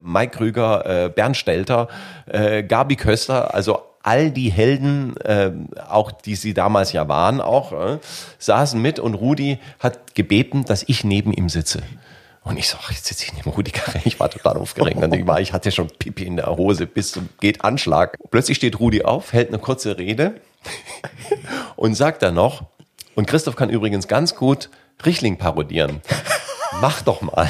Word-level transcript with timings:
Mike 0.00 0.36
Krüger, 0.36 1.04
äh, 1.04 1.08
Bernd 1.08 1.36
Stelter, 1.36 1.88
äh, 2.26 2.62
Gabi 2.62 2.96
Köster, 2.96 3.54
also 3.54 3.80
all 4.02 4.30
die 4.30 4.50
Helden, 4.50 5.16
äh, 5.18 5.52
auch 5.88 6.10
die 6.10 6.34
sie 6.34 6.54
damals 6.54 6.92
ja 6.92 7.08
waren, 7.08 7.40
auch 7.40 7.72
äh, 7.72 7.98
saßen 8.38 8.80
mit 8.80 8.98
und 8.98 9.14
Rudi 9.14 9.58
hat 9.78 10.14
gebeten, 10.14 10.64
dass 10.64 10.84
ich 10.86 11.04
neben 11.04 11.32
ihm 11.32 11.48
sitze. 11.48 11.82
Und 12.42 12.58
ich 12.58 12.68
so, 12.68 12.78
ach, 12.80 12.90
jetzt 12.90 13.04
sitze 13.04 13.24
ich 13.24 13.34
neben 13.34 13.50
Rudi 13.50 13.70
Carré. 13.70 14.00
Ich 14.04 14.18
war 14.18 14.30
total 14.30 14.56
aufgeregt. 14.56 14.98
Ich, 15.12 15.26
war, 15.26 15.40
ich 15.40 15.52
hatte 15.52 15.70
schon 15.70 15.88
Pipi 15.88 16.24
in 16.24 16.36
der 16.36 16.46
Hose 16.46 16.86
bis 16.86 17.12
zum 17.12 17.28
geht 17.40 17.62
Anschlag. 17.62 18.16
Plötzlich 18.30 18.56
steht 18.56 18.80
Rudi 18.80 19.02
auf, 19.02 19.34
hält 19.34 19.48
eine 19.48 19.58
kurze 19.58 19.98
Rede 19.98 20.40
und 21.76 21.94
sagt 21.94 22.22
dann 22.22 22.34
noch, 22.34 22.62
und 23.14 23.26
Christoph 23.26 23.56
kann 23.56 23.68
übrigens 23.68 24.08
ganz 24.08 24.34
gut 24.34 24.70
Richling 25.04 25.36
parodieren. 25.36 26.00
Mach 26.80 27.02
doch 27.02 27.20
mal. 27.20 27.48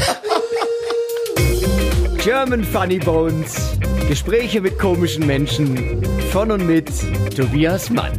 German 2.22 2.62
Funny 2.62 2.98
Bones. 2.98 3.78
Gespräche 4.06 4.60
mit 4.60 4.78
komischen 4.78 5.26
Menschen. 5.26 6.04
Von 6.30 6.50
und 6.52 6.66
mit 6.66 6.90
Tobias 7.34 7.88
Mann. 7.88 8.12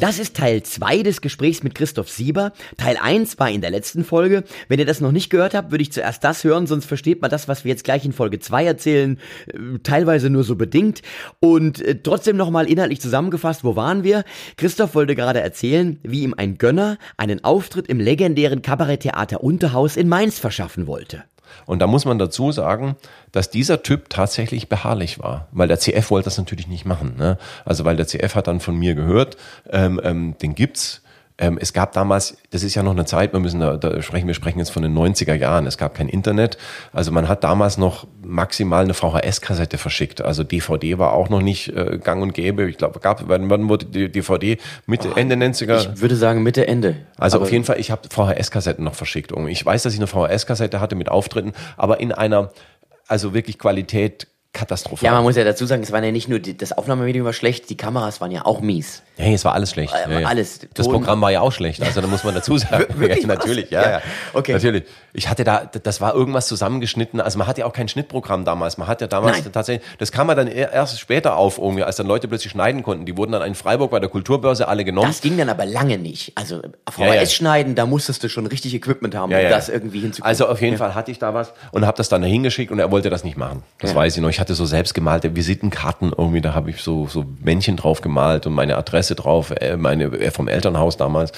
Das 0.00 0.20
ist 0.20 0.36
Teil 0.36 0.62
2 0.62 1.02
des 1.02 1.20
Gesprächs 1.20 1.64
mit 1.64 1.74
Christoph 1.74 2.08
Sieber. 2.08 2.52
Teil 2.76 2.96
1 3.02 3.36
war 3.40 3.50
in 3.50 3.60
der 3.60 3.72
letzten 3.72 4.04
Folge. 4.04 4.44
Wenn 4.68 4.78
ihr 4.78 4.86
das 4.86 5.00
noch 5.00 5.10
nicht 5.10 5.28
gehört 5.28 5.54
habt, 5.54 5.72
würde 5.72 5.82
ich 5.82 5.90
zuerst 5.90 6.22
das 6.22 6.44
hören, 6.44 6.68
sonst 6.68 6.84
versteht 6.84 7.20
man 7.20 7.32
das, 7.32 7.48
was 7.48 7.64
wir 7.64 7.70
jetzt 7.70 7.82
gleich 7.82 8.04
in 8.04 8.12
Folge 8.12 8.38
2 8.38 8.64
erzählen, 8.64 9.18
äh, 9.48 9.78
teilweise 9.82 10.30
nur 10.30 10.44
so 10.44 10.54
bedingt. 10.54 11.02
Und 11.40 11.80
äh, 11.80 11.96
trotzdem 12.00 12.36
nochmal 12.36 12.70
inhaltlich 12.70 13.00
zusammengefasst, 13.00 13.64
wo 13.64 13.74
waren 13.74 14.04
wir? 14.04 14.22
Christoph 14.56 14.94
wollte 14.94 15.16
gerade 15.16 15.40
erzählen, 15.40 15.98
wie 16.04 16.22
ihm 16.22 16.34
ein 16.36 16.58
Gönner 16.58 16.96
einen 17.16 17.42
Auftritt 17.42 17.88
im 17.88 17.98
legendären 17.98 18.62
Kabaretttheater 18.62 19.42
Unterhaus 19.42 19.96
in 19.96 20.08
Mainz 20.08 20.38
verschaffen 20.38 20.86
wollte. 20.86 21.24
Und 21.66 21.80
da 21.80 21.86
muss 21.86 22.04
man 22.04 22.18
dazu 22.18 22.52
sagen, 22.52 22.96
dass 23.32 23.50
dieser 23.50 23.82
Typ 23.82 24.08
tatsächlich 24.08 24.68
beharrlich 24.68 25.18
war, 25.18 25.48
weil 25.52 25.68
der 25.68 25.78
CF 25.78 26.10
wollte 26.10 26.26
das 26.26 26.38
natürlich 26.38 26.68
nicht 26.68 26.84
machen. 26.84 27.16
Ne? 27.16 27.38
Also 27.64 27.84
weil 27.84 27.96
der 27.96 28.06
CF 28.06 28.34
hat 28.34 28.46
dann 28.46 28.60
von 28.60 28.76
mir 28.76 28.94
gehört, 28.94 29.36
ähm, 29.70 30.00
ähm, 30.02 30.36
den 30.40 30.54
gibt's. 30.54 31.02
Ähm, 31.40 31.56
es 31.60 31.72
gab 31.72 31.92
damals, 31.92 32.36
das 32.50 32.64
ist 32.64 32.74
ja 32.74 32.82
noch 32.82 32.92
eine 32.92 33.04
Zeit, 33.04 33.32
wir 33.32 33.38
müssen 33.38 33.60
da, 33.60 33.76
da 33.76 34.02
sprechen, 34.02 34.26
wir 34.26 34.34
sprechen 34.34 34.58
jetzt 34.58 34.70
von 34.70 34.82
den 34.82 34.92
90er 34.96 35.34
Jahren, 35.34 35.66
es 35.66 35.78
gab 35.78 35.94
kein 35.94 36.08
Internet. 36.08 36.58
Also 36.92 37.12
man 37.12 37.28
hat 37.28 37.44
damals 37.44 37.78
noch 37.78 38.08
maximal 38.24 38.82
eine 38.82 38.92
VHS-Kassette 38.92 39.78
verschickt. 39.78 40.20
Also 40.20 40.42
DVD 40.42 40.98
war 40.98 41.12
auch 41.12 41.28
noch 41.28 41.40
nicht 41.40 41.68
äh, 41.68 41.98
gang 42.02 42.22
und 42.22 42.34
gäbe. 42.34 42.68
Ich 42.68 42.76
glaube, 42.76 42.98
gab, 42.98 43.28
wann, 43.28 43.48
wann 43.50 43.68
wurde 43.68 43.86
die 43.86 44.10
DVD? 44.10 44.58
Mitte, 44.86 45.12
Ende 45.14 45.36
90er? 45.36 45.92
Ich 45.94 46.00
würde 46.00 46.16
sagen 46.16 46.42
Mitte, 46.42 46.66
Ende. 46.66 46.96
Also 47.16 47.36
aber 47.36 47.44
auf 47.44 47.52
jeden 47.52 47.64
Fall, 47.64 47.78
ich 47.78 47.92
habe 47.92 48.08
VHS-Kassetten 48.08 48.84
noch 48.84 48.96
verschickt. 48.96 49.32
Ich 49.48 49.64
weiß, 49.64 49.84
dass 49.84 49.94
ich 49.94 50.00
eine 50.00 50.08
VHS-Kassette 50.08 50.80
hatte 50.80 50.96
mit 50.96 51.08
Auftritten, 51.08 51.52
aber 51.76 52.00
in 52.00 52.10
einer, 52.10 52.50
also 53.06 53.32
wirklich 53.32 53.58
Qualität 53.58 54.26
katastrophal. 54.52 55.04
Ja, 55.06 55.12
man 55.12 55.22
muss 55.24 55.36
ja 55.36 55.44
dazu 55.44 55.66
sagen, 55.66 55.82
es 55.82 55.92
war 55.92 56.02
ja 56.02 56.10
nicht 56.10 56.28
nur 56.28 56.38
die, 56.38 56.56
das 56.56 56.72
Aufnahmemedium 56.72 57.24
war 57.26 57.32
schlecht, 57.32 57.68
die 57.70 57.76
Kameras 57.76 58.20
waren 58.20 58.30
ja 58.30 58.44
auch 58.46 58.60
mies. 58.60 59.02
Hey, 59.16 59.34
es 59.34 59.44
war 59.44 59.52
alles 59.52 59.70
schlecht. 59.72 59.92
Äh, 59.92 60.12
ja, 60.12 60.20
ja. 60.20 60.28
Alles. 60.28 60.60
Das 60.74 60.86
Ton- 60.86 60.94
Programm 60.94 61.20
war 61.20 61.30
ja 61.32 61.40
auch 61.40 61.50
schlecht, 61.52 61.82
also 61.82 62.00
da 62.00 62.06
muss 62.06 62.22
man 62.24 62.34
dazu 62.34 62.56
sagen. 62.58 62.86
Wirklich 62.98 63.22
ja, 63.22 63.26
natürlich, 63.26 63.70
ja, 63.70 63.82
Ja. 63.82 63.90
ja. 63.90 64.02
Okay. 64.32 64.52
Natürlich. 64.52 64.84
Ich 65.12 65.28
hatte 65.28 65.42
da, 65.42 65.64
das 65.82 66.00
war 66.00 66.14
irgendwas 66.14 66.46
zusammengeschnitten. 66.46 67.20
Also 67.20 67.38
man 67.38 67.46
hatte 67.48 67.60
ja 67.62 67.66
auch 67.66 67.72
kein 67.72 67.88
Schnittprogramm 67.88 68.44
damals. 68.44 68.78
Man 68.78 68.86
hat 68.86 69.00
ja 69.00 69.06
damals 69.08 69.42
Nein. 69.42 69.52
tatsächlich, 69.52 69.84
das 69.98 70.12
kam 70.12 70.28
ja 70.28 70.34
dann 70.36 70.46
eher- 70.46 70.72
erst 70.72 71.00
später 71.00 71.36
auf 71.36 71.58
irgendwie, 71.58 71.82
als 71.82 71.96
dann 71.96 72.06
Leute 72.06 72.28
plötzlich 72.28 72.52
schneiden 72.52 72.82
konnten. 72.84 73.06
Die 73.06 73.16
wurden 73.16 73.32
dann 73.32 73.42
in 73.42 73.54
Freiburg 73.56 73.90
bei 73.90 73.98
der 74.00 74.08
Kulturbörse 74.08 74.68
alle 74.68 74.84
genommen. 74.84 75.08
Das 75.08 75.20
ging 75.20 75.36
dann 75.36 75.48
aber 75.48 75.66
lange 75.66 75.98
nicht. 75.98 76.32
Also 76.36 76.60
VHS 76.88 76.98
Ja, 76.98 77.14
ja. 77.14 77.26
schneiden, 77.26 77.74
da 77.74 77.86
musstest 77.86 78.22
du 78.22 78.28
schon 78.28 78.46
richtig 78.46 78.72
Equipment 78.74 79.14
haben, 79.16 79.32
Ja, 79.32 79.38
um 79.38 79.44
ja. 79.44 79.50
das 79.50 79.68
irgendwie 79.68 79.98
hinzukriegen. 80.00 80.26
Also 80.28 80.46
auf 80.46 80.60
jeden 80.60 80.76
Fall 80.78 80.94
hatte 80.94 81.10
ich 81.10 81.18
da 81.18 81.34
was 81.34 81.52
und 81.72 81.84
habe 81.84 81.96
das 81.96 82.08
dann 82.08 82.22
dahin 82.22 82.44
geschickt 82.44 82.70
und 82.70 82.78
er 82.78 82.92
wollte 82.92 83.10
das 83.10 83.24
nicht 83.24 83.36
machen. 83.36 83.64
Das 83.80 83.90
Ja. 83.90 83.96
weiß 83.96 84.14
ich 84.16 84.22
noch. 84.22 84.28
Ich 84.28 84.37
hatte 84.40 84.54
so 84.54 84.66
selbst 84.66 84.94
gemalte 84.94 85.36
Visitenkarten 85.36 86.12
irgendwie, 86.16 86.40
da 86.40 86.54
habe 86.54 86.70
ich 86.70 86.82
so, 86.82 87.06
so 87.06 87.24
Männchen 87.42 87.76
drauf 87.76 88.00
gemalt 88.00 88.46
und 88.46 88.54
meine 88.54 88.76
Adresse 88.76 89.14
drauf, 89.14 89.50
äh, 89.50 89.76
meine 89.76 90.04
äh, 90.04 90.30
vom 90.30 90.48
Elternhaus 90.48 90.96
damals. 90.96 91.32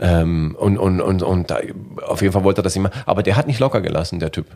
Ähm, 0.00 0.56
und 0.58 0.78
und, 0.78 1.00
und, 1.00 1.22
und 1.22 1.50
da, 1.50 1.58
auf 2.06 2.22
jeden 2.22 2.32
Fall 2.32 2.44
wollte 2.44 2.60
er 2.60 2.64
das 2.64 2.76
machen. 2.76 3.02
Aber 3.06 3.22
der 3.22 3.36
hat 3.36 3.46
nicht 3.46 3.60
locker 3.60 3.80
gelassen, 3.80 4.18
der 4.20 4.32
Typ. 4.32 4.46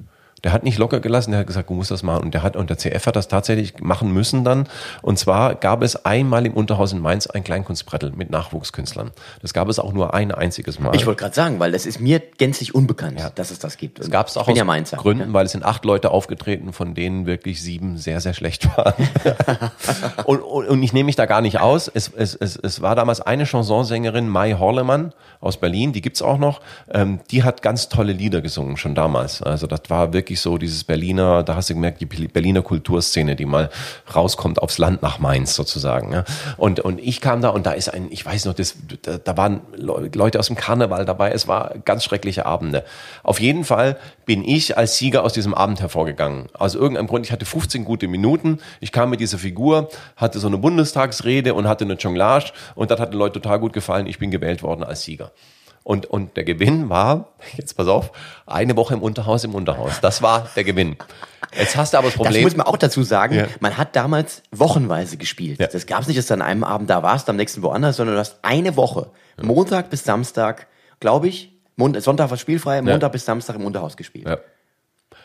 Der 0.44 0.52
hat 0.52 0.62
nicht 0.62 0.78
locker 0.78 1.00
gelassen, 1.00 1.32
der 1.32 1.40
hat 1.40 1.46
gesagt, 1.46 1.70
du 1.70 1.74
musst 1.74 1.90
das 1.90 2.02
machen. 2.02 2.22
Und 2.24 2.34
der 2.34 2.42
hat, 2.42 2.56
und 2.56 2.70
der 2.70 2.78
CF 2.78 3.06
hat 3.06 3.16
das 3.16 3.28
tatsächlich 3.28 3.80
machen 3.80 4.12
müssen 4.12 4.44
dann. 4.44 4.68
Und 5.02 5.18
zwar 5.18 5.54
gab 5.54 5.82
es 5.82 6.04
einmal 6.04 6.46
im 6.46 6.54
Unterhaus 6.54 6.92
in 6.92 7.00
Mainz 7.00 7.26
ein 7.26 7.44
Kleinkunstbrettel 7.44 8.12
mit 8.12 8.30
Nachwuchskünstlern. 8.30 9.10
Das 9.42 9.52
gab 9.52 9.68
es 9.68 9.78
auch 9.78 9.92
nur 9.92 10.14
ein 10.14 10.32
einziges 10.32 10.78
Mal. 10.78 10.94
ich 10.94 11.06
wollte 11.06 11.20
gerade 11.20 11.34
sagen, 11.34 11.58
weil 11.58 11.72
das 11.72 11.86
ist 11.86 12.00
mir 12.00 12.20
gänzlich 12.20 12.74
unbekannt, 12.74 13.20
dass 13.34 13.50
es 13.50 13.58
das 13.58 13.76
gibt. 13.76 13.98
Das 13.98 14.10
gab 14.10 14.28
es 14.28 14.36
auch 14.36 14.48
aus 14.48 14.56
ja 14.56 14.64
Mainzer. 14.64 14.96
Gründen, 14.96 15.32
weil 15.32 15.46
es 15.46 15.52
sind 15.52 15.64
acht 15.64 15.84
Leute 15.84 16.10
aufgetreten, 16.10 16.72
von 16.72 16.94
denen 16.94 17.26
wirklich 17.26 17.62
sieben 17.62 17.96
sehr, 17.96 18.20
sehr 18.20 18.34
schlecht 18.34 18.76
waren. 18.76 18.94
und, 20.24 20.40
und, 20.40 20.68
und 20.68 20.82
ich 20.82 20.92
nehme 20.92 21.06
mich 21.06 21.16
da 21.16 21.26
gar 21.26 21.40
nicht 21.40 21.60
aus. 21.60 21.88
Es, 21.88 22.08
es, 22.14 22.34
es, 22.34 22.56
es 22.56 22.80
war 22.80 22.94
damals 22.94 23.20
eine 23.20 23.46
Chansonsängerin, 23.46 24.28
Mai 24.28 24.54
Horlemann 24.54 25.12
aus 25.40 25.58
Berlin, 25.58 25.92
die 25.92 26.00
gibt's 26.00 26.22
auch 26.22 26.38
noch. 26.38 26.60
Ähm, 26.92 27.20
die 27.30 27.42
hat 27.42 27.62
ganz 27.62 27.88
tolle 27.88 28.12
Lieder 28.12 28.40
gesungen, 28.40 28.76
schon 28.76 28.94
damals. 28.94 29.42
Also 29.42 29.66
das 29.66 29.82
war 29.88 30.12
wirklich 30.12 30.27
so 30.36 30.58
dieses 30.58 30.84
Berliner, 30.84 31.42
da 31.42 31.54
hast 31.56 31.70
du 31.70 31.74
gemerkt, 31.74 32.00
die 32.00 32.06
Berliner 32.06 32.62
Kulturszene, 32.62 33.36
die 33.36 33.44
mal 33.46 33.70
rauskommt 34.14 34.60
aufs 34.62 34.78
Land 34.78 35.02
nach 35.02 35.18
Mainz 35.18 35.54
sozusagen. 35.54 36.12
Ja. 36.12 36.24
Und, 36.56 36.80
und 36.80 37.00
ich 37.00 37.20
kam 37.20 37.40
da 37.40 37.48
und 37.50 37.66
da 37.66 37.72
ist 37.72 37.88
ein, 37.88 38.08
ich 38.10 38.24
weiß 38.24 38.44
noch, 38.44 38.54
das, 38.54 38.76
da, 39.02 39.18
da 39.18 39.36
waren 39.36 39.60
Leu- 39.76 40.08
Leute 40.14 40.38
aus 40.38 40.46
dem 40.48 40.56
Karneval 40.56 41.04
dabei. 41.04 41.30
Es 41.32 41.48
war 41.48 41.74
ganz 41.84 42.04
schreckliche 42.04 42.46
Abende. 42.46 42.84
Auf 43.22 43.40
jeden 43.40 43.64
Fall 43.64 43.96
bin 44.26 44.44
ich 44.44 44.76
als 44.76 44.98
Sieger 44.98 45.24
aus 45.24 45.32
diesem 45.32 45.54
Abend 45.54 45.80
hervorgegangen. 45.80 46.46
Aus 46.54 46.74
irgendeinem 46.74 47.06
Grund, 47.06 47.24
ich 47.26 47.32
hatte 47.32 47.46
15 47.46 47.84
gute 47.84 48.08
Minuten. 48.08 48.58
Ich 48.80 48.92
kam 48.92 49.10
mit 49.10 49.20
dieser 49.20 49.38
Figur, 49.38 49.88
hatte 50.16 50.38
so 50.38 50.46
eine 50.48 50.58
Bundestagsrede 50.58 51.54
und 51.54 51.66
hatte 51.68 51.84
eine 51.84 51.94
Jonglage 51.94 52.52
und 52.74 52.90
das 52.90 53.00
hat 53.00 53.12
den 53.12 53.18
Leuten 53.18 53.34
total 53.34 53.58
gut 53.58 53.72
gefallen. 53.72 54.06
Ich 54.06 54.18
bin 54.18 54.30
gewählt 54.30 54.62
worden 54.62 54.82
als 54.84 55.02
Sieger. 55.02 55.32
Und, 55.88 56.04
und 56.04 56.36
der 56.36 56.44
Gewinn 56.44 56.90
war, 56.90 57.28
jetzt 57.56 57.74
pass 57.74 57.88
auf, 57.88 58.12
eine 58.46 58.76
Woche 58.76 58.92
im 58.92 59.00
Unterhaus 59.00 59.44
im 59.44 59.54
Unterhaus. 59.54 60.02
Das 60.02 60.20
war 60.20 60.46
der 60.54 60.64
Gewinn. 60.64 60.96
Jetzt 61.56 61.78
hast 61.78 61.94
du 61.94 61.96
aber 61.96 62.08
das 62.08 62.14
Das 62.14 62.22
Problem. 62.24 62.42
muss 62.42 62.54
man 62.56 62.66
auch 62.66 62.76
dazu 62.76 63.02
sagen, 63.02 63.34
Ja. 63.36 63.46
man 63.60 63.78
hat 63.78 63.96
damals 63.96 64.42
wochenweise 64.52 65.16
gespielt. 65.16 65.58
Ja. 65.60 65.66
Das 65.66 65.86
gab 65.86 66.02
es 66.02 66.06
nicht, 66.06 66.18
dass 66.18 66.26
du 66.26 66.34
an 66.34 66.42
einem 66.42 66.62
Abend 66.62 66.90
da 66.90 67.02
warst, 67.02 67.30
am 67.30 67.36
nächsten 67.36 67.62
woanders, 67.62 67.96
sondern 67.96 68.16
du 68.16 68.20
hast 68.20 68.36
eine 68.42 68.76
Woche, 68.76 69.08
Montag 69.40 69.88
bis 69.88 70.04
Samstag, 70.04 70.66
glaube 71.00 71.28
ich, 71.28 71.54
Sonntag 72.00 72.28
war 72.28 72.36
spielfrei, 72.36 72.82
Montag 72.82 73.10
bis 73.12 73.24
Samstag 73.24 73.56
im 73.56 73.64
Unterhaus 73.64 73.96
gespielt. 73.96 74.26
Ja. 74.28 74.36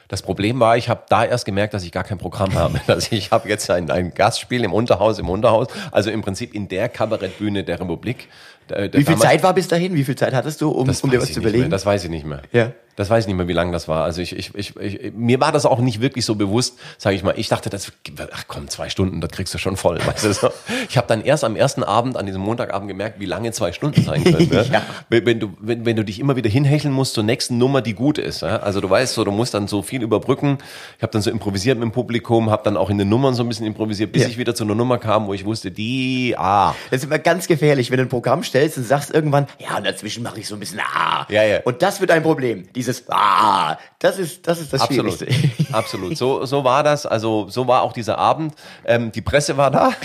Das 0.09 0.21
Problem 0.21 0.59
war, 0.59 0.77
ich 0.77 0.89
habe 0.89 1.03
da 1.09 1.25
erst 1.25 1.45
gemerkt, 1.45 1.73
dass 1.73 1.83
ich 1.83 1.91
gar 1.91 2.03
kein 2.03 2.17
Programm 2.19 2.53
habe. 2.55 2.79
Also 2.87 3.07
ich 3.11 3.31
habe 3.31 3.49
jetzt 3.49 3.69
ein, 3.69 3.89
ein 3.89 4.13
Gastspiel 4.13 4.63
im 4.63 4.71
Unterhaus, 4.71 5.17
im 5.17 5.29
Unterhaus, 5.29 5.67
also 5.91 6.09
im 6.11 6.21
Prinzip 6.21 6.53
in 6.53 6.67
der 6.67 6.87
Kabarettbühne 6.89 7.63
der 7.63 7.79
Republik. 7.79 8.29
Äh, 8.71 8.89
Wie 8.91 8.97
viel 8.97 9.03
damals- 9.05 9.21
Zeit 9.21 9.43
war 9.43 9.53
bis 9.53 9.67
dahin? 9.67 9.95
Wie 9.95 10.03
viel 10.03 10.15
Zeit 10.15 10.33
hattest 10.33 10.61
du, 10.61 10.69
um, 10.69 10.89
um 10.89 11.09
dir 11.09 11.21
was 11.21 11.31
zu 11.33 11.39
überlegen? 11.39 11.69
Das 11.69 11.85
weiß 11.85 12.03
ich 12.03 12.09
nicht 12.09 12.25
mehr. 12.25 12.41
Ja. 12.51 12.71
Das 12.95 13.09
weiß 13.09 13.23
ich 13.23 13.27
nicht 13.27 13.35
mehr, 13.37 13.47
wie 13.47 13.53
lange 13.53 13.71
das 13.71 13.87
war. 13.87 14.03
Also 14.03 14.21
ich, 14.21 14.35
ich, 14.37 14.53
ich, 14.55 14.75
ich 14.77 15.13
mir 15.15 15.39
war 15.39 15.51
das 15.51 15.65
auch 15.65 15.79
nicht 15.79 15.99
wirklich 16.01 16.25
so 16.25 16.35
bewusst, 16.35 16.77
sage 16.97 17.15
ich 17.15 17.23
mal. 17.23 17.33
Ich 17.37 17.47
dachte, 17.49 17.69
das, 17.69 17.91
ach 18.31 18.43
komm, 18.47 18.67
zwei 18.69 18.89
Stunden, 18.89 19.19
das 19.19 19.31
kriegst 19.31 19.53
du 19.53 19.57
schon 19.57 19.77
voll. 19.77 19.97
Weißt 20.05 20.23
du, 20.25 20.33
so. 20.33 20.49
Ich 20.89 20.97
habe 20.97 21.07
dann 21.07 21.23
erst 21.23 21.43
am 21.43 21.55
ersten 21.55 21.83
Abend, 21.83 22.17
an 22.17 22.25
diesem 22.25 22.41
Montagabend 22.41 22.87
gemerkt, 22.87 23.19
wie 23.19 23.25
lange 23.25 23.51
zwei 23.51 23.71
Stunden 23.71 24.03
sein 24.03 24.23
können. 24.23 24.49
Ne? 24.49 24.65
Ja. 24.73 24.81
wenn, 25.09 25.25
wenn, 25.25 25.39
du, 25.39 25.53
wenn, 25.59 25.85
wenn 25.85 25.95
du 25.95 26.03
dich 26.05 26.19
immer 26.19 26.35
wieder 26.35 26.49
hinhecheln 26.49 26.93
musst 26.93 27.13
zur 27.15 27.23
nächsten 27.23 27.57
Nummer, 27.57 27.81
die 27.81 27.93
gut 27.93 28.17
ist. 28.17 28.41
Ja? 28.41 28.57
Also 28.57 28.79
du 28.81 28.89
weißt 28.89 29.13
so, 29.13 29.23
du 29.23 29.31
musst 29.31 29.53
dann 29.53 29.67
so 29.67 29.81
viel 29.81 30.01
überbrücken. 30.01 30.57
Ich 30.97 31.03
habe 31.03 31.11
dann 31.11 31.21
so 31.21 31.29
improvisiert 31.31 31.77
mit 31.77 31.83
dem 31.83 31.91
Publikum, 31.91 32.49
habe 32.49 32.63
dann 32.63 32.77
auch 32.77 32.89
in 32.89 32.97
den 32.97 33.09
Nummern 33.09 33.33
so 33.33 33.43
ein 33.43 33.49
bisschen 33.49 33.65
improvisiert, 33.65 34.11
bis 34.11 34.23
Ja. 34.23 34.27
ich 34.29 34.37
wieder 34.37 34.55
zu 34.55 34.63
einer 34.63 34.75
Nummer 34.75 34.97
kam, 34.99 35.27
wo 35.27 35.33
ich 35.33 35.45
wusste, 35.45 35.71
die, 35.71 36.35
ah, 36.37 36.73
Das 36.91 36.99
ist 37.01 37.05
immer 37.05 37.19
ganz 37.19 37.47
gefährlich, 37.47 37.91
wenn 37.91 37.97
du 37.97 38.03
ein 38.03 38.09
Programm 38.09 38.43
stellst 38.43 38.77
und 38.77 38.85
sagst 38.85 39.11
irgendwann, 39.13 39.47
ja, 39.59 39.77
und 39.77 39.85
dazwischen 39.85 40.23
mache 40.23 40.39
ich 40.39 40.47
so 40.47 40.55
ein 40.55 40.59
bisschen 40.59 40.79
Ah. 40.83 41.25
Ja, 41.29 41.43
ja. 41.43 41.59
Und 41.63 41.81
das 41.81 41.99
wird 42.01 42.11
ein 42.11 42.23
Problem. 42.23 42.67
Dieses 42.83 43.05
Ah, 43.09 43.77
das 43.99 44.19
ist 44.19 44.47
das, 44.47 44.59
ist 44.59 44.73
das 44.73 44.81
Absolut, 44.81 45.17
Schwierigste. 45.17 45.73
absolut. 45.73 46.17
So, 46.17 46.45
so 46.45 46.63
war 46.63 46.83
das. 46.83 47.05
Also 47.05 47.47
so 47.49 47.67
war 47.67 47.81
auch 47.81 47.93
dieser 47.93 48.17
Abend. 48.17 48.53
Ähm, 48.85 49.11
die 49.11 49.21
Presse 49.21 49.57
war 49.57 49.71
da. 49.71 49.91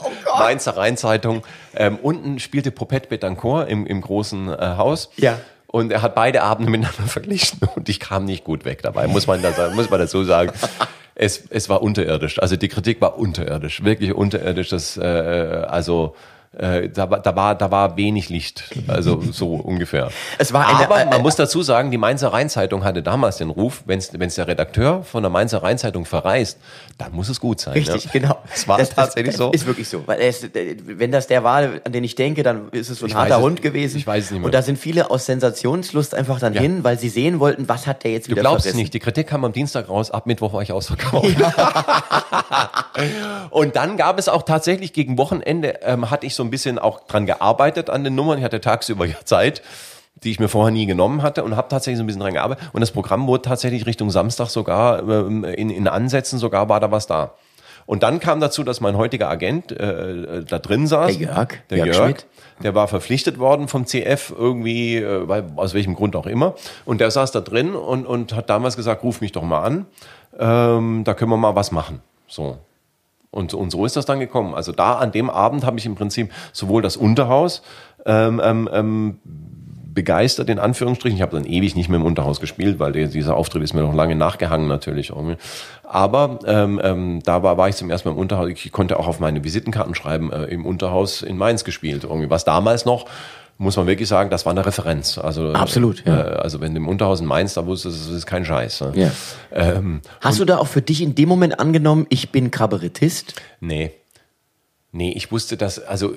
Oh 0.00 0.12
Gott. 0.24 0.38
Mainzer 0.38 0.76
Rheinzeitung. 0.76 1.42
Ähm, 1.74 1.98
unten 2.00 2.38
spielte 2.38 2.70
Popette 2.70 3.08
Betancourt 3.08 3.68
im, 3.68 3.84
im 3.84 4.00
großen 4.00 4.48
äh, 4.48 4.76
Haus. 4.76 5.10
Ja. 5.16 5.40
Und 5.66 5.90
er 5.90 6.02
hat 6.02 6.14
beide 6.14 6.44
Abende 6.44 6.70
miteinander 6.70 7.02
verglichen 7.08 7.58
und 7.74 7.88
ich 7.88 7.98
kam 7.98 8.24
nicht 8.24 8.44
gut 8.44 8.64
weg 8.64 8.80
dabei, 8.82 9.08
muss 9.08 9.26
man, 9.26 9.42
da, 9.42 9.70
muss 9.74 9.90
man 9.90 9.98
dazu 9.98 10.22
sagen. 10.22 10.52
Es, 11.14 11.42
es 11.50 11.68
war 11.68 11.82
unterirdisch. 11.82 12.40
Also 12.40 12.54
die 12.54 12.68
Kritik 12.68 13.00
war 13.00 13.18
unterirdisch, 13.18 13.82
wirklich 13.82 14.14
unterirdisch. 14.14 14.68
Das, 14.68 14.96
äh, 14.96 15.02
also 15.02 16.14
äh, 16.56 16.88
da, 16.88 17.10
war- 17.10 17.20
da, 17.20 17.36
war, 17.36 17.54
da 17.54 17.70
war 17.70 17.96
wenig 17.96 18.30
Licht, 18.30 18.64
also 18.88 19.22
so 19.32 19.54
ungefähr. 19.54 20.10
Es 20.38 20.52
war 20.52 20.66
eine- 20.66 20.84
Aber 20.86 21.00
äh, 21.02 21.06
man 21.06 21.22
muss 21.22 21.36
dazu 21.36 21.62
sagen, 21.62 21.90
die 21.90 21.98
Mainzer 21.98 22.32
Rheinzeitung 22.32 22.84
hatte 22.84 23.02
damals 23.02 23.36
den 23.36 23.50
Ruf, 23.50 23.82
wenn 23.86 23.98
es 23.98 24.34
der 24.34 24.48
Redakteur 24.48 25.02
von 25.04 25.22
der 25.22 25.30
Mainzer 25.30 25.62
Rheinzeitung 25.62 26.04
verreist, 26.06 26.58
dann 26.96 27.12
muss 27.12 27.28
es 27.28 27.38
gut 27.40 27.60
sein. 27.60 27.74
Richtig, 27.74 28.06
ja. 28.06 28.10
genau. 28.12 28.38
Das 28.50 28.66
war 28.66 28.78
tatsächlich 28.78 29.36
so. 29.36 29.50
Ist 29.52 29.66
wirklich 29.66 29.88
so. 29.88 30.02
Weil 30.06 30.20
es, 30.20 30.48
wenn 30.84 31.12
das 31.12 31.26
der 31.26 31.44
war, 31.44 31.58
an 31.84 31.92
den 31.92 32.02
ich 32.02 32.14
denke, 32.14 32.42
dann 32.42 32.70
ist 32.70 32.88
es 32.90 32.98
so 32.98 33.06
ein 33.06 33.10
Ich 33.10 33.14
harter 33.14 33.36
es- 33.36 33.42
Hund 33.42 33.62
gewesen. 33.62 33.98
ich 33.98 34.06
weiß 34.06 34.24
es 34.24 34.30
nicht 34.30 34.40
mehr. 34.40 34.46
Und 34.46 34.54
da 34.54 34.62
sind 34.62 34.78
viele 34.78 35.10
aus 35.10 35.26
Sensationslust 35.26 36.14
einfach 36.14 36.40
dann 36.40 36.54
Ja. 36.54 36.62
hin, 36.62 36.82
weil 36.82 36.98
sie 36.98 37.10
sehen 37.10 37.40
wollten, 37.40 37.68
was 37.68 37.86
hat 37.86 38.04
der 38.04 38.12
jetzt 38.12 38.28
Du 38.28 38.32
wieder 38.32 38.40
glaubst 38.40 38.62
vergessen. 38.62 38.78
nicht, 38.80 38.94
die 38.94 39.00
Kritik 39.00 39.28
kam 39.28 39.44
am 39.44 39.52
Dienstag 39.52 39.88
raus, 39.88 40.10
ab 40.10 40.26
Mittwoch 40.26 40.54
war 40.54 40.62
ich 40.62 40.72
ausverkauft. 40.72 41.28
und 43.50 43.76
dann 43.76 43.96
gab 43.96 44.18
es 44.18 44.28
auch 44.28 44.42
tatsächlich 44.42 44.92
gegen 44.92 45.18
Wochenende, 45.18 45.80
ähm, 45.82 46.10
hatte 46.10 46.26
ich 46.26 46.34
so 46.38 46.42
ein 46.42 46.50
bisschen 46.50 46.78
auch 46.78 47.06
dran 47.06 47.26
gearbeitet 47.26 47.90
an 47.90 48.02
den 48.02 48.14
Nummern. 48.14 48.38
Ich 48.38 48.44
hatte 48.44 48.62
tagsüber 48.62 49.04
ja 49.04 49.16
Zeit, 49.24 49.60
die 50.24 50.30
ich 50.30 50.40
mir 50.40 50.48
vorher 50.48 50.72
nie 50.72 50.86
genommen 50.86 51.22
hatte 51.22 51.44
und 51.44 51.54
habe 51.54 51.68
tatsächlich 51.68 51.98
so 51.98 52.04
ein 52.04 52.06
bisschen 52.06 52.22
dran 52.22 52.32
gearbeitet. 52.32 52.70
Und 52.72 52.80
das 52.80 52.90
Programm 52.90 53.26
wurde 53.26 53.42
tatsächlich 53.42 53.84
Richtung 53.84 54.10
Samstag 54.10 54.48
sogar, 54.48 55.00
ähm, 55.08 55.44
in, 55.44 55.70
in 55.70 55.86
Ansätzen 55.86 56.38
sogar 56.38 56.68
war 56.68 56.80
da 56.80 56.90
was 56.90 57.06
da. 57.06 57.34
Und 57.86 58.02
dann 58.02 58.20
kam 58.20 58.38
dazu, 58.38 58.64
dass 58.64 58.82
mein 58.82 58.98
heutiger 58.98 59.30
Agent 59.30 59.72
äh, 59.72 60.44
da 60.44 60.58
drin 60.58 60.86
saß. 60.86 61.16
Der 61.16 61.28
Jörg, 61.28 61.48
Der 61.70 61.78
Jörg 61.78 61.96
Jörg. 61.96 62.16
Der 62.62 62.74
war 62.74 62.86
verpflichtet 62.86 63.38
worden 63.38 63.66
vom 63.66 63.86
CF 63.86 64.34
irgendwie, 64.36 64.96
äh, 64.96 65.26
weil, 65.26 65.46
aus 65.56 65.72
welchem 65.72 65.94
Grund 65.94 66.14
auch 66.14 66.26
immer. 66.26 66.54
Und 66.84 67.00
der 67.00 67.10
saß 67.10 67.32
da 67.32 67.40
drin 67.40 67.74
und, 67.74 68.06
und 68.06 68.34
hat 68.34 68.50
damals 68.50 68.76
gesagt, 68.76 69.02
ruf 69.04 69.22
mich 69.22 69.32
doch 69.32 69.42
mal 69.42 69.62
an, 69.62 69.86
ähm, 70.38 71.04
da 71.04 71.14
können 71.14 71.30
wir 71.30 71.38
mal 71.38 71.54
was 71.54 71.72
machen. 71.72 72.02
So. 72.26 72.58
Und, 73.30 73.54
und 73.54 73.70
so 73.70 73.84
ist 73.84 73.96
das 73.96 74.06
dann 74.06 74.20
gekommen. 74.20 74.54
Also 74.54 74.72
da 74.72 74.94
an 74.94 75.12
dem 75.12 75.30
Abend 75.30 75.64
habe 75.64 75.78
ich 75.78 75.86
im 75.86 75.94
Prinzip 75.94 76.32
sowohl 76.52 76.82
das 76.82 76.96
Unterhaus 76.96 77.62
ähm, 78.06 78.40
ähm, 78.42 78.68
ähm, 78.72 79.18
begeistert, 79.98 80.48
in 80.48 80.58
Anführungsstrichen. 80.58 81.16
Ich 81.16 81.22
habe 81.22 81.36
dann 81.36 81.44
ewig 81.44 81.74
nicht 81.74 81.88
mehr 81.88 81.98
im 81.98 82.06
Unterhaus 82.06 82.40
gespielt, 82.40 82.78
weil 82.78 82.92
der, 82.92 83.08
dieser 83.08 83.36
Auftritt 83.36 83.62
ist 83.62 83.74
mir 83.74 83.82
noch 83.82 83.94
lange 83.94 84.14
nachgehangen 84.14 84.68
natürlich. 84.68 85.10
irgendwie. 85.10 85.36
Aber 85.82 86.38
ähm, 86.46 86.80
ähm, 86.82 87.20
da 87.24 87.42
war, 87.42 87.58
war 87.58 87.68
ich 87.68 87.76
zum 87.76 87.90
ersten 87.90 88.08
Mal 88.08 88.14
im 88.14 88.20
Unterhaus. 88.20 88.48
Ich 88.48 88.72
konnte 88.72 88.98
auch 88.98 89.08
auf 89.08 89.20
meine 89.20 89.42
Visitenkarten 89.42 89.94
schreiben, 89.94 90.32
äh, 90.32 90.44
im 90.44 90.64
Unterhaus 90.64 91.22
in 91.22 91.36
Mainz 91.36 91.64
gespielt. 91.64 92.04
Irgendwie. 92.04 92.30
Was 92.30 92.44
damals 92.44 92.84
noch, 92.84 93.06
muss 93.58 93.76
man 93.76 93.86
wirklich 93.88 94.08
sagen, 94.08 94.30
das 94.30 94.46
war 94.46 94.52
eine 94.52 94.64
Referenz. 94.64 95.18
Also, 95.18 95.52
Absolut, 95.52 96.06
Äh, 96.06 96.10
ja. 96.10 96.16
also 96.20 96.60
wenn 96.60 96.74
du 96.74 96.78
im 96.80 96.88
Unterhaus 96.88 97.20
in 97.20 97.26
Mainz, 97.26 97.54
da 97.54 97.66
wusstest 97.66 98.04
du, 98.04 98.08
das 98.10 98.18
ist 98.18 98.26
kein 98.26 98.44
Scheiß. 98.44 98.80
Ne? 98.82 98.92
Ja. 98.94 99.10
Ähm, 99.52 100.00
Hast 100.20 100.38
du 100.38 100.44
da 100.44 100.58
auch 100.58 100.68
für 100.68 100.80
dich 100.80 101.02
in 101.02 101.14
dem 101.16 101.28
Moment 101.28 101.58
angenommen, 101.58 102.06
ich 102.08 102.30
bin 102.30 102.50
Kabarettist? 102.52 103.34
Nee. 103.60 103.92
Nee, 104.92 105.10
ich 105.12 105.30
wusste 105.32 105.56
das, 105.56 105.80
also 105.80 106.14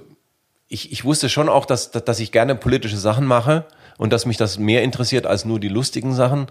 ich, 0.68 0.92
ich 0.92 1.04
wusste 1.04 1.28
schon 1.28 1.50
auch, 1.50 1.66
dass, 1.66 1.92
dass 1.92 2.06
dass 2.06 2.20
ich 2.20 2.32
gerne 2.32 2.56
politische 2.56 2.96
Sachen 2.98 3.26
mache 3.26 3.66
und 3.98 4.14
dass 4.14 4.26
mich 4.26 4.38
das 4.38 4.58
mehr 4.58 4.84
interessiert 4.84 5.26
als 5.26 5.44
nur 5.44 5.60
die 5.60 5.68
lustigen 5.68 6.14
Sachen. 6.14 6.48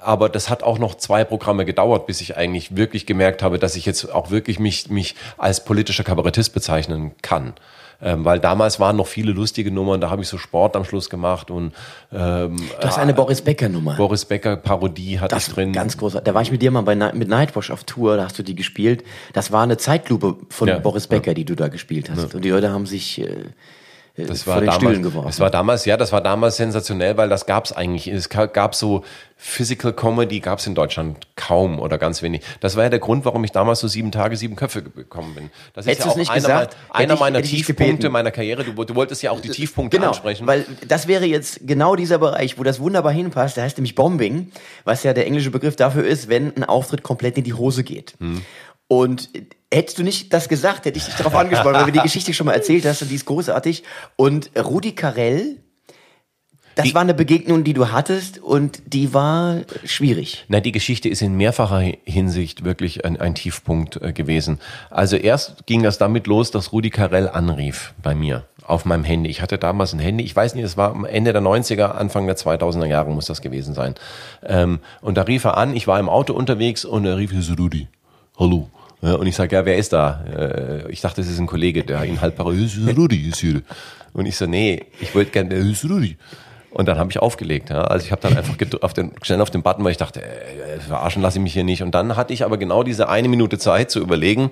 Aber 0.00 0.28
das 0.28 0.50
hat 0.50 0.62
auch 0.62 0.78
noch 0.78 0.94
zwei 0.96 1.24
Programme 1.24 1.64
gedauert, 1.64 2.06
bis 2.06 2.20
ich 2.20 2.36
eigentlich 2.36 2.76
wirklich 2.76 3.06
gemerkt 3.06 3.42
habe, 3.42 3.58
dass 3.58 3.74
ich 3.74 3.86
jetzt 3.86 4.12
auch 4.12 4.30
wirklich 4.30 4.58
mich, 4.58 4.90
mich 4.90 5.16
als 5.38 5.64
politischer 5.64 6.04
Kabarettist 6.04 6.52
bezeichnen 6.52 7.12
kann. 7.22 7.54
Ähm, 8.04 8.24
weil 8.24 8.38
damals 8.38 8.78
waren 8.78 8.96
noch 8.96 9.06
viele 9.06 9.32
lustige 9.32 9.70
Nummern, 9.70 10.00
da 10.00 10.10
habe 10.10 10.20
ich 10.22 10.28
so 10.28 10.36
Sport 10.36 10.76
am 10.76 10.84
Schluss 10.84 11.08
gemacht 11.08 11.50
und 11.50 11.72
ähm, 12.12 12.56
Du 12.80 12.86
hast 12.86 12.98
eine 12.98 13.14
Boris 13.14 13.40
Becker 13.40 13.70
Nummer. 13.70 13.96
Boris 13.96 14.26
Becker 14.26 14.56
Parodie 14.56 15.18
hatte 15.18 15.34
Das 15.34 15.48
ich 15.48 15.54
drin. 15.54 15.72
ganz 15.72 15.96
groß. 15.96 16.18
Da 16.22 16.34
war 16.34 16.42
ich 16.42 16.52
mit 16.52 16.60
dir 16.60 16.70
mal 16.70 16.82
bei 16.82 16.94
mit 16.94 17.28
Nightwash 17.28 17.70
auf 17.70 17.84
Tour, 17.84 18.16
da 18.18 18.24
hast 18.24 18.38
du 18.38 18.42
die 18.42 18.54
gespielt. 18.54 19.02
Das 19.32 19.50
war 19.52 19.62
eine 19.62 19.78
Zeitlupe 19.78 20.36
von 20.50 20.68
Ja, 20.68 20.78
Boris 20.78 21.06
Becker, 21.06 21.32
die 21.34 21.44
du 21.44 21.54
da 21.54 21.68
gespielt 21.68 22.10
hast. 22.10 22.34
Und 22.34 22.44
die 22.44 22.50
Leute 22.50 22.70
haben 22.70 22.86
sich 22.86 23.20
äh, 23.20 23.24
äh, 23.24 23.44
Das 24.16 24.44
vor 24.44 24.54
war 24.54 24.60
damals. 24.62 25.00
Das 25.24 25.40
war 25.40 25.50
damals, 25.50 25.84
ja, 25.86 25.96
das 25.96 26.12
war 26.12 26.20
damals 26.20 26.56
sensationell, 26.56 27.16
weil 27.16 27.28
das 27.28 27.46
gab's 27.46 27.72
eigentlich. 27.72 28.06
Es 28.06 28.28
ga- 28.28 28.46
gab 28.46 28.76
so 28.76 29.02
Physical 29.36 29.92
Comedy 29.92 30.38
gab's 30.38 30.68
in 30.68 30.76
Deutschland 30.76 31.26
kaum 31.34 31.80
oder 31.80 31.98
ganz 31.98 32.22
wenig. 32.22 32.42
Das 32.60 32.76
war 32.76 32.84
ja 32.84 32.90
der 32.90 33.00
Grund, 33.00 33.24
warum 33.24 33.42
ich 33.42 33.50
damals 33.50 33.80
so 33.80 33.88
sieben 33.88 34.12
Tage, 34.12 34.36
sieben 34.36 34.54
Köpfe 34.54 34.82
ge- 34.84 34.92
gekommen 34.94 35.34
bin. 35.34 35.50
Das 35.74 35.86
Hättest 35.86 36.00
ist 36.00 36.04
ja 36.06 36.12
auch 36.12 36.16
nicht 36.16 36.30
einer, 36.30 36.40
gesagt, 36.40 36.76
mein- 36.92 37.02
einer 37.02 37.14
ich- 37.14 37.20
meiner 37.20 37.42
Tiefpunkte 37.42 38.08
meiner 38.08 38.30
Karriere. 38.30 38.62
Du, 38.62 38.84
du 38.84 38.94
wolltest 38.94 39.20
ja 39.24 39.32
auch 39.32 39.40
die 39.40 39.48
Tiefpunkte 39.48 39.96
Genau, 39.96 40.10
ansprechen. 40.10 40.46
weil 40.46 40.64
das 40.86 41.08
wäre 41.08 41.24
jetzt 41.24 41.66
genau 41.66 41.96
dieser 41.96 42.18
Bereich, 42.18 42.56
wo 42.56 42.62
das 42.62 42.78
wunderbar 42.78 43.10
hinpasst. 43.12 43.56
Der 43.56 43.64
heißt 43.64 43.76
nämlich 43.78 43.96
Bombing, 43.96 44.52
was 44.84 45.02
ja 45.02 45.12
der 45.12 45.26
englische 45.26 45.50
Begriff 45.50 45.74
dafür 45.74 46.04
ist, 46.06 46.28
wenn 46.28 46.56
ein 46.56 46.62
Auftritt 46.62 47.02
komplett 47.02 47.36
in 47.36 47.42
die 47.42 47.54
Hose 47.54 47.82
geht. 47.82 48.14
Hm. 48.20 48.42
Und 48.88 49.30
hättest 49.72 49.98
du 49.98 50.02
nicht 50.02 50.32
das 50.32 50.48
gesagt, 50.48 50.84
hätte 50.84 50.98
ich 50.98 51.04
dich 51.06 51.14
darauf 51.14 51.34
angesprochen, 51.34 51.74
weil 51.74 51.86
du 51.86 51.92
die 51.92 51.98
Geschichte 52.02 52.32
schon 52.34 52.46
mal 52.46 52.52
erzählt 52.52 52.84
hast 52.84 53.02
und 53.02 53.10
die 53.10 53.14
ist 53.16 53.24
großartig. 53.26 53.82
Und 54.16 54.50
Rudi 54.56 54.92
Carell, 54.94 55.56
das 56.76 56.86
Die- 56.86 56.94
war 56.94 57.00
eine 57.02 57.14
Begegnung, 57.14 57.64
die 57.64 57.72
du 57.72 57.90
hattest 57.92 58.38
und 58.38 58.82
die 58.92 59.14
war 59.14 59.60
schwierig. 59.84 60.44
Na, 60.48 60.60
die 60.60 60.72
Geschichte 60.72 61.08
ist 61.08 61.22
in 61.22 61.36
mehrfacher 61.36 61.80
Hinsicht 62.04 62.64
wirklich 62.64 63.04
ein, 63.04 63.18
ein 63.18 63.34
Tiefpunkt 63.34 64.00
äh, 64.02 64.12
gewesen. 64.12 64.60
Also 64.90 65.16
erst 65.16 65.66
ging 65.66 65.82
das 65.82 65.98
damit 65.98 66.26
los, 66.26 66.50
dass 66.50 66.72
Rudi 66.72 66.90
Carell 66.90 67.28
anrief 67.28 67.94
bei 68.02 68.14
mir 68.14 68.46
auf 68.66 68.84
meinem 68.86 69.04
Handy. 69.04 69.30
Ich 69.30 69.40
hatte 69.40 69.56
damals 69.58 69.92
ein 69.92 69.98
Handy, 69.98 70.24
ich 70.24 70.34
weiß 70.34 70.54
nicht, 70.56 70.64
es 70.64 70.76
war 70.76 70.90
am 70.90 71.04
Ende 71.04 71.32
der 71.32 71.42
90er, 71.42 71.92
Anfang 71.92 72.26
der 72.26 72.36
2000er 72.36 72.86
Jahre 72.86 73.10
muss 73.12 73.26
das 73.26 73.40
gewesen 73.40 73.74
sein. 73.74 73.94
Ähm, 74.44 74.80
und 75.00 75.16
da 75.16 75.22
rief 75.22 75.44
er 75.44 75.56
an, 75.56 75.74
ich 75.76 75.86
war 75.86 76.00
im 76.00 76.08
Auto 76.08 76.32
unterwegs 76.34 76.84
und 76.84 77.04
er 77.06 77.16
rief, 77.18 77.32
ist 77.32 77.56
Rudi, 77.58 77.88
hallo. 78.38 78.68
Ja, 79.02 79.14
und 79.14 79.26
ich 79.26 79.36
sage, 79.36 79.54
ja, 79.54 79.66
wer 79.66 79.76
ist 79.76 79.92
da? 79.92 80.24
Äh, 80.24 80.90
ich 80.90 81.00
dachte, 81.02 81.20
es 81.20 81.28
ist 81.28 81.38
ein 81.38 81.46
Kollege, 81.46 81.84
der 81.84 82.04
ihn 82.04 82.20
halt 82.20 82.36
parodiert, 82.36 82.70
"Hier 82.70 82.88
ist 82.88 82.96
Rudi, 82.96 83.28
ist 83.28 83.40
hier. 83.40 83.60
Und 84.14 84.26
ich 84.26 84.36
so, 84.36 84.46
nee, 84.46 84.84
ich 85.00 85.14
wollte 85.14 85.30
gerne, 85.30 85.54
ist 85.56 85.84
Rudi. 85.84 86.16
Und 86.70 86.88
dann 86.88 86.98
habe 86.98 87.10
ich 87.10 87.18
aufgelegt. 87.20 87.70
Ja. 87.70 87.82
Also 87.82 88.06
ich 88.06 88.12
habe 88.12 88.22
dann 88.22 88.36
einfach 88.36 88.56
auf 88.80 88.94
den, 88.94 89.12
schnell 89.22 89.40
auf 89.40 89.50
den 89.50 89.62
Button, 89.62 89.84
weil 89.84 89.92
ich 89.92 89.96
dachte, 89.98 90.22
äh, 90.22 90.80
verarschen 90.80 91.22
lasse 91.22 91.38
ich 91.38 91.42
mich 91.42 91.52
hier 91.52 91.64
nicht. 91.64 91.82
Und 91.82 91.94
dann 91.94 92.16
hatte 92.16 92.32
ich 92.32 92.44
aber 92.44 92.56
genau 92.56 92.82
diese 92.82 93.08
eine 93.08 93.28
Minute 93.28 93.58
Zeit 93.58 93.90
zu 93.90 94.00
überlegen, 94.00 94.50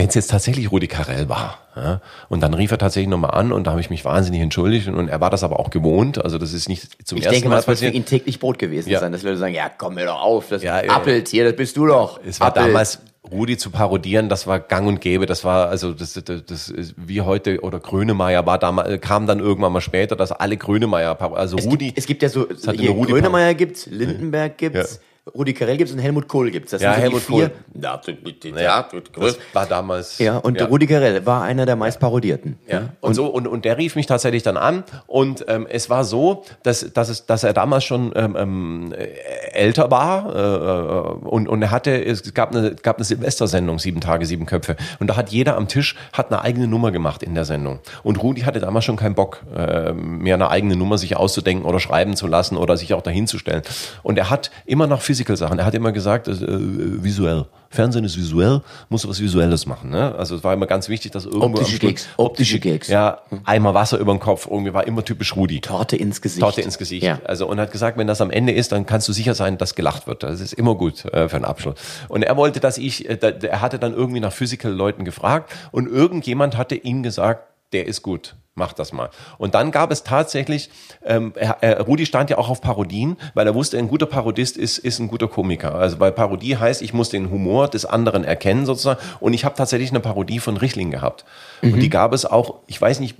wenn 0.00 0.08
es 0.08 0.14
jetzt 0.14 0.30
tatsächlich 0.30 0.72
Rudi 0.72 0.86
Carell 0.88 1.28
war. 1.28 1.58
Ja. 1.76 2.00
Und 2.30 2.40
dann 2.42 2.54
rief 2.54 2.70
er 2.70 2.78
tatsächlich 2.78 3.10
nochmal 3.10 3.32
an 3.32 3.52
und 3.52 3.66
da 3.66 3.72
habe 3.72 3.82
ich 3.82 3.90
mich 3.90 4.02
wahnsinnig 4.06 4.40
entschuldigt. 4.40 4.88
Und 4.88 5.08
er 5.08 5.20
war 5.20 5.28
das 5.28 5.44
aber 5.44 5.60
auch 5.60 5.68
gewohnt. 5.68 6.24
Also 6.24 6.38
das 6.38 6.54
ist 6.54 6.70
nicht 6.70 7.06
zum 7.06 7.18
Ich 7.18 7.24
ersten 7.24 7.34
denke 7.34 7.48
mal, 7.50 7.56
Mal 7.56 7.60
es 7.60 7.66
wird 7.66 7.78
für 7.78 7.84
passiert. 7.84 7.94
ihn 7.94 8.06
täglich 8.06 8.40
Brot 8.40 8.58
gewesen 8.58 8.88
Ja. 8.88 8.98
sein, 9.00 9.12
dass 9.12 9.22
Leute 9.22 9.36
sagen, 9.36 9.52
ja, 9.54 9.68
komm 9.76 9.96
mir 9.96 10.06
doch 10.06 10.20
auf, 10.22 10.48
das 10.48 10.62
Ja, 10.62 10.82
ja. 10.82 10.90
Appelt 10.96 11.28
hier, 11.28 11.44
das 11.44 11.54
bist 11.54 11.76
du 11.76 11.84
doch. 11.86 12.18
Es 12.26 12.40
war 12.40 12.48
Appelt. 12.48 12.68
damals, 12.68 13.00
Rudi 13.30 13.58
zu 13.58 13.68
parodieren, 13.68 14.30
das 14.30 14.46
war 14.46 14.58
gang 14.58 14.88
und 14.88 15.02
gäbe. 15.02 15.26
Das 15.26 15.44
war, 15.44 15.68
also, 15.68 15.92
das, 15.92 16.14
das, 16.14 16.44
das 16.46 16.68
ist 16.70 16.94
wie 16.96 17.20
heute, 17.20 17.60
oder 17.60 17.78
Grönemeyer 17.78 18.46
war 18.46 18.56
damals, 18.58 19.02
kam 19.02 19.26
dann 19.26 19.38
irgendwann 19.38 19.72
mal 19.74 19.82
später, 19.82 20.16
dass 20.16 20.32
alle 20.32 20.56
Grönemeyer, 20.56 21.20
also 21.36 21.58
Es 21.58 21.66
Rudi. 21.66 21.86
gibt, 21.88 21.98
es 21.98 22.06
gibt 22.06 22.22
ja 22.22 22.30
so, 22.30 22.48
hatte 22.48 22.72
hier 22.72 22.94
Grönemeyer 22.94 23.52
gibt's, 23.52 23.84
Lindenberg 23.84 24.56
gibt's. 24.56 25.00
Rudi 25.34 25.52
Carell 25.54 25.76
gibt's 25.76 25.92
und 25.92 25.98
Helmut 25.98 26.28
Kohl 26.28 26.50
gibt's. 26.50 26.70
Das 26.72 26.82
Ja, 26.82 26.94
sind 26.94 26.96
so 26.96 27.02
Helmut 27.02 27.22
die 27.28 27.32
vier. 27.32 27.50
Kohl. 27.50 27.82
Ja, 27.82 28.00
ja, 28.56 28.62
ja, 28.62 28.88
das 29.16 29.38
war 29.52 29.66
damals. 29.66 30.18
ja, 30.18 30.36
und 30.38 30.60
Rudi 30.60 30.86
Carell 30.86 31.24
war 31.26 31.42
einer 31.42 31.66
der 31.66 31.76
meist 31.76 32.00
parodierten. 32.00 32.58
Ja. 32.66 32.90
Und, 33.00 33.14
so 33.14 33.26
und, 33.26 33.46
und 33.46 33.64
der 33.64 33.78
rief 33.78 33.96
mich 33.96 34.06
tatsächlich 34.06 34.42
dann 34.42 34.56
an 34.56 34.84
und 35.06 35.44
ähm, 35.48 35.66
es 35.68 35.88
war 35.90 36.04
so, 36.04 36.44
dass 36.62 36.92
dass 36.92 37.08
es 37.08 37.26
dass 37.26 37.44
er 37.44 37.52
damals 37.52 37.84
schon 37.84 38.12
ähm, 38.14 38.36
ähm, 38.38 38.92
äh, 38.92 39.06
älter 39.52 39.90
war 39.90 40.34
äh, 40.34 41.26
und 41.28 41.48
und 41.48 41.62
er 41.62 41.70
hatte 41.70 42.04
es 42.04 42.34
gab 42.34 42.54
eine 42.54 42.74
gab 42.74 42.96
eine 42.96 43.04
Silvestersendung 43.04 43.78
sieben 43.78 44.00
Tage 44.00 44.26
sieben 44.26 44.46
Köpfe 44.46 44.76
und 44.98 45.08
da 45.08 45.16
hat 45.16 45.30
jeder 45.30 45.56
am 45.56 45.68
Tisch 45.68 45.96
hat 46.12 46.32
eine 46.32 46.42
eigene 46.42 46.66
Nummer 46.66 46.90
gemacht 46.90 47.22
in 47.22 47.34
der 47.34 47.44
Sendung 47.44 47.80
und 48.02 48.22
Rudi 48.22 48.42
hatte 48.42 48.60
damals 48.60 48.84
schon 48.84 48.96
keinen 48.96 49.14
Bock 49.14 49.42
äh, 49.56 49.92
mehr 49.92 50.34
eine 50.34 50.50
eigene 50.50 50.76
Nummer 50.76 50.98
sich 50.98 51.16
auszudenken 51.16 51.64
oder 51.64 51.80
schreiben 51.80 52.16
zu 52.16 52.26
lassen 52.26 52.56
oder 52.56 52.76
sich 52.76 52.94
auch 52.94 53.02
dahin 53.02 53.26
zu 53.26 53.38
stellen 53.38 53.62
und 54.02 54.18
er 54.18 54.30
hat 54.30 54.50
immer 54.66 54.86
nach 54.86 55.00
Physical 55.00 55.19
Sachen 55.26 55.58
er 55.58 55.64
hat 55.64 55.74
immer 55.74 55.92
gesagt 55.92 56.28
äh, 56.28 56.34
visuell 56.40 57.46
Fernsehen 57.68 58.04
ist 58.04 58.16
visuell 58.16 58.62
muss 58.88 59.06
was 59.08 59.20
Visuelles 59.20 59.66
machen 59.66 59.90
ne? 59.90 60.14
also 60.16 60.36
es 60.36 60.44
war 60.44 60.54
immer 60.54 60.66
ganz 60.66 60.88
wichtig 60.88 61.12
dass 61.12 61.24
irgendwo 61.24 61.60
Optische 61.60 61.78
Gags, 61.78 62.08
optische 62.16 62.60
Gags. 62.60 62.88
ja, 62.88 63.20
Eimer 63.44 63.74
Wasser 63.74 63.98
über 63.98 64.12
den 64.12 64.20
Kopf, 64.20 64.48
irgendwie 64.50 64.72
war 64.74 64.86
immer 64.86 65.04
typisch 65.04 65.36
Rudi. 65.36 65.60
Torte 65.60 65.96
ins 65.96 66.20
Gesicht. 66.20 66.40
Torte 66.40 66.60
ins 66.62 66.78
Gesicht. 66.78 67.02
Ja. 67.02 67.20
Also 67.24 67.46
und 67.46 67.60
hat 67.60 67.72
gesagt, 67.72 67.98
wenn 67.98 68.06
das 68.06 68.20
am 68.20 68.30
Ende 68.30 68.52
ist, 68.52 68.72
dann 68.72 68.86
kannst 68.86 69.08
du 69.08 69.12
sicher 69.12 69.34
sein, 69.34 69.58
dass 69.58 69.74
gelacht 69.74 70.06
wird. 70.06 70.22
Das 70.22 70.40
ist 70.40 70.52
immer 70.52 70.74
gut 70.74 71.04
äh, 71.06 71.28
für 71.28 71.36
einen 71.36 71.44
Abschluss. 71.44 71.74
Und 72.08 72.22
er 72.22 72.36
wollte, 72.36 72.60
dass 72.60 72.78
ich, 72.78 73.08
äh, 73.08 73.16
da, 73.16 73.28
er 73.28 73.60
hatte 73.60 73.78
dann 73.78 73.94
irgendwie 73.94 74.20
nach 74.20 74.32
Physical-Leuten 74.32 75.04
gefragt 75.04 75.52
und 75.72 75.88
irgendjemand 75.88 76.56
hatte 76.56 76.74
ihm 76.74 77.02
gesagt, 77.02 77.49
der 77.72 77.86
ist 77.86 78.02
gut. 78.02 78.36
Mach 78.56 78.72
das 78.72 78.92
mal. 78.92 79.10
Und 79.38 79.54
dann 79.54 79.70
gab 79.70 79.90
es 79.90 80.02
tatsächlich, 80.02 80.70
ähm, 81.04 81.32
er, 81.36 81.80
Rudi 81.80 82.04
stand 82.04 82.30
ja 82.30 82.36
auch 82.36 82.50
auf 82.50 82.60
Parodien, 82.60 83.16
weil 83.32 83.46
er 83.46 83.54
wusste, 83.54 83.78
ein 83.78 83.88
guter 83.88 84.06
Parodist 84.06 84.56
ist, 84.56 84.78
ist 84.78 84.98
ein 84.98 85.08
guter 85.08 85.28
Komiker. 85.28 85.76
Also 85.76 86.00
weil 86.00 86.12
Parodie 86.12 86.56
heißt, 86.56 86.82
ich 86.82 86.92
muss 86.92 87.08
den 87.08 87.30
Humor 87.30 87.68
des 87.68 87.86
anderen 87.86 88.24
erkennen 88.24 88.66
sozusagen. 88.66 89.00
Und 89.20 89.34
ich 89.34 89.44
habe 89.44 89.54
tatsächlich 89.54 89.90
eine 89.90 90.00
Parodie 90.00 90.40
von 90.40 90.56
Richling 90.56 90.90
gehabt. 90.90 91.24
Und 91.62 91.80
die 91.80 91.90
gab 91.90 92.12
es 92.12 92.26
auch, 92.26 92.56
ich 92.66 92.80
weiß 92.80 93.00
nicht, 93.00 93.16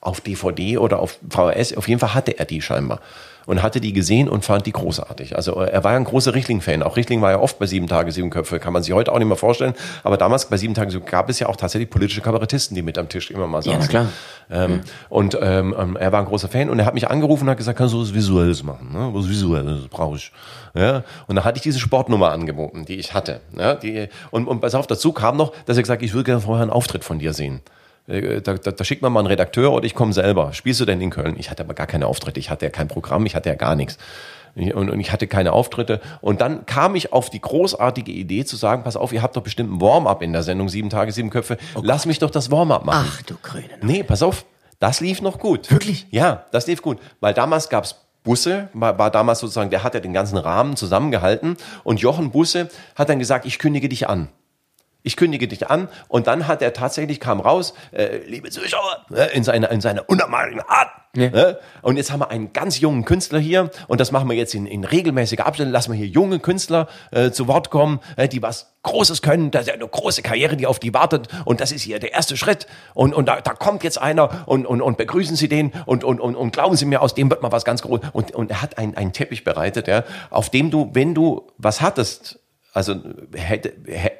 auf 0.00 0.20
DVD 0.20 0.78
oder 0.78 1.00
auf 1.00 1.18
VHS. 1.28 1.76
Auf 1.76 1.88
jeden 1.88 2.00
Fall 2.00 2.14
hatte 2.14 2.38
er 2.38 2.44
die 2.44 2.62
scheinbar. 2.62 3.00
Und 3.46 3.62
hatte 3.62 3.80
die 3.80 3.92
gesehen 3.92 4.28
und 4.28 4.44
fand 4.44 4.66
die 4.66 4.72
großartig. 4.72 5.36
Also 5.36 5.54
er 5.60 5.84
war 5.84 5.92
ja 5.92 5.96
ein 5.96 6.04
großer 6.04 6.34
Richtling-Fan. 6.34 6.82
Auch 6.82 6.96
Richtling 6.96 7.22
war 7.22 7.30
ja 7.30 7.40
oft 7.40 7.58
bei 7.58 7.66
Sieben 7.66 7.86
Tage, 7.86 8.12
Sieben 8.12 8.30
Köpfe. 8.30 8.58
Kann 8.58 8.72
man 8.72 8.82
sich 8.82 8.92
heute 8.92 9.12
auch 9.12 9.18
nicht 9.18 9.28
mehr 9.28 9.36
vorstellen. 9.36 9.74
Aber 10.02 10.16
damals 10.16 10.46
bei 10.46 10.56
Sieben 10.56 10.74
Tage 10.74 11.00
gab 11.00 11.30
es 11.30 11.38
ja 11.38 11.48
auch 11.48 11.56
tatsächlich 11.56 11.90
politische 11.90 12.20
Kabarettisten, 12.20 12.74
die 12.74 12.82
mit 12.82 12.98
am 12.98 13.08
Tisch 13.08 13.30
immer 13.30 13.46
mal 13.46 13.62
saßen. 13.62 13.80
Ja, 13.80 13.86
klar. 13.86 14.06
Ähm, 14.50 14.72
mhm. 14.72 14.80
Und 15.08 15.38
ähm, 15.40 15.74
ähm, 15.78 15.96
er 15.96 16.12
war 16.12 16.20
ein 16.20 16.26
großer 16.26 16.48
Fan 16.48 16.70
und 16.70 16.78
er 16.78 16.86
hat 16.86 16.94
mich 16.94 17.08
angerufen 17.08 17.44
und 17.44 17.50
hat 17.50 17.58
gesagt, 17.58 17.78
kannst 17.78 17.94
du 17.94 18.02
was 18.02 18.12
Visuelles 18.12 18.62
machen? 18.62 18.90
Ne? 18.92 19.10
Was 19.12 19.28
Visuelles 19.28 19.88
brauche 19.88 20.16
ich. 20.16 20.32
Ja? 20.74 21.04
Und 21.28 21.36
da 21.36 21.44
hatte 21.44 21.56
ich 21.56 21.62
diese 21.62 21.78
Sportnummer 21.78 22.32
angeboten, 22.32 22.84
die 22.84 22.96
ich 22.96 23.14
hatte. 23.14 23.40
Ja? 23.56 23.74
Die, 23.74 24.08
und, 24.30 24.48
und 24.48 24.60
pass 24.60 24.74
auf, 24.74 24.86
dazu 24.86 25.12
kam 25.12 25.36
noch, 25.36 25.52
dass 25.66 25.76
er 25.76 25.82
gesagt 25.82 26.02
ich 26.02 26.12
würde 26.12 26.24
gerne 26.24 26.40
vorher 26.40 26.62
einen 26.62 26.72
Auftritt 26.72 27.04
von 27.04 27.18
dir 27.18 27.32
sehen. 27.32 27.60
Äh, 28.10 28.42
da, 28.42 28.54
da, 28.54 28.72
da 28.72 28.84
schickt 28.84 29.02
man 29.02 29.12
mal 29.12 29.20
einen 29.20 29.28
Redakteur 29.28 29.72
oder 29.72 29.84
ich 29.84 29.94
komme 29.94 30.12
selber. 30.12 30.52
Spielst 30.52 30.80
du 30.80 30.84
denn 30.84 31.00
in 31.00 31.10
Köln? 31.10 31.36
Ich 31.38 31.50
hatte 31.50 31.62
aber 31.62 31.74
gar 31.74 31.86
keine 31.86 32.06
Auftritte. 32.06 32.40
Ich 32.40 32.50
hatte 32.50 32.66
ja 32.66 32.70
kein 32.70 32.88
Programm, 32.88 33.24
ich 33.26 33.34
hatte 33.34 33.48
ja 33.48 33.54
gar 33.54 33.76
nichts. 33.76 33.98
Und, 34.56 34.90
und 34.90 34.98
ich 34.98 35.12
hatte 35.12 35.28
keine 35.28 35.52
Auftritte. 35.52 36.00
Und 36.20 36.40
dann 36.40 36.66
kam 36.66 36.96
ich 36.96 37.12
auf 37.12 37.30
die 37.30 37.40
großartige 37.40 38.10
Idee 38.10 38.44
zu 38.44 38.56
sagen, 38.56 38.82
pass 38.82 38.96
auf, 38.96 39.12
ihr 39.12 39.22
habt 39.22 39.36
doch 39.36 39.42
bestimmt 39.42 39.72
ein 39.72 39.80
Warm-up 39.80 40.22
in 40.22 40.32
der 40.32 40.42
Sendung, 40.42 40.68
sieben 40.68 40.90
Tage, 40.90 41.12
sieben 41.12 41.30
Köpfe. 41.30 41.56
Oh 41.76 41.80
Lass 41.84 42.04
mich 42.04 42.18
doch 42.18 42.30
das 42.30 42.50
Warm-up 42.50 42.84
machen. 42.84 43.08
Ach 43.08 43.22
du 43.22 43.36
grüne 43.40 43.68
Neue. 43.80 43.92
Nee, 43.92 44.02
pass 44.02 44.22
auf, 44.22 44.44
das 44.80 45.00
lief 45.00 45.22
noch 45.22 45.38
gut. 45.38 45.70
Wirklich? 45.70 46.06
Ja, 46.10 46.46
das 46.50 46.66
lief 46.66 46.82
gut. 46.82 46.98
Weil 47.20 47.32
damals 47.32 47.68
gab's 47.68 47.96
Busse 48.22 48.68
war, 48.74 48.98
war 48.98 49.10
damals 49.10 49.38
sozusagen, 49.38 49.70
der 49.70 49.82
hat 49.82 49.94
ja 49.94 50.00
den 50.00 50.12
ganzen 50.12 50.36
Rahmen 50.36 50.76
zusammengehalten 50.76 51.56
und 51.84 52.00
Jochen 52.00 52.30
Busse 52.30 52.68
hat 52.94 53.08
dann 53.08 53.18
gesagt, 53.18 53.46
ich 53.46 53.58
kündige 53.58 53.88
dich 53.88 54.08
an. 54.08 54.28
Ich 55.02 55.16
kündige 55.16 55.48
dich 55.48 55.70
an 55.70 55.88
und 56.08 56.26
dann 56.26 56.46
hat 56.46 56.62
er 56.62 56.72
tatsächlich 56.72 57.20
kam 57.20 57.40
raus, 57.40 57.74
äh, 57.92 58.18
liebe 58.26 58.50
Zuschauer, 58.50 59.06
äh, 59.14 59.34
in 59.34 59.44
seiner 59.44 59.70
in 59.70 59.80
seiner 59.80 60.08
unermaligen 60.08 60.60
Art. 60.60 60.90
Ja. 61.16 61.24
Äh, 61.24 61.56
und 61.82 61.96
jetzt 61.96 62.12
haben 62.12 62.20
wir 62.20 62.30
einen 62.30 62.52
ganz 62.52 62.78
jungen 62.78 63.04
Künstler 63.04 63.40
hier 63.40 63.70
und 63.88 64.00
das 64.00 64.12
machen 64.12 64.28
wir 64.28 64.36
jetzt 64.36 64.54
in, 64.54 64.66
in 64.66 64.84
regelmäßiger 64.84 65.44
Abständen. 65.44 65.72
Lassen 65.72 65.90
wir 65.90 65.96
hier 65.96 66.06
junge 66.06 66.38
Künstler 66.38 66.86
äh, 67.10 67.30
zu 67.30 67.48
Wort 67.48 67.70
kommen, 67.70 68.00
äh, 68.16 68.28
die 68.28 68.42
was 68.42 68.74
Großes 68.82 69.20
können. 69.20 69.50
Das 69.50 69.66
ist 69.66 69.72
eine 69.72 69.86
große 69.86 70.22
Karriere, 70.22 70.56
die 70.56 70.66
auf 70.66 70.78
die 70.78 70.94
wartet 70.94 71.28
und 71.44 71.60
das 71.60 71.72
ist 71.72 71.82
hier 71.82 71.98
der 71.98 72.12
erste 72.12 72.36
Schritt. 72.36 72.66
Und 72.94 73.12
und 73.14 73.26
da, 73.26 73.40
da 73.40 73.54
kommt 73.54 73.82
jetzt 73.82 74.00
einer 74.00 74.46
und 74.46 74.66
und 74.66 74.80
und 74.80 74.98
begrüßen 74.98 75.34
Sie 75.34 75.48
den 75.48 75.72
und 75.86 76.04
und 76.04 76.20
und, 76.20 76.36
und 76.36 76.52
glauben 76.52 76.76
Sie 76.76 76.84
mir, 76.84 77.02
aus 77.02 77.14
dem 77.14 77.28
wird 77.28 77.42
mal 77.42 77.52
was 77.52 77.64
ganz 77.64 77.82
Großes. 77.82 78.10
Und 78.12 78.32
und 78.34 78.50
er 78.50 78.62
hat 78.62 78.78
einen 78.78 78.96
einen 78.96 79.12
Teppich 79.12 79.44
bereitet, 79.44 79.88
ja, 79.88 80.04
auf 80.30 80.50
dem 80.50 80.70
du, 80.70 80.90
wenn 80.92 81.14
du 81.14 81.50
was 81.58 81.80
hattest 81.80 82.38
also 82.72 82.94
hätte, 83.34 83.72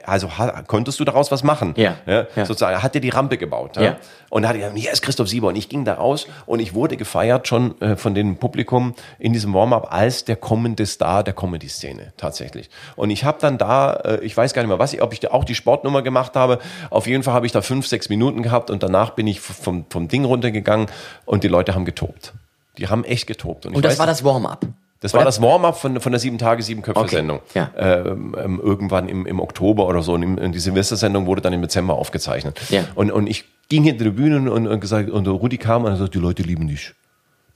also 0.04 0.28
konntest 0.66 0.98
du 0.98 1.04
daraus 1.04 1.30
was 1.30 1.44
machen. 1.44 1.74
Ja, 1.76 1.96
ja, 2.06 2.26
ja. 2.34 2.44
Sozusagen 2.44 2.82
hat 2.82 2.94
er 2.94 3.00
die 3.00 3.10
Rampe 3.10 3.38
gebaut. 3.38 3.76
Ja. 3.76 3.82
ja. 3.82 3.96
Und 4.28 4.46
hat 4.46 4.56
gesagt, 4.56 4.76
hier 4.76 4.92
ist 4.92 5.02
Christoph 5.02 5.28
Sieber. 5.28 5.48
Und 5.48 5.56
ich 5.56 5.68
ging 5.68 5.84
da 5.84 5.94
raus 5.94 6.26
und 6.46 6.60
ich 6.60 6.74
wurde 6.74 6.96
gefeiert 6.96 7.46
schon 7.46 7.80
äh, 7.80 7.96
von 7.96 8.14
dem 8.14 8.36
Publikum 8.36 8.94
in 9.18 9.32
diesem 9.32 9.54
Warm-up 9.54 9.92
als 9.92 10.24
der 10.24 10.36
kommende 10.36 10.86
Star 10.86 11.22
der 11.22 11.34
Comedy-Szene 11.34 12.12
tatsächlich. 12.16 12.70
Und 12.96 13.10
ich 13.10 13.24
habe 13.24 13.38
dann 13.40 13.56
da, 13.56 13.92
äh, 13.92 14.24
ich 14.24 14.36
weiß 14.36 14.52
gar 14.52 14.62
nicht 14.62 14.68
mehr 14.68 14.78
was, 14.78 14.98
ob 15.00 15.12
ich 15.12 15.20
da 15.20 15.30
auch 15.30 15.44
die 15.44 15.54
Sportnummer 15.54 16.02
gemacht 16.02 16.34
habe. 16.34 16.58
Auf 16.90 17.06
jeden 17.06 17.22
Fall 17.22 17.34
habe 17.34 17.46
ich 17.46 17.52
da 17.52 17.62
fünf, 17.62 17.86
sechs 17.86 18.08
Minuten 18.08 18.42
gehabt 18.42 18.70
und 18.70 18.82
danach 18.82 19.10
bin 19.10 19.26
ich 19.26 19.40
vom, 19.40 19.86
vom 19.88 20.08
Ding 20.08 20.24
runtergegangen 20.24 20.88
und 21.24 21.44
die 21.44 21.48
Leute 21.48 21.74
haben 21.74 21.84
getobt. 21.84 22.32
Die 22.78 22.88
haben 22.88 23.04
echt 23.04 23.26
getobt. 23.26 23.66
Und, 23.66 23.76
und 23.76 23.84
das 23.84 23.92
weiß, 23.92 23.98
war 24.00 24.06
das 24.06 24.24
Warm-up? 24.24 24.66
Das 25.00 25.14
oder? 25.14 25.20
war 25.20 25.24
das 25.24 25.40
Warm-up 25.40 25.78
von, 25.78 25.98
von 26.00 26.12
der 26.12 26.18
sieben 26.18 26.38
Tage, 26.38 26.62
sieben 26.62 26.82
Köpfe-Sendung. 26.82 27.40
Okay. 27.48 27.58
Ja. 27.58 27.70
Ähm, 27.76 28.36
ähm, 28.38 28.60
irgendwann 28.62 29.08
im, 29.08 29.26
im 29.26 29.40
Oktober 29.40 29.86
oder 29.86 30.02
so. 30.02 30.12
Und, 30.12 30.52
die 30.52 30.58
Silvestersendung 30.58 31.26
wurde 31.26 31.40
dann 31.40 31.54
im 31.54 31.62
Dezember 31.62 31.94
aufgezeichnet. 31.94 32.60
Ja. 32.68 32.84
Und, 32.94 33.10
und 33.10 33.26
ich 33.26 33.44
ging 33.68 33.82
hinter 33.84 34.04
die 34.04 34.10
Bühne 34.10 34.50
und, 34.50 34.66
und 34.66 34.80
gesagt, 34.80 35.10
und 35.10 35.26
Rudi 35.26 35.56
kam 35.56 35.84
und 35.84 35.96
sagt, 35.96 36.14
die 36.14 36.18
Leute 36.18 36.42
lieben 36.42 36.68
dich. 36.68 36.94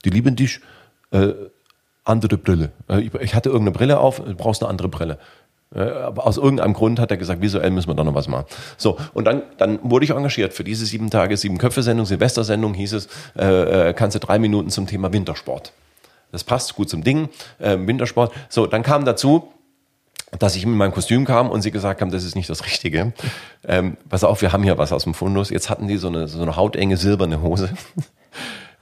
Die 0.05 0.09
lieben 0.09 0.35
dich. 0.35 0.59
Äh, 1.11 1.33
andere 2.03 2.37
Brille. 2.37 2.71
Äh, 2.89 3.01
ich, 3.01 3.13
ich 3.15 3.35
hatte 3.35 3.49
irgendeine 3.49 3.77
Brille 3.77 3.99
auf, 3.99 4.21
du 4.21 4.35
brauchst 4.35 4.63
eine 4.63 4.69
andere 4.69 4.87
Brille. 4.87 5.19
Äh, 5.75 5.81
aber 5.81 6.25
aus 6.25 6.37
irgendeinem 6.37 6.73
Grund 6.73 6.99
hat 6.99 7.11
er 7.11 7.17
gesagt, 7.17 7.41
visuell 7.41 7.71
müssen 7.71 7.89
wir 7.89 7.95
da 7.95 8.03
noch 8.03 8.15
was 8.15 8.27
machen. 8.27 8.45
So, 8.77 8.97
und 9.13 9.25
dann, 9.25 9.41
dann 9.57 9.79
wurde 9.83 10.05
ich 10.05 10.11
engagiert 10.11 10.53
für 10.53 10.63
diese 10.63 10.85
sieben 10.85 11.09
Tage, 11.09 11.35
sieben 11.37 11.57
Köpfe-Sendung, 11.57 12.05
Silvestersendung 12.05 12.73
hieß 12.73 12.93
es, 12.93 13.07
äh, 13.37 13.89
äh 13.89 13.93
kannst 13.93 14.15
du 14.15 14.19
drei 14.19 14.39
Minuten 14.39 14.69
zum 14.69 14.87
Thema 14.87 15.11
Wintersport. 15.11 15.73
Das 16.35 16.43
passt 16.43 16.75
gut 16.75 16.89
zum 16.89 17.01
Ding, 17.01 17.29
äh, 17.59 17.77
Wintersport. 17.79 18.33
So, 18.49 18.67
dann 18.67 18.83
kam 18.83 19.05
dazu, 19.05 19.53
dass 20.37 20.57
ich 20.57 20.65
mit 20.65 20.75
meinem 20.75 20.91
Kostüm 20.91 21.23
kam 21.23 21.49
und 21.49 21.61
sie 21.61 21.71
gesagt 21.71 22.01
haben, 22.01 22.11
das 22.11 22.25
ist 22.25 22.35
nicht 22.35 22.49
das 22.49 22.65
Richtige. 22.65 23.13
Ähm, 23.67 23.97
pass 24.09 24.23
auf, 24.23 24.43
wir 24.43 24.53
haben 24.53 24.61
hier 24.61 24.77
was 24.77 24.91
aus 24.91 25.05
dem 25.05 25.15
Fundus. 25.15 25.49
Jetzt 25.49 25.71
hatten 25.71 25.87
die 25.87 25.97
so 25.97 26.07
eine, 26.07 26.27
so 26.27 26.39
eine 26.39 26.55
hautenge 26.55 26.97
silberne 26.97 27.41
Hose. 27.41 27.69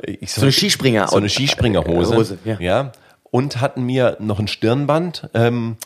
Ich 0.06 0.34
so, 0.34 0.42
so 0.42 0.46
eine 0.48 0.52
Skispringer. 0.52 1.08
So 1.08 1.16
eine 1.16 1.30
Skispringerhose. 1.30 2.16
Hose, 2.18 2.38
ja. 2.44 2.60
ja. 2.60 2.92
Und 3.32 3.62
hatten 3.62 3.84
mir 3.84 4.18
noch 4.20 4.40
ein 4.40 4.50
Stirnband. 4.50 5.30
Ähm, 5.34 5.78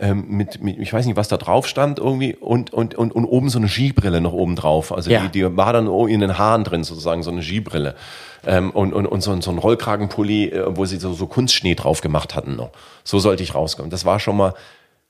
ähm, 0.00 0.24
mit, 0.28 0.60
mit, 0.62 0.78
ich 0.78 0.92
weiß 0.92 1.06
nicht, 1.06 1.16
was 1.16 1.28
da 1.28 1.36
drauf 1.36 1.68
stand 1.68 1.98
irgendwie 1.98 2.34
und, 2.34 2.72
und, 2.72 2.94
und, 2.96 3.12
und 3.12 3.24
oben 3.26 3.50
so 3.50 3.58
eine 3.58 3.68
Skibrille 3.68 4.20
noch 4.20 4.32
oben 4.32 4.56
drauf. 4.56 4.92
Also 4.92 5.10
ja. 5.10 5.20
die, 5.20 5.28
die 5.28 5.56
war 5.56 5.72
dann 5.72 5.86
in 6.08 6.20
den 6.20 6.38
Haaren 6.38 6.64
drin 6.64 6.82
sozusagen, 6.82 7.22
so 7.22 7.30
eine 7.30 7.42
Skibrille. 7.42 7.94
Ähm, 8.46 8.70
und, 8.70 8.92
und, 8.92 9.06
und 9.06 9.20
so, 9.22 9.38
so 9.40 9.50
ein 9.50 9.58
Rollkragenpulli, 9.58 10.48
äh, 10.50 10.76
wo 10.76 10.84
sie 10.84 10.98
so, 10.98 11.12
so 11.12 11.26
Kunstschnee 11.26 11.74
drauf 11.74 12.00
gemacht 12.00 12.34
hatten 12.34 12.56
noch. 12.56 12.70
So 13.04 13.18
sollte 13.18 13.42
ich 13.42 13.54
rauskommen. 13.54 13.90
Das 13.90 14.04
war 14.04 14.20
schon 14.20 14.36
mal 14.36 14.54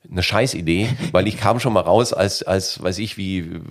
eine 0.09 0.23
Scheißidee, 0.23 0.89
weil 1.11 1.27
ich 1.27 1.37
kam 1.37 1.59
schon 1.59 1.73
mal 1.73 1.81
raus 1.81 2.13
als, 2.13 2.43
als 2.43 2.81
weiß 2.81 2.97
ich, 2.99 3.17
wie 3.17 3.39
äh, 3.39 3.61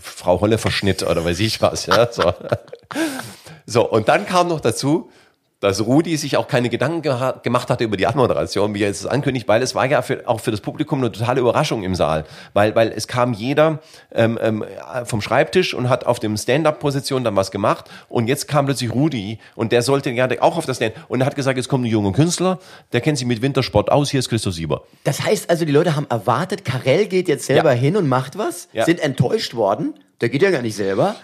Frau 0.00 0.40
Holle 0.40 0.58
verschnitt 0.58 1.02
oder 1.02 1.24
weiß 1.24 1.40
ich 1.40 1.60
was. 1.60 1.86
Ja, 1.86 2.10
so. 2.10 2.32
so, 3.66 3.88
und 3.88 4.08
dann 4.08 4.26
kam 4.26 4.48
noch 4.48 4.60
dazu, 4.60 5.10
dass 5.60 5.84
Rudi 5.84 6.16
sich 6.16 6.36
auch 6.36 6.46
keine 6.46 6.68
Gedanken 6.68 7.02
gemacht 7.42 7.70
hatte 7.70 7.84
über 7.84 7.96
die 7.96 8.06
Anmoderation, 8.06 8.74
wie 8.74 8.82
er 8.82 8.88
jetzt 8.88 9.08
ankündigt, 9.08 9.48
weil 9.48 9.62
es 9.62 9.74
war 9.74 9.86
ja 9.86 10.02
für, 10.02 10.28
auch 10.28 10.40
für 10.40 10.50
das 10.50 10.60
Publikum 10.60 11.00
eine 11.00 11.10
totale 11.10 11.40
Überraschung 11.40 11.82
im 11.82 11.94
Saal, 11.94 12.24
weil, 12.54 12.74
weil 12.74 12.92
es 12.94 13.08
kam 13.08 13.32
jeder 13.32 13.80
ähm, 14.14 14.38
ähm, 14.40 14.64
vom 15.04 15.20
Schreibtisch 15.20 15.74
und 15.74 15.88
hat 15.88 16.06
auf 16.06 16.20
dem 16.20 16.36
Stand-up-Position 16.36 17.24
dann 17.24 17.34
was 17.34 17.50
gemacht 17.50 17.86
und 18.08 18.28
jetzt 18.28 18.46
kam 18.46 18.66
plötzlich 18.66 18.92
Rudi 18.92 19.38
und 19.56 19.72
der 19.72 19.82
sollte 19.82 20.10
ja 20.10 20.28
auch 20.40 20.56
auf 20.56 20.66
das 20.66 20.76
Stand 20.76 20.94
und 21.08 21.20
er 21.20 21.26
hat 21.26 21.34
gesagt, 21.34 21.56
jetzt 21.56 21.68
kommt 21.68 21.84
ein 21.84 21.88
junger 21.88 22.12
Künstler, 22.12 22.58
der 22.92 23.00
kennt 23.00 23.18
sich 23.18 23.26
mit 23.26 23.42
Wintersport 23.42 23.90
aus, 23.90 24.10
hier 24.10 24.20
ist 24.20 24.28
Christoph 24.28 24.54
Sieber. 24.54 24.82
Das 25.04 25.24
heißt 25.24 25.50
also, 25.50 25.64
die 25.64 25.72
Leute 25.72 25.96
haben 25.96 26.06
erwartet, 26.08 26.64
Karel 26.64 27.06
geht 27.06 27.28
jetzt 27.28 27.46
selber 27.46 27.72
ja. 27.72 27.80
hin 27.80 27.96
und 27.96 28.08
macht 28.08 28.38
was, 28.38 28.68
ja. 28.72 28.84
sind 28.84 29.00
enttäuscht 29.00 29.54
worden 29.54 29.94
der 30.20 30.28
geht 30.28 30.42
ja 30.42 30.50
gar 30.50 30.62
nicht 30.62 30.76
selber. 30.76 31.16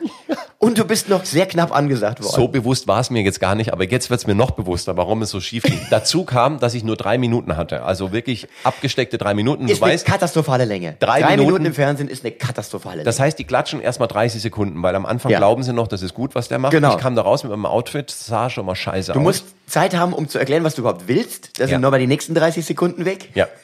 Und 0.59 0.79
du 0.79 0.85
bist 0.87 1.11
noch 1.11 1.27
sehr 1.27 1.45
knapp 1.45 1.77
angesagt 1.77 2.23
worden. 2.23 2.35
So 2.35 2.49
bewusst 2.49 2.89
war 2.89 2.99
es 2.99 3.11
mir 3.11 3.23
jetzt 3.23 3.39
gar 3.39 3.55
nicht, 3.55 3.73
aber 3.73 3.85
jetzt 3.85 4.09
wird 4.09 4.21
es 4.21 4.27
mir 4.27 4.35
noch 4.35 4.53
bewusster, 4.53 4.97
warum 4.97 5.21
es 5.21 5.29
so 5.29 5.41
schief 5.41 5.65
ging. 5.65 5.79
Dazu 5.91 6.25
kam, 6.25 6.59
dass 6.59 6.73
ich 6.73 6.85
nur 6.85 6.97
drei 6.97 7.19
Minuten 7.19 7.59
hatte. 7.59 7.83
Also 7.83 8.13
wirklich 8.13 8.49
abgesteckte 8.63 9.19
drei 9.19 9.35
Minuten. 9.35 9.67
Du 9.67 9.73
ist 9.73 9.83
weißt, 9.83 10.07
eine 10.07 10.13
katastrophale 10.15 10.65
Länge. 10.65 10.97
Drei, 11.01 11.21
drei 11.21 11.33
Minuten, 11.33 11.47
Minuten, 11.49 11.67
im 11.67 11.75
Fernsehen 11.75 12.09
ist 12.09 12.25
eine 12.25 12.33
katastrophale 12.33 12.97
Länge. 12.97 13.05
Das 13.05 13.21
heißt, 13.21 13.39
die 13.39 13.45
klatschen 13.45 13.81
erstmal 13.81 14.09
30 14.09 14.41
Sekunden, 14.41 14.83
weil 14.83 14.95
am 14.95 15.05
Anfang 15.05 15.33
ja. 15.33 15.39
glauben 15.39 15.63
sie 15.63 15.75
noch, 15.75 15.87
das 15.87 16.01
ist 16.01 16.15
gut, 16.15 16.35
was 16.35 16.49
der 16.49 16.59
macht. 16.59 16.73
Genau. 16.73 16.95
Ich 16.95 16.99
kam 16.99 17.15
da 17.15 17.23
raus 17.23 17.43
mit 17.43 17.51
meinem 17.51 17.67
Outfit, 17.67 18.11
sah 18.11 18.49
schon 18.49 18.65
mal 18.65 18.75
scheiße 18.75 19.13
du 19.13 19.19
aus. 19.19 19.23
Du 19.23 19.23
musst 19.23 19.45
Zeit 19.67 19.95
haben, 19.95 20.15
um 20.15 20.29
zu 20.29 20.39
erklären, 20.39 20.65
was 20.65 20.77
du 20.77 20.81
überhaupt 20.81 21.09
willst. 21.09 21.59
Das 21.59 21.69
ja. 21.69 21.75
sind 21.77 21.83
nochmal 21.83 22.01
die 22.01 22.07
nächsten 22.07 22.35
30 22.35 22.65
Sekunden 22.65 23.05
weg. 23.05 23.29
Ja. 23.35 23.49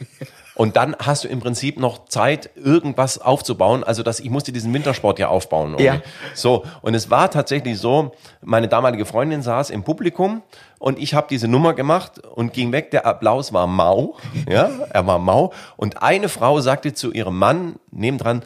Und 0.61 0.76
dann 0.76 0.95
hast 0.99 1.25
du 1.25 1.29
im 1.29 1.40
Prinzip 1.40 1.81
noch 1.81 2.05
Zeit, 2.09 2.50
irgendwas 2.55 3.19
aufzubauen. 3.19 3.83
Also 3.83 4.02
dass 4.02 4.21
ich 4.21 4.29
musste 4.29 4.52
diesen 4.52 4.75
Wintersport 4.75 5.19
ja 5.19 5.29
aufbauen. 5.29 5.71
Irgendwie. 5.71 5.85
Ja. 5.85 6.02
So. 6.35 6.67
Und 6.83 6.93
es 6.93 7.09
war 7.09 7.31
tatsächlich 7.31 7.79
so, 7.79 8.12
meine 8.43 8.69
damalige 8.69 9.07
Freundin 9.07 9.40
saß 9.40 9.71
im 9.71 9.85
Publikum 9.85 10.43
und 10.79 10.99
ich 10.99 11.14
habe 11.14 11.29
diese 11.31 11.49
Nummer 11.49 11.73
gemacht 11.73 12.19
und 12.19 12.52
ging 12.52 12.73
weg. 12.73 12.90
Der 12.90 13.07
Applaus 13.07 13.55
war 13.55 13.67
mau. 13.67 14.19
Ja, 14.47 14.69
er 14.90 15.07
war 15.07 15.19
mau. 15.19 15.55
Und 15.79 16.02
eine 16.02 16.29
Frau 16.29 16.61
sagte 16.61 16.93
zu 16.93 17.11
ihrem 17.11 17.38
Mann 17.38 17.76
nebendran, 17.90 18.43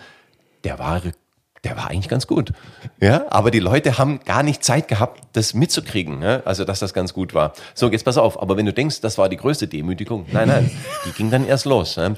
der 0.63 0.79
wahre 0.79 1.15
der 1.65 1.77
war 1.77 1.91
eigentlich 1.91 2.09
ganz 2.09 2.27
gut. 2.27 2.53
Ja, 3.01 3.25
aber 3.31 3.51
die 3.51 3.59
Leute 3.59 3.99
haben 3.99 4.21
gar 4.25 4.43
nicht 4.43 4.63
Zeit 4.63 4.89
gehabt, 4.89 5.21
das 5.33 5.55
mitzukriegen. 5.55 6.23
Ja? 6.23 6.43
Also, 6.45 6.65
dass 6.65 6.81
das 6.81 6.95
ganz 6.95 7.15
gut 7.15 7.35
war. 7.35 7.55
So, 7.75 7.91
jetzt 7.91 8.05
pass 8.05 8.19
auf. 8.19 8.41
Aber 8.41 8.57
wenn 8.57 8.67
du 8.67 8.73
denkst, 8.73 9.01
das 9.01 9.19
war 9.19 9.29
die 9.29 9.37
größte 9.37 9.67
Demütigung, 9.67 10.27
nein, 10.33 10.49
nein, 10.49 10.71
die 11.07 11.13
ging 11.13 11.31
dann 11.31 11.47
erst 11.47 11.65
los. 11.65 11.97
Ja? 11.97 12.13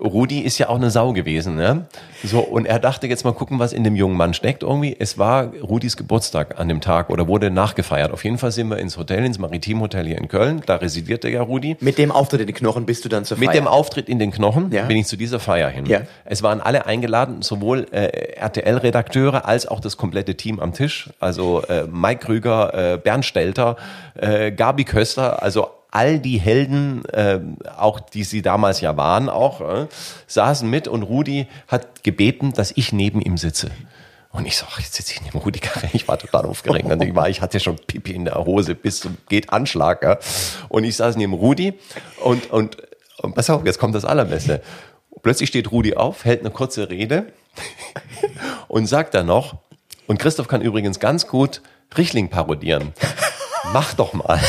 Rudi 0.00 0.40
ist 0.40 0.58
ja 0.58 0.68
auch 0.68 0.76
eine 0.76 0.90
Sau 0.90 1.12
gewesen. 1.12 1.58
Ja? 1.58 1.86
So, 2.22 2.40
und 2.40 2.66
er 2.66 2.78
dachte 2.78 3.06
jetzt 3.06 3.24
mal 3.24 3.32
gucken, 3.32 3.58
was 3.58 3.72
in 3.72 3.84
dem 3.84 3.96
jungen 3.96 4.16
Mann 4.16 4.34
steckt 4.34 4.62
irgendwie. 4.62 4.96
Es 4.98 5.18
war 5.18 5.52
Rudis 5.62 5.96
Geburtstag 5.96 6.58
an 6.58 6.68
dem 6.68 6.80
Tag 6.80 7.10
oder 7.10 7.28
wurde 7.28 7.50
nachgefeiert. 7.50 8.12
Auf 8.12 8.24
jeden 8.24 8.38
Fall 8.38 8.52
sind 8.52 8.68
wir 8.68 8.78
ins 8.78 8.96
Hotel, 8.96 9.24
ins 9.24 9.38
Maritimhotel 9.38 10.06
hier 10.06 10.18
in 10.18 10.28
Köln. 10.28 10.62
Da 10.66 10.76
residierte 10.76 11.28
ja 11.28 11.42
Rudi. 11.42 11.76
Mit 11.80 11.98
dem 11.98 12.10
Auftritt 12.10 12.40
in 12.40 12.46
den 12.46 12.54
Knochen 12.54 12.86
bist 12.86 13.04
du 13.04 13.08
dann 13.08 13.24
zur 13.24 13.36
Feier? 13.36 13.48
Mit 13.48 13.56
dem 13.56 13.66
Auftritt 13.66 14.08
in 14.08 14.18
den 14.18 14.30
Knochen 14.30 14.72
ja. 14.72 14.84
bin 14.84 14.96
ich 14.96 15.06
zu 15.06 15.16
dieser 15.16 15.40
Feier 15.40 15.68
hin. 15.68 15.86
Ja. 15.86 16.02
Es 16.24 16.42
waren 16.42 16.60
alle 16.60 16.86
eingeladen, 16.86 17.42
sowohl 17.42 17.86
äh, 17.90 18.36
RTL-Redakteure 18.84 19.46
als 19.46 19.66
auch 19.66 19.80
das 19.80 19.96
komplette 19.96 20.36
Team 20.36 20.60
am 20.60 20.72
Tisch. 20.72 21.10
Also 21.20 21.62
äh, 21.62 21.86
Mike 21.90 22.26
Krüger, 22.26 22.74
äh, 22.74 22.98
Bernd 22.98 23.24
Stelter, 23.24 23.76
äh, 24.14 24.52
Gabi 24.52 24.84
Köster, 24.84 25.42
also 25.42 25.70
all 25.90 26.18
die 26.18 26.38
Helden, 26.38 27.04
äh, 27.06 27.40
auch 27.76 28.00
die 28.00 28.24
sie 28.24 28.42
damals 28.42 28.80
ja 28.80 28.96
waren, 28.96 29.28
auch 29.28 29.60
äh, 29.60 29.86
saßen 30.26 30.68
mit 30.68 30.88
und 30.88 31.04
Rudi 31.04 31.46
hat 31.68 32.02
gebeten, 32.02 32.52
dass 32.52 32.72
ich 32.76 32.92
neben 32.92 33.20
ihm 33.20 33.36
sitze. 33.36 33.70
Und 34.30 34.46
ich 34.46 34.56
so, 34.56 34.66
ach, 34.68 34.80
jetzt 34.80 34.94
sitze 34.94 35.12
ich 35.12 35.20
in 35.20 35.30
dem 35.30 35.40
Rudi-Karre. 35.40 35.88
Ich 35.92 36.08
war 36.08 36.18
total 36.18 36.46
aufgeregt. 36.46 36.90
Und 36.90 37.00
ich, 37.04 37.14
war, 37.14 37.28
ich 37.28 37.40
hatte 37.40 37.60
schon 37.60 37.76
Pipi 37.76 38.12
in 38.12 38.24
der 38.24 38.34
Hose 38.34 38.74
bis 38.74 38.98
zum 38.98 39.16
geht 39.28 39.52
Anschlag. 39.52 40.02
Ja. 40.02 40.18
Und 40.68 40.82
ich 40.82 40.96
saß 40.96 41.14
neben 41.16 41.34
Rudi 41.34 41.74
und, 42.20 42.50
und, 42.50 42.78
und 43.18 43.36
pass 43.36 43.48
auf, 43.48 43.64
jetzt 43.64 43.78
kommt 43.78 43.94
das 43.94 44.04
Allerbeste. 44.04 44.60
Plötzlich 45.22 45.48
steht 45.48 45.70
Rudi 45.70 45.94
auf, 45.94 46.24
hält 46.24 46.40
eine 46.40 46.50
kurze 46.50 46.90
Rede 46.90 47.26
und 48.68 48.86
sagt 48.86 49.14
dann 49.14 49.26
noch, 49.26 49.56
und 50.06 50.18
Christoph 50.18 50.48
kann 50.48 50.60
übrigens 50.60 51.00
ganz 51.00 51.26
gut 51.26 51.62
Richling 51.96 52.28
parodieren. 52.28 52.92
Mach 53.72 53.94
doch 53.94 54.12
mal. 54.12 54.40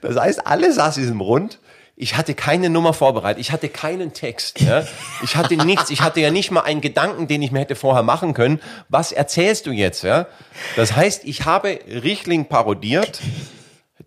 Das 0.00 0.16
heißt, 0.16 0.46
alle 0.46 0.72
saßen 0.72 1.06
im 1.08 1.20
Rund. 1.20 1.58
Ich 1.94 2.16
hatte 2.16 2.34
keine 2.34 2.70
Nummer 2.70 2.94
vorbereitet. 2.94 3.40
Ich 3.40 3.52
hatte 3.52 3.68
keinen 3.68 4.12
Text. 4.12 4.60
Ja? 4.60 4.84
Ich 5.22 5.36
hatte 5.36 5.56
nichts. 5.56 5.90
Ich 5.90 6.00
hatte 6.00 6.20
ja 6.20 6.30
nicht 6.30 6.50
mal 6.50 6.62
einen 6.62 6.80
Gedanken, 6.80 7.28
den 7.28 7.42
ich 7.42 7.52
mir 7.52 7.60
hätte 7.60 7.76
vorher 7.76 8.02
machen 8.02 8.34
können. 8.34 8.60
Was 8.88 9.12
erzählst 9.12 9.66
du 9.66 9.70
jetzt? 9.70 10.02
Ja? 10.02 10.26
Das 10.74 10.96
heißt, 10.96 11.24
ich 11.24 11.44
habe 11.44 11.78
Richtling 11.86 12.46
parodiert. 12.46 13.20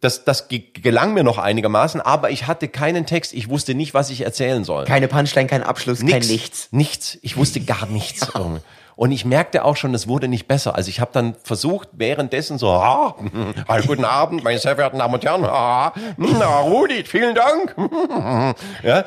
Das, 0.06 0.24
das 0.24 0.48
gelang 0.50 1.16
mir 1.16 1.24
noch 1.24 1.40
einigermaßen, 1.40 2.00
aber 2.00 2.30
ich 2.30 2.46
hatte 2.46 2.68
keinen 2.68 3.08
Text. 3.08 3.34
Ich 3.34 3.50
wusste 3.50 3.74
nicht, 3.74 3.96
was 3.96 4.12
ich 4.12 4.22
erzählen 4.22 4.64
soll. 4.64 4.86
Keine 4.86 5.08
Punchline, 5.08 5.48
kein 5.48 5.64
Abschluss, 5.64 6.04
Nix, 6.04 6.12
kein 6.12 6.28
Nichts. 6.28 6.68
Nichts. 6.70 7.18
Ich 7.24 7.38
wusste 7.38 7.60
gar 7.60 7.88
nichts. 7.88 8.28
Und 8.96 9.12
ich 9.12 9.26
merkte 9.26 9.66
auch 9.66 9.76
schon, 9.76 9.96
es 9.96 10.08
wurde 10.08 10.28
nicht 10.28 10.48
besser. 10.48 10.76
Also 10.76 10.90
ich 10.90 11.00
habe 11.00 11.10
dann 11.12 11.36
versucht, 11.44 11.90
währenddessen 11.94 12.60
so, 12.60 12.70
ah, 12.70 13.16
guten 13.88 14.06
Abend, 14.06 14.44
meine 14.44 14.60
sehr 14.60 14.76
verehrten 14.76 15.00
Damen 15.00 15.16
und 15.16 15.26
Herren, 15.26 15.44
ah, 15.44 15.92
na, 16.18 16.60
Rudi, 16.60 17.04
vielen 17.04 17.34
Dank. 17.34 17.76
ja, 18.84 19.06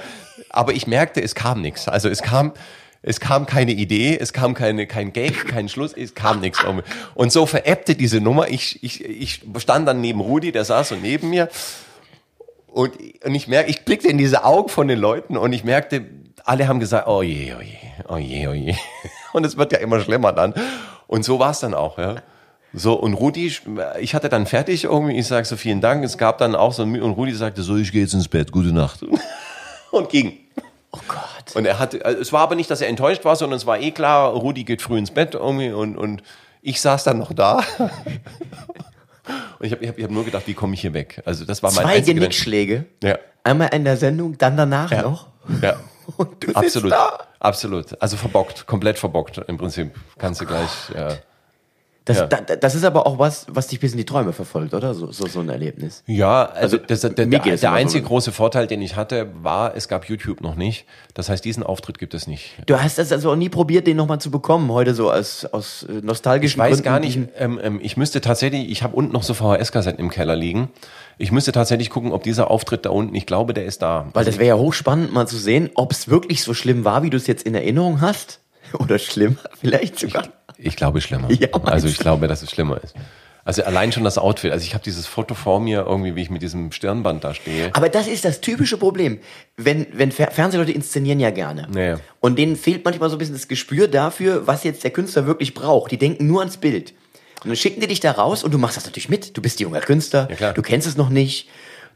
aber 0.50 0.72
ich 0.72 0.88
merkte, 0.88 1.22
es 1.22 1.36
kam 1.36 1.62
nichts. 1.62 1.86
Also 1.86 2.08
es 2.08 2.22
kam, 2.22 2.54
es 3.02 3.20
kam 3.20 3.46
keine 3.46 3.72
Idee, 3.72 4.18
es 4.20 4.32
kam 4.32 4.54
keine, 4.54 4.86
kein 4.86 5.12
Gag, 5.12 5.46
kein 5.46 5.68
Schluss, 5.68 5.92
es 5.92 6.14
kam 6.14 6.40
nichts. 6.40 6.64
Und 7.14 7.32
so 7.32 7.46
veräppte 7.46 7.94
diese 7.94 8.20
Nummer. 8.20 8.48
Ich, 8.48 8.82
ich, 8.82 9.04
ich 9.04 9.42
stand 9.58 9.86
dann 9.86 10.00
neben 10.00 10.20
Rudi, 10.20 10.52
der 10.52 10.64
saß 10.64 10.88
so 10.90 10.96
neben 10.96 11.30
mir. 11.30 11.48
Und, 12.66 12.92
und 13.24 13.34
ich 13.34 13.48
merke, 13.48 13.70
ich 13.70 13.84
blickte 13.84 14.08
in 14.08 14.18
diese 14.18 14.44
Augen 14.44 14.68
von 14.68 14.88
den 14.88 14.98
Leuten 14.98 15.36
und 15.36 15.52
ich 15.52 15.64
merkte, 15.64 16.04
alle 16.44 16.66
haben 16.68 16.80
gesagt, 16.80 17.06
oh 17.06 17.22
je, 17.22 17.54
oh 17.58 17.62
je, 17.62 17.76
oh 18.08 18.16
je, 18.16 18.48
oh 18.48 18.52
je. 18.52 18.74
Und 19.34 19.44
es 19.44 19.58
wird 19.58 19.72
ja 19.72 19.78
immer 19.78 20.00
schlimmer 20.00 20.32
dann. 20.32 20.54
Und 21.06 21.22
so 21.22 21.38
war 21.38 21.50
es 21.50 21.60
dann 21.60 21.74
auch, 21.74 21.98
ja. 21.98 22.16
So, 22.72 22.94
und 22.94 23.14
Rudi, 23.14 23.52
ich 24.00 24.14
hatte 24.14 24.28
dann 24.28 24.46
fertig 24.46 24.84
irgendwie, 24.84 25.18
ich 25.18 25.26
sage 25.26 25.44
so, 25.46 25.56
vielen 25.56 25.80
Dank. 25.80 26.04
Es 26.04 26.16
gab 26.16 26.38
dann 26.38 26.54
auch 26.54 26.72
so, 26.72 26.82
und 26.82 26.96
Rudi 26.96 27.34
sagte 27.34 27.62
so, 27.62 27.76
ich 27.76 27.92
gehe 27.92 28.02
jetzt 28.02 28.14
ins 28.14 28.28
Bett, 28.28 28.52
gute 28.52 28.72
Nacht. 28.72 29.04
Und 29.90 30.10
ging. 30.10 30.38
Oh 30.92 30.98
Gott. 31.08 31.27
Und 31.54 31.66
er 31.66 31.78
hatte, 31.78 32.04
also 32.04 32.20
es 32.20 32.32
war 32.32 32.40
aber 32.42 32.54
nicht, 32.54 32.70
dass 32.70 32.80
er 32.80 32.88
enttäuscht 32.88 33.24
war, 33.24 33.36
sondern 33.36 33.56
es 33.56 33.66
war 33.66 33.78
eh 33.80 33.90
klar, 33.90 34.30
Rudi 34.30 34.64
geht 34.64 34.82
früh 34.82 34.98
ins 34.98 35.10
Bett 35.10 35.34
irgendwie 35.34 35.70
und, 35.70 35.96
und 35.96 36.22
ich 36.62 36.80
saß 36.80 37.04
dann 37.04 37.18
noch 37.18 37.32
da. 37.32 37.62
Und 39.58 39.66
ich 39.66 39.72
habe 39.72 39.82
ich 39.84 39.88
hab, 39.90 39.98
ich 39.98 40.04
hab 40.04 40.10
nur 40.10 40.24
gedacht, 40.24 40.44
wie 40.46 40.54
komme 40.54 40.72
ich 40.74 40.80
hier 40.80 40.94
weg? 40.94 41.20
Also 41.26 41.44
das 41.44 41.62
war 41.62 41.70
mein 41.72 41.84
Zwei 41.84 42.00
Genickschläge. 42.00 42.86
Ja. 43.02 43.18
Einmal 43.44 43.68
in 43.74 43.84
der 43.84 43.96
Sendung, 43.96 44.38
dann 44.38 44.56
danach 44.56 44.90
Ja. 44.90 45.02
noch. 45.02 45.26
Ja. 45.60 45.76
Und 46.16 46.42
du 46.42 46.54
Absolut. 46.54 46.94
Absolut. 47.38 48.00
Also 48.00 48.16
verbockt, 48.16 48.66
komplett 48.66 48.98
verbockt 48.98 49.38
im 49.46 49.58
Prinzip. 49.58 49.94
Kannst 50.16 50.40
du 50.40 50.46
gleich, 50.46 50.70
ja. 50.96 51.16
Das, 52.08 52.18
Ja. 52.20 52.26
da, 52.26 52.56
das 52.56 52.74
ist 52.74 52.84
aber 52.84 53.06
auch 53.06 53.18
was, 53.18 53.46
was 53.50 53.66
dich 53.66 53.80
bis 53.80 53.92
in 53.92 53.98
die 53.98 54.06
Träume 54.06 54.32
verfolgt, 54.32 54.72
oder? 54.72 54.94
So, 54.94 55.12
so, 55.12 55.26
so 55.26 55.40
ein 55.40 55.48
Erlebnis. 55.50 56.02
Ja, 56.06 56.46
also, 56.46 56.78
das, 56.78 57.02
der, 57.02 57.10
der, 57.10 57.26
der 57.26 57.44
immer 57.44 57.56
so. 57.58 57.66
einzige 57.66 58.02
große 58.06 58.32
Vorteil, 58.32 58.66
den 58.66 58.80
ich 58.80 58.96
hatte, 58.96 59.28
war, 59.42 59.76
es 59.76 59.88
gab 59.88 60.06
YouTube 60.06 60.40
noch 60.40 60.54
nicht. 60.54 60.86
Das 61.12 61.28
heißt, 61.28 61.44
diesen 61.44 61.62
Auftritt 61.62 61.98
gibt 61.98 62.14
es 62.14 62.26
nicht. 62.26 62.52
Du 62.64 62.80
hast 62.80 62.96
das 62.98 63.12
also 63.12 63.30
auch 63.32 63.36
nie 63.36 63.50
probiert, 63.50 63.86
den 63.86 63.98
nochmal 63.98 64.20
zu 64.20 64.30
bekommen, 64.30 64.72
heute 64.72 64.94
so 64.94 65.12
aus, 65.12 65.44
aus 65.44 65.82
äh, 65.82 66.00
nostalgischen 66.02 66.56
Ich 66.58 66.58
weiß 66.58 66.70
Gründen. 66.76 66.84
gar 66.84 67.00
nicht, 67.00 67.18
ähm, 67.36 67.60
ähm, 67.62 67.78
ich 67.82 67.98
müsste 67.98 68.22
tatsächlich, 68.22 68.70
ich 68.70 68.82
habe 68.82 68.96
unten 68.96 69.12
noch 69.12 69.22
so 69.22 69.34
VHS-Kassetten 69.34 70.00
im 70.00 70.08
Keller 70.10 70.34
liegen. 70.34 70.70
Ich 71.18 71.30
müsste 71.30 71.52
tatsächlich 71.52 71.90
gucken, 71.90 72.12
ob 72.12 72.22
dieser 72.22 72.50
Auftritt 72.50 72.86
da 72.86 72.90
unten, 72.90 73.14
ich 73.14 73.26
glaube, 73.26 73.52
der 73.52 73.66
ist 73.66 73.82
da. 73.82 74.06
Weil 74.14 74.24
das 74.24 74.38
wäre 74.38 74.48
ja 74.48 74.56
hochspannend, 74.56 75.12
mal 75.12 75.26
zu 75.26 75.36
sehen, 75.36 75.68
ob 75.74 75.92
es 75.92 76.08
wirklich 76.08 76.42
so 76.42 76.54
schlimm 76.54 76.84
war, 76.86 77.02
wie 77.02 77.10
du 77.10 77.18
es 77.18 77.26
jetzt 77.26 77.42
in 77.44 77.54
Erinnerung 77.54 78.00
hast. 78.00 78.40
Oder 78.78 78.98
schlimmer, 78.98 79.36
vielleicht 79.60 79.98
sogar. 79.98 80.24
Ich 80.24 80.30
glaube 80.76 81.00
schlimmer. 81.00 81.28
Ja, 81.38 81.48
also 81.64 81.88
ich 81.88 81.98
glaube, 81.98 82.28
dass 82.28 82.42
es 82.42 82.50
schlimmer 82.50 82.82
ist. 82.82 82.94
Also 83.44 83.62
allein 83.62 83.92
schon 83.92 84.04
das 84.04 84.18
Outfit. 84.18 84.52
Also 84.52 84.64
ich 84.66 84.74
habe 84.74 84.84
dieses 84.84 85.06
Foto 85.06 85.34
vor 85.34 85.58
mir 85.58 85.86
irgendwie, 85.88 86.14
wie 86.14 86.20
ich 86.20 86.28
mit 86.28 86.42
diesem 86.42 86.70
Stirnband 86.70 87.24
da 87.24 87.32
stehe. 87.32 87.74
Aber 87.74 87.88
das 87.88 88.06
ist 88.06 88.26
das 88.26 88.42
typische 88.42 88.76
Problem. 88.76 89.20
Wenn, 89.56 89.86
wenn 89.92 90.12
Fer 90.12 90.30
Fernsehleute 90.30 90.72
inszenieren 90.72 91.18
ja 91.18 91.30
gerne. 91.30 91.66
Ja, 91.74 91.80
ja. 91.80 92.00
Und 92.20 92.38
denen 92.38 92.56
fehlt 92.56 92.84
manchmal 92.84 93.08
so 93.08 93.16
ein 93.16 93.18
bisschen 93.18 93.34
das 93.34 93.48
Gespür 93.48 93.88
dafür, 93.88 94.46
was 94.46 94.64
jetzt 94.64 94.84
der 94.84 94.90
Künstler 94.90 95.26
wirklich 95.26 95.54
braucht. 95.54 95.92
Die 95.92 95.96
denken 95.96 96.26
nur 96.26 96.40
ans 96.40 96.58
Bild. 96.58 96.92
Und 97.42 97.48
dann 97.48 97.56
schicken 97.56 97.80
die 97.80 97.86
dich 97.86 98.00
da 98.00 98.10
raus 98.10 98.44
und 98.44 98.52
du 98.52 98.58
machst 98.58 98.76
das 98.76 98.84
natürlich 98.84 99.08
mit. 99.08 99.34
Du 99.36 99.40
bist 99.40 99.60
junger 99.60 99.80
Künstler, 99.80 100.28
Ja, 100.38 100.52
du 100.52 100.60
kennst 100.60 100.86
es 100.86 100.98
noch 100.98 101.08
nicht. 101.08 101.48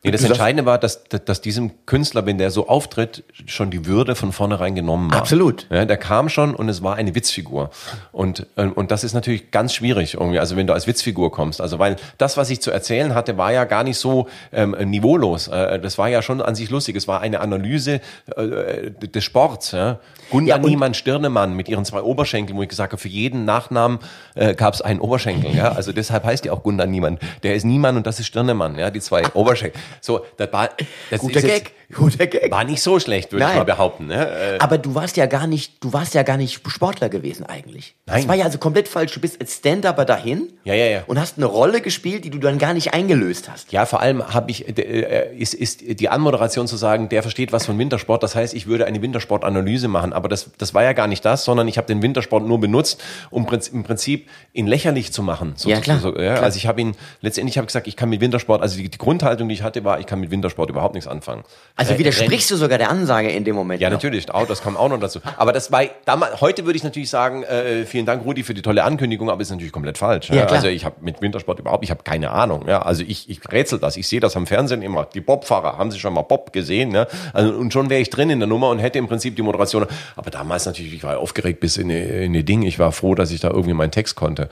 Nee, 0.04 0.10
das 0.10 0.24
Entscheidende 0.24 0.66
war, 0.66 0.78
dass, 0.78 1.04
dass, 1.04 1.40
diesem 1.42 1.86
Künstler, 1.86 2.26
wenn 2.26 2.36
der 2.36 2.50
so 2.50 2.66
auftritt, 2.66 3.22
schon 3.46 3.70
die 3.70 3.86
Würde 3.86 4.16
von 4.16 4.32
vornherein 4.32 4.74
genommen 4.74 5.12
war. 5.12 5.18
Absolut. 5.18 5.68
Ja, 5.70 5.84
der 5.84 5.96
kam 5.96 6.28
schon 6.28 6.56
und 6.56 6.68
es 6.68 6.82
war 6.82 6.96
eine 6.96 7.14
Witzfigur. 7.14 7.70
Und, 8.10 8.48
äh, 8.56 8.64
und 8.64 8.90
das 8.90 9.04
ist 9.04 9.14
natürlich 9.14 9.52
ganz 9.52 9.74
schwierig 9.74 10.14
irgendwie, 10.14 10.40
also 10.40 10.56
wenn 10.56 10.66
du 10.66 10.72
als 10.72 10.88
Witzfigur 10.88 11.30
kommst. 11.30 11.60
Also 11.60 11.78
weil 11.78 11.94
das, 12.18 12.36
was 12.36 12.50
ich 12.50 12.60
zu 12.60 12.72
erzählen 12.72 13.14
hatte, 13.14 13.38
war 13.38 13.52
ja 13.52 13.64
gar 13.64 13.84
nicht 13.84 13.96
so 13.96 14.26
ähm, 14.52 14.74
niveaulos. 14.90 15.46
Äh, 15.46 15.78
das 15.78 15.98
war 15.98 16.08
ja 16.08 16.20
schon 16.20 16.42
an 16.42 16.56
sich 16.56 16.68
lustig. 16.68 16.96
Es 16.96 17.06
war 17.06 17.20
eine 17.20 17.38
Analyse 17.38 18.00
äh, 18.36 18.90
des 18.90 19.22
Sports. 19.22 19.70
Ja. 19.70 20.00
Gunda 20.30 20.56
Ja, 20.56 20.58
Niemann 20.58 20.94
Stirnemann 20.94 21.54
mit 21.54 21.68
ihren 21.68 21.84
zwei 21.84 22.02
Oberschenkeln, 22.02 22.58
wo 22.58 22.62
ich 22.64 22.68
gesagt 22.68 22.92
habe, 22.92 23.00
für 23.00 23.08
jeden 23.08 23.44
Nachnamen 23.44 24.00
äh, 24.34 24.54
gab 24.54 24.74
es 24.74 24.82
einen 24.82 24.98
Oberschenkel. 24.98 25.54
Ja. 25.54 25.70
Also 25.70 25.92
deshalb 25.92 26.24
heißt 26.24 26.44
die 26.44 26.50
auch 26.50 26.64
Gunda 26.64 26.86
Niemann. 26.86 27.20
Der 27.44 27.54
ist 27.54 27.62
Niemann 27.64 27.96
und 27.96 28.04
das 28.04 28.18
ist 28.18 28.26
Stirnemann. 28.26 28.76
Ja, 28.78 28.90
die 28.90 29.00
zwei 29.00 29.22
Oberschenkel. 29.34 29.80
So, 30.00 30.24
das 30.36 30.52
war 30.52 30.70
das 31.10 31.20
Guter 31.20 31.36
ist 31.38 31.42
jetzt- 31.46 31.64
Gag, 31.64 31.72
guter 31.94 32.26
Gag. 32.26 32.50
War 32.50 32.64
nicht 32.64 32.80
so 32.82 32.98
schlecht, 32.98 33.32
würde 33.32 33.46
ich 33.48 33.54
mal 33.54 33.64
behaupten. 33.64 34.06
Ne? 34.06 34.54
Äh, 34.54 34.58
Aber 34.58 34.78
du 34.78 34.94
warst 34.94 35.16
ja 35.16 35.26
gar 35.26 35.46
nicht, 35.46 35.82
du 35.84 35.92
warst 35.92 36.14
ja 36.14 36.22
gar 36.22 36.36
nicht 36.36 36.60
Sportler 36.66 37.08
gewesen 37.08 37.44
eigentlich. 37.44 37.94
Das 38.06 38.16
Nein. 38.16 38.28
war 38.28 38.34
ja 38.34 38.44
also 38.46 38.58
komplett 38.58 38.88
falsch. 38.88 39.12
Du 39.12 39.20
bist 39.20 39.40
als 39.40 39.56
Stand-Upper 39.56 40.04
dahin 40.04 40.52
Ja, 40.64 40.74
ja, 40.74 40.86
ja. 40.86 41.02
und 41.06 41.20
hast 41.20 41.36
eine 41.36 41.46
Rolle 41.46 41.80
gespielt, 41.82 42.24
die 42.24 42.30
du 42.30 42.38
dann 42.38 42.58
gar 42.58 42.72
nicht 42.74 42.94
eingelöst 42.94 43.50
hast. 43.50 43.72
Ja, 43.72 43.84
vor 43.86 44.00
allem 44.00 44.32
habe 44.32 44.50
ich 44.50 44.66
äh, 44.78 45.34
ist, 45.36 45.54
ist 45.54 45.82
die 46.00 46.08
Anmoderation 46.08 46.66
zu 46.66 46.76
sagen, 46.76 47.08
der 47.08 47.22
versteht 47.22 47.52
was 47.52 47.66
von 47.66 47.78
Wintersport. 47.78 48.22
Das 48.22 48.34
heißt, 48.34 48.54
ich 48.54 48.66
würde 48.66 48.86
eine 48.86 49.02
Wintersportanalyse 49.02 49.88
machen, 49.88 50.12
aber 50.12 50.28
das, 50.28 50.50
das 50.58 50.72
war 50.74 50.82
ja 50.82 50.92
gar 50.94 51.06
nicht 51.06 51.24
das, 51.24 51.44
sondern 51.44 51.68
ich 51.68 51.76
habe 51.78 51.86
den 51.86 52.02
Wintersport 52.02 52.44
nur 52.46 52.58
benutzt, 52.60 53.02
um 53.30 53.46
im 53.72 53.84
Prinzip 53.84 54.28
ihn 54.52 54.66
lächerlich 54.66 55.12
zu 55.12 55.22
machen. 55.22 55.52
So, 55.56 55.68
Ja, 55.68 55.80
klar, 55.80 55.98
So, 55.98 56.08
ja, 56.18 56.34
klar. 56.34 56.42
Also 56.44 56.56
ich 56.56 56.66
habe 56.66 56.80
ihn 56.80 56.94
letztendlich 57.20 57.58
habe 57.58 57.64
ich 57.64 57.68
gesagt, 57.68 57.86
ich 57.86 57.96
kann 57.96 58.08
mit 58.08 58.20
Wintersport, 58.20 58.62
also 58.62 58.76
die, 58.78 58.88
die 58.88 58.98
Grundhaltung, 58.98 59.48
die 59.48 59.54
ich 59.54 59.62
hatte, 59.62 59.81
war, 59.84 60.00
ich 60.00 60.06
kann 60.06 60.20
mit 60.20 60.30
Wintersport 60.30 60.70
überhaupt 60.70 60.94
nichts 60.94 61.08
anfangen. 61.08 61.44
Also 61.76 61.94
Äh, 61.94 61.98
widersprichst 61.98 62.50
du 62.50 62.56
sogar 62.56 62.78
der 62.78 62.90
Ansage 62.90 63.30
in 63.30 63.44
dem 63.44 63.54
Moment. 63.54 63.80
Ja, 63.80 63.88
noch. 63.88 63.96
natürlich, 63.96 64.30
auch, 64.30 64.46
das 64.46 64.62
kam 64.62 64.76
auch 64.76 64.88
noch 64.88 65.00
dazu. 65.00 65.20
Aber 65.36 65.52
das 65.52 65.72
war 65.72 65.82
damals, 66.04 66.40
heute 66.40 66.64
würde 66.64 66.76
ich 66.76 66.84
natürlich 66.84 67.10
sagen, 67.10 67.42
äh, 67.42 67.84
vielen 67.84 68.06
Dank, 68.06 68.24
Rudi, 68.24 68.42
für 68.42 68.54
die 68.54 68.62
tolle 68.62 68.84
Ankündigung, 68.84 69.30
aber 69.30 69.40
ist 69.42 69.50
natürlich 69.50 69.72
komplett 69.72 69.98
falsch. 69.98 70.30
Ja, 70.30 70.46
klar. 70.46 70.52
Also 70.56 70.68
ich 70.68 70.84
habe 70.84 70.96
mit 71.00 71.20
Wintersport 71.22 71.58
überhaupt, 71.58 71.84
ich 71.84 71.90
habe 71.90 72.02
keine 72.02 72.30
Ahnung. 72.30 72.68
Ja, 72.68 72.82
also 72.82 73.02
ich, 73.06 73.28
ich 73.28 73.40
rätsel 73.50 73.78
das, 73.78 73.96
ich 73.96 74.06
sehe 74.08 74.20
das 74.20 74.36
am 74.36 74.46
Fernsehen 74.46 74.82
immer. 74.82 75.06
Die 75.06 75.20
Bobfahrer, 75.20 75.78
haben 75.78 75.90
Sie 75.90 75.98
schon 75.98 76.14
mal 76.14 76.22
Bob 76.22 76.52
gesehen? 76.52 76.90
Ne? 76.90 77.06
Also, 77.32 77.52
und 77.54 77.72
schon 77.72 77.90
wäre 77.90 78.00
ich 78.00 78.10
drin 78.10 78.30
in 78.30 78.38
der 78.40 78.48
Nummer 78.48 78.70
und 78.70 78.78
hätte 78.78 78.98
im 78.98 79.08
Prinzip 79.08 79.36
die 79.36 79.42
Moderation. 79.42 79.86
Aber 80.16 80.30
damals 80.30 80.66
natürlich, 80.66 80.94
ich 80.94 81.04
war 81.04 81.18
aufgeregt 81.18 81.60
bis 81.60 81.76
in 81.76 81.88
die, 81.88 81.98
in 81.98 82.32
die 82.32 82.44
Ding. 82.44 82.62
Ich 82.62 82.78
war 82.78 82.92
froh, 82.92 83.14
dass 83.14 83.30
ich 83.30 83.40
da 83.40 83.48
irgendwie 83.48 83.74
meinen 83.74 83.90
Text 83.90 84.16
konnte. 84.16 84.48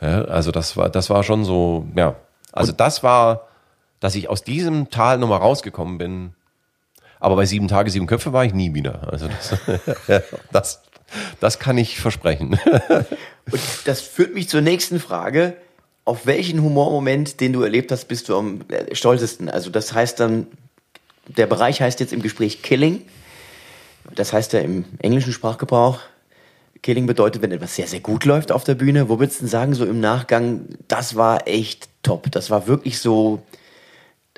Ja, 0.00 0.22
also 0.26 0.50
das 0.50 0.76
war, 0.76 0.90
das 0.90 1.08
war 1.08 1.22
schon 1.22 1.44
so, 1.44 1.86
ja. 1.96 2.16
Also 2.52 2.72
das 2.72 3.02
war, 3.02 3.45
dass 4.00 4.14
ich 4.14 4.28
aus 4.28 4.44
diesem 4.44 4.90
Tal 4.90 5.18
nochmal 5.18 5.38
rausgekommen 5.38 5.98
bin, 5.98 6.34
aber 7.18 7.36
bei 7.36 7.46
sieben 7.46 7.68
Tage, 7.68 7.90
sieben 7.90 8.06
Köpfe 8.06 8.32
war 8.32 8.44
ich 8.44 8.52
nie 8.52 8.74
wieder. 8.74 9.10
Also 9.10 9.28
das, 9.28 10.22
das, 10.52 10.82
das 11.40 11.58
kann 11.58 11.78
ich 11.78 11.98
versprechen. 11.98 12.58
Und 13.50 13.60
das 13.84 14.00
führt 14.00 14.34
mich 14.34 14.48
zur 14.48 14.60
nächsten 14.60 15.00
Frage. 15.00 15.56
Auf 16.04 16.26
welchen 16.26 16.62
Humormoment, 16.62 17.40
den 17.40 17.52
du 17.52 17.62
erlebt 17.62 17.90
hast, 17.90 18.06
bist 18.06 18.28
du 18.28 18.36
am 18.36 18.60
äh, 18.68 18.94
stolzesten? 18.94 19.48
Also 19.48 19.70
das 19.70 19.92
heißt 19.92 20.20
dann, 20.20 20.46
der 21.26 21.46
Bereich 21.46 21.80
heißt 21.80 21.98
jetzt 22.00 22.12
im 22.12 22.22
Gespräch 22.22 22.62
Killing. 22.62 23.02
Das 24.14 24.32
heißt 24.32 24.52
ja 24.52 24.60
im 24.60 24.84
englischen 25.00 25.32
Sprachgebrauch. 25.32 25.98
Killing 26.82 27.06
bedeutet, 27.06 27.42
wenn 27.42 27.50
etwas 27.50 27.74
sehr, 27.74 27.88
sehr 27.88 27.98
gut 28.00 28.24
läuft 28.24 28.52
auf 28.52 28.62
der 28.62 28.76
Bühne. 28.76 29.08
Wo 29.08 29.18
würdest 29.18 29.40
du 29.40 29.44
denn 29.44 29.50
sagen, 29.50 29.74
so 29.74 29.84
im 29.84 29.98
Nachgang, 29.98 30.66
das 30.86 31.16
war 31.16 31.48
echt 31.48 31.88
top. 32.04 32.30
Das 32.30 32.50
war 32.50 32.68
wirklich 32.68 33.00
so 33.00 33.42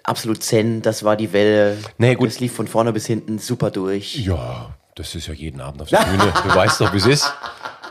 absolut 0.08 0.42
zen. 0.42 0.82
Das 0.82 1.04
war 1.04 1.16
die 1.16 1.32
Welle. 1.32 1.76
Nee, 1.98 2.14
gut. 2.14 2.28
Das 2.28 2.40
lief 2.40 2.54
von 2.54 2.66
vorne 2.66 2.92
bis 2.92 3.06
hinten 3.06 3.38
super 3.38 3.70
durch. 3.70 4.16
Ja, 4.16 4.74
das 4.94 5.14
ist 5.14 5.28
ja 5.28 5.34
jeden 5.34 5.60
Abend 5.60 5.82
auf 5.82 5.88
der 5.88 5.98
Bühne. 5.98 6.32
Du 6.42 6.54
weißt 6.54 6.80
doch, 6.80 6.92
wie 6.92 6.98
es 6.98 7.06
ist. 7.06 7.32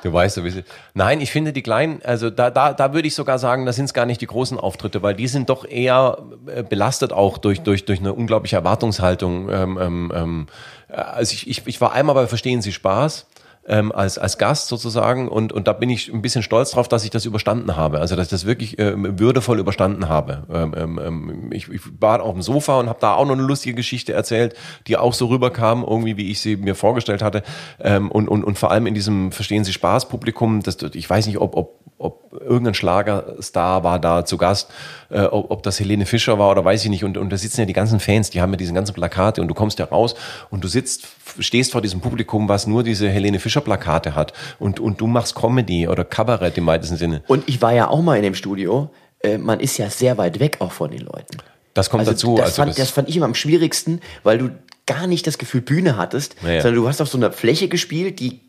Du 0.04 0.14
weißt 0.14 0.38
doch, 0.38 0.44
wie 0.44 0.50
es 0.50 0.56
ist. 0.58 0.68
Nein, 0.94 1.22
ich 1.22 1.32
finde 1.32 1.54
die 1.54 1.62
kleinen, 1.62 2.02
also 2.04 2.30
da, 2.30 2.50
da, 2.50 2.74
da 2.74 2.94
würde 2.94 3.08
ich 3.08 3.16
sogar 3.16 3.40
sagen, 3.40 3.66
da 3.66 3.74
sind 3.74 3.86
es 3.86 3.94
gar 3.94 4.06
nicht 4.06 4.22
die 4.22 4.28
großen 4.28 4.60
Auftritte, 4.60 5.02
weil 5.02 5.16
die 5.16 5.28
sind 5.28 5.50
doch 5.50 5.66
eher 5.66 6.18
äh, 6.48 6.64
belastet 6.64 7.14
auch 7.14 7.38
durch, 7.38 7.62
durch, 7.62 7.86
durch 7.86 8.00
eine 8.00 8.14
unglaubliche 8.14 8.58
Erwartungshaltung. 8.58 9.50
Ähm, 9.50 9.80
ähm, 9.82 10.12
ähm, 10.14 10.48
also 10.90 11.34
ich, 11.34 11.48
ich, 11.48 11.66
ich 11.66 11.82
war 11.82 11.94
einmal 11.94 12.16
bei 12.16 12.28
Verstehen 12.28 12.62
Sie 12.62 12.74
Spaß. 12.74 13.26
Ähm, 13.68 13.92
als, 13.92 14.18
als 14.18 14.38
Gast 14.38 14.68
sozusagen 14.68 15.28
und, 15.28 15.52
und 15.52 15.68
da 15.68 15.74
bin 15.74 15.90
ich 15.90 16.12
ein 16.12 16.22
bisschen 16.22 16.42
stolz 16.42 16.72
drauf, 16.72 16.88
dass 16.88 17.04
ich 17.04 17.10
das 17.10 17.26
überstanden 17.26 17.76
habe. 17.76 18.00
Also 18.00 18.16
dass 18.16 18.28
ich 18.28 18.32
das 18.32 18.46
wirklich 18.46 18.80
äh, 18.80 18.94
würdevoll 19.20 19.60
überstanden 19.60 20.08
habe. 20.08 20.44
Ähm, 20.52 20.74
ähm, 20.78 21.00
ähm, 21.04 21.52
ich, 21.52 21.70
ich 21.70 21.82
war 22.00 22.22
auf 22.22 22.34
dem 22.34 22.42
Sofa 22.42 22.80
und 22.80 22.88
habe 22.88 23.00
da 23.02 23.14
auch 23.14 23.26
noch 23.26 23.34
eine 23.34 23.44
lustige 23.44 23.76
Geschichte 23.76 24.14
erzählt, 24.14 24.56
die 24.88 24.98
auch 24.98 25.14
so 25.14 25.28
rüberkam, 25.28 25.84
irgendwie 25.84 26.18
wie 26.18 26.32
ich 26.32 26.40
sie 26.40 26.56
mir 26.56 26.76
vorgestellt 26.76 27.22
hatte. 27.22 27.44
Ähm, 27.80 28.10
und, 28.10 28.30
und, 28.30 28.44
und 28.44 28.58
vor 28.58 28.72
allem 28.72 28.88
in 28.88 28.94
diesem 28.94 29.32
Verstehen 29.32 29.64
Sie 29.66 29.74
Spaß 29.74 30.08
Publikum, 30.08 30.64
das, 30.64 30.78
ich 30.94 31.10
weiß 31.10 31.28
nicht, 31.28 31.40
ob, 31.40 31.56
ob, 31.56 31.80
ob 31.98 32.28
irgendein 32.32 32.74
Schlagerstar 32.74 33.84
war 33.84 34.00
da 34.00 34.24
zu 34.26 34.38
Gast, 34.38 34.70
äh, 35.10 35.22
ob, 35.22 35.52
ob 35.52 35.64
das 35.64 35.80
Helene 35.80 36.06
Fischer 36.06 36.40
war 36.40 36.52
oder 36.52 36.64
weiß 36.64 36.84
ich 36.84 36.90
nicht. 36.90 37.04
Und, 37.04 37.18
und 37.18 37.30
da 37.30 37.38
sitzen 37.38 37.62
ja 37.62 37.66
die 37.66 37.74
ganzen 37.74 38.00
Fans, 38.00 38.30
die 38.30 38.42
haben 38.42 38.52
ja 38.52 38.58
diese 38.58 38.74
ganzen 38.74 38.94
Plakate 38.94 39.42
und 39.42 39.48
du 39.48 39.54
kommst 39.54 39.80
ja 39.80 39.86
raus 39.86 40.16
und 40.50 40.64
du 40.64 40.68
sitzt, 40.68 41.08
stehst 41.40 41.72
vor 41.72 41.82
diesem 41.82 42.00
Publikum, 42.00 42.48
was 42.50 42.68
nur 42.68 42.84
diese 42.84 43.10
Helene 43.10 43.40
Fischer 43.40 43.57
Plakate 43.62 44.16
hat 44.16 44.34
und, 44.60 44.80
und 44.80 45.02
du 45.02 45.08
machst 45.08 45.36
Comedy 45.36 45.88
oder 45.88 46.04
Kabarett 46.04 46.58
im 46.58 46.66
weitesten 46.66 46.98
Sinne. 46.98 47.24
Und 47.28 47.48
ich 47.48 47.62
war 47.62 47.74
ja 47.74 47.90
auch 47.90 48.02
mal 48.02 48.16
in 48.18 48.24
dem 48.24 48.36
Studio. 48.36 48.90
Äh, 49.20 49.38
man 49.38 49.60
ist 49.60 49.78
ja 49.78 49.90
sehr 49.90 50.18
weit 50.18 50.40
weg 50.40 50.58
auch 50.60 50.72
von 50.72 50.92
den 50.92 51.02
Leuten. 51.02 51.38
Das 51.74 51.90
kommt 51.90 52.02
also 52.02 52.12
dazu. 52.12 52.36
Das, 52.38 52.46
also 52.46 52.56
fand, 52.58 52.70
das, 52.72 52.78
das 52.78 52.90
fand 52.90 53.10
ich 53.10 53.18
immer 53.18 53.26
am 53.26 53.36
schwierigsten, 53.36 54.02
weil 54.24 54.38
du 54.38 54.50
gar 54.86 55.06
nicht 55.06 55.28
das 55.28 55.38
Gefühl 55.38 55.62
Bühne 55.62 55.98
hattest, 55.98 56.36
Ja, 56.42 56.62
sondern 56.62 56.82
du 56.82 56.88
hast 56.88 57.02
auf 57.02 57.10
so 57.10 57.18
einer 57.18 57.32
Fläche 57.32 57.68
gespielt, 57.68 58.20
die, 58.20 58.40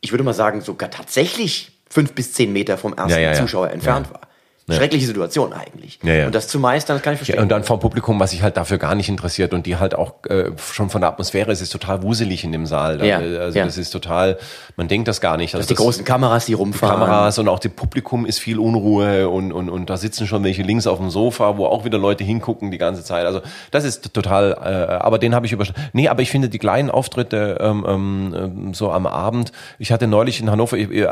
ich 0.00 0.12
würde 0.12 0.24
mal 0.24 0.34
sagen, 0.34 0.60
sogar 0.60 0.90
tatsächlich 0.90 1.72
fünf 1.88 2.12
bis 2.12 2.32
zehn 2.32 2.52
Meter 2.52 2.76
vom 2.76 2.92
ersten 2.92 3.12
Ja, 3.12 3.32
ja. 3.32 3.34
Zuschauer 3.34 3.70
entfernt 3.70 4.08
Ja. 4.68 4.74
Schreckliche 4.74 5.06
Situation 5.06 5.52
eigentlich. 5.52 6.00
Ja, 6.02 6.12
ja. 6.14 6.26
Und 6.26 6.34
das 6.34 6.48
zu 6.48 6.58
meistern, 6.58 6.96
das 6.96 7.02
kann 7.04 7.12
ich 7.12 7.18
verstehen. 7.18 7.36
Ja, 7.36 7.42
und 7.42 7.50
dann 7.50 7.62
vom 7.62 7.78
Publikum, 7.78 8.18
was 8.18 8.32
sich 8.32 8.42
halt 8.42 8.56
dafür 8.56 8.78
gar 8.78 8.96
nicht 8.96 9.08
interessiert 9.08 9.54
und 9.54 9.64
die 9.64 9.76
halt 9.76 9.94
auch 9.94 10.14
äh, 10.28 10.50
schon 10.72 10.90
von 10.90 11.02
der 11.02 11.10
Atmosphäre, 11.10 11.52
es 11.52 11.60
ist 11.60 11.70
total 11.70 12.02
wuselig 12.02 12.42
in 12.42 12.50
dem 12.50 12.66
Saal. 12.66 13.04
Ja, 13.06 13.18
Also 13.18 13.60
das 13.60 13.78
ist 13.78 13.90
total, 13.90 14.38
man 14.76 14.88
denkt 14.88 15.06
das 15.06 15.20
gar 15.20 15.36
nicht. 15.36 15.54
Also 15.54 15.62
das 15.62 15.68
die 15.68 15.80
großen 15.80 16.04
Kameras, 16.04 16.46
die 16.46 16.54
rumfahren. 16.54 16.98
Kameras 16.98 17.38
und 17.38 17.48
auch 17.48 17.60
die 17.60 17.68
Publikum 17.68 18.26
ist 18.26 18.40
viel 18.40 18.58
Unruhe 18.58 19.28
und, 19.28 19.52
und, 19.52 19.68
und 19.70 19.88
da 19.88 19.96
sitzen 19.96 20.26
schon 20.26 20.42
welche 20.42 20.62
links 20.62 20.88
auf 20.88 20.98
dem 20.98 21.10
Sofa, 21.10 21.56
wo 21.58 21.66
auch 21.66 21.84
wieder 21.84 21.98
Leute 21.98 22.24
hingucken 22.24 22.72
die 22.72 22.78
ganze 22.78 23.04
Zeit. 23.04 23.24
Also 23.24 23.42
das 23.70 23.84
ist 23.84 24.12
total, 24.14 24.50
äh, 24.64 24.94
aber 24.94 25.20
den 25.20 25.32
habe 25.32 25.46
ich 25.46 25.52
überstanden. 25.52 25.90
Nee, 25.92 26.08
aber 26.08 26.22
ich 26.22 26.30
finde 26.32 26.48
die 26.48 26.58
kleinen 26.58 26.90
Auftritte 26.90 27.58
ähm, 27.60 27.84
ähm, 27.88 28.74
so 28.74 28.90
am 28.90 29.06
Abend, 29.06 29.52
ich 29.78 29.92
hatte 29.92 30.08
neulich 30.08 30.40
in 30.40 30.50
Hannover, 30.50 30.76
ich, 30.76 30.90
äh, 30.90 31.06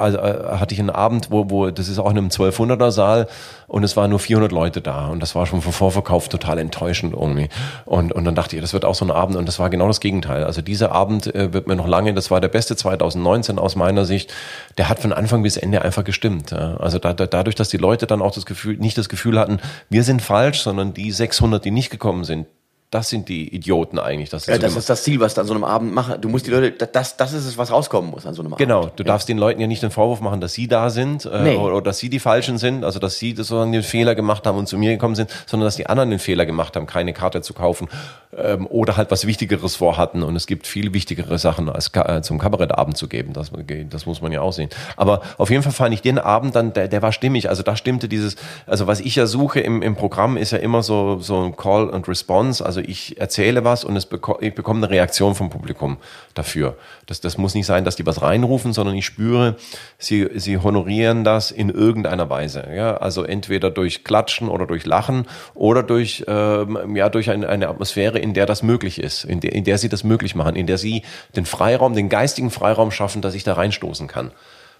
also, 0.00 0.18
äh, 0.18 0.56
hatte 0.58 0.74
ich 0.74 0.80
einen 0.80 0.90
Abend, 0.90 1.30
wo, 1.30 1.50
wo 1.50 1.70
das 1.70 1.88
ist 1.88 1.98
auch 1.98 2.10
in 2.10 2.18
einem 2.18 2.28
1200er 2.28 2.90
Saal 2.90 3.28
und 3.68 3.84
es 3.84 3.96
waren 3.96 4.10
nur 4.10 4.18
400 4.18 4.50
Leute 4.52 4.80
da 4.80 5.06
und 5.06 5.20
das 5.20 5.34
war 5.34 5.46
schon 5.46 5.62
vom 5.62 5.72
Vorverkauf 5.72 6.28
total 6.28 6.58
enttäuschend 6.58 7.14
irgendwie. 7.14 7.48
Und, 7.84 8.12
und 8.12 8.24
dann 8.24 8.34
dachte 8.34 8.56
ich, 8.56 8.62
das 8.62 8.72
wird 8.72 8.84
auch 8.84 8.94
so 8.94 9.04
ein 9.04 9.10
Abend 9.10 9.36
und 9.36 9.46
das 9.46 9.58
war 9.58 9.70
genau 9.70 9.86
das 9.86 10.00
Gegenteil. 10.00 10.44
Also 10.44 10.62
dieser 10.62 10.92
Abend 10.92 11.32
äh, 11.34 11.52
wird 11.52 11.66
mir 11.66 11.76
noch 11.76 11.86
lange, 11.86 12.14
das 12.14 12.30
war 12.30 12.40
der 12.40 12.48
beste 12.48 12.76
2019 12.76 13.58
aus 13.58 13.76
meiner 13.76 14.04
Sicht, 14.04 14.32
der 14.78 14.88
hat 14.88 14.98
von 14.98 15.12
Anfang 15.12 15.42
bis 15.42 15.56
Ende 15.56 15.82
einfach 15.82 16.04
gestimmt. 16.04 16.50
Ja. 16.50 16.76
Also 16.78 16.98
da, 16.98 17.12
da, 17.12 17.26
dadurch, 17.26 17.54
dass 17.54 17.68
die 17.68 17.76
Leute 17.76 18.06
dann 18.06 18.22
auch 18.22 18.32
das 18.32 18.46
Gefühl, 18.46 18.76
nicht 18.76 18.98
das 18.98 19.08
Gefühl 19.08 19.38
hatten, 19.38 19.60
wir 19.88 20.04
sind 20.04 20.22
falsch, 20.22 20.60
sondern 20.60 20.94
die 20.94 21.12
600, 21.12 21.64
die 21.64 21.70
nicht 21.70 21.90
gekommen 21.90 22.24
sind, 22.24 22.46
das 22.90 23.08
sind 23.08 23.28
die 23.28 23.54
Idioten 23.54 24.00
eigentlich. 24.00 24.30
Das, 24.30 24.46
Ja, 24.46 24.56
so 24.56 24.62
das 24.62 24.76
ist 24.76 24.90
das 24.90 25.04
Ziel, 25.04 25.20
was 25.20 25.34
du 25.34 25.42
an 25.42 25.46
so 25.46 25.54
einem 25.54 25.62
Abend 25.62 25.94
machst. 25.94 26.18
Du 26.20 26.28
musst 26.28 26.46
die 26.46 26.50
Leute, 26.50 26.72
das, 26.72 27.16
das 27.16 27.32
ist 27.32 27.46
es, 27.46 27.56
was 27.56 27.70
rauskommen 27.70 28.10
muss 28.10 28.26
an 28.26 28.34
so 28.34 28.42
einem 28.42 28.52
Abend. 28.52 28.58
Genau, 28.58 28.90
du 28.94 29.04
darfst 29.04 29.28
den 29.28 29.38
Leuten 29.38 29.60
ja 29.60 29.68
nicht 29.68 29.82
den 29.82 29.92
Vorwurf 29.92 30.20
machen, 30.20 30.40
dass 30.40 30.54
sie 30.54 30.66
da 30.66 30.90
sind 30.90 31.24
äh, 31.24 31.42
Nee. 31.42 31.56
oder, 31.56 31.76
oder 31.76 31.84
dass 31.84 31.98
sie 31.98 32.10
die 32.10 32.18
Falschen 32.18 32.58
sind, 32.58 32.84
also 32.84 32.98
dass 32.98 33.18
sie 33.18 33.36
sozusagen 33.36 33.70
den 33.70 33.84
Fehler 33.84 34.16
gemacht 34.16 34.44
haben 34.44 34.58
und 34.58 34.66
zu 34.66 34.76
mir 34.76 34.90
gekommen 34.90 35.14
sind, 35.14 35.30
sondern 35.46 35.66
dass 35.68 35.76
die 35.76 35.86
anderen 35.86 36.10
den 36.10 36.18
Fehler 36.18 36.46
gemacht 36.46 36.74
haben, 36.74 36.86
keine 36.86 37.12
Karte 37.12 37.42
zu 37.42 37.54
kaufen 37.54 37.88
ähm, 38.36 38.66
oder 38.66 38.96
halt 38.96 39.12
was 39.12 39.26
Wichtigeres 39.26 39.76
vorhatten 39.76 40.24
und 40.24 40.34
es 40.34 40.46
gibt 40.48 40.66
viel 40.66 40.92
wichtigere 40.92 41.38
Sachen 41.38 41.68
als 41.68 41.92
äh, 41.94 42.22
zum 42.22 42.38
Kabarettabend 42.38 42.96
zu 42.96 43.06
geben, 43.06 43.32
das, 43.32 43.52
das 43.88 44.06
muss 44.06 44.20
man 44.20 44.32
ja 44.32 44.40
auch 44.40 44.52
sehen. 44.52 44.68
Aber 44.96 45.22
auf 45.38 45.50
jeden 45.50 45.62
Fall 45.62 45.72
fand 45.72 45.94
ich 45.94 46.02
den 46.02 46.18
Abend 46.18 46.56
dann, 46.56 46.72
der, 46.72 46.88
der 46.88 47.02
war 47.02 47.12
stimmig, 47.12 47.48
also 47.48 47.62
da 47.62 47.76
stimmte 47.76 48.08
dieses, 48.08 48.36
also 48.66 48.86
was 48.86 48.98
ich 48.98 49.14
ja 49.14 49.26
suche 49.26 49.60
im, 49.60 49.80
im 49.82 49.94
Programm 49.94 50.36
ist 50.36 50.50
ja 50.50 50.58
immer 50.58 50.82
so, 50.82 51.18
so 51.20 51.40
ein 51.40 51.56
Call 51.56 51.92
and 51.94 52.08
Response, 52.08 52.64
also 52.64 52.79
ich 52.82 53.20
erzähle 53.20 53.64
was 53.64 53.84
und 53.84 54.08
beko 54.08 54.38
ich 54.40 54.54
bekomme 54.54 54.86
eine 54.86 54.90
Reaktion 54.90 55.34
vom 55.34 55.50
Publikum 55.50 55.98
dafür. 56.34 56.76
Das, 57.06 57.20
das 57.20 57.38
muss 57.38 57.54
nicht 57.54 57.66
sein, 57.66 57.84
dass 57.84 57.96
die 57.96 58.06
was 58.06 58.22
reinrufen, 58.22 58.72
sondern 58.72 58.94
ich 58.94 59.06
spüre, 59.06 59.56
sie, 59.98 60.28
sie 60.34 60.58
honorieren 60.58 61.24
das 61.24 61.50
in 61.50 61.70
irgendeiner 61.70 62.30
Weise. 62.30 62.68
Ja? 62.74 62.96
Also 62.96 63.24
entweder 63.24 63.70
durch 63.70 64.04
Klatschen 64.04 64.48
oder 64.48 64.66
durch 64.66 64.86
Lachen 64.86 65.26
oder 65.54 65.82
durch, 65.82 66.24
ähm, 66.26 66.96
ja, 66.96 67.08
durch 67.08 67.30
eine, 67.30 67.48
eine 67.48 67.68
Atmosphäre, 67.68 68.18
in 68.18 68.34
der 68.34 68.46
das 68.46 68.62
möglich 68.62 69.00
ist, 69.00 69.24
in 69.24 69.40
der, 69.40 69.52
in 69.52 69.64
der 69.64 69.78
sie 69.78 69.88
das 69.88 70.04
möglich 70.04 70.34
machen, 70.34 70.56
in 70.56 70.66
der 70.66 70.78
sie 70.78 71.02
den 71.36 71.46
Freiraum, 71.46 71.94
den 71.94 72.08
geistigen 72.08 72.50
Freiraum 72.50 72.90
schaffen, 72.90 73.22
dass 73.22 73.34
ich 73.34 73.44
da 73.44 73.54
reinstoßen 73.54 74.06
kann. 74.06 74.32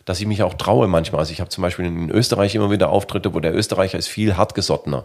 Dass 0.04 0.20
ich 0.20 0.26
mich 0.26 0.42
auch 0.42 0.54
traue 0.54 0.88
manchmal. 0.88 1.20
Also 1.20 1.32
ich 1.32 1.40
habe 1.40 1.50
zum 1.50 1.62
Beispiel 1.62 1.84
in 1.84 2.10
Österreich 2.10 2.54
immer 2.54 2.70
wieder 2.70 2.88
Auftritte, 2.88 3.34
wo 3.34 3.40
der 3.40 3.54
Österreicher 3.54 3.98
ist 3.98 4.08
viel 4.08 4.36
hartgesottener. 4.36 5.04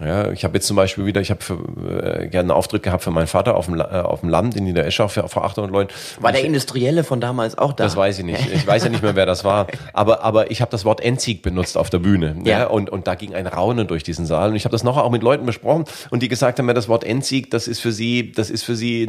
Ja, 0.00 0.32
ich 0.32 0.42
habe 0.42 0.54
jetzt 0.54 0.66
zum 0.66 0.76
Beispiel 0.76 1.06
wieder, 1.06 1.20
ich 1.20 1.30
habe 1.30 1.40
äh, 1.44 2.26
gerne 2.26 2.40
einen 2.40 2.50
Auftritt 2.50 2.82
gehabt 2.82 3.04
für 3.04 3.12
meinen 3.12 3.28
Vater 3.28 3.54
auf 3.56 3.66
dem, 3.66 3.78
äh, 3.78 3.84
auf 3.84 4.20
dem 4.20 4.28
Land 4.28 4.56
in 4.56 4.64
Niedereschau 4.64 5.06
für, 5.06 5.28
vor 5.28 5.44
800 5.44 5.70
Leuten. 5.70 5.94
War 6.18 6.32
der 6.32 6.42
Industrielle 6.42 7.04
von 7.04 7.20
damals 7.20 7.56
auch 7.56 7.72
da? 7.72 7.84
Das 7.84 7.94
weiß 7.94 8.18
ich 8.18 8.24
nicht. 8.24 8.52
Ich 8.52 8.66
weiß 8.66 8.82
ja 8.82 8.90
nicht 8.90 9.04
mehr, 9.04 9.14
wer 9.14 9.24
das 9.24 9.44
war. 9.44 9.68
Aber, 9.92 10.22
aber 10.24 10.50
ich 10.50 10.60
habe 10.60 10.70
das 10.70 10.84
Wort 10.84 11.00
Endzig 11.00 11.42
benutzt 11.42 11.78
auf 11.78 11.90
der 11.90 12.00
Bühne. 12.00 12.36
Ja. 12.44 12.58
Ja. 12.58 12.66
und, 12.66 12.90
und 12.90 13.06
da 13.06 13.14
ging 13.14 13.34
ein 13.34 13.46
Raunen 13.46 13.86
durch 13.86 14.02
diesen 14.02 14.26
Saal. 14.26 14.50
Und 14.50 14.56
ich 14.56 14.64
habe 14.64 14.72
das 14.72 14.82
noch 14.82 14.96
auch 14.96 15.10
mit 15.10 15.22
Leuten 15.22 15.46
besprochen 15.46 15.84
und 16.10 16.22
die 16.22 16.28
gesagt 16.28 16.58
haben 16.58 16.66
mir, 16.66 16.74
das 16.74 16.88
Wort 16.88 17.04
Endzig, 17.04 17.50
das 17.50 17.68
ist 17.68 17.80
für 17.80 17.92
sie, 17.92 18.32
das 18.32 18.50
ist 18.50 18.64
für 18.64 18.74
sie 18.74 19.04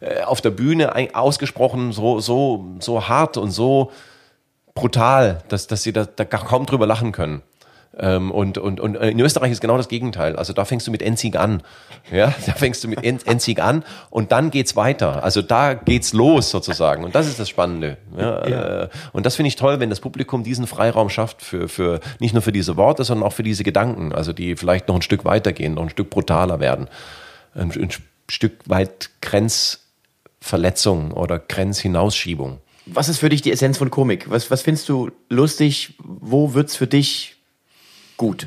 äh, 0.00 0.22
auf 0.22 0.42
der 0.42 0.50
Bühne 0.50 0.94
ein, 0.94 1.14
ausgesprochen 1.14 1.92
so, 1.92 2.20
so, 2.20 2.66
so 2.80 3.08
hart 3.08 3.38
und 3.38 3.50
so 3.50 3.90
brutal, 4.74 5.42
dass, 5.48 5.66
dass 5.66 5.82
sie 5.82 5.92
da, 5.92 6.04
da 6.04 6.24
kaum 6.24 6.66
drüber 6.66 6.86
lachen 6.86 7.12
können. 7.12 7.42
Ähm, 7.98 8.30
und, 8.32 8.58
und, 8.58 8.80
und 8.80 8.96
in 8.96 9.20
Österreich 9.20 9.52
ist 9.52 9.60
genau 9.60 9.76
das 9.76 9.88
Gegenteil. 9.88 10.34
Also 10.36 10.52
da 10.52 10.64
fängst 10.64 10.86
du 10.86 10.90
mit 10.90 11.00
Enzig 11.00 11.36
an. 11.36 11.62
Ja, 12.10 12.34
da 12.46 12.52
fängst 12.52 12.82
du 12.82 12.88
mit 12.88 13.04
En- 13.04 13.20
Enzig 13.24 13.60
an 13.62 13.84
und 14.10 14.32
dann 14.32 14.50
geht's 14.50 14.74
weiter. 14.74 15.22
Also 15.22 15.42
da 15.42 15.74
geht's 15.74 16.12
los 16.12 16.50
sozusagen. 16.50 17.04
Und 17.04 17.14
das 17.14 17.28
ist 17.28 17.38
das 17.38 17.48
Spannende. 17.48 17.96
Ja, 18.18 18.82
Äh, 18.84 18.88
und 19.12 19.26
das 19.26 19.36
finde 19.36 19.48
ich 19.48 19.56
toll, 19.56 19.78
wenn 19.80 19.90
das 19.90 20.00
Publikum 20.00 20.42
diesen 20.42 20.66
Freiraum 20.66 21.08
schafft 21.08 21.40
für, 21.42 21.68
für, 21.68 22.00
nicht 22.18 22.32
nur 22.34 22.42
für 22.42 22.52
diese 22.52 22.76
Worte, 22.76 23.04
sondern 23.04 23.26
auch 23.28 23.32
für 23.32 23.44
diese 23.44 23.62
Gedanken. 23.62 24.12
Also 24.12 24.32
die 24.32 24.56
vielleicht 24.56 24.88
noch 24.88 24.96
ein 24.96 25.02
Stück 25.02 25.24
weitergehen, 25.24 25.74
noch 25.74 25.82
ein 25.84 25.90
Stück 25.90 26.10
brutaler 26.10 26.58
werden. 26.60 26.88
Ein, 27.54 27.70
ein 27.70 27.90
Stück 28.28 28.54
weit 28.66 29.10
Grenzverletzung 30.40 31.12
oder 31.12 31.38
Grenzhinausschiebung. 31.38 32.58
Was 32.86 33.08
ist 33.08 33.18
für 33.18 33.28
dich 33.30 33.40
die 33.42 33.50
Essenz 33.52 33.78
von 33.78 33.90
Komik? 33.90 34.30
Was, 34.30 34.50
was 34.50 34.62
findest 34.62 34.88
du 34.88 35.10
lustig? 35.30 35.94
Wo 36.02 36.52
wird's 36.54 36.76
für 36.76 36.86
dich 36.86 37.33
gut? 38.16 38.46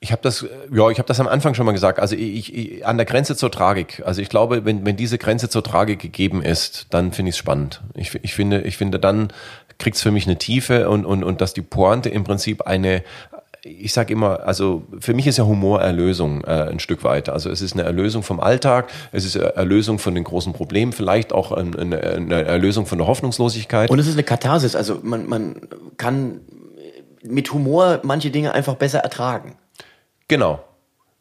Ich 0.00 0.10
habe 0.10 0.20
das, 0.22 0.44
ja, 0.72 0.90
ich 0.90 0.98
habe 0.98 1.06
das 1.06 1.20
am 1.20 1.28
Anfang 1.28 1.54
schon 1.54 1.64
mal 1.64 1.72
gesagt. 1.72 2.00
Also 2.00 2.16
ich, 2.16 2.54
ich 2.54 2.84
an 2.86 2.96
der 2.96 3.06
Grenze 3.06 3.36
zur 3.36 3.50
Tragik. 3.52 4.02
Also 4.04 4.20
ich 4.20 4.28
glaube, 4.28 4.64
wenn, 4.64 4.84
wenn 4.84 4.96
diese 4.96 5.16
Grenze 5.16 5.48
zur 5.48 5.62
Tragik 5.62 6.00
gegeben 6.00 6.42
ist, 6.42 6.86
dann 6.90 7.12
finde 7.12 7.30
ich 7.30 7.34
es 7.34 7.38
spannend. 7.38 7.80
Ich, 7.94 8.10
finde, 8.10 8.62
ich 8.62 8.76
finde, 8.76 8.98
dann 8.98 9.28
kriegt 9.78 9.96
es 9.96 10.02
für 10.02 10.10
mich 10.10 10.26
eine 10.26 10.38
Tiefe 10.38 10.88
und 10.90 11.04
und 11.06 11.22
und 11.24 11.40
dass 11.40 11.54
die 11.54 11.62
Pointe 11.62 12.08
im 12.08 12.24
Prinzip 12.24 12.62
eine 12.62 13.02
ich 13.64 13.92
sage 13.92 14.12
immer, 14.12 14.40
also 14.44 14.82
für 14.98 15.14
mich 15.14 15.28
ist 15.28 15.38
ja 15.38 15.44
Humor 15.44 15.80
Erlösung 15.80 16.42
äh, 16.42 16.50
ein 16.68 16.80
Stück 16.80 17.04
weit. 17.04 17.28
Also 17.28 17.48
es 17.48 17.62
ist 17.62 17.74
eine 17.74 17.84
Erlösung 17.84 18.24
vom 18.24 18.40
Alltag, 18.40 18.88
es 19.12 19.24
ist 19.24 19.36
Erlösung 19.36 20.00
von 20.00 20.16
den 20.16 20.24
großen 20.24 20.52
Problemen, 20.52 20.90
vielleicht 20.92 21.32
auch 21.32 21.52
ein- 21.52 21.76
eine, 21.78 22.00
eine 22.00 22.42
Erlösung 22.42 22.86
von 22.86 22.98
der 22.98 23.06
Hoffnungslosigkeit. 23.06 23.88
Und 23.88 24.00
es 24.00 24.08
ist 24.08 24.14
eine 24.14 24.24
Katharsis. 24.24 24.74
Also 24.74 24.98
man, 25.04 25.28
man 25.28 25.60
kann 25.96 26.40
mit 27.22 27.52
Humor 27.52 28.00
manche 28.02 28.30
Dinge 28.30 28.52
einfach 28.52 28.74
besser 28.74 29.00
ertragen. 29.00 29.56
Genau. 30.28 30.60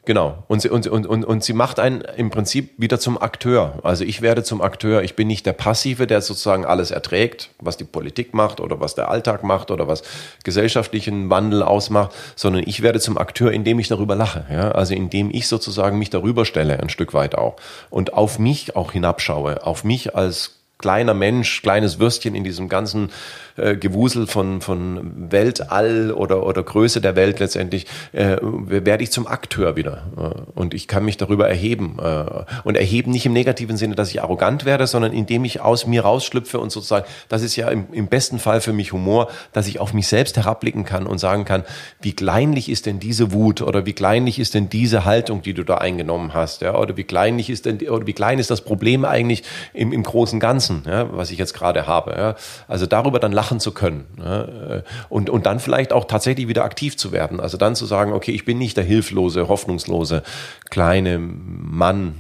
Genau. 0.04 0.44
Und 0.48 0.64
sie, 0.64 0.70
und, 0.70 0.88
und, 0.88 1.06
und, 1.06 1.24
und 1.24 1.44
sie 1.44 1.54
macht 1.54 1.80
einen 1.80 2.02
im 2.02 2.32
Prinzip 2.32 2.72
wieder 2.78 3.00
zum 3.00 3.22
Akteur. 3.22 3.80
Also 3.84 4.04
ich 4.04 4.24
werde 4.24 4.44
zum 4.44 4.62
Akteur. 4.62 5.04
Ich 5.04 5.16
bin 5.16 5.28
nicht 5.28 5.46
der 5.46 5.54
Passive, 5.54 6.08
der 6.08 6.22
sozusagen 6.22 6.66
alles 6.66 6.90
erträgt, 6.90 7.52
was 7.60 7.78
die 7.78 7.84
Politik 7.84 8.34
macht 8.34 8.60
oder 8.60 8.80
was 8.80 8.96
der 8.96 9.10
Alltag 9.10 9.44
macht 9.44 9.70
oder 9.70 9.88
was 9.88 10.02
gesellschaftlichen 10.44 11.30
Wandel 11.30 11.62
ausmacht, 11.62 12.16
sondern 12.36 12.64
ich 12.66 12.82
werde 12.82 13.00
zum 13.00 13.20
Akteur, 13.20 13.52
indem 13.52 13.78
ich 13.78 13.90
darüber 13.90 14.16
lache. 14.16 14.46
Ja? 14.52 14.72
Also 14.72 14.96
indem 14.96 15.30
ich 15.32 15.48
sozusagen 15.48 16.00
mich 16.00 16.10
darüber 16.10 16.46
stelle, 16.46 16.80
ein 16.80 16.90
Stück 16.90 17.14
weit 17.14 17.36
auch. 17.36 17.58
Und 17.92 18.14
auf 18.14 18.40
mich 18.40 18.76
auch 18.76 18.94
hinabschaue. 18.94 19.64
Auf 19.64 19.84
mich 19.84 20.16
als 20.16 20.62
kleiner 20.80 21.14
Mensch, 21.14 21.62
kleines 21.62 22.00
Würstchen 22.00 22.34
in 22.34 22.44
diesem 22.44 22.68
ganzen 22.68 23.12
äh, 23.58 23.76
Gewusel 23.76 24.28
von, 24.28 24.62
von 24.62 25.32
Weltall 25.32 26.12
oder, 26.12 26.46
oder 26.46 26.64
Größe 26.64 27.02
der 27.02 27.16
Welt 27.16 27.40
letztendlich, 27.40 27.86
äh, 28.12 28.38
werde 28.42 29.04
ich 29.04 29.12
zum 29.12 29.28
Akteur 29.28 29.76
wieder. 29.76 30.04
Äh, 30.18 30.60
und 30.60 30.74
ich 30.74 30.88
kann 30.88 31.06
mich 31.06 31.18
darüber 31.18 31.48
erheben. 31.48 31.98
Äh, 32.02 32.26
und 32.64 32.76
erheben 32.76 33.12
nicht 33.12 33.26
im 33.26 33.34
negativen 33.34 33.78
Sinne, 33.78 33.96
dass 33.96 34.10
ich 34.10 34.22
arrogant 34.22 34.66
werde, 34.66 34.88
sondern 34.88 35.14
indem 35.14 35.46
ich 35.46 35.62
aus 35.62 35.88
mir 35.88 36.04
rausschlüpfe 36.04 36.60
und 36.60 36.72
sozusagen, 36.72 37.06
das 37.30 37.42
ist 37.42 37.56
ja 37.56 37.70
im, 37.70 37.88
im 37.92 38.08
besten 38.08 38.40
Fall 38.40 38.62
für 38.62 38.74
mich 38.74 38.92
Humor, 38.92 39.30
dass 39.54 39.68
ich 39.68 39.80
auf 39.80 39.94
mich 39.94 40.08
selbst 40.08 40.38
herabblicken 40.38 40.86
kann 40.86 41.08
und 41.08 41.18
sagen 41.18 41.46
kann, 41.46 41.64
wie 42.02 42.14
kleinlich 42.14 42.70
ist 42.70 42.86
denn 42.86 43.00
diese 43.00 43.32
Wut 43.32 43.62
oder 43.62 43.86
wie 43.86 43.94
kleinlich 43.94 44.40
ist 44.40 44.54
denn 44.54 44.70
diese 44.70 45.06
Haltung, 45.06 45.42
die 45.42 45.54
du 45.54 45.64
da 45.64 45.76
eingenommen 45.76 46.34
hast, 46.34 46.62
ja, 46.62 46.76
oder 46.76 46.98
wie 46.98 47.04
kleinlich 47.04 47.50
ist 47.50 47.66
denn, 47.66 47.80
oder 47.90 48.08
wie 48.08 48.14
klein 48.14 48.40
ist 48.40 48.50
das 48.50 48.62
Problem 48.62 49.06
eigentlich 49.06 49.44
im, 49.74 49.94
im 49.94 50.04
großen 50.04 50.40
Ganzen 50.40 50.84
ja, 50.86 51.08
was 51.16 51.32
ich 51.32 51.38
jetzt 51.38 51.54
gerade 51.54 51.88
habe. 51.88 52.12
Ja. 52.18 52.36
Also 52.68 52.86
darüber 52.86 53.20
dann 53.20 53.32
lachen 53.42 53.60
zu 53.60 53.72
können 53.72 54.06
ja, 54.20 54.44
äh, 54.44 54.84
und, 55.10 55.32
und 55.32 55.48
dann 55.48 55.60
vielleicht 55.60 55.94
auch 55.94 56.06
tatsächlich 56.06 56.48
wieder 56.48 56.64
aktiv 56.64 56.96
zu 56.96 57.12
werden. 57.12 57.40
Also 57.40 57.58
dann 57.58 57.76
zu 57.76 57.88
sagen, 57.88 58.14
okay, 58.14 58.32
ich 58.32 58.46
bin 58.46 58.60
nicht 58.60 58.78
der 58.78 58.84
hilflose, 58.84 59.48
hoffnungslose 59.48 60.22
kleine 60.70 61.18
Mann. 61.18 62.14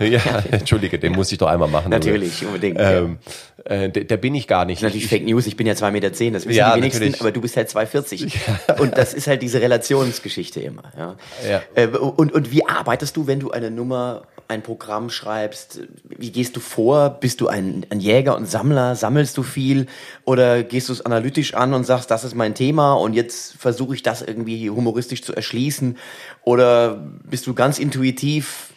ja, 0.00 0.20
entschuldige, 0.50 0.98
den 0.98 1.12
muss 1.12 1.30
ich 1.30 1.38
doch 1.38 1.46
einmal 1.46 1.68
machen. 1.68 1.90
Natürlich, 1.90 2.44
unbedingt. 2.44 2.78
Ähm, 2.80 3.18
äh, 3.64 3.90
der, 3.90 4.04
der, 4.04 4.16
bin 4.16 4.34
ich 4.34 4.48
gar 4.48 4.64
nicht. 4.64 4.82
Natürlich 4.82 5.06
Fake 5.06 5.24
News, 5.24 5.46
ich 5.46 5.56
bin 5.56 5.68
ja 5.68 5.76
zwei 5.76 5.92
Meter, 5.92 6.12
zehn, 6.12 6.32
das 6.32 6.46
wissen 6.46 6.58
ja, 6.58 6.74
die 6.74 6.80
wenigsten, 6.80 7.04
natürlich. 7.04 7.20
aber 7.20 7.30
du 7.30 7.40
bist 7.40 7.56
halt 7.56 7.68
2,40. 7.68 8.34
Ja. 8.66 8.74
Und 8.80 8.98
das 8.98 9.14
ist 9.14 9.28
halt 9.28 9.40
diese 9.40 9.60
Relationsgeschichte 9.60 10.60
immer. 10.60 10.82
Ja. 10.98 11.16
ja. 11.48 11.62
Äh, 11.76 11.86
und, 11.86 12.32
und 12.32 12.50
wie 12.50 12.66
arbeitest 12.66 13.16
du, 13.16 13.28
wenn 13.28 13.38
du 13.38 13.52
eine 13.52 13.70
Nummer, 13.70 14.22
ein 14.48 14.62
Programm 14.62 15.10
schreibst? 15.10 15.80
Wie 16.04 16.30
gehst 16.30 16.56
du 16.56 16.60
vor? 16.60 17.10
Bist 17.10 17.40
du 17.40 17.48
ein, 17.48 17.86
ein 17.90 18.00
Jäger 18.00 18.36
und 18.36 18.48
Sammler? 18.48 18.96
Sammelst 18.96 19.36
du 19.36 19.42
viel? 19.42 19.86
Oder 20.24 20.62
gehst 20.62 20.88
du 20.88 20.92
es 20.92 21.04
analytisch 21.04 21.54
an 21.54 21.74
und 21.74 21.84
sagst, 21.84 22.10
das 22.10 22.24
ist 22.24 22.34
mein 22.34 22.54
Thema 22.54 22.94
und 22.94 23.14
jetzt 23.14 23.54
versuche 23.58 23.94
ich 23.94 24.02
das 24.02 24.22
irgendwie 24.22 24.70
humoristisch 24.70 25.22
zu 25.22 25.34
erschließen? 25.34 25.96
Oder 26.44 27.02
bist 27.24 27.46
du 27.46 27.54
ganz 27.54 27.78
intuitiv 27.78 28.68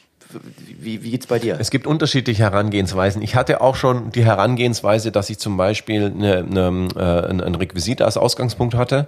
wie, 0.80 1.04
wie 1.04 1.12
geht's 1.12 1.28
bei 1.28 1.40
dir? 1.40 1.58
Es 1.60 1.72
gibt 1.72 1.88
unterschiedliche 1.88 2.44
Herangehensweisen. 2.44 3.22
Ich 3.22 3.36
hatte 3.36 3.62
auch 3.62 3.76
schon 3.76 4.12
die 4.12 4.26
Herangehensweise, 4.26 5.12
dass 5.12 5.30
ich 5.30 5.40
zum 5.40 5.58
Beispiel 5.58 6.06
eine, 6.06 6.38
eine, 6.38 6.88
äh, 6.96 7.44
ein 7.44 7.56
Requisit 7.56 8.02
als 8.02 8.18
Ausgangspunkt 8.18 8.76
hatte. 8.76 9.08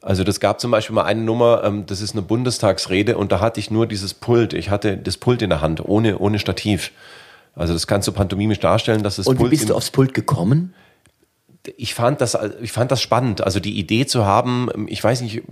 Also 0.00 0.22
das 0.24 0.38
gab 0.40 0.60
zum 0.60 0.70
Beispiel 0.70 0.94
mal 0.94 1.04
eine 1.04 1.22
Nummer, 1.22 1.62
ähm, 1.64 1.86
das 1.86 2.00
ist 2.00 2.12
eine 2.12 2.22
Bundestagsrede 2.22 3.16
und 3.16 3.32
da 3.32 3.40
hatte 3.40 3.58
ich 3.58 3.70
nur 3.70 3.86
dieses 3.86 4.14
Pult. 4.14 4.52
Ich 4.52 4.70
hatte 4.70 4.96
das 4.96 5.16
Pult 5.16 5.42
in 5.42 5.50
der 5.50 5.60
Hand, 5.60 5.84
ohne, 5.84 6.18
ohne 6.18 6.38
Stativ. 6.38 6.92
Also 7.54 7.72
das 7.72 7.86
kannst 7.86 8.06
du 8.06 8.12
pantomimisch 8.12 8.60
darstellen, 8.60 9.02
dass 9.02 9.16
das 9.16 9.26
Und 9.26 9.40
wie 9.40 9.48
bist 9.48 9.68
du 9.68 9.74
aufs 9.74 9.90
Pult 9.90 10.14
gekommen? 10.14 10.74
Ich 11.76 11.94
fand 11.94 12.20
das, 12.20 12.38
ich 12.62 12.70
fand 12.70 12.92
das 12.92 13.02
spannend. 13.02 13.42
Also 13.42 13.58
die 13.58 13.78
Idee 13.78 14.06
zu 14.06 14.24
haben, 14.24 14.86
ich 14.86 15.02
weiß 15.02 15.20
nicht, 15.22 15.42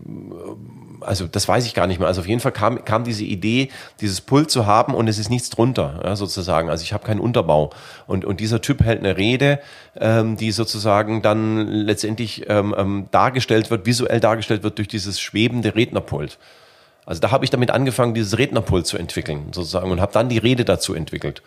also 1.07 1.27
das 1.27 1.49
weiß 1.49 1.67
ich 1.67 1.75
gar 1.75 1.87
nicht 1.87 1.99
mehr. 1.99 2.09
Also 2.09 2.21
auf 2.21 2.27
jeden 2.27 2.41
Fall 2.41 2.53
kam, 2.53 2.85
kam 2.85 3.05
diese 3.05 3.25
Idee, 3.25 3.71
dieses 4.01 4.21
Pult 4.21 4.51
zu 4.51 4.67
haben 4.67 4.95
und 4.95 5.09
es 5.09 5.19
ist 5.19 5.31
nichts 5.31 5.51
drunter, 5.51 6.01
ja, 6.05 6.17
sozusagen. 6.17 6.69
Also 6.69 6.83
ich 6.83 6.93
habe 6.93 7.07
keinen 7.07 7.21
Unterbau. 7.21 7.71
Und, 8.07 8.25
und 8.25 8.41
dieser 8.41 8.61
Typ 8.61 8.83
hält 8.85 8.99
eine 9.01 9.17
Rede, 9.17 9.61
ähm, 9.99 10.37
die 10.37 10.51
sozusagen 10.51 11.23
dann 11.23 11.67
letztendlich 11.69 12.49
ähm, 12.49 12.75
ähm, 12.77 13.07
dargestellt 13.11 13.71
wird, 13.71 13.87
visuell 13.87 14.21
dargestellt 14.21 14.63
wird 14.63 14.79
durch 14.79 14.89
dieses 14.89 15.21
schwebende 15.21 15.75
Rednerpult. 15.75 16.39
Also 17.07 17.21
da 17.21 17.31
habe 17.31 17.45
ich 17.45 17.51
damit 17.51 17.71
angefangen, 17.71 18.15
dieses 18.15 18.37
Rednerpult 18.37 18.87
zu 18.87 18.99
entwickeln, 18.99 19.47
sozusagen, 19.53 19.91
und 19.91 20.01
habe 20.01 20.13
dann 20.13 20.29
die 20.29 20.39
Rede 20.39 20.65
dazu 20.65 20.93
entwickelt. 20.93 21.41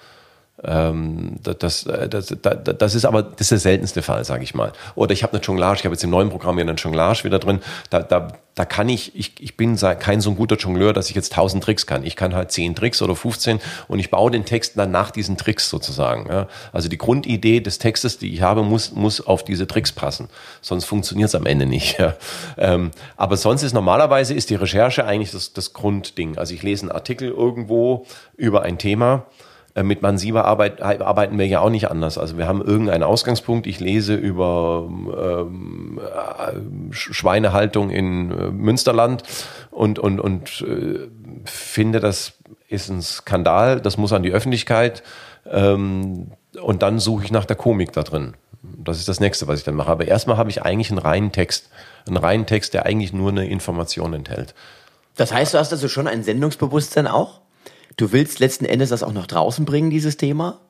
Ähm, 0.63 1.37
das, 1.41 1.85
das, 1.85 1.85
das, 2.09 2.35
das 2.41 2.95
ist 2.95 3.05
aber 3.05 3.23
das 3.23 3.41
ist 3.41 3.51
der 3.51 3.59
seltenste 3.59 4.01
Fall, 4.01 4.25
sage 4.25 4.43
ich 4.43 4.53
mal. 4.53 4.73
Oder 4.95 5.13
ich 5.13 5.23
habe 5.23 5.33
eine 5.33 5.41
Jonglage, 5.41 5.79
ich 5.79 5.85
habe 5.85 5.93
jetzt 5.93 6.03
im 6.03 6.09
neuen 6.09 6.29
Programm 6.29 6.57
ja 6.57 6.63
eine 6.63 6.73
Jonglage 6.73 7.23
wieder 7.23 7.39
drin. 7.39 7.59
Da, 7.89 8.01
da, 8.01 8.33
da 8.55 8.65
kann 8.65 8.89
ich, 8.89 9.15
ich, 9.15 9.33
ich 9.39 9.55
bin 9.55 9.77
kein 9.77 10.19
so 10.19 10.29
ein 10.31 10.35
guter 10.35 10.57
Jongleur, 10.57 10.91
dass 10.91 11.09
ich 11.09 11.15
jetzt 11.15 11.31
1000 11.31 11.63
Tricks 11.63 11.85
kann. 11.85 12.03
Ich 12.03 12.17
kann 12.17 12.35
halt 12.35 12.51
10 12.51 12.75
Tricks 12.75 13.01
oder 13.01 13.15
15 13.15 13.61
und 13.87 13.99
ich 13.99 14.11
baue 14.11 14.31
den 14.31 14.43
Text 14.43 14.77
dann 14.77 14.91
nach 14.91 15.11
diesen 15.11 15.37
Tricks 15.37 15.69
sozusagen. 15.69 16.27
Ja. 16.29 16.47
Also 16.73 16.89
die 16.89 16.97
Grundidee 16.97 17.61
des 17.61 17.79
Textes, 17.79 18.17
die 18.17 18.33
ich 18.33 18.41
habe, 18.41 18.63
muss, 18.63 18.91
muss 18.91 19.25
auf 19.25 19.45
diese 19.45 19.65
Tricks 19.65 19.93
passen. 19.93 20.27
Sonst 20.61 20.85
funktioniert 20.85 21.29
es 21.29 21.35
am 21.35 21.45
Ende 21.45 21.65
nicht. 21.65 21.99
Ja. 21.99 22.15
Ähm, 22.57 22.91
aber 23.17 23.37
sonst 23.37 23.63
ist 23.63 23.73
normalerweise 23.73 24.33
ist 24.33 24.49
die 24.49 24.55
Recherche 24.55 25.05
eigentlich 25.05 25.31
das, 25.31 25.53
das 25.53 25.73
Grundding. 25.73 26.37
Also 26.37 26.53
ich 26.53 26.63
lese 26.63 26.83
einen 26.83 26.91
Artikel 26.91 27.29
irgendwo 27.29 28.05
über 28.35 28.63
ein 28.63 28.77
Thema 28.77 29.25
äh, 29.37 29.38
mit 29.83 30.01
Mansiva 30.01 30.41
arbeit, 30.41 30.81
arbeiten 30.81 31.37
wir 31.37 31.47
ja 31.47 31.61
auch 31.61 31.69
nicht 31.69 31.89
anders. 31.89 32.17
Also 32.17 32.37
wir 32.37 32.47
haben 32.47 32.61
irgendeinen 32.61 33.03
Ausgangspunkt. 33.03 33.67
Ich 33.67 33.79
lese 33.79 34.15
über 34.15 34.87
ähm, 34.87 35.99
äh, 35.99 36.91
Schweinehaltung 36.91 37.89
in 37.89 38.31
äh, 38.31 38.51
Münsterland 38.51 39.23
und, 39.71 39.99
und, 39.99 40.19
und 40.19 40.61
äh, 40.61 41.07
finde, 41.45 41.99
das 41.99 42.33
ist 42.67 42.89
ein 42.89 43.01
Skandal, 43.01 43.79
das 43.79 43.97
muss 43.97 44.13
an 44.13 44.23
die 44.23 44.31
Öffentlichkeit. 44.31 45.03
Ähm, 45.49 46.31
und 46.61 46.81
dann 46.81 46.99
suche 46.99 47.25
ich 47.25 47.31
nach 47.31 47.45
der 47.45 47.55
Komik 47.55 47.93
da 47.93 48.03
drin. 48.03 48.33
Das 48.61 48.97
ist 48.99 49.07
das 49.07 49.19
nächste, 49.19 49.47
was 49.47 49.59
ich 49.59 49.65
dann 49.65 49.75
mache. 49.75 49.91
Aber 49.91 50.07
erstmal 50.07 50.37
habe 50.37 50.49
ich 50.49 50.63
eigentlich 50.63 50.89
einen 50.89 50.99
reinen 50.99 51.31
Text. 51.31 51.69
Einen 52.07 52.17
reinen 52.17 52.45
Text, 52.45 52.73
der 52.73 52.85
eigentlich 52.85 53.13
nur 53.13 53.29
eine 53.29 53.47
Information 53.47 54.13
enthält. 54.13 54.53
Das 55.15 55.33
heißt, 55.33 55.53
du 55.53 55.57
hast 55.57 55.71
also 55.71 55.87
schon 55.87 56.07
ein 56.07 56.23
Sendungsbewusstsein 56.23 57.07
auch? 57.07 57.41
Du 57.97 58.11
willst 58.11 58.39
letzten 58.39 58.65
Endes 58.65 58.89
das 58.89 59.03
auch 59.03 59.13
nach 59.13 59.27
draußen 59.27 59.65
bringen, 59.65 59.89
dieses 59.89 60.17
Thema. 60.17 60.61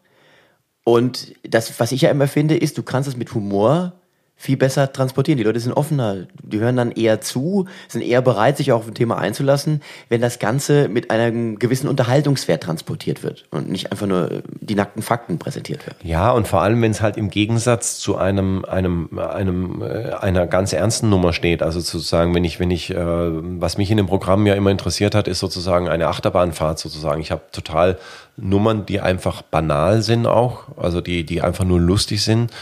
Und 0.84 1.34
das, 1.44 1.80
was 1.80 1.92
ich 1.92 2.02
ja 2.02 2.10
immer 2.10 2.28
finde, 2.28 2.58
ist, 2.58 2.78
du 2.78 2.84
kannst 2.84 3.10
es 3.10 3.18
mit 3.18 3.34
Humor 3.34 3.99
viel 4.42 4.56
besser 4.56 4.94
transportieren. 4.94 5.38
Die 5.38 5.44
Leute 5.44 5.60
sind 5.60 5.74
offener, 5.74 6.26
die 6.42 6.60
hören 6.60 6.78
dann 6.78 6.92
eher 6.92 7.20
zu, 7.20 7.66
sind 7.90 8.02
eher 8.02 8.22
bereit, 8.22 8.56
sich 8.56 8.72
auch 8.72 8.80
auf 8.80 8.88
ein 8.88 8.94
Thema 8.94 9.18
einzulassen, 9.18 9.82
wenn 10.08 10.22
das 10.22 10.40
Ganze 10.40 10.88
mit 10.88 11.12
einem 11.12 11.60
gewissen 11.60 11.90
Unterhaltungswert 11.90 12.64
transportiert 12.64 13.22
wird 13.22 13.44
und 13.52 13.70
nicht 13.70 13.92
einfach 13.92 14.08
nur 14.08 14.42
die 14.62 14.76
nackten 14.76 15.04
Fakten 15.04 15.40
präsentiert 15.40 15.86
wird. 15.86 15.98
Ja, 16.04 16.32
und 16.32 16.48
vor 16.48 16.62
allem, 16.62 16.82
wenn 16.82 16.92
es 16.92 17.02
halt 17.02 17.18
im 17.18 17.30
Gegensatz 17.30 18.00
zu 18.00 18.16
einem, 18.16 18.64
einem, 18.64 19.20
einem, 19.20 19.82
äh, 19.82 20.14
einer 20.14 20.48
ganz 20.48 20.72
ernsten 20.72 21.10
Nummer 21.10 21.34
steht. 21.34 21.62
Also 21.62 21.82
sozusagen, 21.82 22.34
wenn 22.34 22.46
ich, 22.46 22.62
wenn 22.62 22.72
ich, 22.72 22.92
äh, 22.92 22.96
was 22.98 23.78
mich 23.78 23.92
in 23.92 23.98
dem 23.98 24.08
Programm 24.08 24.48
ja 24.48 24.54
immer 24.54 24.72
interessiert 24.72 25.16
hat, 25.16 25.28
ist 25.28 25.40
sozusagen 25.40 25.90
eine 25.90 26.08
Achterbahnfahrt 26.08 26.80
sozusagen. 26.80 27.20
Ich 27.20 27.32
habe 27.32 27.42
total 27.52 27.98
Nummern, 28.38 28.86
die 28.86 29.02
einfach 29.02 29.42
banal 29.42 30.02
sind 30.02 30.28
auch, 30.28 30.78
also 30.78 31.02
die, 31.02 31.26
die 31.26 31.42
einfach 31.42 31.66
nur 31.66 31.82
lustig 31.82 32.24
sind 32.24 32.54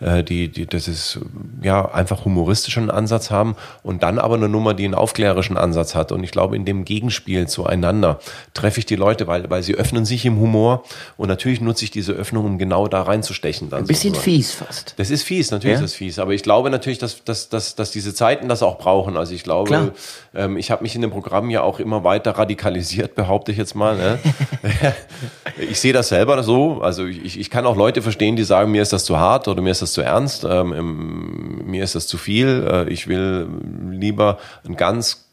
die, 0.00 0.48
die, 0.48 0.66
das 0.66 0.88
ist 0.88 1.20
ja 1.62 1.90
einfach 1.92 2.24
humoristischen 2.24 2.90
Ansatz 2.90 3.30
haben 3.30 3.56
und 3.82 4.02
dann 4.02 4.18
aber 4.18 4.34
eine 4.34 4.48
Nummer, 4.48 4.74
die 4.74 4.84
einen 4.84 4.94
aufklärerischen 4.94 5.56
Ansatz 5.56 5.94
hat. 5.94 6.12
Und 6.12 6.24
ich 6.24 6.30
glaube, 6.30 6.56
in 6.56 6.64
dem 6.64 6.84
Gegenspiel 6.84 7.46
zueinander 7.48 8.18
treffe 8.54 8.80
ich 8.80 8.86
die 8.86 8.96
Leute, 8.96 9.26
weil, 9.26 9.48
weil 9.50 9.62
sie 9.62 9.74
öffnen 9.74 10.04
sich 10.04 10.26
im 10.26 10.38
Humor 10.38 10.84
und 11.16 11.28
natürlich 11.28 11.60
nutze 11.60 11.84
ich 11.84 11.90
diese 11.90 12.12
Öffnung, 12.12 12.44
um 12.44 12.58
genau 12.58 12.88
da 12.88 13.02
reinzustechen. 13.02 13.70
Dann 13.70 13.80
Ein 13.80 13.86
bisschen 13.86 14.14
sozusagen. 14.14 14.36
fies 14.36 14.52
fast. 14.52 14.94
Das 14.96 15.10
ist 15.10 15.22
fies, 15.22 15.50
natürlich 15.50 15.78
ja? 15.78 15.84
ist 15.84 15.92
das 15.92 15.94
fies. 15.94 16.18
Aber 16.18 16.32
ich 16.32 16.42
glaube 16.42 16.70
natürlich, 16.70 16.98
dass, 16.98 17.24
dass, 17.24 17.48
dass, 17.48 17.74
dass 17.74 17.90
diese 17.90 18.14
Zeiten 18.14 18.48
das 18.48 18.62
auch 18.62 18.78
brauchen. 18.78 19.16
Also 19.16 19.34
ich 19.34 19.44
glaube, 19.44 19.92
ähm, 20.34 20.56
ich 20.56 20.70
habe 20.70 20.82
mich 20.82 20.94
in 20.94 21.02
dem 21.02 21.10
Programm 21.10 21.50
ja 21.50 21.62
auch 21.62 21.80
immer 21.80 22.04
weiter 22.04 22.32
radikalisiert, 22.32 23.14
behaupte 23.14 23.52
ich 23.52 23.58
jetzt 23.58 23.74
mal. 23.74 23.96
Ne? 23.96 24.18
ich 25.58 25.80
sehe 25.80 25.92
das 25.92 26.08
selber 26.08 26.42
so. 26.42 26.80
Also 26.80 27.06
ich, 27.06 27.38
ich 27.38 27.50
kann 27.50 27.66
auch 27.66 27.76
Leute 27.76 28.02
verstehen, 28.02 28.36
die 28.36 28.44
sagen, 28.44 28.72
mir 28.72 28.82
ist 28.82 28.92
das 28.92 29.04
zu 29.04 29.18
hart 29.18 29.48
oder 29.48 29.62
mir 29.62 29.70
ist 29.70 29.82
das 29.82 29.92
zu 29.92 30.00
ernst, 30.00 30.44
ähm, 30.44 31.62
mir 31.64 31.84
ist 31.84 31.94
das 31.94 32.06
zu 32.06 32.18
viel, 32.18 32.66
äh, 32.70 32.88
ich 32.92 33.08
will 33.08 33.48
lieber 33.90 34.38
einen 34.64 34.76
ganz 34.76 35.24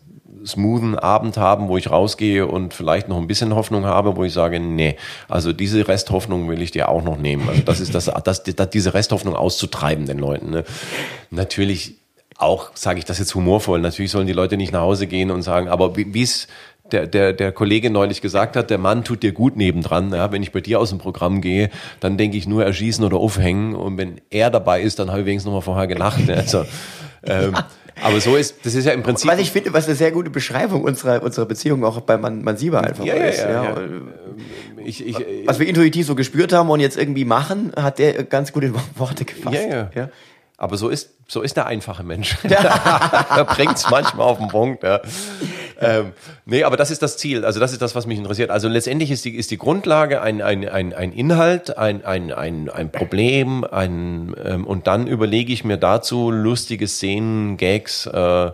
smoothen 0.45 0.97
Abend 0.97 1.37
haben, 1.37 1.67
wo 1.67 1.77
ich 1.77 1.91
rausgehe 1.91 2.47
und 2.47 2.73
vielleicht 2.73 3.07
noch 3.07 3.17
ein 3.17 3.27
bisschen 3.27 3.55
Hoffnung 3.55 3.85
habe, 3.85 4.15
wo 4.15 4.23
ich 4.23 4.33
sage, 4.33 4.59
nee, 4.59 4.97
also 5.27 5.53
diese 5.53 5.87
Resthoffnung 5.87 6.49
will 6.49 6.61
ich 6.61 6.71
dir 6.71 6.89
auch 6.89 7.03
noch 7.03 7.17
nehmen. 7.17 7.47
Also 7.47 7.61
das 7.61 7.79
ist 7.79 7.93
das, 7.93 8.05
das, 8.23 8.43
das 8.43 8.69
diese 8.69 8.93
Resthoffnung 8.93 9.35
auszutreiben 9.35 10.05
den 10.05 10.17
Leuten. 10.17 10.49
Ne? 10.49 10.63
Natürlich 11.29 12.00
auch, 12.41 12.71
sage 12.75 12.99
ich 12.99 13.05
das 13.05 13.19
jetzt 13.19 13.35
humorvoll, 13.35 13.79
natürlich 13.79 14.11
sollen 14.11 14.27
die 14.27 14.33
Leute 14.33 14.57
nicht 14.57 14.71
nach 14.71 14.81
Hause 14.81 15.07
gehen 15.07 15.31
und 15.31 15.41
sagen, 15.41 15.67
aber 15.67 15.95
wie 15.95 16.21
es 16.21 16.47
der, 16.91 17.07
der, 17.07 17.33
der 17.33 17.51
Kollege 17.51 17.89
neulich 17.89 18.21
gesagt 18.21 18.55
hat, 18.55 18.69
der 18.69 18.77
Mann 18.77 19.03
tut 19.03 19.23
dir 19.23 19.31
gut 19.31 19.55
nebendran. 19.55 20.13
Ja, 20.13 20.31
wenn 20.31 20.43
ich 20.43 20.51
bei 20.51 20.61
dir 20.61 20.79
aus 20.79 20.89
dem 20.89 20.99
Programm 20.99 21.41
gehe, 21.41 21.69
dann 21.99 22.17
denke 22.17 22.37
ich 22.37 22.47
nur 22.47 22.65
erschießen 22.65 23.03
oder 23.03 23.17
aufhängen. 23.17 23.75
Und 23.75 23.97
wenn 23.97 24.21
er 24.29 24.49
dabei 24.49 24.81
ist, 24.81 24.99
dann 24.99 25.09
habe 25.09 25.21
ich 25.21 25.25
wenigstens 25.25 25.47
noch 25.47 25.59
mal 25.59 25.61
vorher 25.61 25.87
gelacht. 25.87 26.29
Also, 26.29 26.65
ähm, 27.23 27.53
aber 28.01 28.19
so 28.19 28.35
ist, 28.35 28.65
das 28.65 28.75
ist 28.75 28.85
ja 28.85 28.91
im 28.91 29.03
Prinzip. 29.03 29.29
Was 29.29 29.39
ich 29.39 29.51
finde, 29.51 29.73
was 29.73 29.87
eine 29.87 29.95
sehr 29.95 30.11
gute 30.11 30.29
Beschreibung 30.29 30.83
unserer, 30.83 31.23
unserer 31.23 31.45
Beziehung 31.45 31.83
auch 31.85 32.01
bei 32.01 32.17
Man, 32.17 32.43
Mansiba 32.43 32.81
einfach 32.81 33.05
ja, 33.05 33.13
ist. 33.13 33.39
Ja, 33.39 33.51
ja, 33.51 33.63
ja. 33.63 33.77
Ich, 34.83 35.05
ich, 35.05 35.15
was 35.45 35.59
wir 35.59 35.67
intuitiv 35.67 36.07
so 36.07 36.15
gespürt 36.15 36.53
haben 36.53 36.69
und 36.69 36.79
jetzt 36.79 36.97
irgendwie 36.97 37.25
machen, 37.25 37.71
hat 37.75 37.99
der 37.99 38.23
ganz 38.23 38.51
gute 38.51 38.73
Worte 38.95 39.25
gefasst. 39.25 39.55
Ja, 39.55 39.75
ja. 39.75 39.91
ja. 39.95 40.09
Aber 40.61 40.77
so 40.77 40.89
ist, 40.89 41.09
so 41.27 41.41
ist 41.41 41.57
der 41.57 41.65
einfache 41.65 42.03
Mensch. 42.03 42.37
er 42.43 43.45
bringt 43.49 43.77
es 43.77 43.89
manchmal 43.89 44.27
auf 44.27 44.37
den 44.37 44.47
Punkt. 44.47 44.83
Ja. 44.83 45.01
Ähm, 45.79 46.11
nee, 46.45 46.63
aber 46.63 46.77
das 46.77 46.91
ist 46.91 47.01
das 47.01 47.17
Ziel. 47.17 47.45
Also 47.45 47.59
das 47.59 47.71
ist 47.71 47.81
das, 47.81 47.95
was 47.95 48.05
mich 48.05 48.19
interessiert. 48.19 48.51
Also 48.51 48.67
letztendlich 48.67 49.09
ist 49.09 49.25
die, 49.25 49.35
ist 49.35 49.49
die 49.49 49.57
Grundlage 49.57 50.21
ein, 50.21 50.39
ein, 50.39 50.69
ein, 50.69 50.93
ein 50.93 51.13
Inhalt, 51.13 51.79
ein, 51.79 52.05
ein, 52.05 52.31
ein, 52.31 52.69
ein 52.69 52.91
Problem, 52.91 53.63
ein, 53.63 54.35
ähm, 54.45 54.67
und 54.67 54.85
dann 54.85 55.07
überlege 55.07 55.51
ich 55.51 55.63
mir 55.63 55.77
dazu 55.77 56.29
lustige 56.29 56.87
Szenen, 56.87 57.57
Gags, 57.57 58.05
äh, 58.05 58.51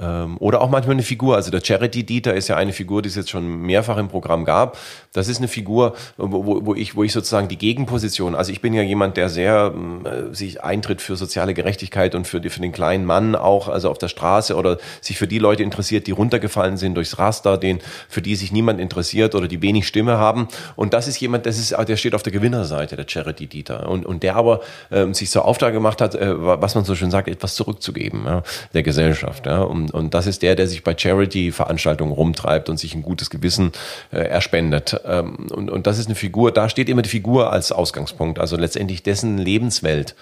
oder 0.00 0.60
auch 0.60 0.70
manchmal 0.70 0.94
eine 0.94 1.02
Figur. 1.02 1.36
Also 1.36 1.50
der 1.50 1.60
Charity 1.62 2.04
Dieter 2.04 2.34
ist 2.34 2.48
ja 2.48 2.56
eine 2.56 2.72
Figur, 2.72 3.02
die 3.02 3.08
es 3.08 3.16
jetzt 3.16 3.30
schon 3.30 3.62
mehrfach 3.62 3.98
im 3.98 4.08
Programm 4.08 4.44
gab. 4.44 4.78
Das 5.12 5.28
ist 5.28 5.38
eine 5.38 5.48
Figur, 5.48 5.94
wo, 6.16 6.64
wo, 6.64 6.74
ich, 6.74 6.96
wo 6.96 7.02
ich 7.02 7.12
sozusagen 7.12 7.48
die 7.48 7.58
Gegenposition, 7.58 8.34
also 8.34 8.52
ich 8.52 8.60
bin 8.60 8.72
ja 8.74 8.82
jemand, 8.82 9.16
der 9.16 9.28
sehr 9.28 9.74
äh, 10.04 10.34
sich 10.34 10.62
eintritt 10.62 11.02
für 11.02 11.16
soziale 11.16 11.52
Gerechtigkeit 11.52 12.14
und 12.14 12.26
für, 12.26 12.40
die, 12.40 12.48
für 12.48 12.60
den 12.60 12.72
kleinen 12.72 13.04
Mann 13.04 13.34
auch, 13.34 13.68
also 13.68 13.90
auf 13.90 13.98
der 13.98 14.08
Straße 14.08 14.54
oder 14.54 14.78
sich 15.00 15.18
für 15.18 15.26
die 15.26 15.38
Leute 15.38 15.62
interessiert, 15.62 16.06
die 16.06 16.12
runtergefallen 16.12 16.76
sind 16.76 16.94
durchs 16.94 17.18
Raster, 17.18 17.58
den, 17.58 17.80
für 18.08 18.22
die 18.22 18.36
sich 18.36 18.52
niemand 18.52 18.80
interessiert 18.80 19.34
oder 19.34 19.48
die 19.48 19.62
wenig 19.62 19.86
Stimme 19.86 20.18
haben. 20.18 20.48
Und 20.76 20.94
das 20.94 21.08
ist 21.08 21.20
jemand, 21.20 21.46
das 21.46 21.58
ist, 21.58 21.76
der 21.76 21.96
steht 21.96 22.14
auf 22.14 22.22
der 22.22 22.32
Gewinnerseite, 22.32 22.96
der 22.96 23.06
Charity 23.08 23.46
Dieter. 23.46 23.88
Und, 23.88 24.06
und 24.06 24.22
der 24.22 24.36
aber 24.36 24.60
ähm, 24.90 25.12
sich 25.14 25.30
zur 25.30 25.44
Auftrag 25.44 25.72
gemacht 25.72 26.00
hat, 26.00 26.14
äh, 26.14 26.32
was 26.36 26.74
man 26.74 26.84
so 26.84 26.94
schön 26.94 27.10
sagt, 27.10 27.28
etwas 27.28 27.54
zurückzugeben 27.54 28.24
ja, 28.24 28.42
der 28.74 28.82
Gesellschaft. 28.82 29.46
Ja. 29.46 29.62
Und, 29.62 29.89
und 29.90 30.14
das 30.14 30.26
ist 30.26 30.42
der, 30.42 30.54
der 30.56 30.66
sich 30.66 30.82
bei 30.84 30.96
Charity-Veranstaltungen 30.96 32.12
rumtreibt 32.12 32.68
und 32.68 32.78
sich 32.78 32.94
ein 32.94 33.02
gutes 33.02 33.30
Gewissen 33.30 33.72
äh, 34.12 34.18
erspendet. 34.18 35.00
Ähm, 35.04 35.48
und, 35.50 35.70
und 35.70 35.86
das 35.86 35.98
ist 35.98 36.06
eine 36.06 36.14
Figur, 36.14 36.52
da 36.52 36.68
steht 36.68 36.88
immer 36.88 37.02
die 37.02 37.08
Figur 37.08 37.52
als 37.52 37.72
Ausgangspunkt, 37.72 38.38
also 38.38 38.56
letztendlich 38.56 39.02
dessen 39.02 39.38
Lebenswelt. 39.38 40.14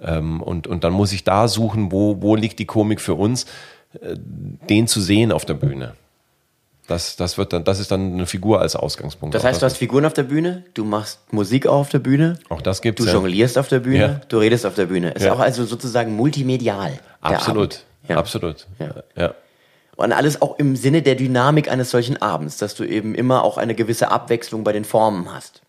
Ähm, 0.00 0.42
und, 0.42 0.66
und 0.66 0.84
dann 0.84 0.92
muss 0.92 1.12
ich 1.12 1.24
da 1.24 1.48
suchen, 1.48 1.92
wo, 1.92 2.22
wo 2.22 2.36
liegt 2.36 2.58
die 2.58 2.66
Komik 2.66 3.00
für 3.00 3.14
uns, 3.14 3.44
äh, 4.00 4.16
den 4.68 4.86
zu 4.86 5.00
sehen 5.00 5.32
auf 5.32 5.44
der 5.44 5.54
Bühne. 5.54 5.94
Das, 6.88 7.16
das, 7.16 7.38
wird 7.38 7.52
dann, 7.52 7.64
das 7.64 7.78
ist 7.78 7.90
dann 7.90 8.14
eine 8.14 8.26
Figur 8.26 8.60
als 8.60 8.74
Ausgangspunkt. 8.74 9.34
Das 9.34 9.44
heißt, 9.44 9.62
du 9.62 9.66
hast 9.66 9.76
Figuren 9.76 10.04
auf 10.04 10.14
der 10.14 10.24
Bühne, 10.24 10.64
du 10.74 10.84
machst 10.84 11.20
Musik 11.32 11.66
auf 11.66 11.90
der 11.90 12.00
Bühne. 12.00 12.38
Auch 12.48 12.60
das 12.60 12.82
gibt's. 12.82 13.02
Du 13.02 13.08
ja. 13.08 13.14
jonglierst 13.14 13.56
auf 13.56 13.68
der 13.68 13.80
Bühne, 13.80 13.98
ja. 13.98 14.20
du 14.28 14.38
redest 14.38 14.66
auf 14.66 14.74
der 14.74 14.86
Bühne. 14.86 15.12
Ist 15.12 15.24
ja. 15.24 15.32
auch 15.32 15.38
also 15.38 15.64
sozusagen 15.64 16.16
multimedial. 16.16 16.98
Absolut. 17.20 17.84
Ja. 18.08 18.16
Absolut. 18.16 18.66
Ja. 18.78 19.02
ja. 19.16 19.34
Und 19.96 20.12
alles 20.12 20.42
auch 20.42 20.58
im 20.58 20.74
Sinne 20.76 21.02
der 21.02 21.14
Dynamik 21.14 21.70
eines 21.70 21.90
solchen 21.90 22.20
Abends, 22.20 22.56
dass 22.56 22.74
du 22.74 22.84
eben 22.84 23.14
immer 23.14 23.44
auch 23.44 23.58
eine 23.58 23.74
gewisse 23.74 24.10
Abwechslung 24.10 24.64
bei 24.64 24.72
den 24.72 24.84
Formen 24.84 25.32
hast. 25.32 25.61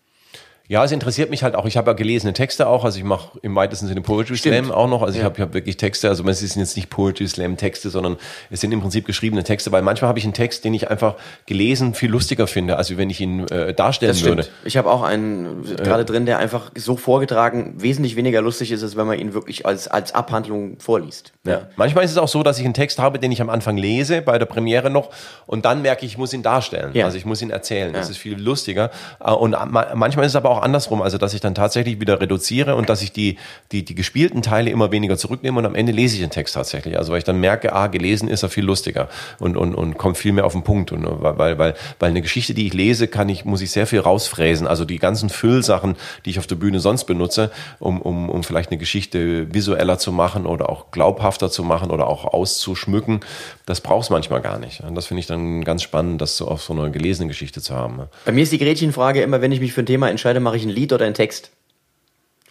Ja, 0.74 0.82
es 0.82 0.90
interessiert 0.90 1.30
mich 1.30 1.44
halt 1.44 1.54
auch. 1.54 1.66
Ich 1.66 1.76
habe 1.76 1.92
ja 1.92 1.94
gelesene 1.94 2.32
Texte 2.32 2.66
auch. 2.66 2.84
Also 2.84 2.98
ich 2.98 3.04
mache 3.04 3.38
im 3.42 3.54
weitesten 3.54 3.86
Sinne 3.86 4.00
Poetry 4.00 4.36
Slam 4.36 4.72
auch 4.72 4.88
noch. 4.88 5.02
Also 5.02 5.16
ja. 5.16 5.20
ich 5.20 5.24
habe 5.24 5.40
hab 5.40 5.54
wirklich 5.54 5.76
Texte. 5.76 6.08
Also 6.08 6.26
es 6.26 6.40
sind 6.40 6.58
jetzt 6.58 6.74
nicht 6.74 6.90
Poetry 6.90 7.28
Slam 7.28 7.56
Texte, 7.56 7.90
sondern 7.90 8.16
es 8.50 8.60
sind 8.60 8.72
im 8.72 8.80
Prinzip 8.80 9.06
geschriebene 9.06 9.44
Texte. 9.44 9.70
Weil 9.70 9.82
manchmal 9.82 10.08
habe 10.08 10.18
ich 10.18 10.24
einen 10.24 10.34
Text, 10.34 10.64
den 10.64 10.74
ich 10.74 10.90
einfach 10.90 11.14
gelesen 11.46 11.94
viel 11.94 12.10
lustiger 12.10 12.48
finde, 12.48 12.76
als 12.76 12.96
wenn 12.96 13.08
ich 13.08 13.20
ihn 13.20 13.46
äh, 13.50 13.72
darstellen 13.72 14.10
das 14.10 14.18
stimmt. 14.18 14.38
würde. 14.38 14.48
Ich 14.64 14.76
habe 14.76 14.90
auch 14.90 15.04
einen 15.04 15.64
äh, 15.64 15.80
gerade 15.80 16.04
drin, 16.04 16.26
der 16.26 16.40
einfach 16.40 16.72
so 16.74 16.96
vorgetragen 16.96 17.74
wesentlich 17.76 18.16
weniger 18.16 18.42
lustig 18.42 18.72
ist, 18.72 18.82
als 18.82 18.96
wenn 18.96 19.06
man 19.06 19.20
ihn 19.20 19.32
wirklich 19.32 19.66
als 19.66 19.86
als 19.86 20.12
Abhandlung 20.12 20.80
vorliest. 20.80 21.34
Ja. 21.46 21.52
ja. 21.52 21.68
Manchmal 21.76 22.04
ist 22.04 22.10
es 22.10 22.18
auch 22.18 22.26
so, 22.26 22.42
dass 22.42 22.58
ich 22.58 22.64
einen 22.64 22.74
Text 22.74 22.98
habe, 22.98 23.20
den 23.20 23.30
ich 23.30 23.40
am 23.40 23.48
Anfang 23.48 23.76
lese 23.76 24.22
bei 24.22 24.40
der 24.40 24.46
Premiere 24.46 24.90
noch 24.90 25.10
und 25.46 25.66
dann 25.66 25.82
merke 25.82 26.04
ich, 26.04 26.14
ich 26.14 26.18
muss 26.18 26.32
ihn 26.32 26.42
darstellen. 26.42 26.90
Ja. 26.94 27.04
Also 27.04 27.16
ich 27.16 27.24
muss 27.24 27.40
ihn 27.42 27.50
erzählen. 27.50 27.92
Das 27.92 28.10
ist 28.10 28.16
viel 28.16 28.36
lustiger. 28.36 28.90
Äh, 29.24 29.30
und 29.30 29.54
manchmal 29.94 30.26
ist 30.26 30.32
es 30.32 30.36
aber 30.36 30.50
auch 30.50 30.63
andersrum, 30.64 31.02
also 31.02 31.18
dass 31.18 31.34
ich 31.34 31.40
dann 31.40 31.54
tatsächlich 31.54 32.00
wieder 32.00 32.20
reduziere 32.20 32.74
und 32.74 32.88
dass 32.88 33.02
ich 33.02 33.12
die, 33.12 33.36
die, 33.70 33.84
die 33.84 33.94
gespielten 33.94 34.42
Teile 34.42 34.70
immer 34.70 34.90
weniger 34.90 35.16
zurücknehme 35.16 35.58
und 35.58 35.66
am 35.66 35.74
Ende 35.74 35.92
lese 35.92 36.16
ich 36.16 36.20
den 36.22 36.30
Text 36.30 36.54
tatsächlich. 36.54 36.98
Also 36.98 37.12
weil 37.12 37.18
ich 37.18 37.24
dann 37.24 37.38
merke, 37.38 37.72
ah, 37.72 37.86
gelesen 37.86 38.28
ist 38.28 38.42
er 38.42 38.48
viel 38.48 38.64
lustiger 38.64 39.08
und, 39.38 39.56
und, 39.56 39.74
und 39.74 39.98
kommt 39.98 40.16
viel 40.16 40.32
mehr 40.32 40.46
auf 40.46 40.52
den 40.52 40.62
Punkt. 40.62 40.90
Und, 40.92 41.06
weil, 41.06 41.58
weil, 41.58 41.74
weil 41.98 42.10
eine 42.10 42.22
Geschichte, 42.22 42.54
die 42.54 42.66
ich 42.66 42.74
lese, 42.74 43.06
kann 43.06 43.28
ich, 43.28 43.44
muss 43.44 43.60
ich 43.60 43.70
sehr 43.70 43.86
viel 43.86 44.00
rausfräsen. 44.00 44.66
Also 44.66 44.84
die 44.84 44.98
ganzen 44.98 45.28
Füllsachen, 45.28 45.96
die 46.24 46.30
ich 46.30 46.38
auf 46.38 46.46
der 46.46 46.56
Bühne 46.56 46.80
sonst 46.80 47.04
benutze, 47.04 47.50
um, 47.78 48.00
um, 48.00 48.30
um 48.30 48.42
vielleicht 48.42 48.70
eine 48.70 48.78
Geschichte 48.78 49.52
visueller 49.54 49.98
zu 49.98 50.12
machen 50.12 50.46
oder 50.46 50.68
auch 50.70 50.90
glaubhafter 50.90 51.50
zu 51.50 51.62
machen 51.62 51.90
oder 51.90 52.06
auch 52.06 52.24
auszuschmücken, 52.24 53.20
das 53.66 53.80
brauchst 53.80 54.10
manchmal 54.10 54.40
gar 54.40 54.58
nicht. 54.58 54.80
Und 54.80 54.94
das 54.94 55.06
finde 55.06 55.20
ich 55.20 55.26
dann 55.26 55.64
ganz 55.64 55.82
spannend, 55.82 56.20
das 56.20 56.36
so 56.36 56.48
auf 56.48 56.62
so 56.62 56.72
einer 56.72 56.90
gelesenen 56.90 57.28
Geschichte 57.28 57.60
zu 57.60 57.74
haben. 57.74 58.02
Bei 58.24 58.32
mir 58.32 58.42
ist 58.42 58.52
die 58.52 58.58
Gretchenfrage 58.58 59.22
immer, 59.22 59.40
wenn 59.40 59.52
ich 59.52 59.60
mich 59.60 59.72
für 59.72 59.82
ein 59.82 59.86
Thema 59.86 60.10
entscheide, 60.10 60.40
mache 60.44 60.56
ich 60.56 60.64
ein 60.64 60.70
Lied 60.70 60.92
oder 60.92 61.04
einen 61.04 61.14
Text. 61.14 61.50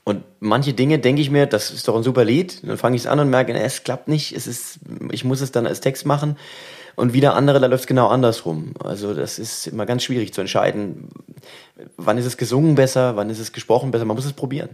Und 0.04 0.24
manche 0.42 0.74
Dinge 0.74 1.00
denke 1.00 1.22
ich 1.22 1.30
mir, 1.30 1.46
das 1.46 1.72
ist 1.72 1.88
doch 1.88 1.96
ein 1.96 2.04
super 2.04 2.26
Lied. 2.26 2.68
Dann 2.68 2.78
fange 2.78 2.98
ich 2.98 3.04
es 3.04 3.08
an 3.08 3.20
und 3.20 3.30
merke, 3.30 3.54
es 3.54 3.84
klappt 3.84 4.10
nicht. 4.10 4.36
Es 4.36 4.48
ist, 4.48 4.80
ich 5.12 5.24
muss 5.24 5.40
es 5.40 5.52
dann 5.52 5.66
als 5.66 5.80
Text 5.80 6.06
machen. 6.06 6.38
Und 6.96 7.14
wieder 7.14 7.36
andere, 7.36 7.60
da 7.60 7.68
läuft 7.68 7.84
es 7.84 7.88
genau 7.88 8.08
andersrum. 8.08 8.74
Also 8.84 9.14
das 9.14 9.40
ist 9.40 9.68
immer 9.68 9.86
ganz 9.86 10.04
schwierig 10.04 10.34
zu 10.34 10.42
entscheiden, 10.42 11.08
wann 11.98 12.18
ist 12.18 12.26
es 12.26 12.38
gesungen 12.38 12.76
besser, 12.76 13.16
wann 13.16 13.30
ist 13.30 13.40
es 13.40 13.54
gesprochen 13.54 13.92
besser. 13.92 14.06
Man 14.06 14.16
muss 14.16 14.26
es 14.26 14.34
probieren. 14.34 14.70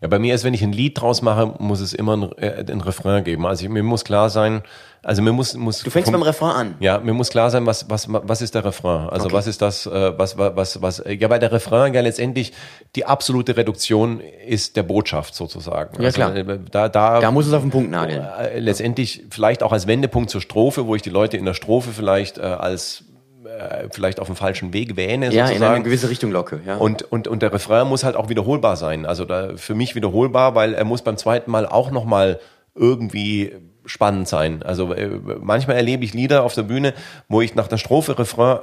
Ja, 0.00 0.08
bei 0.08 0.18
mir 0.18 0.34
ist, 0.34 0.44
wenn 0.44 0.54
ich 0.54 0.62
ein 0.62 0.72
Lied 0.72 1.00
draus 1.00 1.22
mache, 1.22 1.54
muss 1.58 1.80
es 1.80 1.92
immer 1.92 2.16
ein, 2.16 2.32
äh, 2.38 2.64
ein 2.70 2.80
Refrain 2.80 3.24
geben. 3.24 3.46
Also 3.46 3.64
ich, 3.64 3.70
mir 3.70 3.82
muss 3.82 4.04
klar 4.04 4.30
sein, 4.30 4.62
also 5.02 5.22
mir 5.22 5.32
muss, 5.32 5.54
muss 5.54 5.82
Du 5.82 5.90
fängst 5.90 6.10
vom, 6.10 6.20
beim 6.20 6.22
Refrain 6.22 6.50
an. 6.50 6.74
Ja, 6.80 6.98
mir 6.98 7.14
muss 7.14 7.30
klar 7.30 7.50
sein, 7.50 7.66
was 7.66 7.88
was 7.88 8.06
was 8.08 8.42
ist 8.42 8.54
der 8.54 8.64
Refrain? 8.64 9.08
Also 9.08 9.26
okay. 9.26 9.34
was 9.34 9.46
ist 9.46 9.62
das 9.62 9.86
äh, 9.86 10.18
was 10.18 10.36
was 10.36 10.82
was 10.82 11.02
ja, 11.06 11.30
weil 11.30 11.38
der 11.38 11.52
Refrain 11.52 11.94
ja 11.94 12.00
letztendlich 12.00 12.52
die 12.96 13.04
absolute 13.04 13.56
Reduktion 13.56 14.20
ist 14.20 14.76
der 14.76 14.82
Botschaft 14.82 15.34
sozusagen. 15.34 16.00
Ja, 16.00 16.06
also, 16.06 16.16
klar. 16.16 16.36
Äh, 16.36 16.58
da 16.70 16.88
da 16.88 17.20
da 17.20 17.30
muss 17.30 17.46
es 17.46 17.52
auf 17.52 17.62
den 17.62 17.70
Punkt 17.70 17.90
nageln. 17.90 18.26
Äh, 18.38 18.58
letztendlich 18.58 19.24
vielleicht 19.30 19.62
auch 19.62 19.72
als 19.72 19.86
Wendepunkt 19.86 20.30
zur 20.30 20.40
Strophe, 20.40 20.86
wo 20.86 20.94
ich 20.94 21.02
die 21.02 21.10
Leute 21.10 21.36
in 21.36 21.44
der 21.44 21.54
Strophe 21.54 21.90
vielleicht 21.92 22.38
äh, 22.38 22.42
als 22.42 23.04
äh, 23.48 23.88
vielleicht 23.90 24.20
auf 24.20 24.26
dem 24.26 24.36
falschen 24.36 24.72
Weg 24.72 24.96
wähne. 24.96 25.26
Ja, 25.32 25.46
sozusagen. 25.46 25.56
in 25.56 25.76
eine 25.76 25.84
gewisse 25.84 26.10
Richtung 26.10 26.30
locke. 26.30 26.60
Ja. 26.66 26.76
Und, 26.76 27.02
und, 27.10 27.28
und 27.28 27.42
der 27.42 27.52
Refrain 27.52 27.86
muss 27.88 28.04
halt 28.04 28.14
auch 28.14 28.28
wiederholbar 28.28 28.76
sein. 28.76 29.06
Also 29.06 29.24
da, 29.24 29.56
für 29.56 29.74
mich 29.74 29.94
wiederholbar, 29.94 30.54
weil 30.54 30.74
er 30.74 30.84
muss 30.84 31.02
beim 31.02 31.16
zweiten 31.16 31.50
Mal 31.50 31.66
auch 31.66 31.90
nochmal 31.90 32.40
irgendwie 32.74 33.52
spannend 33.86 34.28
sein. 34.28 34.62
Also 34.62 34.92
äh, 34.92 35.08
manchmal 35.40 35.76
erlebe 35.76 36.04
ich 36.04 36.14
Lieder 36.14 36.44
auf 36.44 36.54
der 36.54 36.64
Bühne, 36.64 36.94
wo 37.28 37.40
ich 37.40 37.54
nach 37.54 37.68
der 37.68 37.78
Strophe 37.78 38.18
Refrain 38.18 38.58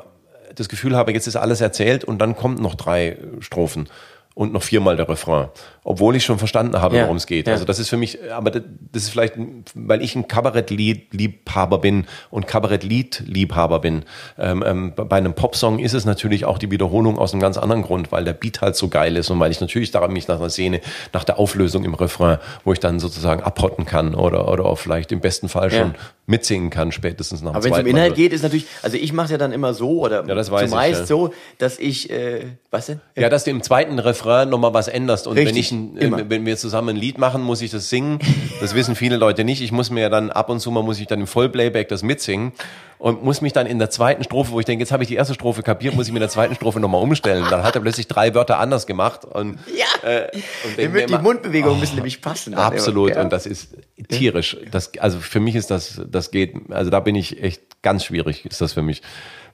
das 0.53 0.69
Gefühl 0.69 0.95
habe, 0.95 1.11
jetzt 1.11 1.27
ist 1.27 1.35
alles 1.35 1.61
erzählt 1.61 2.03
und 2.03 2.19
dann 2.19 2.35
kommt 2.35 2.61
noch 2.61 2.75
drei 2.75 3.17
Strophen 3.39 3.89
und 4.35 4.53
noch 4.53 4.63
viermal 4.63 4.95
der 4.95 5.09
Refrain, 5.09 5.49
obwohl 5.87 6.15
ich 6.17 6.25
schon 6.25 6.37
verstanden 6.37 6.81
habe, 6.81 6.97
ja, 6.97 7.03
worum 7.03 7.15
es 7.15 7.27
geht. 7.27 7.47
Ja. 7.47 7.53
Also 7.53 7.63
das 7.63 7.79
ist 7.79 7.89
für 7.89 7.95
mich, 7.95 8.19
aber 8.31 8.51
das 8.51 8.63
ist 9.03 9.09
vielleicht, 9.09 9.35
weil 9.73 10.01
ich 10.01 10.15
ein 10.15 10.27
Kabarettlied-Liebhaber 10.27 11.77
bin 11.77 12.05
und 12.29 12.47
Kabarettlied-Liebhaber 12.47 13.79
bin. 13.79 14.03
Ähm, 14.37 14.63
ähm, 14.65 14.93
bei 14.95 15.15
einem 15.15 15.33
Popsong 15.33 15.79
ist 15.79 15.93
es 15.93 16.05
natürlich 16.05 16.45
auch 16.45 16.57
die 16.57 16.71
Wiederholung 16.71 17.17
aus 17.17 17.31
einem 17.31 17.41
ganz 17.41 17.57
anderen 17.57 17.83
Grund, 17.83 18.11
weil 18.11 18.25
der 18.25 18.33
Beat 18.33 18.61
halt 18.61 18.75
so 18.75 18.89
geil 18.89 19.15
ist 19.15 19.29
und 19.29 19.39
weil 19.39 19.51
ich 19.51 19.61
natürlich 19.61 19.91
daran 19.91 20.11
mich 20.11 20.27
nach 20.27 20.39
einer 20.39 20.49
Szene, 20.49 20.81
nach 21.13 21.23
der 21.23 21.39
Auflösung 21.39 21.85
im 21.85 21.93
Refrain, 21.93 22.39
wo 22.63 22.73
ich 22.73 22.79
dann 22.79 22.99
sozusagen 22.99 23.43
abhotten 23.43 23.85
kann 23.85 24.15
oder 24.15 24.47
oder 24.47 24.65
auch 24.65 24.77
vielleicht 24.77 25.11
im 25.11 25.21
besten 25.21 25.49
Fall 25.49 25.69
schon 25.71 25.93
ja. 25.93 25.95
mitsingen 26.25 26.69
kann, 26.69 26.91
spätestens 26.91 27.41
nach 27.41 27.51
dem 27.51 27.55
Aber 27.57 27.63
wenn 27.63 27.73
es 27.73 27.79
um 27.79 27.85
Inhalt 27.85 28.15
geht, 28.15 28.33
ist 28.33 28.41
natürlich, 28.41 28.65
also 28.81 28.97
ich 28.97 29.13
mache 29.13 29.25
es 29.25 29.31
ja 29.31 29.37
dann 29.37 29.51
immer 29.51 29.73
so 29.73 29.99
oder 29.99 30.25
ja, 30.27 30.35
das 30.35 30.51
weiß 30.51 30.69
zumeist 30.69 31.01
ich, 31.01 31.07
so, 31.07 31.33
dass 31.57 31.79
ich, 31.79 32.09
äh, 32.09 32.45
was 32.71 32.87
denn? 32.87 33.01
Ja, 33.15 33.29
dass 33.29 33.43
du 33.43 33.51
im 33.51 33.61
zweiten 33.61 33.99
Refrain 33.99 34.15
Refrain 34.15 34.49
nochmal 34.49 34.73
was 34.73 34.87
änderst. 34.87 35.27
Und 35.27 35.37
Richtig, 35.37 35.55
wenn, 35.55 35.59
ich 35.59 35.71
ein, 35.75 36.29
wenn 36.29 36.45
wir 36.45 36.57
zusammen 36.57 36.89
ein 36.89 36.95
Lied 36.95 37.17
machen, 37.17 37.41
muss 37.41 37.61
ich 37.61 37.71
das 37.71 37.89
singen. 37.89 38.19
Das 38.59 38.75
wissen 38.75 38.95
viele 38.95 39.17
Leute 39.17 39.43
nicht. 39.43 39.61
Ich 39.61 39.71
muss 39.71 39.89
mir 39.89 40.01
ja 40.01 40.09
dann 40.09 40.31
ab 40.31 40.49
und 40.49 40.59
zu 40.59 40.71
mal, 40.71 40.83
muss 40.83 40.99
ich 40.99 41.07
dann 41.07 41.19
im 41.19 41.27
Vollplayback 41.27 41.87
das 41.89 42.03
mitsingen 42.03 42.53
und 42.97 43.23
muss 43.23 43.41
mich 43.41 43.53
dann 43.53 43.67
in 43.67 43.77
der 43.77 43.89
zweiten 43.89 44.23
Strophe, 44.23 44.51
wo 44.51 44.59
ich 44.59 44.65
denke, 44.65 44.81
jetzt 44.81 44.91
habe 44.91 45.03
ich 45.03 45.09
die 45.09 45.15
erste 45.15 45.33
Strophe 45.33 45.61
kapiert, 45.63 45.95
muss 45.95 46.07
ich 46.07 46.11
mir 46.11 46.17
in 46.17 46.21
der 46.21 46.29
zweiten 46.29 46.55
Strophe 46.55 46.79
nochmal 46.79 47.01
umstellen. 47.01 47.45
Dann 47.49 47.63
hat 47.63 47.75
er 47.75 47.81
plötzlich 47.81 48.07
drei 48.07 48.33
Wörter 48.33 48.59
anders 48.59 48.87
gemacht. 48.87 49.25
Und, 49.25 49.59
ja, 49.75 50.09
äh, 50.09 50.31
und 50.65 50.77
die, 50.77 51.05
die 51.05 51.17
Mundbewegungen 51.17 51.77
oh, 51.77 51.79
müssen 51.79 51.95
nämlich 51.95 52.21
passen. 52.21 52.53
Absolut, 52.55 53.15
ja. 53.15 53.21
und 53.21 53.33
das 53.33 53.45
ist 53.45 53.75
tierisch. 54.09 54.57
Das, 54.71 54.97
also 54.97 55.19
für 55.19 55.39
mich 55.39 55.55
ist 55.55 55.71
das, 55.71 56.01
das 56.09 56.31
geht, 56.31 56.55
also 56.69 56.89
da 56.89 56.99
bin 56.99 57.15
ich 57.15 57.43
echt 57.43 57.81
ganz 57.81 58.05
schwierig, 58.05 58.45
ist 58.45 58.61
das 58.61 58.73
für 58.73 58.81
mich 58.81 59.01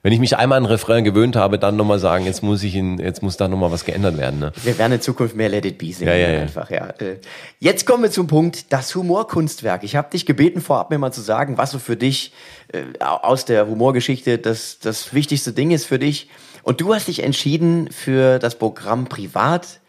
wenn 0.04 0.12
ich 0.12 0.18
mich 0.18 0.36
einmal 0.36 0.58
an 0.58 0.66
Refrain 0.66 1.04
gewöhnt 1.04 1.36
habe, 1.36 1.60
dann 1.60 1.76
nochmal 1.76 2.00
sagen, 2.00 2.26
jetzt 2.26 2.42
muss 2.42 2.64
ich 2.64 2.74
ihn, 2.74 2.98
jetzt 2.98 3.22
muss 3.22 3.36
da 3.36 3.46
nochmal 3.46 3.70
was 3.70 3.84
geändert 3.84 4.18
werden. 4.18 4.40
Ne? 4.40 4.52
Wir 4.64 4.76
werden 4.76 4.94
in 4.94 5.00
Zukunft 5.00 5.36
mehr 5.36 5.48
Let 5.48 5.64
It 5.64 5.78
Be 5.78 5.92
singen. 5.92 6.08
Ja, 6.08 6.16
ja, 6.16 6.30
ja. 6.30 6.40
Einfach, 6.40 6.70
ja. 6.70 6.88
Äh, 6.98 7.18
jetzt 7.60 7.86
kommen 7.86 8.02
wir 8.02 8.10
zum 8.10 8.26
Punkt, 8.26 8.72
das 8.72 8.92
Humorkunstwerk. 8.96 9.84
Ich 9.84 9.94
habe 9.94 10.10
dich 10.10 10.26
gebeten, 10.26 10.60
vorab 10.60 10.90
mir 10.90 10.98
mal 10.98 11.12
zu 11.12 11.20
sagen, 11.20 11.56
was 11.56 11.70
so 11.70 11.78
für 11.78 11.96
dich 11.96 12.32
äh, 12.72 12.82
aus 13.00 13.44
der 13.44 13.68
Humorgeschichte 13.68 14.38
das, 14.38 14.80
das 14.80 15.14
wichtigste 15.14 15.52
Ding 15.52 15.70
ist 15.70 15.86
für 15.86 16.00
dich. 16.00 16.28
Und 16.64 16.80
du 16.80 16.92
hast 16.92 17.06
dich 17.06 17.22
entschieden 17.22 17.88
für 17.92 18.40
das 18.40 18.56
Programm 18.56 19.06
Privat 19.06 19.80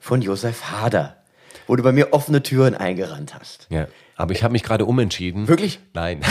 von 0.00 0.20
Josef 0.20 0.70
Hader, 0.70 1.16
wo 1.66 1.76
du 1.76 1.82
bei 1.82 1.92
mir 1.92 2.12
offene 2.12 2.42
Türen 2.42 2.74
eingerannt 2.74 3.34
hast. 3.38 3.68
Ja, 3.70 3.86
aber 4.16 4.32
ich 4.32 4.42
habe 4.42 4.52
mich 4.52 4.64
gerade 4.64 4.84
umentschieden. 4.84 5.48
Wirklich? 5.48 5.78
Nein. 5.94 6.20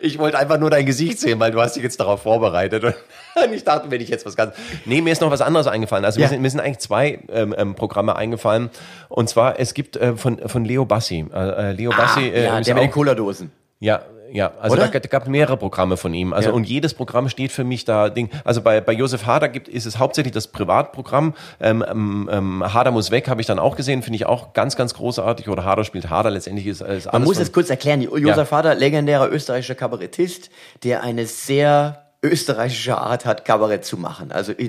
ich 0.00 0.18
wollte 0.18 0.38
einfach 0.38 0.58
nur 0.58 0.70
dein 0.70 0.86
Gesicht 0.86 1.18
sehen, 1.18 1.38
weil 1.40 1.50
du 1.50 1.60
hast 1.60 1.76
dich 1.76 1.82
jetzt 1.82 2.00
darauf 2.00 2.22
vorbereitet. 2.22 2.84
Und 2.84 2.94
ich 3.52 3.64
dachte, 3.64 3.90
wenn 3.90 4.00
ich 4.00 4.08
jetzt 4.08 4.26
was 4.26 4.36
ganz. 4.36 4.54
Nee, 4.84 5.00
mir 5.00 5.12
ist 5.12 5.20
noch 5.20 5.30
was 5.30 5.40
anderes 5.40 5.66
eingefallen. 5.66 6.04
Also 6.04 6.20
ja. 6.20 6.26
mir, 6.26 6.30
sind, 6.30 6.42
mir 6.42 6.50
sind 6.50 6.60
eigentlich 6.60 6.78
zwei 6.78 7.20
ähm, 7.32 7.54
ähm, 7.56 7.74
Programme 7.74 8.16
eingefallen. 8.16 8.70
Und 9.08 9.28
zwar, 9.28 9.58
es 9.58 9.74
gibt 9.74 9.96
äh, 9.96 10.16
von, 10.16 10.38
von 10.48 10.64
Leo 10.64 10.84
Bassi. 10.84 11.26
Äh, 11.32 11.70
äh 11.70 11.72
Leo 11.72 11.92
ah, 11.92 11.96
Bassi. 11.96 12.28
Äh, 12.28 12.44
ja, 12.44 12.60
der 12.60 12.74
mit 12.74 12.84
den 12.84 12.90
Cola-Dosen. 12.90 13.50
Ja, 13.78 14.02
Ja, 14.32 14.52
also 14.60 14.76
Oder? 14.76 14.88
da, 14.88 14.98
gab 14.98 15.28
mehrere 15.28 15.56
Programme 15.56 15.96
von 15.96 16.14
ihm. 16.14 16.32
Also 16.32 16.50
Ja. 16.50 16.54
und 16.54 16.64
jedes 16.64 16.94
Programm 16.94 17.28
steht 17.28 17.52
für 17.52 17.64
mich 17.64 17.84
da 17.84 18.08
Ding. 18.08 18.30
Also 18.44 18.62
bei 18.62 18.80
bei 18.80 18.92
Josef 18.92 19.26
Hader 19.26 19.48
gibt 19.48 19.68
ist 19.68 19.86
es 19.86 19.98
hauptsächlich 19.98 20.32
das 20.32 20.48
Privatprogramm. 20.48 21.34
Ähm, 21.60 21.84
ähm, 21.88 22.28
ähm, 22.32 22.74
Hader 22.74 22.90
muss 22.90 23.10
weg, 23.10 23.28
habe 23.28 23.40
ich 23.40 23.46
dann 23.46 23.58
auch 23.58 23.76
gesehen, 23.76 24.02
finde 24.02 24.16
ich 24.16 24.26
auch 24.26 24.52
ganz 24.52 24.76
ganz 24.76 24.94
großartig. 24.94 25.48
Oder 25.48 25.64
Hader 25.64 25.84
spielt 25.84 26.10
Hader. 26.10 26.30
Letztendlich 26.30 26.66
ist, 26.66 26.80
ist. 26.82 27.12
Man 27.12 27.24
muss 27.24 27.38
es 27.38 27.52
kurz 27.52 27.70
erklären. 27.70 28.00
Josef 28.00 28.50
Hader, 28.50 28.74
legendärer 28.74 29.30
österreichischer 29.30 29.74
Kabarettist, 29.74 30.50
der 30.84 31.02
eine 31.02 31.26
sehr 31.26 32.09
österreichische 32.22 32.98
Art 32.98 33.24
hat, 33.24 33.44
Kabarett 33.44 33.84
zu 33.84 33.96
machen. 33.96 34.30
Also 34.30 34.52
äh, 34.52 34.68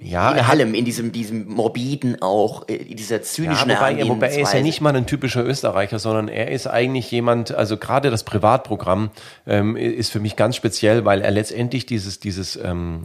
Ja, 0.00 0.32
in 0.32 0.44
allem, 0.44 0.74
in 0.74 0.84
diesem, 0.84 1.10
diesem 1.10 1.48
morbiden 1.48 2.22
auch, 2.22 2.68
äh, 2.68 2.76
in 2.76 2.96
dieser 2.96 3.16
Ja, 3.16 3.22
zynischen 3.22 3.70
wobei, 3.70 4.08
wobei 4.08 4.28
er 4.28 4.42
ist 4.42 4.54
ja 4.54 4.62
nicht 4.62 4.80
mal 4.80 4.94
ein 4.94 5.06
typischer 5.06 5.44
Österreicher, 5.44 5.98
sondern 5.98 6.28
er 6.28 6.50
ist 6.52 6.68
eigentlich 6.68 7.10
jemand, 7.10 7.52
also 7.52 7.76
gerade 7.76 8.10
das 8.10 8.22
Privatprogramm 8.22 9.10
ähm, 9.46 9.76
ist 9.76 10.12
für 10.12 10.20
mich 10.20 10.36
ganz 10.36 10.54
speziell, 10.54 11.04
weil 11.04 11.22
er 11.22 11.32
letztendlich 11.32 11.86
dieses, 11.86 12.20
dieses, 12.20 12.56
ähm, 12.56 13.02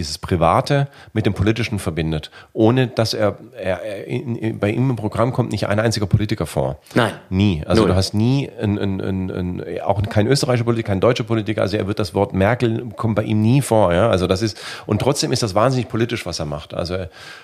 dieses 0.00 0.18
Private 0.18 0.88
mit 1.12 1.26
dem 1.26 1.34
Politischen 1.34 1.78
verbindet, 1.78 2.30
ohne 2.52 2.88
dass 2.88 3.12
er, 3.14 3.38
er, 3.56 3.82
er 3.82 4.06
in, 4.06 4.34
in, 4.36 4.58
bei 4.58 4.70
ihm 4.70 4.90
im 4.90 4.96
Programm 4.96 5.32
kommt 5.32 5.52
nicht 5.52 5.68
ein 5.68 5.78
einziger 5.78 6.06
Politiker 6.06 6.46
vor. 6.46 6.78
Nein. 6.94 7.12
Nie. 7.28 7.62
Also 7.66 7.82
Null. 7.82 7.90
du 7.90 7.96
hast 7.96 8.14
nie, 8.14 8.50
ein, 8.60 8.78
ein, 8.78 9.62
auch 9.82 10.02
kein 10.02 10.26
österreichischer 10.26 10.64
Politiker, 10.64 10.88
kein 10.88 11.00
deutscher 11.00 11.24
Politiker, 11.24 11.62
also 11.62 11.76
er 11.76 11.86
wird 11.86 11.98
das 11.98 12.14
Wort 12.14 12.32
Merkel, 12.32 12.88
kommt 12.96 13.16
bei 13.16 13.24
ihm 13.24 13.42
nie 13.42 13.60
vor. 13.60 13.92
Ja? 13.92 14.08
Also 14.08 14.26
das 14.26 14.40
ist, 14.42 14.58
und 14.86 15.00
trotzdem 15.00 15.32
ist 15.32 15.42
das 15.42 15.54
wahnsinnig 15.54 15.88
politisch, 15.88 16.24
was 16.24 16.38
er 16.38 16.46
macht. 16.46 16.72
Also 16.72 16.96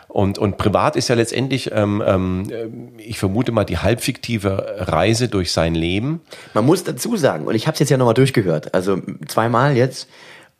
und, 0.08 0.38
und 0.38 0.56
privat 0.56 0.96
ist 0.96 1.08
ja 1.08 1.14
letztendlich, 1.14 1.70
ähm, 1.72 2.02
ähm, 2.06 2.92
ich 2.96 3.18
vermute 3.18 3.52
mal, 3.52 3.64
die 3.64 3.76
halbfiktive 3.76 4.76
Reise 4.78 5.28
durch 5.28 5.52
sein 5.52 5.74
Leben. 5.74 6.22
Man 6.54 6.64
muss 6.64 6.84
dazu 6.84 7.16
sagen, 7.16 7.46
und 7.46 7.54
ich 7.54 7.66
habe 7.66 7.74
es 7.74 7.80
jetzt 7.80 7.90
ja 7.90 7.98
nochmal 7.98 8.14
durchgehört, 8.14 8.74
also 8.74 8.98
zweimal 9.28 9.76
jetzt, 9.76 10.08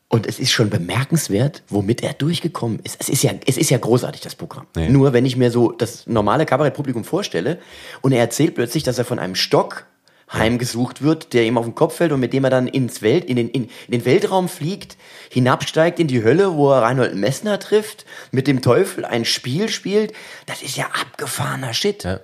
und 0.08 0.26
es 0.26 0.38
ist 0.38 0.52
schon 0.52 0.70
bemerkenswert, 0.70 1.62
womit 1.68 2.02
er 2.02 2.12
durchgekommen 2.12 2.78
ist. 2.84 2.96
Es 3.00 3.08
ist 3.08 3.22
ja, 3.22 3.32
es 3.46 3.56
ist 3.56 3.70
ja 3.70 3.78
großartig, 3.78 4.20
das 4.20 4.36
Programm. 4.36 4.66
Nee. 4.76 4.88
Nur 4.88 5.12
wenn 5.12 5.26
ich 5.26 5.36
mir 5.36 5.50
so 5.50 5.72
das 5.72 6.06
normale 6.06 6.46
Kabarettpublikum 6.46 7.04
vorstelle 7.04 7.58
und 8.02 8.12
er 8.12 8.20
erzählt 8.20 8.54
plötzlich, 8.54 8.84
dass 8.84 8.98
er 8.98 9.04
von 9.04 9.18
einem 9.18 9.34
Stock 9.34 9.86
heimgesucht 10.32 11.02
wird, 11.02 11.32
der 11.34 11.44
ihm 11.44 11.56
auf 11.56 11.64
den 11.64 11.74
Kopf 11.74 11.96
fällt 11.96 12.12
und 12.12 12.20
mit 12.20 12.32
dem 12.32 12.44
er 12.44 12.50
dann 12.50 12.66
ins 12.66 13.02
Welt, 13.02 13.24
in 13.24 13.36
den, 13.36 13.48
in, 13.48 13.64
in 13.64 13.70
den 13.92 14.04
Weltraum 14.04 14.48
fliegt, 14.48 14.96
hinabsteigt 15.30 16.00
in 16.00 16.08
die 16.08 16.22
Hölle, 16.22 16.54
wo 16.54 16.72
er 16.72 16.82
Reinhold 16.82 17.14
Messner 17.14 17.58
trifft, 17.58 18.06
mit 18.32 18.46
dem 18.46 18.60
Teufel 18.60 19.04
ein 19.04 19.24
Spiel 19.24 19.68
spielt, 19.68 20.12
das 20.46 20.62
ist 20.62 20.76
ja 20.76 20.86
abgefahrener 20.86 21.74
Shit. 21.74 22.04
Ja. 22.04 22.20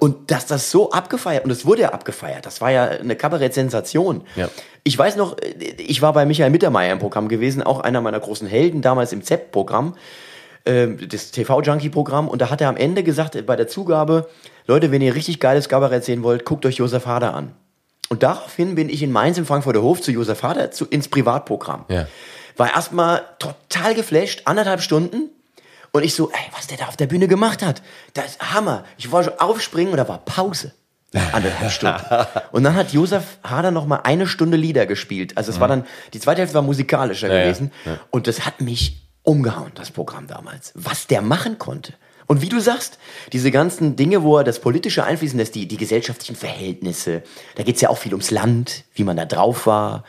Und 0.00 0.32
dass 0.32 0.46
das 0.46 0.70
so 0.70 0.90
abgefeiert, 0.90 1.44
und 1.44 1.50
es 1.50 1.64
wurde 1.64 1.82
ja 1.82 1.90
abgefeiert, 1.90 2.44
das 2.44 2.60
war 2.60 2.70
ja 2.70 2.86
eine 2.86 3.14
Kabarett-Sensation. 3.14 4.22
Ja. 4.34 4.48
Ich 4.82 4.98
weiß 4.98 5.14
noch, 5.16 5.36
ich 5.78 6.02
war 6.02 6.12
bei 6.12 6.26
Michael 6.26 6.50
Mittermeier 6.50 6.92
im 6.92 6.98
Programm 6.98 7.28
gewesen, 7.28 7.62
auch 7.62 7.80
einer 7.80 8.00
meiner 8.00 8.18
großen 8.18 8.48
Helden, 8.48 8.82
damals 8.82 9.12
im 9.12 9.22
ZEP-Programm, 9.22 9.96
ähm, 10.64 10.98
das 11.08 11.30
TV-Junkie-Programm, 11.30 12.26
und 12.26 12.42
da 12.42 12.50
hat 12.50 12.60
er 12.60 12.68
am 12.68 12.76
Ende 12.76 13.04
gesagt, 13.04 13.36
äh, 13.36 13.42
bei 13.42 13.54
der 13.54 13.68
Zugabe, 13.68 14.28
Leute, 14.66 14.90
wenn 14.90 15.02
ihr 15.02 15.14
richtig 15.14 15.38
geiles 15.38 15.68
Kabarett 15.68 16.04
sehen 16.04 16.24
wollt, 16.24 16.44
guckt 16.44 16.66
euch 16.66 16.76
Josef 16.76 17.06
Hader 17.06 17.34
an. 17.34 17.52
Und 18.08 18.24
daraufhin 18.24 18.74
bin 18.74 18.88
ich 18.88 19.02
in 19.02 19.12
Mainz 19.12 19.38
im 19.38 19.46
Frankfurter 19.46 19.82
Hof 19.82 20.00
zu 20.00 20.10
Josef 20.10 20.42
Hader 20.42 20.72
zu, 20.72 20.86
ins 20.86 21.08
Privatprogramm. 21.08 21.84
Ja. 21.88 22.08
War 22.56 22.74
erstmal 22.74 23.22
total 23.38 23.94
geflasht, 23.94 24.42
anderthalb 24.46 24.80
Stunden. 24.80 25.30
Und 25.96 26.04
ich 26.04 26.14
so, 26.14 26.30
ey, 26.30 26.38
was 26.54 26.66
der 26.66 26.78
da 26.78 26.86
auf 26.86 26.96
der 26.96 27.06
Bühne 27.06 27.28
gemacht 27.28 27.62
hat, 27.62 27.82
das 28.14 28.32
ist 28.32 28.52
Hammer. 28.54 28.84
Ich 28.98 29.10
wollte 29.10 29.30
schon 29.30 29.40
aufspringen 29.40 29.92
und 29.92 29.96
da 29.98 30.08
war 30.08 30.18
Pause. 30.18 30.72
Anderthalb 31.32 31.70
Stunden. 31.72 32.02
Und 32.52 32.64
dann 32.64 32.74
hat 32.74 32.92
Josef 32.92 33.38
Hader 33.42 33.70
noch 33.70 33.86
mal 33.86 34.00
eine 34.02 34.26
Stunde 34.26 34.58
Lieder 34.58 34.84
gespielt. 34.84 35.38
Also 35.38 35.50
es 35.50 35.60
war 35.60 35.68
dann, 35.68 35.86
die 36.12 36.20
zweite 36.20 36.40
Hälfte 36.40 36.54
war 36.56 36.62
musikalischer 36.62 37.28
Mhm. 37.28 37.32
ja, 37.32 37.42
gewesen. 37.44 37.72
Und 38.10 38.26
das 38.26 38.44
hat 38.44 38.60
mich 38.60 39.08
umgehauen, 39.22 39.72
das 39.76 39.90
Programm 39.90 40.26
damals. 40.26 40.72
Was 40.74 41.06
der 41.06 41.22
machen 41.22 41.58
konnte. 41.58 41.94
Und 42.26 42.42
wie 42.42 42.48
du 42.48 42.60
sagst, 42.60 42.98
diese 43.32 43.50
ganzen 43.50 43.96
Dinge, 43.96 44.24
wo 44.24 44.36
er 44.36 44.44
das 44.44 44.60
Politische 44.60 45.04
einfließen 45.04 45.38
lässt, 45.38 45.54
die, 45.54 45.66
die 45.66 45.76
gesellschaftlichen 45.78 46.36
Verhältnisse, 46.36 47.22
da 47.54 47.62
geht's 47.62 47.80
ja 47.80 47.88
auch 47.88 47.98
viel 47.98 48.12
ums 48.12 48.30
Land, 48.30 48.84
wie 48.94 49.04
man 49.04 49.16
da 49.16 49.24
drauf 49.24 49.66
war. 49.66 50.04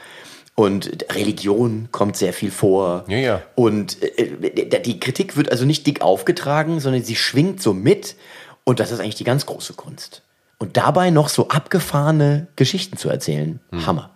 Und 0.60 1.06
Religion 1.14 1.88
kommt 1.92 2.18
sehr 2.18 2.34
viel 2.34 2.50
vor. 2.50 3.06
Ja, 3.08 3.18
ja. 3.18 3.42
Und 3.54 4.02
äh, 4.02 4.82
die 4.82 5.00
Kritik 5.00 5.38
wird 5.38 5.52
also 5.52 5.66
nicht 5.66 5.86
dick 5.86 6.02
aufgetragen, 6.02 6.80
sondern 6.80 7.04
sie 7.04 7.16
schwingt 7.16 7.62
so 7.62 7.74
mit. 7.74 8.16
Und 8.64 8.80
das 8.80 8.92
ist 8.92 9.00
eigentlich 9.00 9.16
die 9.16 9.24
ganz 9.24 9.46
große 9.46 9.74
Kunst. 9.74 10.24
Und 10.58 10.76
dabei 10.76 11.12
noch 11.12 11.30
so 11.30 11.50
abgefahrene 11.50 12.48
Geschichten 12.56 12.98
zu 12.98 13.08
erzählen. 13.08 13.60
Hm. 13.72 13.86
Hammer. 13.86 14.10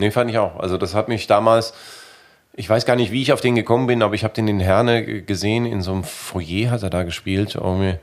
Nee, 0.00 0.10
fand 0.10 0.30
ich 0.30 0.38
auch. 0.38 0.58
Also 0.58 0.78
das 0.78 0.94
hat 0.94 1.08
mich 1.08 1.26
damals, 1.26 1.74
ich 2.54 2.68
weiß 2.68 2.86
gar 2.86 2.96
nicht, 2.96 3.12
wie 3.12 3.22
ich 3.22 3.32
auf 3.32 3.42
den 3.42 3.54
gekommen 3.54 3.86
bin, 3.86 4.02
aber 4.02 4.14
ich 4.14 4.24
habe 4.24 4.34
den 4.34 4.48
in 4.48 4.58
Herne 4.58 5.22
gesehen, 5.22 5.66
in 5.66 5.82
so 5.82 5.92
einem 5.92 6.04
Foyer 6.04 6.70
hat 6.70 6.82
er 6.82 6.90
da 6.90 7.02
gespielt. 7.02 7.54
irgendwie. 7.54 7.98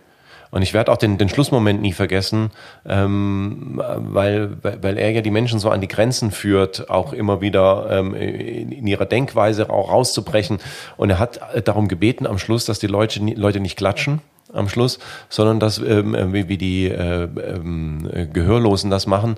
Und 0.51 0.61
ich 0.61 0.73
werde 0.73 0.91
auch 0.91 0.97
den, 0.97 1.17
den 1.17 1.29
Schlussmoment 1.29 1.81
nie 1.81 1.93
vergessen, 1.93 2.51
ähm, 2.85 3.81
weil, 3.97 4.57
weil 4.61 4.97
er 4.97 5.11
ja 5.11 5.21
die 5.21 5.31
Menschen 5.31 5.59
so 5.59 5.69
an 5.69 5.81
die 5.81 5.87
Grenzen 5.87 6.31
führt, 6.31 6.89
auch 6.89 7.13
immer 7.13 7.41
wieder 7.41 7.87
ähm, 7.91 8.13
in, 8.13 8.87
ihrer 8.87 9.05
Denkweise 9.05 9.69
auch 9.69 9.91
rauszubrechen. 9.91 10.59
Und 10.95 11.09
er 11.09 11.19
hat 11.19 11.39
darum 11.65 11.87
gebeten 11.87 12.25
am 12.25 12.37
Schluss, 12.37 12.65
dass 12.65 12.79
die 12.79 12.87
Leute, 12.87 13.19
Leute 13.19 13.59
nicht 13.59 13.77
klatschen 13.77 14.21
am 14.53 14.69
Schluss, 14.69 14.99
sondern 15.29 15.59
dass 15.59 15.77
ähm, 15.79 16.15
äh, 16.15 16.33
wie, 16.33 16.49
wie 16.49 16.57
die 16.57 16.85
äh, 16.87 17.23
ähm, 17.23 18.09
äh, 18.11 18.25
Gehörlosen 18.25 18.89
das 18.89 19.07
machen, 19.07 19.35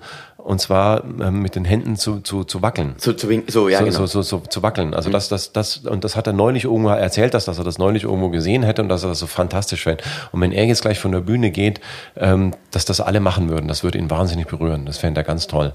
und 0.50 0.60
zwar 0.60 1.04
ähm, 1.22 1.44
mit 1.44 1.54
den 1.54 1.64
Händen 1.64 1.96
zu, 1.96 2.22
zu, 2.22 2.44
zu 2.44 2.64
wackeln 2.64 2.96
So, 2.98 3.14
zu 3.14 3.30
wink- 3.30 3.52
so 3.52 3.70
ja, 3.70 3.78
so, 3.78 3.86
genau. 3.86 3.98
so, 4.00 4.06
so, 4.08 4.22
so 4.24 4.40
zu 4.40 4.64
wackeln. 4.64 4.96
Also 4.96 5.12
das, 5.12 5.30
das, 5.30 5.54
das, 5.54 5.78
und 5.78 6.04
das 6.04 6.16
hat 6.16 6.26
er 6.26 6.34
neulich 6.34 6.64
irgendwo 6.64 6.90
erzählt, 6.90 7.36
dass, 7.36 7.46
dass 7.46 7.60
er 7.60 7.64
das 7.64 7.78
neulich 7.78 8.04
irgendwo 8.04 8.30
gesehen 8.30 8.64
hätte 8.64 8.82
und 8.82 8.90
dass 8.90 9.04
er 9.04 9.10
das 9.10 9.20
so 9.20 9.28
fantastisch 9.28 9.84
fände. 9.84 10.04
Und 10.32 10.42
wenn 10.42 10.52
er 10.52 10.66
jetzt 10.66 10.82
gleich 10.82 10.98
von 11.00 11.12
der 11.12 11.20
Bühne 11.20 11.52
geht, 11.52 11.82
ähm, 12.18 12.56
dass 12.72 12.84
das 12.86 13.00
alle 13.00 13.20
machen 13.20 13.48
würden, 13.50 13.68
das 13.68 13.84
würde 13.84 14.00
ihn 14.00 14.10
wahnsinnig 14.10 14.48
berühren. 14.48 14.88
Das 14.88 14.98
fände 14.98 15.22
er 15.22 15.24
ganz 15.24 15.46
toll. 15.46 15.74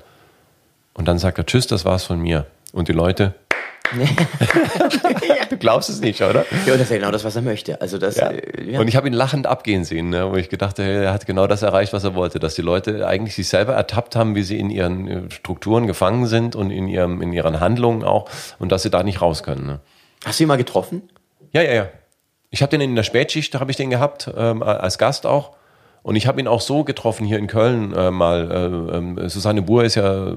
Und 0.92 1.06
dann 1.06 1.20
sagt 1.20 1.38
er, 1.38 1.46
tschüss, 1.46 1.68
das 1.68 1.84
war's 1.84 2.02
von 2.02 2.20
mir. 2.20 2.46
Und 2.72 2.88
die 2.88 2.92
Leute, 2.92 3.34
du 5.54 5.58
glaubst 5.60 5.88
es 5.90 6.00
nicht, 6.00 6.20
oder? 6.22 6.44
Ja, 6.66 6.72
und 6.72 6.80
das 6.80 6.82
ist 6.82 6.90
ja 6.90 6.96
genau 6.98 7.10
das, 7.10 7.24
was 7.24 7.36
er 7.36 7.42
möchte. 7.42 7.80
Also 7.80 7.98
das, 7.98 8.16
Ja. 8.16 8.30
äh, 8.30 8.72
ja. 8.72 8.80
Und 8.80 8.88
ich 8.88 8.96
habe 8.96 9.06
ihn 9.06 9.12
lachend 9.12 9.46
abgehen 9.46 9.84
sehen, 9.84 10.10
ne, 10.10 10.30
wo 10.30 10.36
ich 10.36 10.48
gedacht 10.48 10.78
habe, 10.78 10.88
er 10.88 11.12
hat 11.12 11.26
genau 11.26 11.46
das 11.46 11.62
erreicht, 11.62 11.92
was 11.92 12.04
er 12.04 12.14
wollte, 12.14 12.38
dass 12.38 12.54
die 12.54 12.62
Leute 12.62 13.06
eigentlich 13.06 13.34
sich 13.34 13.48
selber 13.48 13.74
ertappt 13.74 14.16
haben, 14.16 14.34
wie 14.34 14.42
sie 14.42 14.58
in 14.58 14.70
ihren 14.70 15.08
äh, 15.08 15.30
Strukturen 15.30 15.86
gefangen 15.86 16.26
sind 16.26 16.56
und 16.56 16.70
in, 16.70 16.88
ihrem, 16.88 17.22
in 17.22 17.32
ihren 17.32 17.60
Handlungen 17.60 18.04
auch 18.04 18.28
und 18.58 18.72
dass 18.72 18.82
sie 18.82 18.90
da 18.90 19.02
nicht 19.02 19.20
raus 19.22 19.42
können. 19.42 19.66
Ne. 19.66 19.80
Hast 20.24 20.38
du 20.40 20.44
ihn 20.44 20.48
mal 20.48 20.56
getroffen? 20.56 21.02
Ja, 21.52 21.62
ja, 21.62 21.72
ja. 21.72 21.88
Ich 22.50 22.62
habe 22.62 22.70
den 22.70 22.80
in 22.80 22.94
der 22.96 23.02
Spätschicht, 23.02 23.54
habe 23.56 23.70
ich 23.70 23.76
den 23.76 23.90
gehabt, 23.90 24.30
ähm, 24.36 24.62
als 24.62 24.98
Gast 24.98 25.26
auch. 25.26 25.56
Und 26.04 26.16
ich 26.16 26.26
habe 26.26 26.38
ihn 26.38 26.46
auch 26.46 26.60
so 26.60 26.84
getroffen 26.84 27.26
hier 27.26 27.38
in 27.38 27.46
Köln 27.46 27.94
äh, 27.94 28.10
mal. 28.10 28.50
Äh, 28.92 28.96
ähm, 28.96 29.28
Susanne 29.30 29.62
Buhr 29.62 29.84
ist 29.84 29.94
ja 29.94 30.28
äh, 30.28 30.34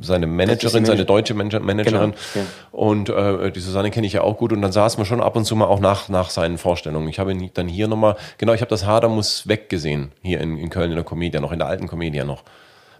seine 0.00 0.26
Managerin, 0.26 0.82
Manager- 0.82 0.86
seine 0.86 1.04
deutsche 1.04 1.32
Manager 1.32 1.60
Managerin. 1.60 2.10
Genau, 2.10 2.16
ja. 2.34 2.42
Und 2.72 3.08
äh, 3.10 3.52
die 3.52 3.60
Susanne 3.60 3.92
kenne 3.92 4.08
ich 4.08 4.14
ja 4.14 4.22
auch 4.22 4.36
gut. 4.36 4.52
Und 4.52 4.62
dann 4.62 4.72
saßen 4.72 4.98
wir 4.98 5.04
schon 5.04 5.20
ab 5.20 5.36
und 5.36 5.44
zu 5.44 5.54
mal 5.54 5.66
auch 5.66 5.78
nach, 5.78 6.08
nach 6.08 6.30
seinen 6.30 6.58
Vorstellungen. 6.58 7.08
Ich 7.08 7.20
habe 7.20 7.30
ihn 7.30 7.50
dann 7.54 7.68
hier 7.68 7.86
nochmal, 7.86 8.16
genau, 8.36 8.52
ich 8.52 8.62
habe 8.62 8.68
das 8.68 8.84
Hader 8.84 9.08
muss 9.08 9.46
weg 9.46 9.68
gesehen, 9.68 10.10
hier 10.22 10.40
in, 10.40 10.58
in 10.58 10.70
Köln 10.70 10.90
in 10.90 10.96
der 10.96 11.04
Comedia 11.04 11.40
noch, 11.40 11.52
in 11.52 11.60
der 11.60 11.68
alten 11.68 11.86
Comedia 11.86 12.24
noch. 12.24 12.42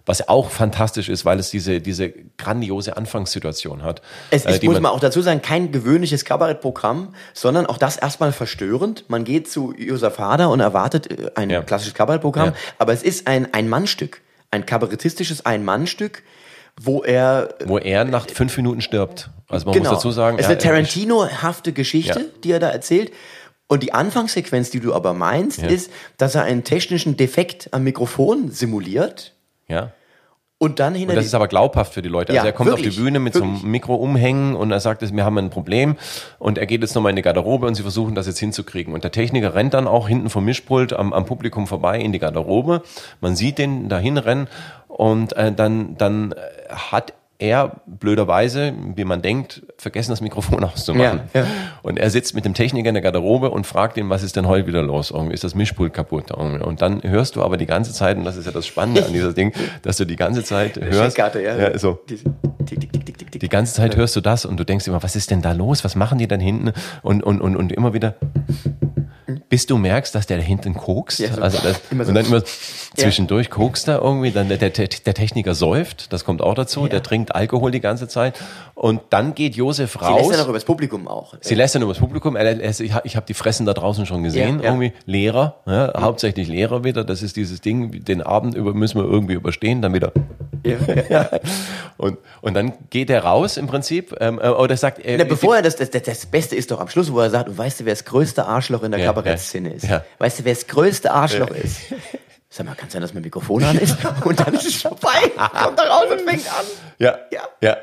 Was 0.07 0.27
auch 0.29 0.49
fantastisch 0.49 1.09
ist, 1.09 1.25
weil 1.25 1.37
es 1.37 1.51
diese, 1.51 1.79
diese 1.81 2.11
grandiose 2.37 2.97
Anfangssituation 2.97 3.83
hat. 3.83 4.01
Es 4.31 4.45
äh, 4.45 4.51
ist, 4.53 4.63
muss 4.63 4.79
man 4.79 4.91
auch 4.91 4.99
dazu 4.99 5.21
sagen, 5.21 5.41
kein 5.41 5.71
gewöhnliches 5.71 6.25
Kabarettprogramm, 6.25 7.13
sondern 7.33 7.65
auch 7.67 7.77
das 7.77 7.97
erstmal 7.97 8.31
verstörend. 8.31 9.05
Man 9.09 9.25
geht 9.25 9.51
zu 9.51 9.73
Josef 9.77 10.17
Hader 10.17 10.49
und 10.49 10.61
erwartet 10.61 11.11
äh, 11.11 11.29
ein 11.35 11.49
Ja. 11.49 11.61
klassisches 11.61 11.93
Kabarettprogramm, 11.93 12.49
Ja. 12.49 12.55
aber 12.79 12.93
es 12.93 13.03
ist 13.03 13.27
ein 13.27 13.53
Ein-Mann-Stück, 13.53 14.21
ein 14.49 14.65
kabarettistisches 14.65 15.45
Ein-Mann-Stück, 15.45 16.23
wo 16.79 17.03
er 17.03 17.55
wo 17.65 17.77
er 17.77 18.05
nach 18.05 18.27
fünf 18.29 18.55
Minuten 18.55 18.81
stirbt. 18.81 19.29
Also 19.49 19.65
man 19.65 19.73
genau, 19.73 19.89
muss 19.91 19.99
dazu 19.99 20.11
sagen, 20.11 20.37
es 20.37 20.45
ist 20.45 20.51
eine 20.51 20.57
Tarantino-hafte 20.57 21.73
Geschichte, 21.73 22.19
Ja. 22.19 22.25
die 22.43 22.51
er 22.51 22.59
da 22.59 22.69
erzählt. 22.69 23.11
Und 23.67 23.83
die 23.83 23.91
Anfangssequenz, 23.93 24.69
die 24.69 24.79
du 24.79 24.93
aber 24.93 25.13
meinst, 25.13 25.61
Ja. 25.61 25.67
ist, 25.67 25.91
dass 26.17 26.35
er 26.35 26.43
einen 26.43 26.63
technischen 26.63 27.17
Defekt 27.17 27.67
am 27.73 27.83
Mikrofon 27.83 28.49
simuliert 28.51 29.33
ja. 29.67 29.91
und 30.57 30.79
dann 30.79 30.95
hinter 30.95 31.11
Und 31.11 31.17
das 31.17 31.25
ist 31.25 31.33
aber 31.33 31.47
glaubhaft 31.47 31.93
für 31.93 32.01
die 32.01 32.09
Leute. 32.09 32.33
Ja, 32.33 32.39
Also 32.41 32.47
er 32.47 32.53
kommt 32.53 32.69
auf 32.71 32.77
wirklich, 32.77 32.95
die 32.95 33.01
Bühne 33.01 33.19
mit 33.19 33.33
so 33.33 33.41
wirklich. 33.41 33.61
einem 33.61 33.71
Mikro 33.71 33.95
umhängen 33.95 34.55
und 34.55 34.71
er 34.71 34.79
sagt, 34.79 35.01
wir 35.01 35.25
haben 35.25 35.37
ein 35.37 35.49
Problem 35.49 35.95
und 36.39 36.57
er 36.57 36.65
geht 36.65 36.81
jetzt 36.81 36.95
nochmal 36.95 37.11
in 37.11 37.15
die 37.15 37.21
Garderobe 37.21 37.67
und 37.67 37.75
sie 37.75 37.83
versuchen 37.83 38.15
das 38.15 38.27
jetzt 38.27 38.39
hinzukriegen. 38.39 38.93
Und 38.93 39.03
der 39.03 39.11
Techniker 39.11 39.53
rennt 39.53 39.73
dann 39.73 39.87
auch 39.87 40.07
hinten 40.07 40.29
vom 40.29 40.45
Mischpult 40.45 40.93
am, 40.93 41.13
am 41.13 41.25
Publikum 41.25 41.67
vorbei 41.67 41.99
in 41.99 42.11
die 42.11 42.19
Garderobe. 42.19 42.81
Man 43.21 43.35
sieht 43.35 43.57
den 43.57 43.89
dahin 43.89 44.17
rennen 44.17 44.47
und 44.87 45.33
äh, 45.33 45.51
dann, 45.51 45.95
dann 45.97 46.33
hat 46.69 47.13
er 47.39 47.81
blöderweise, 47.85 48.73
wie 48.95 49.05
man 49.05 49.21
denkt, 49.21 49.61
vergessen 49.77 50.11
das 50.11 50.21
Mikrofon 50.21 50.63
auszumachen. 50.63 51.21
Ja, 51.33 51.41
ja. 51.41 51.47
Und 51.83 51.97
er 51.97 52.09
sitzt 52.09 52.33
mit 52.33 52.45
dem 52.45 52.53
Techniker 52.53 52.89
in 52.89 52.95
der 52.95 53.03
Garderobe 53.03 53.51
und 53.51 53.67
fragt 53.67 53.97
ihn, 53.97 54.09
was 54.09 54.23
ist 54.23 54.35
denn 54.35 54.47
heute 54.47 54.67
wieder 54.67 54.81
los? 54.81 55.11
Irgendwie 55.11 55.33
ist 55.33 55.43
das 55.43 55.53
Mischpult 55.53 55.93
kaputt? 55.93 56.31
Irgendwie. 56.35 56.63
Und 56.63 56.81
dann 56.81 57.03
hörst 57.03 57.35
du 57.35 57.43
aber 57.43 57.57
die 57.57 57.67
ganze 57.67 57.93
Zeit, 57.93 58.17
und 58.17 58.23
das 58.23 58.37
ist 58.37 58.45
ja 58.45 58.51
das 58.51 58.65
Spannende 58.65 59.05
an 59.05 59.13
dieser 59.13 59.33
Ding, 59.33 59.53
dass 59.83 59.97
du 59.97 60.05
die 60.05 60.15
ganze 60.15 60.43
Zeit 60.43 60.77
hörst. 60.77 61.17
Ja. 61.17 61.31
ja 61.35 61.77
so, 61.77 61.99
die 62.07 63.49
ganze 63.49 63.73
Zeit 63.73 63.95
hörst 63.95 64.15
du 64.15 64.21
das 64.21 64.45
und 64.45 64.57
du 64.57 64.63
denkst 64.63 64.87
immer, 64.87 65.03
was 65.03 65.15
ist 65.15 65.29
denn 65.29 65.41
da 65.41 65.51
los? 65.51 65.83
Was 65.83 65.95
machen 65.95 66.17
die 66.17 66.27
dann 66.27 66.39
hinten? 66.39 66.73
Und, 67.03 67.23
und, 67.23 67.41
und, 67.41 67.55
und 67.55 67.71
immer 67.71 67.93
wieder, 67.93 68.15
bis 69.49 69.65
du 69.65 69.77
merkst, 69.77 70.13
dass 70.13 70.27
der 70.27 70.37
da 70.37 70.43
hinten 70.43 70.73
kokst. 70.73 71.19
Ja, 71.19 71.33
so 71.33 71.41
also 71.41 71.59
das, 71.59 71.81
so. 71.89 71.95
und 71.95 72.15
dann 72.15 72.25
immer 72.25 72.43
zwischendurch 72.95 73.49
kokst 73.49 73.87
er 73.87 74.01
irgendwie, 74.01 74.31
dann 74.31 74.49
der, 74.49 74.57
der, 74.57 74.69
der 74.69 75.13
Techniker 75.13 75.55
säuft, 75.55 76.11
das 76.11 76.25
kommt 76.25 76.41
auch 76.41 76.55
dazu, 76.55 76.87
der 76.87 77.03
trinkt 77.03 77.33
Alkohol 77.33 77.71
die 77.71 77.79
ganze 77.79 78.07
Zeit. 78.07 78.39
Und 78.79 79.01
dann 79.09 79.33
geht 79.33 79.55
Josef 79.55 79.93
Sie 79.93 79.97
raus. 80.05 80.19
lässt 80.21 80.31
ja 80.33 80.37
noch 80.37 80.49
übers 80.49 80.63
Publikum 80.63 81.07
auch. 81.07 81.33
Sie 81.41 81.55
lässt 81.55 81.73
dann 81.73 81.81
übers 81.81 81.97
Publikum. 81.97 82.35
Er, 82.35 82.61
er, 82.61 82.79
ich 82.79 82.93
habe 82.93 83.09
hab 83.09 83.25
die 83.25 83.33
Fressen 83.33 83.65
da 83.65 83.73
draußen 83.73 84.05
schon 84.05 84.21
gesehen. 84.21 84.59
Ja, 84.59 84.65
ja. 84.65 84.69
Irgendwie 84.69 84.93
Lehrer, 85.07 85.55
ja, 85.65 85.93
hauptsächlich 85.99 86.47
Lehrer 86.47 86.83
wieder. 86.83 87.03
Das 87.03 87.23
ist 87.23 87.37
dieses 87.37 87.59
Ding, 87.59 88.03
den 88.05 88.21
Abend 88.21 88.53
über 88.53 88.75
müssen 88.75 89.01
wir 89.01 89.09
irgendwie 89.09 89.33
überstehen, 89.33 89.81
dann 89.81 89.95
wieder. 89.95 90.11
Ja, 90.63 90.77
ja. 91.09 91.29
Und, 91.97 92.19
und 92.41 92.53
dann 92.53 92.73
geht 92.91 93.09
er 93.09 93.23
raus 93.23 93.57
im 93.57 93.65
Prinzip. 93.65 94.15
Ähm, 94.19 94.39
äh, 94.39 94.49
oder 94.49 94.77
sagt, 94.77 95.03
äh, 95.03 95.17
Na, 95.17 95.23
bevor 95.23 95.55
er 95.55 95.63
das, 95.63 95.75
das, 95.77 95.89
das, 95.89 96.03
das 96.03 96.25
Beste 96.27 96.55
ist 96.55 96.69
doch 96.69 96.79
am 96.79 96.89
Schluss, 96.89 97.11
wo 97.11 97.19
er 97.19 97.31
sagt, 97.31 97.49
und 97.49 97.57
weißt 97.57 97.79
du, 97.79 97.85
wer 97.85 97.93
das 97.93 98.05
größte 98.05 98.45
Arschloch 98.45 98.83
in 98.83 98.91
der 98.91 98.99
Ja, 98.99 99.07
Kabarettszene 99.07 99.73
ist? 99.73 99.85
ja. 99.85 100.03
Weißt 100.19 100.37
du, 100.37 100.45
wer 100.45 100.53
das 100.53 100.67
größte 100.67 101.11
Arschloch 101.11 101.49
ist? 101.49 101.79
Sag 102.51 102.67
mal, 102.67 102.75
kann 102.75 102.91
sein, 102.91 103.01
dass 103.01 103.15
mein 103.15 103.23
Mikrofon 103.23 103.63
an 103.63 103.79
ist? 103.79 103.97
Und 104.23 104.39
dann 104.39 104.53
ist 104.53 104.67
es 104.67 104.75
vorbei. 104.83 105.31
Kommt 105.35 105.79
da 105.79 105.83
raus 105.85 106.05
und 106.11 106.21
fängt 106.21 106.45
an. 106.47 106.65
ja, 106.99 107.17
Ja. 107.31 107.41
ja. 107.63 107.77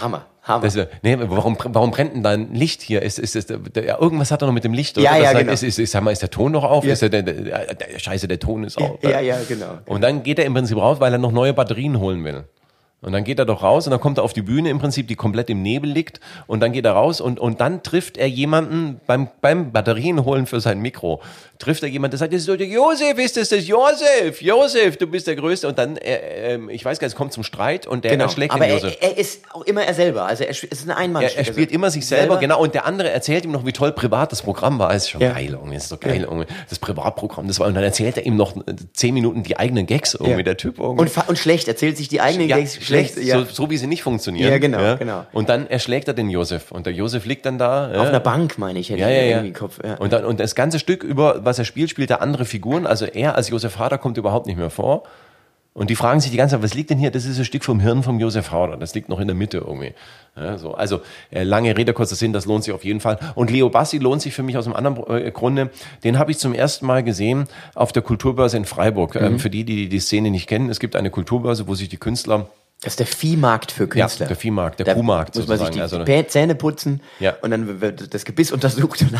Hammer, 0.00 0.26
Hammer. 0.42 0.62
Das, 0.62 0.76
nee, 1.02 1.16
warum, 1.18 1.56
warum 1.64 1.90
brennt 1.90 2.14
denn 2.14 2.22
da 2.22 2.30
ein 2.30 2.54
Licht 2.54 2.82
hier? 2.82 3.02
Ist, 3.02 3.18
ist, 3.18 3.36
ist, 3.36 3.50
ja, 3.50 4.00
irgendwas 4.00 4.30
hat 4.30 4.42
er 4.42 4.46
noch 4.46 4.54
mit 4.54 4.64
dem 4.64 4.72
Licht. 4.72 4.96
Ja, 4.96 5.12
Das 5.12 5.18
ja, 5.18 5.24
sagt, 5.24 5.38
genau. 5.40 5.52
Ist, 5.52 5.62
ist, 5.62 5.78
ist, 5.78 5.92
sag 5.92 6.02
mal, 6.02 6.10
ist 6.10 6.22
der 6.22 6.30
Ton 6.30 6.52
noch 6.52 6.64
auf? 6.64 6.84
Ja. 6.84 6.92
Ist 6.92 7.02
der, 7.02 7.08
der, 7.10 7.22
der, 7.22 7.98
scheiße, 7.98 8.28
der 8.28 8.38
Ton 8.38 8.64
ist 8.64 8.78
auf. 8.78 9.02
ja, 9.02 9.20
ja, 9.20 9.36
genau. 9.48 9.78
Und 9.86 10.00
dann 10.02 10.22
geht 10.22 10.38
er 10.38 10.44
im 10.44 10.54
Prinzip 10.54 10.76
raus, 10.78 11.00
weil 11.00 11.12
er 11.12 11.18
noch 11.18 11.32
neue 11.32 11.52
Batterien 11.52 11.98
holen 11.98 12.24
will. 12.24 12.44
Und 13.00 13.12
dann 13.12 13.22
geht 13.22 13.38
er 13.38 13.44
doch 13.44 13.62
raus 13.62 13.86
und 13.86 13.92
dann 13.92 14.00
kommt 14.00 14.18
er 14.18 14.24
auf 14.24 14.32
die 14.32 14.42
Bühne 14.42 14.70
im 14.70 14.80
Prinzip, 14.80 15.06
die 15.06 15.14
komplett 15.14 15.48
im 15.50 15.62
Nebel 15.62 15.88
liegt. 15.88 16.18
Und 16.48 16.58
dann 16.60 16.72
geht 16.72 16.84
er 16.84 16.92
raus 16.92 17.20
und, 17.20 17.38
und 17.38 17.60
dann 17.60 17.84
trifft 17.84 18.16
er 18.16 18.28
jemanden 18.28 19.00
beim, 19.06 19.28
beim 19.40 19.70
Batterien 19.70 20.24
holen 20.24 20.46
für 20.46 20.60
sein 20.60 20.80
Mikro. 20.80 21.20
Trifft 21.60 21.82
er 21.84 21.88
jemanden, 21.88 22.12
der 22.12 22.18
sagt, 22.18 22.32
das 22.32 22.42
ist 22.42 22.48
Josef, 22.60 23.16
ist 23.18 23.36
das 23.36 23.48
das 23.50 23.66
Josef? 23.68 24.42
Josef, 24.42 24.96
du 24.96 25.06
bist 25.06 25.28
der 25.28 25.36
Größte. 25.36 25.68
Und 25.68 25.78
dann, 25.78 25.96
äh, 25.96 26.54
ähm, 26.54 26.70
ich 26.70 26.84
weiß 26.84 26.98
gar 26.98 27.06
nicht, 27.06 27.12
es 27.14 27.16
kommt 27.16 27.32
zum 27.32 27.44
Streit 27.44 27.86
und 27.86 28.02
der 28.04 28.12
Genau. 28.12 28.24
erschlägt 28.24 28.52
Aber 28.52 28.64
den 28.64 28.70
er, 28.70 28.76
Josef. 28.82 28.96
er 29.00 29.16
ist 29.16 29.42
auch 29.52 29.62
immer 29.62 29.84
er 29.84 29.94
selber. 29.94 30.26
Also 30.26 30.42
er, 30.42 30.50
ist 30.50 30.84
ein 30.84 30.90
Einmann. 30.90 31.22
Er, 31.22 31.36
er 31.36 31.44
spielt 31.44 31.70
immer 31.70 31.90
sich 31.92 32.04
selber, 32.06 32.38
genau. 32.38 32.60
Und 32.60 32.74
der 32.74 32.84
andere 32.84 33.10
erzählt 33.10 33.44
ihm 33.44 33.52
noch, 33.52 33.64
wie 33.64 33.72
toll 33.72 33.92
privat 33.92 34.32
das 34.32 34.42
Programm 34.42 34.80
war. 34.80 34.92
Ist 34.92 35.08
schon 35.10 35.20
Ja. 35.20 35.32
geil, 35.34 35.50
irgendwie. 35.52 35.76
Ist 35.76 35.92
doch 35.92 36.00
geil, 36.00 36.22
irgendwie. 36.28 36.46
Das 36.68 36.78
Privatprogramm, 36.80 37.46
das 37.46 37.60
war. 37.60 37.68
Und 37.68 37.74
dann 37.74 37.84
erzählt 37.84 38.16
er 38.16 38.26
ihm 38.26 38.36
noch 38.36 38.56
äh, 38.56 38.74
zehn 38.92 39.14
Minuten 39.14 39.44
die 39.44 39.56
eigenen 39.56 39.86
Gags, 39.86 40.14
irgendwie, 40.14 40.32
Ja. 40.38 40.42
der 40.42 40.56
Typ 40.56 40.78
irgendwie. 40.80 41.02
Und, 41.02 41.28
und 41.28 41.38
schlecht, 41.38 41.68
erzählt 41.68 41.96
sich 41.96 42.08
die 42.08 42.20
eigenen 42.20 42.48
ja, 42.48 42.56
Gags 42.56 42.87
schlecht, 42.88 43.16
Ja. 43.18 43.38
so, 43.38 43.44
so 43.44 43.70
wie 43.70 43.76
sie 43.76 43.86
nicht 43.86 44.02
funktionieren. 44.02 44.50
Ja, 44.50 44.58
genau, 44.58 44.96
genau. 44.96 45.26
Und 45.32 45.48
dann 45.48 45.66
erschlägt 45.68 46.08
er 46.08 46.14
den 46.14 46.28
Josef. 46.30 46.72
Und 46.72 46.86
der 46.86 46.92
Josef 46.92 47.24
liegt 47.24 47.46
dann 47.46 47.58
da. 47.58 47.90
Auf 47.92 48.08
einer 48.08 48.20
Bank, 48.20 48.58
meine 48.58 48.78
ich, 48.78 48.90
hätte 48.90 49.00
Ja, 49.00 49.08
ich 49.08 49.16
ja, 49.16 49.22
ja. 49.22 49.28
irgendwie 49.36 49.52
Kopf. 49.52 49.78
Ja. 49.84 49.94
Und, 49.94 50.12
dann, 50.12 50.24
und 50.24 50.40
das 50.40 50.54
ganze 50.54 50.78
Stück 50.78 51.02
über, 51.04 51.44
was 51.44 51.58
er 51.58 51.64
spielt, 51.64 51.90
spielt 51.90 52.10
er 52.10 52.20
andere 52.20 52.44
Figuren. 52.44 52.86
Also 52.86 53.06
er 53.06 53.36
als 53.36 53.48
Josef 53.48 53.78
Hader 53.78 53.98
kommt 53.98 54.16
überhaupt 54.18 54.46
nicht 54.46 54.56
mehr 54.58 54.70
vor. 54.70 55.04
Und 55.74 55.90
die 55.90 55.96
fragen 55.96 56.18
sich 56.18 56.32
die 56.32 56.36
ganze 56.36 56.56
Zeit, 56.56 56.64
was 56.64 56.74
liegt 56.74 56.90
denn 56.90 56.98
hier? 56.98 57.12
Das 57.12 57.24
ist 57.24 57.38
ein 57.38 57.44
Stück 57.44 57.62
vom 57.62 57.78
Hirn 57.78 58.02
vom 58.02 58.18
Josef 58.18 58.50
Hader. 58.50 58.76
Das 58.76 58.96
liegt 58.96 59.08
noch 59.08 59.20
in 59.20 59.28
der 59.28 59.36
Mitte 59.36 59.58
irgendwie. 59.58 59.94
Ja, 60.34 60.58
so. 60.58 60.74
Also 60.74 61.02
äh, 61.30 61.44
lange 61.44 61.76
Rede, 61.76 61.92
kurzer 61.92 62.16
Sinn, 62.16 62.32
das 62.32 62.46
lohnt 62.46 62.64
sich 62.64 62.74
auf 62.74 62.84
jeden 62.84 62.98
Fall. 62.98 63.18
Und 63.36 63.48
Leo 63.50 63.68
Bassi 63.70 63.98
lohnt 63.98 64.20
sich 64.20 64.34
für 64.34 64.42
mich 64.42 64.56
aus 64.56 64.66
einem 64.66 64.74
anderen 64.74 65.24
äh, 65.26 65.30
Grunde. 65.30 65.70
Den 66.02 66.18
habe 66.18 66.32
ich 66.32 66.38
zum 66.38 66.52
ersten 66.52 66.84
Mal 66.84 67.04
gesehen 67.04 67.46
auf 67.76 67.92
der 67.92 68.02
Kulturbörse 68.02 68.56
in 68.56 68.64
Freiburg. 68.64 69.14
Mhm. 69.14 69.24
Ähm, 69.24 69.38
für 69.38 69.50
die, 69.50 69.62
die 69.62 69.88
die 69.88 70.00
Szene 70.00 70.32
nicht 70.32 70.48
kennen, 70.48 70.68
es 70.68 70.80
gibt 70.80 70.96
eine 70.96 71.10
Kulturbörse, 71.10 71.68
wo 71.68 71.76
sich 71.76 71.88
die 71.88 71.96
Künstler 71.96 72.48
Das 72.80 72.92
ist 72.92 73.00
der 73.00 73.08
Viehmarkt 73.08 73.72
für 73.72 73.88
Künstler. 73.88 74.26
Ja, 74.26 74.28
der 74.28 74.36
Viehmarkt, 74.36 74.78
der 74.78 74.86
da 74.86 74.94
Kuhmarkt 74.94 75.34
Muss 75.34 75.48
man 75.48 75.58
sich 75.58 75.70
die, 75.70 75.78
sozusagen. 75.80 76.04
die 76.04 76.12
Also- 76.12 76.28
Zähne 76.28 76.54
putzen 76.54 77.00
Ja. 77.18 77.34
und 77.42 77.50
dann 77.50 77.80
wird 77.80 78.14
das 78.14 78.24
Gebiss 78.24 78.52
untersucht. 78.52 79.02
Und 79.02 79.14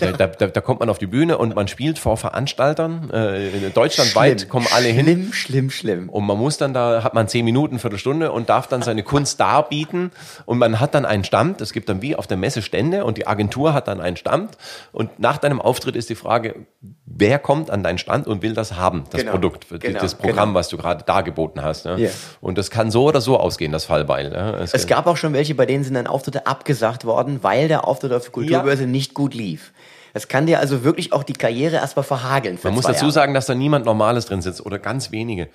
Da, 0.00 0.10
da, 0.10 0.26
da, 0.48 0.60
kommt 0.60 0.80
man 0.80 0.90
auf 0.90 0.98
die 0.98 1.06
Bühne 1.06 1.38
und 1.38 1.54
man 1.54 1.68
spielt 1.68 2.00
vor 2.00 2.16
Veranstaltern. 2.16 3.10
Äh, 3.10 3.70
deutschlandweit 3.72 4.40
Schlimm. 4.40 4.50
kommen 4.50 4.66
alle 4.74 4.88
hin. 4.88 5.04
Schlimm, 5.04 5.32
schlimm, 5.32 5.70
schlimm. 5.70 6.08
Und 6.08 6.26
man 6.26 6.36
muss 6.36 6.56
dann 6.58 6.74
da, 6.74 7.04
hat 7.04 7.14
man 7.14 7.28
zehn 7.28 7.44
Minuten, 7.44 7.78
Viertelstunde 7.78 8.32
und 8.32 8.48
darf 8.48 8.66
dann 8.66 8.82
seine 8.82 9.04
Kunst 9.04 9.38
darbieten. 9.38 10.10
Und 10.44 10.58
man 10.58 10.80
hat 10.80 10.96
dann 10.96 11.04
einen 11.04 11.22
Stand. 11.22 11.60
Es 11.60 11.72
gibt 11.72 11.88
dann 11.88 12.02
wie 12.02 12.16
auf 12.16 12.26
der 12.26 12.36
Messe 12.36 12.62
Stände 12.62 13.04
und 13.04 13.16
die 13.16 13.28
Agentur 13.28 13.74
hat 13.74 13.86
dann 13.86 14.00
einen 14.00 14.16
Stand. 14.16 14.58
Und 14.90 15.20
nach 15.20 15.38
deinem 15.38 15.60
Auftritt 15.60 15.94
ist 15.94 16.10
die 16.10 16.16
Frage, 16.16 16.66
wer 17.06 17.38
kommt 17.38 17.70
an 17.70 17.84
deinen 17.84 17.98
Stand 17.98 18.26
und 18.26 18.42
will 18.42 18.54
das 18.54 18.72
haben, 18.74 19.04
das 19.10 19.20
Genau. 19.20 19.32
Produkt, 19.32 19.66
Genau, 19.70 20.00
das 20.00 20.16
Programm, 20.16 20.48
genau. 20.48 20.58
was 20.58 20.68
du 20.68 20.76
gerade 20.76 21.04
dargeboten 21.04 21.62
hast. 21.62 21.84
Ne? 21.86 22.00
Ja. 22.00 22.10
Und 22.40 22.58
das 22.58 22.70
kann 22.70 22.90
so 22.90 23.03
oder 23.04 23.20
so 23.20 23.38
ausgehen, 23.38 23.72
das 23.72 23.84
Fallbeil. 23.84 24.30
Ne? 24.30 24.66
Es 24.72 24.86
gab 24.86 25.06
auch 25.06 25.16
schon 25.16 25.32
welche, 25.32 25.54
bei 25.54 25.66
denen 25.66 25.84
sind 25.84 25.94
dann 25.94 26.06
Auftritte 26.06 26.46
abgesagt 26.46 27.04
worden, 27.04 27.38
weil 27.42 27.68
der 27.68 27.86
Auftritt 27.86 28.12
auf 28.12 28.22
der 28.24 28.32
Kulturbörse 28.32 28.86
nicht 28.86 29.14
gut 29.14 29.34
lief. 29.34 29.72
Das 30.12 30.28
kann 30.28 30.46
dir 30.46 30.60
also 30.60 30.84
wirklich 30.84 31.12
auch 31.12 31.24
die 31.24 31.32
Karriere 31.32 31.76
erstmal 31.76 32.04
verhageln. 32.04 32.58
Man 32.62 32.74
muss 32.74 32.84
dazu 32.84 33.00
Jahre. 33.06 33.12
sagen, 33.12 33.34
dass 33.34 33.46
da 33.46 33.54
niemand 33.54 33.84
Normales 33.84 34.26
drin 34.26 34.42
sitzt 34.42 34.64
oder 34.64 34.78
ganz 34.78 35.10
wenige 35.10 35.48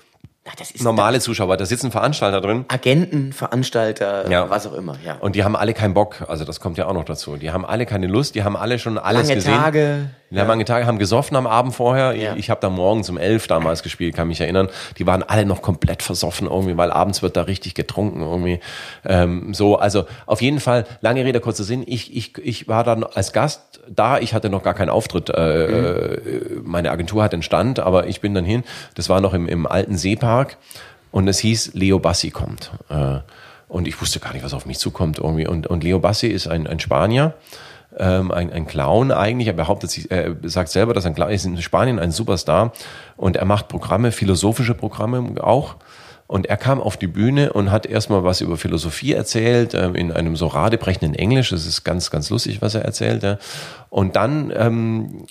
Na, 0.46 0.52
das 0.58 0.72
ist 0.72 0.84
normale 0.84 1.22
Zuschauer. 1.22 1.56
Da 1.56 1.66
sitzen 1.66 1.92
Veranstalter 1.92 2.42
drin. 2.42 2.66
Agenten, 2.68 3.32
Veranstalter, 3.32 4.30
Ja. 4.30 4.50
was 4.50 4.68
auch 4.68 4.74
immer. 4.74 4.98
Ja. 5.06 5.16
Und 5.22 5.36
die 5.36 5.44
haben 5.46 5.56
alle 5.56 5.74
keinen 5.74 5.94
Bock, 5.94 6.26
also 6.28 6.44
das 6.44 6.60
kommt 6.60 6.78
ja 6.78 6.88
auch 6.88 6.94
noch 6.94 7.06
dazu. 7.06 7.38
Die 7.38 7.52
haben 7.52 7.66
alle 7.66 7.86
keine 7.86 8.08
Lust, 8.08 8.36
die 8.36 8.44
haben 8.44 8.58
alle 8.58 8.80
schon 8.80 8.98
alles 8.98 9.24
Lange 9.30 9.36
gesehen. 9.36 9.54
Tage. 9.54 10.10
Die 10.32 10.40
haben 10.40 10.48
lange 10.48 10.66
Tage, 10.66 10.86
haben 10.86 11.00
gesoffen 11.00 11.36
am 11.36 11.48
Abend 11.48 11.74
vorher. 11.74 12.14
Ja. 12.14 12.34
Ich, 12.34 12.40
ich 12.40 12.50
habe 12.50 12.62
da 12.62 12.70
morgens 12.70 13.10
um 13.10 13.18
elf 13.18 13.48
damals 13.48 13.84
gespielt, 13.84 14.16
kann 14.16 14.28
mich 14.28 14.42
erinnern. 14.42 14.70
Die 14.98 15.08
waren 15.08 15.24
alle 15.24 15.46
noch 15.46 15.62
komplett 15.62 16.04
versoffen 16.04 16.48
irgendwie, 16.48 16.78
weil 16.78 16.92
abends 16.92 17.22
wird 17.22 17.36
da 17.36 17.44
richtig 17.44 17.74
getrunken 17.74 18.22
irgendwie. 18.22 18.60
Ähm, 19.06 19.54
so, 19.54 19.78
also 19.78 20.06
auf 20.26 20.42
jeden 20.42 20.60
Fall, 20.60 20.86
lange 21.02 21.26
Rede, 21.26 21.40
kurzer 21.40 21.64
Sinn. 21.64 21.84
Ich, 21.86 22.16
ich, 22.16 22.38
ich 22.38 22.68
war 22.68 22.84
dann 22.84 23.04
als 23.04 23.34
Gast 23.34 23.82
da, 23.88 24.20
ich 24.20 24.34
hatte 24.34 24.50
noch 24.50 24.64
gar 24.64 24.74
keinen 24.74 24.90
Auftritt. 24.90 25.30
Äh, 25.30 25.66
äh, 25.66 26.62
meine 26.64 26.92
Agentur 26.92 27.24
hat 27.24 27.34
den 27.34 27.42
Stand, 27.42 27.80
aber 27.80 28.08
ich 28.08 28.22
bin 28.22 28.34
dann 28.34 28.46
hin. 28.46 28.64
Das 28.96 29.10
war 29.10 29.22
noch 29.22 29.34
im, 29.34 29.48
im 29.48 29.66
alten 29.66 29.98
Seepark 29.98 30.58
und 31.12 31.28
es 31.28 31.40
hieß, 31.40 31.72
Leo 31.74 32.00
Bassi 32.00 32.30
kommt. 32.30 32.72
Äh, 32.90 33.20
und 33.68 33.88
ich 33.88 34.02
wusste 34.02 34.20
gar 34.20 34.34
nicht, 34.34 34.44
was 34.44 34.54
auf 34.54 34.66
mich 34.66 34.80
zukommt 34.80 35.20
irgendwie. 35.20 35.48
Und, 35.48 35.68
und 35.68 35.84
Leo 35.84 36.00
Bassi 36.00 36.28
ist 36.28 36.48
ein, 36.48 36.68
ein 36.68 36.80
Spanier, 36.80 37.34
ähm, 38.00 38.32
ein, 38.32 38.52
ein 38.52 38.66
Clown 38.66 39.12
eigentlich. 39.12 39.48
Er 39.48 39.54
behauptet 39.54 39.92
sich, 39.92 40.10
er 40.10 40.36
sagt 40.44 40.70
selber, 40.70 40.94
dass 40.94 41.06
er 41.06 41.12
ein 41.12 41.16
Clown 41.16 41.32
ist 41.32 41.46
in 41.46 41.62
Spanien 41.62 42.00
ein 42.00 42.12
Superstar. 42.12 42.74
Und 43.18 43.38
er 43.38 43.46
macht 43.46 43.68
Programme, 43.68 44.12
philosophische 44.12 44.74
Programme 44.74 45.44
auch. 45.44 45.76
Und 46.28 46.46
er 46.46 46.58
kam 46.58 46.80
auf 46.80 46.96
die 46.96 47.08
Bühne 47.08 47.54
und 47.54 47.72
hat 47.72 47.88
erstmal 47.88 48.24
was 48.24 48.42
über 48.42 48.56
Philosophie 48.56 49.14
erzählt, 49.14 49.74
ähm, 49.74 49.96
in 49.96 50.12
einem 50.12 50.36
so 50.36 50.46
radebrechenden 50.48 51.16
Englisch. 51.16 51.50
Das 51.50 51.66
ist 51.66 51.84
ganz, 51.84 52.12
ganz 52.12 52.30
lustig, 52.30 52.62
was 52.62 52.76
er 52.76 52.84
erzählt. 52.84 53.24
Ja. 53.24 53.40
Und 53.90 54.16
dann 54.16 54.54
ähm, 54.56 55.24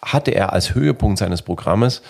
hatte 0.00 0.30
er 0.30 0.52
als 0.52 0.74
Höhepunkt 0.74 1.18
seines 1.18 1.42
Programmes 1.42 2.02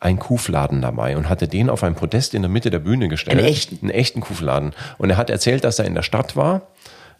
einen 0.00 0.18
Kuhfladen 0.18 0.82
dabei 0.82 1.16
und 1.16 1.28
hatte 1.28 1.48
den 1.48 1.70
auf 1.70 1.82
ein 1.82 1.94
Podest 1.94 2.34
in 2.34 2.42
der 2.42 2.50
Mitte 2.50 2.70
der 2.70 2.80
Bühne 2.80 3.08
gestellt. 3.08 3.38
Einen 3.38 3.46
echten? 3.46 3.78
Einen 3.80 3.90
echten 3.90 4.20
Kuhfladen. 4.20 4.72
Und 4.98 5.10
er 5.10 5.16
hat 5.16 5.30
erzählt, 5.30 5.64
dass 5.64 5.78
er 5.78 5.86
in 5.86 5.94
der 5.94 6.02
Stadt 6.02 6.36
war. 6.36 6.62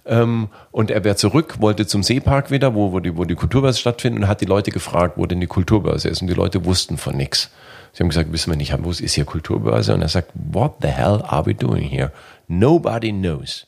Ähm, 0.07 0.48
und 0.70 0.90
er 0.90 1.05
wäre 1.05 1.16
zurück, 1.16 1.57
wollte 1.61 1.86
zum 1.86 2.02
Seepark 2.02 2.50
wieder, 2.50 2.74
wo, 2.74 2.92
wo, 2.92 3.00
die, 3.00 3.16
wo 3.16 3.24
die 3.24 3.34
Kulturbörse 3.34 3.78
stattfindet 3.78 4.22
und 4.22 4.28
hat 4.28 4.40
die 4.40 4.46
Leute 4.46 4.70
gefragt, 4.70 5.14
wo 5.16 5.26
denn 5.26 5.40
die 5.40 5.46
Kulturbörse 5.46 6.09
ist. 6.09 6.20
Und 6.20 6.28
die 6.28 6.34
Leute 6.34 6.64
wussten 6.64 6.98
von 6.98 7.16
nichts. 7.16 7.50
Sie 7.92 8.02
haben 8.02 8.09
gesagt, 8.09 8.32
wissen 8.32 8.50
wir 8.50 8.57
nicht, 8.57 8.74
wo 8.82 8.90
ist 8.90 9.14
hier 9.14 9.24
Kulturbörse? 9.24 9.94
Und 9.94 10.02
er 10.02 10.09
sagt, 10.09 10.30
what 10.34 10.74
the 10.82 10.88
hell 10.88 11.22
are 11.26 11.46
we 11.46 11.55
doing 11.55 11.88
here? 11.88 12.11
Nobody 12.48 13.12
knows. 13.12 13.66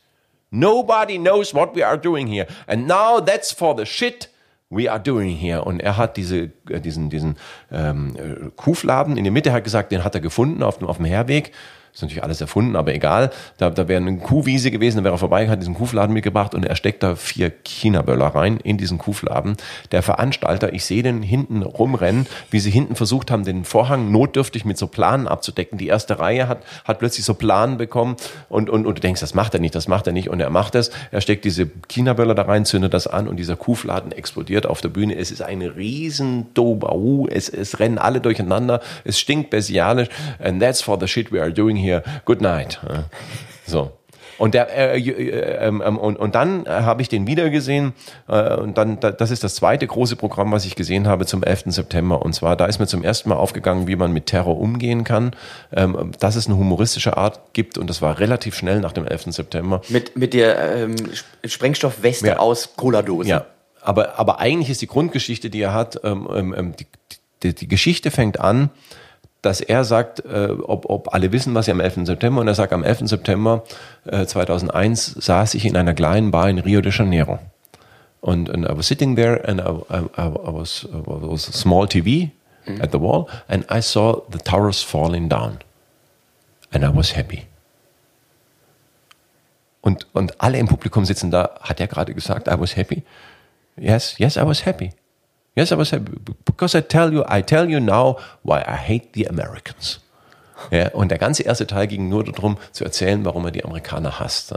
Nobody 0.50 1.18
knows 1.18 1.54
what 1.54 1.74
we 1.74 1.86
are 1.86 1.98
doing 1.98 2.26
here. 2.26 2.46
And 2.66 2.86
now 2.86 3.20
that's 3.20 3.52
for 3.52 3.76
the 3.76 3.86
shit 3.86 4.28
we 4.68 4.90
are 4.90 5.00
doing 5.00 5.36
here. 5.36 5.62
Und 5.62 5.80
er 5.80 5.96
hat 5.96 6.16
diese, 6.16 6.50
äh, 6.68 6.80
diesen, 6.80 7.08
diesen 7.08 7.36
ähm, 7.70 8.16
äh, 8.16 8.50
Kuhfladen 8.56 9.16
in 9.16 9.24
der 9.24 9.32
Mitte, 9.32 9.52
hat 9.52 9.64
gesagt, 9.64 9.92
den 9.92 10.04
hat 10.04 10.14
er 10.14 10.20
gefunden 10.20 10.62
auf 10.62 10.78
dem, 10.78 10.88
auf 10.88 10.96
dem 10.96 11.06
Herweg. 11.06 11.52
Ist 11.96 12.02
natürlich 12.02 12.22
alles 12.22 12.42
erfunden, 12.42 12.76
aber 12.76 12.92
egal. 12.92 13.30
Da, 13.56 13.70
da 13.70 13.88
wäre 13.88 14.02
eine 14.02 14.18
Kuhwiese 14.18 14.70
gewesen, 14.70 14.98
da 14.98 15.04
wäre 15.04 15.14
er 15.14 15.18
vorbei, 15.18 15.48
hat 15.48 15.62
diesen 15.62 15.72
Kuhfladen 15.72 16.12
mitgebracht 16.12 16.54
und 16.54 16.62
er 16.62 16.76
steckt 16.76 17.02
da 17.02 17.14
vier 17.14 17.50
China-Böller 17.64 18.26
rein 18.26 18.58
in 18.62 18.76
diesen 18.76 18.98
Kuhfladen. 18.98 19.56
Der 19.92 20.02
Veranstalter, 20.02 20.74
ich 20.74 20.84
sehe 20.84 21.02
den 21.02 21.22
hinten 21.22 21.62
rumrennen, 21.62 22.26
wie 22.50 22.60
sie 22.60 22.70
hinten 22.70 22.96
versucht 22.96 23.30
haben, 23.30 23.44
den 23.44 23.64
Vorhang 23.64 24.12
notdürftig 24.12 24.66
mit 24.66 24.76
so 24.76 24.88
Planen 24.88 25.26
abzudecken. 25.26 25.78
Die 25.78 25.86
erste 25.86 26.18
Reihe 26.18 26.48
hat, 26.48 26.64
hat 26.84 26.98
plötzlich 26.98 27.24
so 27.24 27.32
Planen 27.32 27.78
bekommen 27.78 28.16
und, 28.50 28.68
und, 28.68 28.84
und 28.84 28.98
du 28.98 29.00
denkst, 29.00 29.22
das 29.22 29.32
macht 29.32 29.54
er 29.54 29.60
nicht, 29.60 29.74
das 29.74 29.88
macht 29.88 30.06
er 30.06 30.12
nicht 30.12 30.28
und 30.28 30.38
er 30.38 30.50
macht 30.50 30.74
es. 30.74 30.90
Er 31.12 31.22
steckt 31.22 31.46
diese 31.46 31.66
China-Böller 31.88 32.34
da 32.34 32.42
rein, 32.42 32.66
zündet 32.66 32.92
das 32.92 33.06
an 33.06 33.26
und 33.26 33.38
dieser 33.38 33.56
Kuhfladen 33.56 34.12
explodiert 34.12 34.66
auf 34.66 34.82
der 34.82 34.90
Bühne. 34.90 35.16
Es 35.16 35.30
ist 35.30 35.40
ein 35.40 35.62
riesen. 35.62 36.48
Es, 37.30 37.48
es 37.48 37.80
rennen 37.80 37.96
alle 37.96 38.20
durcheinander. 38.20 38.82
Es 39.04 39.18
stinkt 39.18 39.48
bestialisch. 39.48 40.08
And 40.38 40.60
that's 40.60 40.82
for 40.82 41.00
the 41.00 41.08
shit 41.08 41.32
we 41.32 41.40
are 41.40 41.50
doing 41.50 41.74
here. 41.74 41.85
Good 42.24 42.40
night. 42.40 42.80
So. 43.66 43.92
Und, 44.38 44.54
der, 44.54 44.94
äh, 44.94 44.98
äh, 44.98 45.66
ähm, 45.66 45.80
und, 45.80 46.16
und 46.16 46.34
dann 46.34 46.66
äh, 46.66 46.70
habe 46.70 47.02
ich 47.02 47.08
den 47.08 47.26
wieder 47.26 47.50
gesehen. 47.50 47.94
Äh, 48.28 48.54
und 48.54 48.76
dann, 48.76 49.00
da, 49.00 49.10
das 49.10 49.30
ist 49.30 49.44
das 49.44 49.54
zweite 49.54 49.86
große 49.86 50.16
Programm, 50.16 50.52
was 50.52 50.64
ich 50.66 50.76
gesehen 50.76 51.06
habe 51.06 51.26
zum 51.26 51.42
11. 51.42 51.64
September. 51.66 52.22
Und 52.22 52.34
zwar, 52.34 52.56
da 52.56 52.66
ist 52.66 52.78
mir 52.78 52.86
zum 52.86 53.02
ersten 53.02 53.28
Mal 53.28 53.36
aufgegangen, 53.36 53.86
wie 53.86 53.96
man 53.96 54.12
mit 54.12 54.26
Terror 54.26 54.58
umgehen 54.58 55.04
kann. 55.04 55.34
Ähm, 55.72 56.12
dass 56.18 56.36
es 56.36 56.46
eine 56.46 56.56
humoristische 56.56 57.16
Art 57.16 57.54
gibt. 57.54 57.78
Und 57.78 57.88
das 57.88 58.02
war 58.02 58.18
relativ 58.18 58.54
schnell 58.54 58.80
nach 58.80 58.92
dem 58.92 59.06
11. 59.06 59.34
September. 59.34 59.80
Mit, 59.88 60.16
mit 60.16 60.34
der 60.34 60.76
ähm, 60.76 60.96
Sprengstoffweste 61.44 62.26
ja. 62.28 62.38
aus 62.38 62.76
Cola-Dosen. 62.76 63.30
Ja. 63.30 63.46
Aber, 63.80 64.18
aber 64.18 64.40
eigentlich 64.40 64.70
ist 64.70 64.82
die 64.82 64.86
Grundgeschichte, 64.88 65.48
die 65.48 65.60
er 65.60 65.72
hat, 65.72 66.00
ähm, 66.04 66.28
ähm, 66.34 66.54
ähm 66.56 66.74
die, 66.76 66.86
die, 67.42 67.54
die 67.54 67.68
Geschichte 67.68 68.10
fängt 68.10 68.40
an, 68.40 68.70
dass 69.46 69.60
er 69.60 69.84
sagt, 69.84 70.24
äh, 70.24 70.48
ob, 70.50 70.90
ob 70.90 71.14
alle 71.14 71.32
wissen, 71.32 71.54
was 71.54 71.68
er 71.68 71.74
am 71.74 71.80
11. 71.80 72.04
September, 72.04 72.40
und 72.40 72.48
er 72.48 72.54
sagt, 72.54 72.72
am 72.72 72.82
11. 72.82 73.08
September 73.08 73.62
äh, 74.04 74.26
2001 74.26 75.06
saß 75.20 75.54
ich 75.54 75.64
in 75.64 75.76
einer 75.76 75.94
kleinen 75.94 76.32
Bar 76.32 76.50
in 76.50 76.58
Rio 76.58 76.80
de 76.80 76.92
Janeiro. 76.92 77.38
Und 78.20 78.50
and 78.50 78.68
I 78.68 78.76
was 78.76 78.88
sitting 78.88 79.14
there 79.14 79.46
and 79.46 79.60
I, 79.60 79.70
I, 79.88 80.26
I, 80.26 80.52
was, 80.52 80.84
I 80.92 81.00
was 81.06 81.48
a 81.48 81.52
small 81.52 81.86
TV 81.86 82.30
mhm. 82.66 82.82
at 82.82 82.90
the 82.90 82.98
wall 83.00 83.28
and 83.48 83.64
I 83.70 83.80
saw 83.80 84.22
the 84.32 84.38
towers 84.38 84.82
falling 84.82 85.28
down. 85.28 85.58
And 86.72 86.82
I 86.84 86.88
was 86.92 87.14
happy. 87.14 87.46
Und, 89.80 90.08
und 90.12 90.40
alle 90.40 90.58
im 90.58 90.66
Publikum 90.66 91.04
sitzen 91.04 91.30
da, 91.30 91.50
hat 91.60 91.80
er 91.80 91.86
gerade 91.86 92.12
gesagt, 92.12 92.48
I 92.48 92.58
was 92.58 92.76
happy? 92.76 93.04
Yes, 93.76 94.18
yes, 94.18 94.36
I 94.36 94.44
was 94.44 94.66
happy. 94.66 94.90
Yes, 95.56 95.72
I 95.72 95.78
was 95.78 95.90
happy 95.90 96.12
because 96.44 96.76
I 96.76 96.82
tell 96.82 97.10
you, 97.10 97.24
I 97.26 97.40
tell 97.40 97.68
you 97.68 97.80
now 97.80 98.18
why 98.42 98.60
I 98.60 98.76
hate 98.76 99.08
the 99.14 99.26
Americans. 99.26 100.00
Ja, 100.70 100.90
und 100.90 101.10
der 101.10 101.16
ganze 101.16 101.44
erste 101.44 101.66
Teil 101.66 101.86
ging 101.86 102.10
nur 102.10 102.24
darum, 102.24 102.58
zu 102.72 102.84
erzählen, 102.84 103.24
warum 103.24 103.46
er 103.46 103.52
die 103.52 103.64
Amerikaner 103.64 104.20
hasst. 104.20 104.52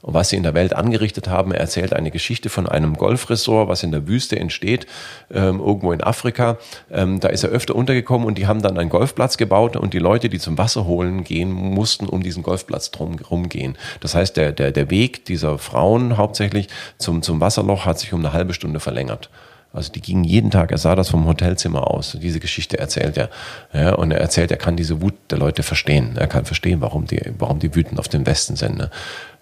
Und 0.00 0.14
was 0.14 0.30
sie 0.30 0.36
in 0.36 0.42
der 0.42 0.54
Welt 0.54 0.74
angerichtet 0.74 1.28
haben. 1.28 1.52
Er 1.52 1.60
erzählt 1.60 1.92
eine 1.92 2.10
Geschichte 2.10 2.48
von 2.48 2.68
einem 2.68 2.96
Golfresort, 2.96 3.68
was 3.68 3.84
in 3.84 3.92
der 3.92 4.08
Wüste 4.08 4.36
entsteht, 4.36 4.88
ähm, 5.32 5.60
irgendwo 5.60 5.92
in 5.92 6.02
Afrika. 6.02 6.58
Ähm, 6.90 7.20
da 7.20 7.28
ist 7.28 7.44
er 7.44 7.50
öfter 7.50 7.76
untergekommen 7.76 8.26
und 8.26 8.36
die 8.36 8.48
haben 8.48 8.62
dann 8.62 8.76
einen 8.78 8.90
Golfplatz 8.90 9.36
gebaut 9.36 9.76
und 9.76 9.94
die 9.94 10.00
Leute, 10.00 10.28
die 10.28 10.40
zum 10.40 10.58
Wasser 10.58 10.86
holen 10.86 11.22
gehen, 11.22 11.52
mussten 11.52 12.08
um 12.08 12.20
diesen 12.24 12.42
Golfplatz 12.42 12.90
drum 12.90 13.16
rumgehen. 13.30 13.78
Das 14.00 14.16
heißt, 14.16 14.36
der, 14.36 14.50
der, 14.50 14.72
der 14.72 14.90
Weg 14.90 15.24
dieser 15.24 15.56
Frauen 15.58 16.16
hauptsächlich 16.16 16.66
zum, 16.98 17.22
zum 17.22 17.40
Wasserloch 17.40 17.86
hat 17.86 18.00
sich 18.00 18.12
um 18.12 18.18
eine 18.18 18.32
halbe 18.32 18.54
Stunde 18.54 18.80
verlängert. 18.80 19.30
Also 19.74 19.90
die 19.90 20.02
gingen 20.02 20.24
jeden 20.24 20.50
Tag, 20.50 20.70
er 20.70 20.76
sah 20.76 20.94
das 20.94 21.08
vom 21.08 21.26
Hotelzimmer 21.26 21.90
aus. 21.90 22.18
Diese 22.20 22.40
Geschichte 22.40 22.78
erzählt 22.78 23.16
er. 23.16 23.30
Ja, 23.72 23.94
und 23.94 24.10
er 24.10 24.20
erzählt, 24.20 24.50
er 24.50 24.58
kann 24.58 24.76
diese 24.76 25.00
Wut 25.00 25.14
der 25.30 25.38
Leute 25.38 25.62
verstehen. 25.62 26.16
Er 26.16 26.26
kann 26.26 26.44
verstehen, 26.44 26.82
warum 26.82 27.06
die, 27.06 27.22
warum 27.38 27.58
die 27.58 27.74
wütend 27.74 27.98
auf 27.98 28.08
den 28.08 28.26
Westen 28.26 28.56
sind. 28.56 28.76
Ne? 28.76 28.90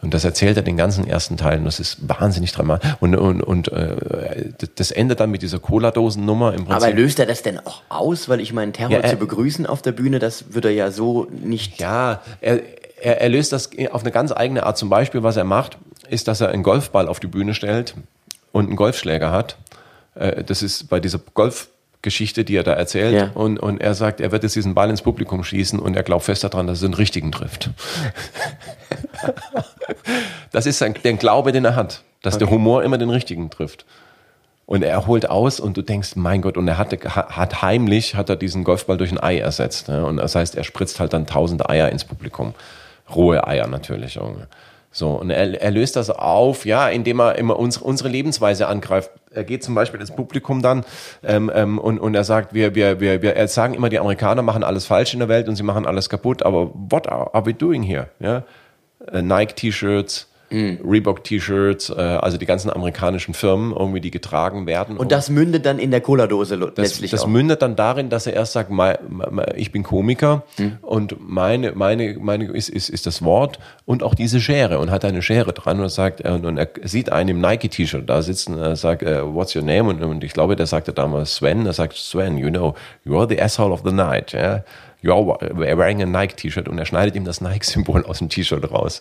Und 0.02 0.14
das 0.14 0.24
erzählt 0.24 0.56
er 0.56 0.62
den 0.62 0.76
ganzen 0.76 1.04
ersten 1.04 1.36
Teil. 1.36 1.58
Und 1.58 1.64
das 1.64 1.80
ist 1.80 2.08
wahnsinnig 2.08 2.52
dramatisch. 2.52 2.94
Und, 3.00 3.16
und, 3.16 3.42
und 3.42 3.72
äh, 3.72 4.52
das 4.76 4.92
endet 4.92 5.18
dann 5.18 5.32
mit 5.32 5.42
dieser 5.42 5.58
Cola-Dosen-Nummer 5.58 6.50
im 6.54 6.64
Prinzip. 6.66 6.76
Aber 6.76 6.92
löst 6.92 7.18
er 7.18 7.26
das 7.26 7.42
denn 7.42 7.58
auch 7.58 7.82
aus? 7.88 8.28
Weil 8.28 8.38
ich 8.40 8.52
meine, 8.52 8.70
Terror 8.70 8.92
ja, 8.92 8.98
er, 8.98 9.10
zu 9.10 9.16
begrüßen 9.16 9.66
auf 9.66 9.82
der 9.82 9.92
Bühne, 9.92 10.20
das 10.20 10.54
würde 10.54 10.68
er 10.68 10.74
ja 10.74 10.90
so 10.92 11.26
nicht. 11.30 11.80
Ja, 11.80 12.22
er, 12.40 12.60
er, 13.02 13.20
er 13.20 13.28
löst 13.28 13.52
das 13.52 13.70
auf 13.90 14.02
eine 14.02 14.12
ganz 14.12 14.30
eigene 14.30 14.62
Art. 14.64 14.78
Zum 14.78 14.90
Beispiel, 14.90 15.24
was 15.24 15.36
er 15.36 15.44
macht, 15.44 15.76
ist, 16.08 16.28
dass 16.28 16.40
er 16.40 16.50
einen 16.50 16.62
Golfball 16.62 17.08
auf 17.08 17.18
die 17.18 17.26
Bühne 17.26 17.52
stellt 17.52 17.94
und 18.52 18.68
einen 18.68 18.76
Golfschläger 18.76 19.32
hat 19.32 19.56
äh, 20.14 20.44
das 20.44 20.62
ist 20.62 20.88
bei 20.88 21.00
dieser 21.00 21.20
Golfgeschichte, 21.34 22.44
die 22.44 22.56
er 22.56 22.62
da 22.62 22.72
erzählt. 22.72 23.14
Ja. 23.14 23.30
Und, 23.34 23.58
und 23.58 23.80
er 23.80 23.94
sagt, 23.94 24.20
er 24.20 24.32
wird 24.32 24.42
jetzt 24.42 24.56
diesen 24.56 24.74
Ball 24.74 24.90
ins 24.90 25.02
Publikum 25.02 25.44
schießen 25.44 25.78
und 25.78 25.96
er 25.96 26.02
glaubt 26.02 26.24
fest 26.24 26.44
daran, 26.44 26.66
dass 26.66 26.82
er 26.82 26.88
den 26.88 26.94
richtigen 26.94 27.32
trifft. 27.32 27.70
das 30.52 30.66
ist 30.66 30.78
sein, 30.78 30.94
der 31.02 31.14
Glaube, 31.14 31.52
den 31.52 31.64
er 31.64 31.76
hat, 31.76 32.02
dass 32.22 32.34
okay. 32.34 32.44
der 32.44 32.54
Humor 32.54 32.82
immer 32.84 32.98
den 32.98 33.10
richtigen 33.10 33.50
trifft. 33.50 33.84
Und 34.70 34.84
er 34.84 35.08
holt 35.08 35.28
aus 35.28 35.58
und 35.58 35.76
du 35.76 35.82
denkst, 35.82 36.14
mein 36.14 36.42
Gott, 36.42 36.56
und 36.56 36.68
er 36.68 36.78
hat, 36.78 36.92
hat 37.04 37.60
heimlich, 37.60 38.14
hat 38.14 38.28
er 38.28 38.36
diesen 38.36 38.62
Golfball 38.62 38.96
durch 38.96 39.10
ein 39.10 39.20
Ei 39.20 39.38
ersetzt. 39.38 39.88
Und 39.88 40.18
das 40.18 40.36
heißt, 40.36 40.54
er 40.54 40.62
spritzt 40.62 41.00
halt 41.00 41.12
dann 41.12 41.26
tausend 41.26 41.68
Eier 41.68 41.88
ins 41.88 42.04
Publikum. 42.04 42.54
Rohe 43.12 43.44
Eier 43.48 43.66
natürlich. 43.66 44.16
So, 44.92 45.08
und 45.08 45.30
er, 45.30 45.60
er 45.60 45.70
löst 45.72 45.96
das 45.96 46.08
auf, 46.10 46.66
ja, 46.66 46.88
indem 46.88 47.20
er 47.20 47.36
immer 47.36 47.58
uns, 47.58 47.78
unsere 47.78 48.08
Lebensweise 48.08 48.68
angreift. 48.68 49.10
Er 49.32 49.44
geht 49.44 49.62
zum 49.62 49.76
Beispiel 49.76 50.00
ins 50.00 50.10
Publikum 50.10 50.60
dann 50.60 50.84
ähm, 51.22 51.52
ähm, 51.54 51.78
und, 51.78 52.00
und 52.00 52.14
er 52.16 52.24
sagt, 52.24 52.52
wir, 52.52 52.74
wir, 52.74 52.98
wir, 52.98 53.22
wir 53.22 53.48
sagen 53.48 53.74
immer, 53.74 53.88
die 53.88 54.00
Amerikaner 54.00 54.42
machen 54.42 54.64
alles 54.64 54.86
falsch 54.86 55.12
in 55.12 55.20
der 55.20 55.28
Welt 55.28 55.48
und 55.48 55.54
sie 55.54 55.62
machen 55.62 55.86
alles 55.86 56.08
kaputt, 56.08 56.42
aber 56.42 56.72
what 56.74 57.08
are, 57.08 57.32
are 57.32 57.46
we 57.46 57.54
doing 57.54 57.82
here? 57.82 58.08
Ja? 58.18 58.44
Äh, 59.06 59.22
Nike-T-Shirts, 59.22 60.29
Mm. 60.50 60.78
Reebok-T-Shirts, 60.84 61.90
äh, 61.90 62.00
also 62.00 62.36
die 62.36 62.46
ganzen 62.46 62.70
amerikanischen 62.70 63.34
Firmen, 63.34 63.72
irgendwie, 63.72 64.00
die 64.00 64.10
getragen 64.10 64.66
werden. 64.66 64.96
Und 64.96 65.12
das 65.12 65.30
mündet 65.30 65.64
dann 65.64 65.78
in 65.78 65.92
der 65.92 66.00
Cola-Dose 66.00 66.56
letztlich 66.56 67.10
Das, 67.12 67.20
das 67.20 67.26
mündet 67.28 67.62
dann 67.62 67.76
darin, 67.76 68.10
dass 68.10 68.26
er 68.26 68.32
erst 68.32 68.52
sagt, 68.52 68.70
mein, 68.70 68.96
mein, 69.08 69.46
ich 69.54 69.70
bin 69.70 69.84
Komiker 69.84 70.42
mm. 70.58 70.84
und 70.84 71.16
meine, 71.20 71.72
meine, 71.72 72.16
meine 72.20 72.46
ist, 72.46 72.68
ist, 72.68 72.88
ist 72.88 73.06
das 73.06 73.22
Wort 73.22 73.60
und 73.84 74.02
auch 74.02 74.14
diese 74.14 74.40
Schere 74.40 74.80
und 74.80 74.90
hat 74.90 75.04
eine 75.04 75.22
Schere 75.22 75.52
dran 75.52 75.78
und 75.78 75.88
sagt, 75.88 76.24
äh, 76.24 76.30
und 76.30 76.58
er 76.58 76.68
sieht 76.82 77.12
einen 77.12 77.28
im 77.28 77.40
Nike-T-Shirt 77.40 78.08
da 78.08 78.20
sitzen, 78.22 78.58
er 78.58 78.74
sagt, 78.74 79.02
uh, 79.02 79.32
what's 79.32 79.54
your 79.54 79.62
name? 79.62 79.88
Und, 79.88 80.02
und 80.02 80.24
ich 80.24 80.32
glaube, 80.32 80.56
der 80.56 80.66
sagte 80.66 80.92
damals 80.92 81.36
Sven, 81.36 81.64
er 81.64 81.72
sagt, 81.72 81.96
Sven, 81.96 82.36
you 82.36 82.50
know, 82.50 82.74
you're 83.06 83.28
the 83.28 83.40
asshole 83.40 83.72
of 83.72 83.82
the 83.84 83.92
night, 83.92 84.32
yeah? 84.32 84.62
You're 85.02 85.38
wearing 85.54 86.02
a 86.02 86.06
Nike-T-Shirt 86.06 86.68
und 86.68 86.78
er 86.78 86.84
schneidet 86.84 87.14
ihm 87.14 87.24
das 87.24 87.40
Nike-Symbol 87.40 88.04
aus 88.04 88.18
dem 88.18 88.28
T-Shirt 88.28 88.70
raus 88.70 89.00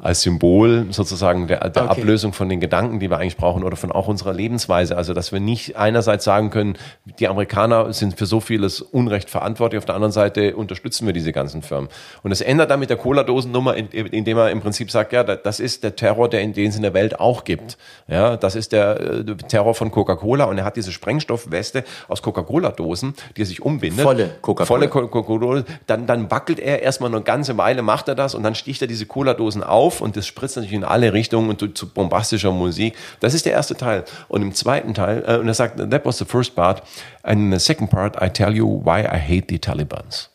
als 0.00 0.22
Symbol 0.22 0.86
sozusagen 0.90 1.48
der, 1.48 1.70
der 1.70 1.90
okay. 1.90 2.00
Ablösung 2.00 2.32
von 2.32 2.48
den 2.48 2.60
Gedanken, 2.60 3.00
die 3.00 3.10
wir 3.10 3.18
eigentlich 3.18 3.36
brauchen 3.36 3.64
oder 3.64 3.76
von 3.76 3.90
auch 3.90 4.06
unserer 4.06 4.32
Lebensweise. 4.32 4.96
Also, 4.96 5.12
dass 5.12 5.32
wir 5.32 5.40
nicht 5.40 5.76
einerseits 5.76 6.24
sagen 6.24 6.50
können, 6.50 6.78
die 7.18 7.26
Amerikaner 7.26 7.92
sind 7.92 8.16
für 8.16 8.26
so 8.26 8.38
vieles 8.38 8.80
Unrecht 8.80 9.28
verantwortlich, 9.28 9.78
auf 9.78 9.86
der 9.86 9.96
anderen 9.96 10.12
Seite 10.12 10.54
unterstützen 10.54 11.04
wir 11.06 11.12
diese 11.12 11.32
ganzen 11.32 11.62
Firmen. 11.62 11.88
Und 12.22 12.30
es 12.30 12.40
ändert 12.40 12.70
dann 12.70 12.78
mit 12.78 12.90
der 12.90 12.96
Cola-Dosennummer, 12.96 13.74
indem 13.74 14.38
er 14.38 14.50
im 14.52 14.60
Prinzip 14.60 14.92
sagt, 14.92 15.12
ja, 15.12 15.24
das 15.24 15.58
ist 15.58 15.82
der 15.82 15.96
Terror, 15.96 16.28
der 16.28 16.42
in 16.42 16.52
den 16.52 16.68
es 16.70 16.76
in 16.76 16.82
der 16.82 16.94
Welt 16.94 17.18
auch 17.18 17.42
gibt. 17.42 17.76
Ja, 18.06 18.36
das 18.36 18.54
ist 18.54 18.70
der 18.70 19.00
äh, 19.00 19.24
Terror 19.48 19.74
von 19.74 19.90
Coca-Cola 19.90 20.44
und 20.44 20.58
er 20.58 20.64
hat 20.64 20.76
diese 20.76 20.92
Sprengstoffweste 20.92 21.82
aus 22.06 22.22
Coca-Cola-Dosen, 22.22 23.14
die 23.36 23.42
er 23.42 23.46
sich 23.46 23.62
umbindet. 23.62 24.04
Volle 24.04 24.30
Coca-Cola. 24.42 24.66
Volle 24.66 24.88
Coca-Cola. 24.88 25.64
Dann, 25.88 26.06
dann 26.06 26.30
wackelt 26.30 26.60
er 26.60 26.82
erstmal 26.82 27.12
eine 27.12 27.22
ganze 27.22 27.58
Weile, 27.58 27.82
macht 27.82 28.06
er 28.06 28.14
das 28.14 28.36
und 28.36 28.44
dann 28.44 28.54
sticht 28.54 28.80
er 28.80 28.86
diese 28.86 29.06
Cola-Dosen 29.06 29.64
auf 29.64 29.87
auf 29.88 30.00
und 30.00 30.16
das 30.16 30.26
spritzt 30.26 30.56
natürlich 30.56 30.74
in 30.74 30.84
alle 30.84 31.12
Richtungen 31.12 31.48
und 31.50 31.78
zu, 31.78 31.88
bombastischer 31.88 32.52
Musik. 32.52 32.94
Das 33.20 33.34
ist 33.34 33.46
der 33.46 33.52
erste 33.52 33.74
Teil. 33.74 34.04
Und 34.28 34.42
im 34.42 34.54
zweiten 34.54 34.94
Teil, 34.94 35.24
äh, 35.26 35.38
und 35.38 35.48
er 35.48 35.54
sagt, 35.54 35.78
that 35.78 36.04
was 36.04 36.18
the 36.18 36.24
first 36.24 36.54
part. 36.54 36.82
And 37.22 37.40
in 37.40 37.52
the 37.52 37.58
second 37.58 37.90
part, 37.90 38.16
I 38.22 38.28
tell 38.28 38.54
you 38.54 38.82
why 38.84 39.00
I 39.00 39.18
hate 39.18 39.46
the 39.48 39.58
Talibans. 39.58 40.30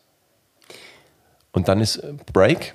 Und 1.52 1.68
dann 1.68 1.80
ist 1.80 2.02
Break. 2.32 2.74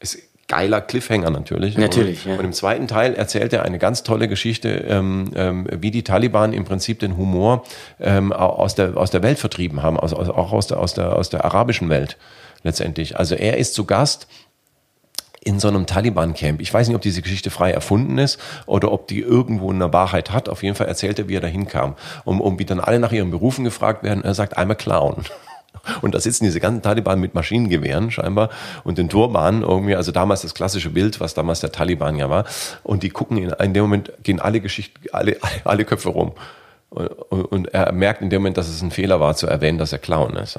Ist 0.00 0.18
geiler 0.48 0.80
Cliffhanger 0.80 1.30
natürlich. 1.30 1.76
Natürlich, 1.76 2.24
und, 2.24 2.32
ja. 2.32 2.38
Und 2.38 2.44
im 2.44 2.52
zweiten 2.52 2.88
Teil 2.88 3.14
erzählt 3.14 3.52
er 3.52 3.64
eine 3.64 3.78
ganz 3.78 4.02
tolle 4.02 4.28
Geschichte, 4.28 4.68
ähm, 4.88 5.32
ähm, 5.34 5.66
wie 5.70 5.90
die 5.90 6.04
Taliban 6.04 6.52
im 6.52 6.64
Prinzip 6.64 7.00
den 7.00 7.16
Humor 7.16 7.64
ähm, 8.00 8.32
aus, 8.32 8.76
der, 8.76 8.96
aus 8.96 9.10
der 9.10 9.22
Welt 9.22 9.38
vertrieben 9.38 9.82
haben, 9.82 9.98
aus, 9.98 10.14
aus, 10.14 10.30
auch 10.30 10.52
aus 10.52 10.68
der, 10.68 10.78
aus, 10.78 10.94
der, 10.94 11.16
aus 11.16 11.28
der 11.28 11.44
arabischen 11.44 11.88
Welt 11.88 12.16
letztendlich. 12.62 13.18
Also 13.18 13.34
er 13.34 13.56
ist 13.58 13.74
zu 13.74 13.84
Gast 13.84 14.28
in 15.46 15.60
so 15.60 15.68
einem 15.68 15.86
Taliban-Camp. 15.86 16.60
Ich 16.60 16.74
weiß 16.74 16.88
nicht, 16.88 16.96
ob 16.96 17.02
diese 17.02 17.22
Geschichte 17.22 17.50
frei 17.50 17.70
erfunden 17.70 18.18
ist 18.18 18.40
oder 18.66 18.90
ob 18.90 19.06
die 19.06 19.20
irgendwo 19.20 19.70
eine 19.70 19.92
Wahrheit 19.92 20.32
hat. 20.32 20.48
Auf 20.48 20.64
jeden 20.64 20.74
Fall 20.74 20.88
erzählt 20.88 21.20
er, 21.20 21.28
wie 21.28 21.36
er 21.36 21.40
da 21.40 21.46
hinkam. 21.46 21.94
Und, 22.24 22.40
und 22.40 22.58
wie 22.58 22.64
dann 22.64 22.80
alle 22.80 22.98
nach 22.98 23.12
ihren 23.12 23.30
Berufen 23.30 23.64
gefragt 23.64 24.02
werden, 24.02 24.24
er 24.24 24.34
sagt, 24.34 24.58
I'm 24.58 24.72
a 24.72 24.74
Clown. 24.74 25.24
Und 26.00 26.16
da 26.16 26.20
sitzen 26.20 26.44
diese 26.44 26.58
ganzen 26.58 26.82
Taliban 26.82 27.20
mit 27.20 27.34
Maschinengewehren 27.34 28.10
scheinbar 28.10 28.50
und 28.82 28.98
den 28.98 29.08
Turban 29.08 29.62
irgendwie, 29.62 29.94
also 29.94 30.10
damals 30.10 30.42
das 30.42 30.52
klassische 30.52 30.90
Bild, 30.90 31.20
was 31.20 31.34
damals 31.34 31.60
der 31.60 31.70
Taliban 31.70 32.16
ja 32.16 32.28
war. 32.28 32.44
Und 32.82 33.04
die 33.04 33.10
gucken 33.10 33.38
in, 33.38 33.50
in 33.50 33.72
dem 33.72 33.84
Moment, 33.84 34.10
gehen 34.24 34.40
alle 34.40 34.60
Geschichten, 34.60 35.00
alle, 35.12 35.36
alle 35.64 35.84
Köpfe 35.84 36.08
rum. 36.08 36.32
Und 36.88 37.74
er 37.74 37.92
merkt 37.92 38.22
in 38.22 38.30
dem 38.30 38.42
Moment, 38.42 38.56
dass 38.56 38.68
es 38.68 38.80
ein 38.80 38.92
Fehler 38.92 39.18
war, 39.18 39.34
zu 39.34 39.48
erwähnen, 39.48 39.76
dass 39.76 39.92
er 39.92 39.98
Clown 39.98 40.36
ist. 40.36 40.58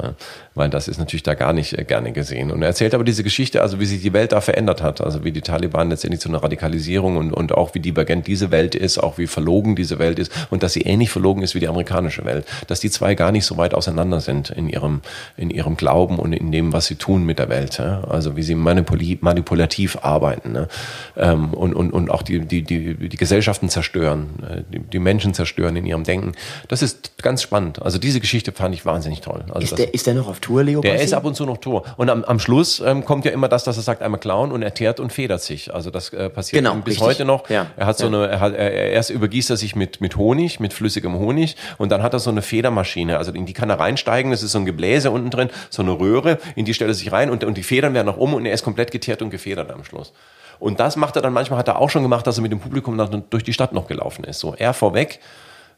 Weil 0.56 0.70
das 0.70 0.90
ist 0.90 0.98
natürlich 0.98 1.24
da 1.24 1.36
gar 1.36 1.54
nicht 1.54 1.78
äh, 1.78 1.84
gerne 1.86 2.12
gesehen. 2.12 2.52
Und 2.52 2.62
er 2.62 2.68
erzählt 2.68 2.94
aber 2.94 3.06
diese 3.06 3.24
Geschichte, 3.24 3.62
also 3.62 3.80
wie 3.80 3.86
sich 3.86 4.02
die 4.02 4.12
Welt 4.12 4.34
da 4.34 4.42
verändert 4.42 4.84
hat. 4.84 5.00
Also 5.00 5.24
wie 5.24 5.32
die 5.32 5.42
Taliban 5.42 5.90
letztendlich 5.90 6.20
zu 6.20 6.30
einer 6.30 6.44
Radikalisierung 6.44 7.16
und, 7.16 7.32
und 7.32 7.54
auch 7.54 7.74
wie 7.76 7.80
divergent 7.80 8.28
diese 8.28 8.52
Welt 8.52 8.76
ist, 8.76 8.98
auch 8.98 9.18
wie 9.18 9.26
verlogen 9.26 9.76
diese 9.76 10.00
Welt 10.00 10.20
ist 10.20 10.32
und 10.50 10.64
dass 10.64 10.74
sie 10.74 10.82
ähnlich 10.82 11.10
verlogen 11.10 11.44
ist 11.44 11.56
wie 11.56 11.60
die 11.60 11.68
amerikanische 11.70 12.26
Welt. 12.26 12.46
Dass 12.68 12.82
die 12.82 12.90
zwei 12.90 13.16
gar 13.16 13.32
nicht 13.32 13.46
so 13.46 13.58
weit 13.58 13.74
auseinander 13.74 14.20
sind 14.20 14.50
in 14.50 14.68
ihrem, 14.68 15.02
in 15.38 15.50
ihrem 15.50 15.78
Glauben 15.78 16.20
und 16.20 16.34
in 16.34 16.52
dem, 16.52 16.74
was 16.74 16.88
sie 16.88 16.96
tun 16.96 17.24
mit 17.24 17.40
der 17.40 17.48
Welt. 17.50 17.80
Also 17.80 18.36
wie 18.36 18.44
sie 18.44 18.56
manipulativ 18.56 20.00
arbeiten 20.02 20.52
ne? 20.52 20.68
Ähm, 21.16 21.54
und, 21.54 21.74
und, 21.74 21.92
und 21.92 22.12
auch 22.12 22.22
die, 22.22 22.42
die, 22.42 22.64
die, 22.64 22.96
die 22.96 23.18
Gesellschaften 23.18 23.70
zerstören, 23.70 24.28
äh, 24.44 24.62
die, 24.74 24.80
die 24.80 25.00
Menschen 25.00 25.34
zerstören 25.34 25.76
in 25.76 25.86
ihrem 25.86 26.04
Denken 26.04 26.17
denken. 26.22 26.38
Das 26.68 26.82
ist 26.82 27.18
ganz 27.22 27.42
spannend. 27.42 27.82
Also 27.82 27.98
diese 27.98 28.20
Geschichte 28.20 28.52
fand 28.52 28.74
ich 28.76 28.86
wahnsinnig 28.86 29.22
toll. 29.22 29.44
Also 29.50 29.60
Ist 29.62 29.72
das, 29.72 29.78
der, 29.78 29.94
ist 29.94 30.08
der 30.08 30.14
noch 30.14 30.28
auf 30.28 30.40
Tour, 30.40 30.64
Leo? 30.64 30.82
der 30.82 30.92
Bassi? 30.94 31.06
ist 31.06 31.14
ab 31.14 31.26
und 31.26 31.36
zu 31.36 31.46
noch 31.46 31.58
Tour. 31.58 31.84
Und 31.98 32.10
am, 32.10 32.24
am 32.24 32.40
Schluss 32.40 32.80
ähm, 32.80 33.06
kommt 33.06 33.26
ja 33.26 33.32
immer 33.32 33.48
das, 33.48 33.64
dass 33.64 33.78
er 33.78 33.84
sagt, 33.84 34.02
einmal 34.02 34.20
klauen 34.20 34.52
und 34.52 34.62
er 34.62 34.74
teert 34.74 35.00
und 35.00 35.12
federt 35.12 35.42
sich. 35.42 35.74
Also 35.74 35.90
das 35.90 36.14
äh, 36.14 36.30
passiert 36.30 36.64
Genau, 36.64 36.76
bis 36.76 36.96
richtig. 36.96 37.08
heute 37.08 37.26
noch. 37.26 37.50
Ja. 37.50 37.68
Er 37.76 37.86
hat 37.86 37.98
so 37.98 38.08
eine, 38.08 38.28
er 38.28 38.40
hat, 38.40 38.54
er, 38.54 38.72
erst 38.92 39.10
übergießt 39.10 39.50
er 39.50 39.58
sich 39.58 39.76
mit, 39.76 40.02
mit 40.02 40.16
Honig, 40.16 40.60
mit 40.60 40.74
flüssigem 40.74 41.18
Honig 41.18 41.56
und 41.78 41.92
dann 41.92 42.04
hat 42.04 42.14
er 42.14 42.20
so 42.20 42.30
eine 42.30 42.42
Federmaschine. 42.42 43.18
Also 43.18 43.32
in 43.32 43.46
die 43.46 43.54
kann 43.54 43.70
er 43.70 43.80
reinsteigen, 43.80 44.32
das 44.32 44.44
ist 44.44 44.52
so 44.52 44.60
ein 44.60 44.66
Gebläse 44.66 45.12
unten 45.12 45.30
drin, 45.30 45.50
so 45.70 45.82
eine 45.82 45.92
Röhre, 45.92 46.38
in 46.56 46.66
die 46.66 46.74
stellt 46.74 46.92
er 46.92 46.94
sich 46.96 47.12
rein 47.12 47.30
und, 47.30 47.44
und 47.44 47.58
die 47.58 47.64
Federn 47.64 47.94
werden 47.94 48.08
nach 48.08 48.18
oben 48.18 48.34
und 48.34 48.46
er 48.46 48.54
ist 48.54 48.64
komplett 48.64 48.92
geteert 48.92 49.22
und 49.22 49.30
gefedert 49.30 49.72
am 49.72 49.84
Schluss. 49.84 50.14
Und 50.60 50.80
das 50.80 50.96
macht 50.96 51.16
er 51.16 51.22
dann 51.22 51.34
manchmal, 51.34 51.60
hat 51.60 51.68
er 51.68 51.80
auch 51.80 51.90
schon 51.90 52.02
gemacht, 52.04 52.26
dass 52.26 52.38
er 52.38 52.42
mit 52.42 52.52
dem 52.52 52.60
Publikum 52.60 52.98
dann 52.98 53.24
durch 53.30 53.44
die 53.44 53.54
Stadt 53.54 53.74
noch 53.74 53.88
gelaufen 53.88 54.24
ist. 54.24 54.40
So 54.40 54.56
er 54.56 54.74
vorweg, 54.74 55.20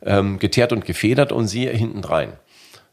ähm, 0.06 0.39
geteert 0.39 0.72
und 0.72 0.86
gefedert 0.86 1.32
und 1.32 1.47
sie 1.47 1.68
hinten 1.68 2.04
rein. 2.04 2.34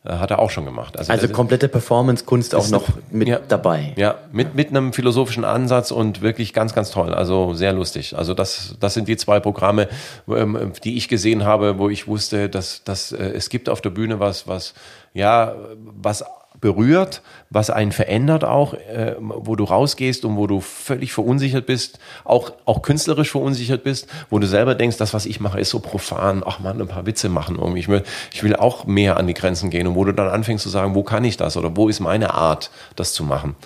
Äh, 0.07 0.19
hat 0.19 0.31
er 0.31 0.39
auch 0.39 0.51
schon 0.51 0.65
gemacht. 0.65 0.97
also 0.99 1.13
ist- 1.13 1.33
komplette 1.33 1.69
Performance-Kunst 1.69 2.55
auch 2.55 2.69
noch 2.69 2.85
mit 3.11 3.27
ja, 3.29 3.41
dabei. 3.49 3.93
Ja, 3.97 4.17
mit, 4.31 4.55
mit 4.55 4.69
einem 4.71 4.93
philosophischen 4.93 5.45
Ansatz 5.45 5.91
und 5.91 6.23
wirklich 6.23 6.53
ganz, 6.53 6.75
ganz 6.75 6.91
toll. 6.91 7.13
Also 7.13 7.55
sehr 7.55 7.73
lustig. 7.73 8.17
Also 8.17 8.33
das, 8.33 8.77
das 8.79 8.95
sind 8.95 9.09
die 9.09 9.17
zwei 9.17 9.41
Programme, 9.41 9.89
ähm, 10.29 10.73
die 10.85 10.97
ich 10.97 11.09
gesehen 11.09 11.45
habe, 11.45 11.79
wo 11.79 11.89
ich 11.89 12.07
wusste, 12.07 12.49
dass, 12.49 12.85
dass 12.85 13.11
äh, 13.13 13.17
es 13.35 13.49
gibt 13.49 13.69
auf 13.69 13.81
der 13.81 13.91
Bühne 13.91 14.21
was, 14.21 14.47
was, 14.47 14.75
ja, 15.13 15.55
was 15.77 16.25
berührt, 16.61 17.23
was 17.51 17.71
einen 17.71 17.93
verändert 17.93 18.45
auch, 18.45 18.75
äh, 18.75 19.17
wo 19.19 19.57
du 19.57 19.65
rausgehst 19.65 20.25
und 20.25 20.37
wo 20.37 20.47
du 20.47 20.61
völlig 20.61 21.13
verunsichert 21.13 21.67
bist, 21.67 21.99
auch, 22.25 22.53
auch 22.65 22.83
künstlerisch 22.83 23.31
verunsichert 23.31 23.85
bist, 23.85 24.09
wo 24.31 24.39
du 24.39 24.47
selber 24.47 24.75
denkst, 24.75 24.97
das, 24.97 25.15
was 25.15 25.27
ich 25.27 25.41
mache, 25.41 25.61
ist 25.61 25.71
so 25.71 25.81
profan, 25.81 26.43
ach 26.45 26.59
man, 26.61 26.81
ein 26.81 26.89
paar 26.89 27.07
Witze 27.07 27.29
machen 27.29 27.57
irgendwie. 27.57 27.81
Ich 27.81 27.89
will, 27.89 28.03
ich 28.33 28.43
will 28.43 28.57
auch 28.57 28.87
mehr 28.87 29.17
an 29.17 29.27
die 29.27 29.35
Grenzen 29.35 29.71
gehen 29.71 29.87
und 29.87 29.95
wo 29.95 30.05
du 30.05 30.13
dann 30.13 30.29
anfängst 30.29 30.63
zu 30.63 30.69
sagen, 30.69 30.95
wo 30.95 31.03
kann 31.03 31.25
ich 31.25 31.37
das 31.37 31.57
oder 31.57 31.77
wo 31.77 31.89
ist 31.89 32.01
meine 32.01 32.35
Art, 32.35 32.71
das 32.97 33.13
zu 33.13 33.25
machen. 33.25 33.57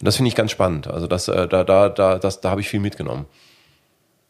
Und 0.00 0.06
das 0.06 0.16
finde 0.16 0.28
ich 0.28 0.34
ganz 0.34 0.50
spannend. 0.50 0.86
Also 0.86 1.06
das, 1.06 1.28
äh, 1.28 1.48
da, 1.48 1.64
da, 1.64 1.88
da, 1.88 2.18
das, 2.18 2.40
da 2.40 2.50
habe 2.50 2.60
ich 2.60 2.68
viel 2.68 2.80
mitgenommen. 2.80 3.26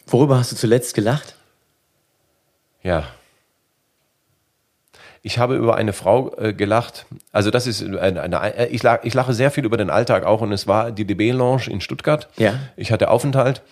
Worüber 0.06 0.38
hast 0.38 0.52
du 0.52 0.56
zuletzt 0.56 0.94
gelacht? 0.94 1.34
Ja. 2.82 3.04
Ich 5.26 5.38
habe 5.38 5.56
über 5.56 5.74
eine 5.74 5.94
Frau 5.94 6.36
äh, 6.36 6.52
gelacht. 6.52 7.06
Also 7.32 7.50
das 7.50 7.66
ist 7.66 7.82
eine, 7.82 8.20
eine 8.20 8.58
äh, 8.58 8.66
ich, 8.66 8.82
lach, 8.82 8.98
ich 9.04 9.14
lache 9.14 9.32
sehr 9.32 9.50
viel 9.50 9.64
über 9.64 9.78
den 9.78 9.88
Alltag 9.88 10.26
auch 10.26 10.42
und 10.42 10.52
es 10.52 10.66
war 10.66 10.92
die 10.92 11.06
DB 11.06 11.32
Lounge 11.32 11.62
in 11.70 11.80
Stuttgart. 11.80 12.28
Ja. 12.36 12.52
Ich 12.76 12.92
hatte 12.92 13.08
Aufenthalt 13.10 13.62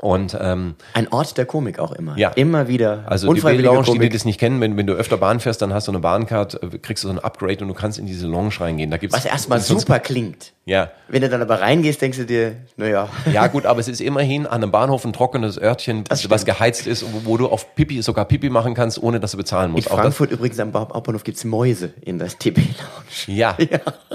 und 0.00 0.36
ähm, 0.40 0.74
Ein 0.94 1.08
Ort 1.12 1.36
der 1.36 1.44
Komik 1.46 1.78
auch 1.78 1.92
immer. 1.92 2.16
Ja. 2.16 2.30
Immer 2.30 2.68
wieder. 2.68 3.04
also 3.06 3.26
die 3.26 3.30
Unfreiwillige 3.34 3.68
die, 3.70 3.82
die 3.82 3.90
Komik. 3.92 4.12
das 4.12 4.24
nicht 4.24 4.40
kennen, 4.40 4.60
wenn, 4.60 4.76
wenn 4.76 4.86
du 4.86 4.94
öfter 4.94 5.16
Bahn 5.18 5.40
fährst, 5.40 5.60
dann 5.62 5.74
hast 5.74 5.88
du 5.88 5.92
eine 5.92 6.00
Bahncard, 6.00 6.62
äh, 6.62 6.78
kriegst 6.78 7.04
du 7.04 7.08
so 7.08 7.14
ein 7.14 7.18
Upgrade 7.18 7.58
und 7.62 7.68
du 7.68 7.74
kannst 7.74 7.98
in 7.98 8.06
diese 8.06 8.26
Lounge 8.26 8.54
reingehen. 8.60 8.90
Da 8.90 8.96
gibt's 8.96 9.14
Was 9.16 9.24
erstmal 9.26 9.60
super 9.60 9.98
klingt. 10.00 10.52
Ja. 10.66 10.90
Wenn 11.08 11.22
du 11.22 11.28
dann 11.28 11.42
aber 11.42 11.60
reingehst, 11.60 12.00
denkst 12.00 12.18
du 12.18 12.24
dir, 12.26 12.52
naja. 12.76 13.08
Ja 13.32 13.48
gut, 13.48 13.66
aber 13.66 13.80
es 13.80 13.88
ist 13.88 14.00
immerhin 14.00 14.46
an 14.46 14.62
einem 14.62 14.70
Bahnhof 14.70 15.04
ein 15.04 15.12
trockenes 15.12 15.60
Örtchen, 15.60 16.04
Das 16.04 16.28
was 16.30 16.44
geheizt 16.44 16.86
ist, 16.86 17.04
wo, 17.12 17.30
wo 17.32 17.36
du 17.36 17.48
auf 17.48 17.74
Pipi, 17.74 18.00
sogar 18.02 18.24
Pipi 18.24 18.50
machen 18.50 18.74
kannst, 18.74 19.02
ohne 19.02 19.18
dass 19.20 19.32
du 19.32 19.36
bezahlen 19.36 19.70
In 19.70 19.72
musst. 19.72 19.88
Das- 19.90 19.94
Frankfurt 19.98 20.30
übrigens 20.30 20.60
am 20.60 20.72
Hauptbahnhof 20.72 21.24
gibt's 21.24 21.44
Mäuse 21.44 21.92
in 22.02 22.18
der 22.18 22.28
TB-Lounge. 22.28 22.64
Ja, 23.26 23.56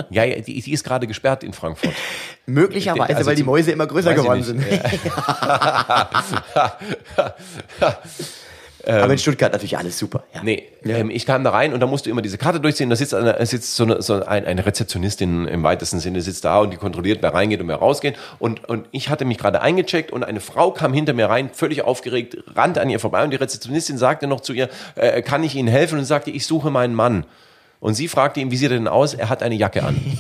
ja, 0.10 0.24
ja 0.24 0.36
die, 0.42 0.62
die 0.62 0.72
ist 0.72 0.84
gerade 0.84 1.08
gesperrt 1.08 1.44
in 1.44 1.54
Frankfurt. 1.54 1.94
Möglicherweise, 2.48 3.16
Also 3.18 3.28
weil 3.30 3.36
die 3.36 3.44
Mäuse 3.44 3.72
immer 3.72 3.88
größer 3.88 4.14
geworden 4.14 4.38
nicht. 4.40 4.46
sind. 4.48 4.64
aber 8.88 9.14
in 9.14 9.18
Stuttgart 9.18 9.52
natürlich 9.52 9.78
alles 9.78 9.98
super. 9.98 10.24
Ja. 10.34 10.44
Nee, 10.44 10.64
Ja. 10.84 10.98
ähm, 10.98 11.10
ich 11.10 11.26
kam 11.26 11.44
da 11.44 11.50
rein 11.50 11.74
und 11.74 11.80
da 11.80 11.88
musst 11.88 12.06
du 12.06 12.10
immer 12.12 12.22
diese 12.22 12.38
Karte 12.38 12.60
durchziehen. 12.60 12.90
Da 12.90 12.96
sitzt, 12.96 13.16
eine, 13.16 13.44
sitzt 13.46 13.76
so, 13.76 13.84
eine, 13.84 14.02
so 14.02 14.24
ein, 14.24 14.46
eine 14.46 14.66
Rezeptionistin 14.66 15.48
im 15.48 15.64
weitesten 15.64 16.00
Sinne, 16.00 16.22
sitzt 16.22 16.46
da 16.46 16.60
und 16.60 16.72
die 16.72 16.78
kontrolliert, 16.78 17.22
wer 17.24 17.34
reingeht 17.34 17.62
und 17.62 17.68
wer 17.68 17.78
rausgeht. 17.78 18.16
Und, 18.38 18.64
und 18.70 18.88
ich 18.92 19.10
hatte 19.10 19.26
mich 19.26 19.40
gerade 19.40 19.62
eingecheckt 19.62 20.12
und 20.12 20.24
eine 20.24 20.40
Frau 20.40 20.72
kam 20.72 20.94
hinter 20.94 21.14
mir 21.14 21.30
rein, 21.30 21.50
völlig 21.52 21.82
aufgeregt, 21.82 22.38
rannte 22.56 22.80
an 22.82 22.90
ihr 22.90 23.00
vorbei 23.00 23.24
und 23.24 23.32
die 23.32 23.38
Rezeptionistin 23.38 23.98
sagte 23.98 24.28
noch 24.28 24.42
zu 24.42 24.54
ihr, 24.54 24.70
äh, 24.96 25.22
kann 25.24 25.44
ich 25.44 25.56
Ihnen 25.56 25.68
helfen? 25.68 25.98
Und 25.98 26.06
sagte, 26.06 26.30
ich 26.30 26.46
suche 26.46 26.70
meinen 26.70 26.94
Mann. 26.94 27.26
Und 27.80 27.96
sie 27.96 28.08
fragte 28.08 28.40
ihn, 28.40 28.52
wie 28.52 28.58
sieht 28.58 28.72
er 28.72 28.78
denn 28.78 28.88
aus? 28.88 29.14
Er 29.14 29.30
hat 29.30 29.44
eine 29.44 29.56
Jacke 29.56 29.84
an. 29.84 30.00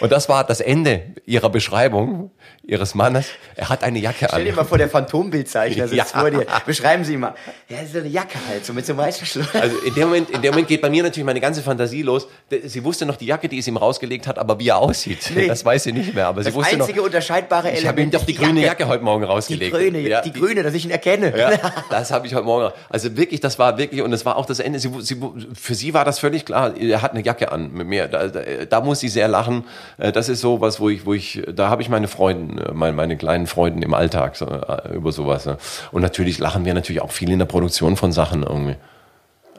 Und 0.00 0.12
das 0.12 0.28
war 0.28 0.44
das 0.44 0.60
Ende 0.60 1.02
ihrer 1.26 1.50
Beschreibung 1.50 2.30
ihres 2.62 2.94
Mannes. 2.94 3.26
Er 3.56 3.70
hat 3.70 3.82
eine 3.82 3.98
Jacke 3.98 4.26
Stell 4.28 4.44
dir 4.44 4.50
an. 4.50 4.56
mal 4.56 4.64
vor, 4.64 4.76
der 4.76 4.88
Phantombildzeichner 4.90 5.88
sitzt 5.88 5.96
Ja. 5.96 6.04
vor 6.20 6.30
dir. 6.30 6.46
Beschreiben 6.66 7.02
Sie 7.02 7.16
mal. 7.16 7.34
Ja, 7.68 7.78
so 7.90 7.98
eine 7.98 8.08
Jacke 8.08 8.36
halt, 8.46 8.64
so 8.66 8.74
mit 8.74 8.84
so 8.84 8.92
einem 8.92 9.00
Reißverschluss. 9.00 9.54
Also 9.54 9.78
in 9.78 9.94
dem 9.94 10.04
Moment, 10.08 10.28
in 10.30 10.42
dem 10.42 10.50
Moment 10.50 10.68
geht 10.68 10.82
bei 10.82 10.90
mir 10.90 11.02
natürlich 11.02 11.24
meine 11.24 11.40
ganze 11.40 11.62
Fantasie 11.62 12.02
los. 12.02 12.28
Sie 12.64 12.84
wusste 12.84 13.06
noch 13.06 13.16
die 13.16 13.24
Jacke, 13.26 13.48
die 13.48 13.58
es 13.58 13.66
ihm 13.66 13.78
rausgelegt 13.78 14.26
hat, 14.26 14.38
aber 14.38 14.58
wie 14.58 14.68
er 14.68 14.78
aussieht, 14.78 15.30
Nee. 15.34 15.46
das 15.48 15.64
weiß 15.64 15.84
sie 15.84 15.92
nicht 15.92 16.14
mehr. 16.14 16.26
Aber 16.26 16.42
sie 16.42 16.50
Das 16.50 16.54
wusste 16.54 16.76
noch. 16.76 16.84
einzige 16.86 17.02
unterscheidbare 17.02 17.68
Element 17.68 17.82
Ich 17.82 17.88
habe 17.88 18.00
ihm 18.02 18.10
doch 18.10 18.20
ist 18.20 18.28
die 18.28 18.34
grüne 18.34 18.60
Jacke 18.60 18.86
heute 18.86 19.02
Morgen 19.02 19.22
Die 19.22 19.28
rausgelegt. 19.28 19.74
grüne, 19.74 20.00
Ja, 20.00 20.20
die 20.20 20.32
grüne, 20.32 20.62
dass 20.62 20.74
ich 20.74 20.84
ihn 20.84 20.90
erkenne. 20.90 21.36
Ja, 21.38 21.52
das 21.90 22.10
habe 22.10 22.26
ich 22.26 22.34
heute 22.34 22.44
Morgen. 22.44 22.72
Also 22.90 23.16
wirklich, 23.16 23.40
das 23.40 23.58
war 23.58 23.78
wirklich, 23.78 24.02
und 24.02 24.10
das 24.10 24.26
war 24.26 24.36
auch 24.36 24.46
das 24.46 24.60
Ende. 24.60 24.78
Sie, 24.78 24.90
sie, 25.00 25.16
für 25.54 25.74
sie 25.74 25.94
war 25.94 26.04
das 26.04 26.18
völlig 26.18 26.44
klar. 26.44 26.76
Er 26.76 27.00
hat 27.00 27.12
eine 27.12 27.24
Jacke 27.24 27.50
an 27.50 27.72
mit 27.72 27.86
mir. 27.86 28.08
Da, 28.08 28.26
da, 28.28 28.40
da 28.68 28.80
muss 28.82 29.00
sie 29.00 29.08
sehr 29.08 29.26
lachen. 29.28 29.64
Äh, 29.96 30.12
Das 30.12 30.28
ist 30.28 30.40
so 30.40 30.60
was, 30.60 30.80
wo 30.80 30.88
ich, 30.88 31.06
wo 31.06 31.14
ich, 31.14 31.42
da 31.54 31.70
habe 31.70 31.82
ich 31.82 31.88
meine 31.88 32.08
Freunde, 32.08 32.72
meine, 32.74 32.94
meine 32.94 33.16
kleinen 33.16 33.46
Freunde 33.46 33.84
im 33.84 33.94
Alltag 33.94 34.36
so, 34.36 34.46
äh, 34.46 34.94
über 34.94 35.12
sowas. 35.12 35.46
ne. 35.46 35.56
Und 35.92 36.02
natürlich 36.02 36.38
lachen 36.38 36.64
wir 36.64 36.74
natürlich 36.74 37.02
auch 37.02 37.12
viel 37.12 37.30
in 37.30 37.38
der 37.38 37.46
Produktion 37.46 37.96
von 37.96 38.12
Sachen 38.12 38.42
irgendwie. 38.42 38.76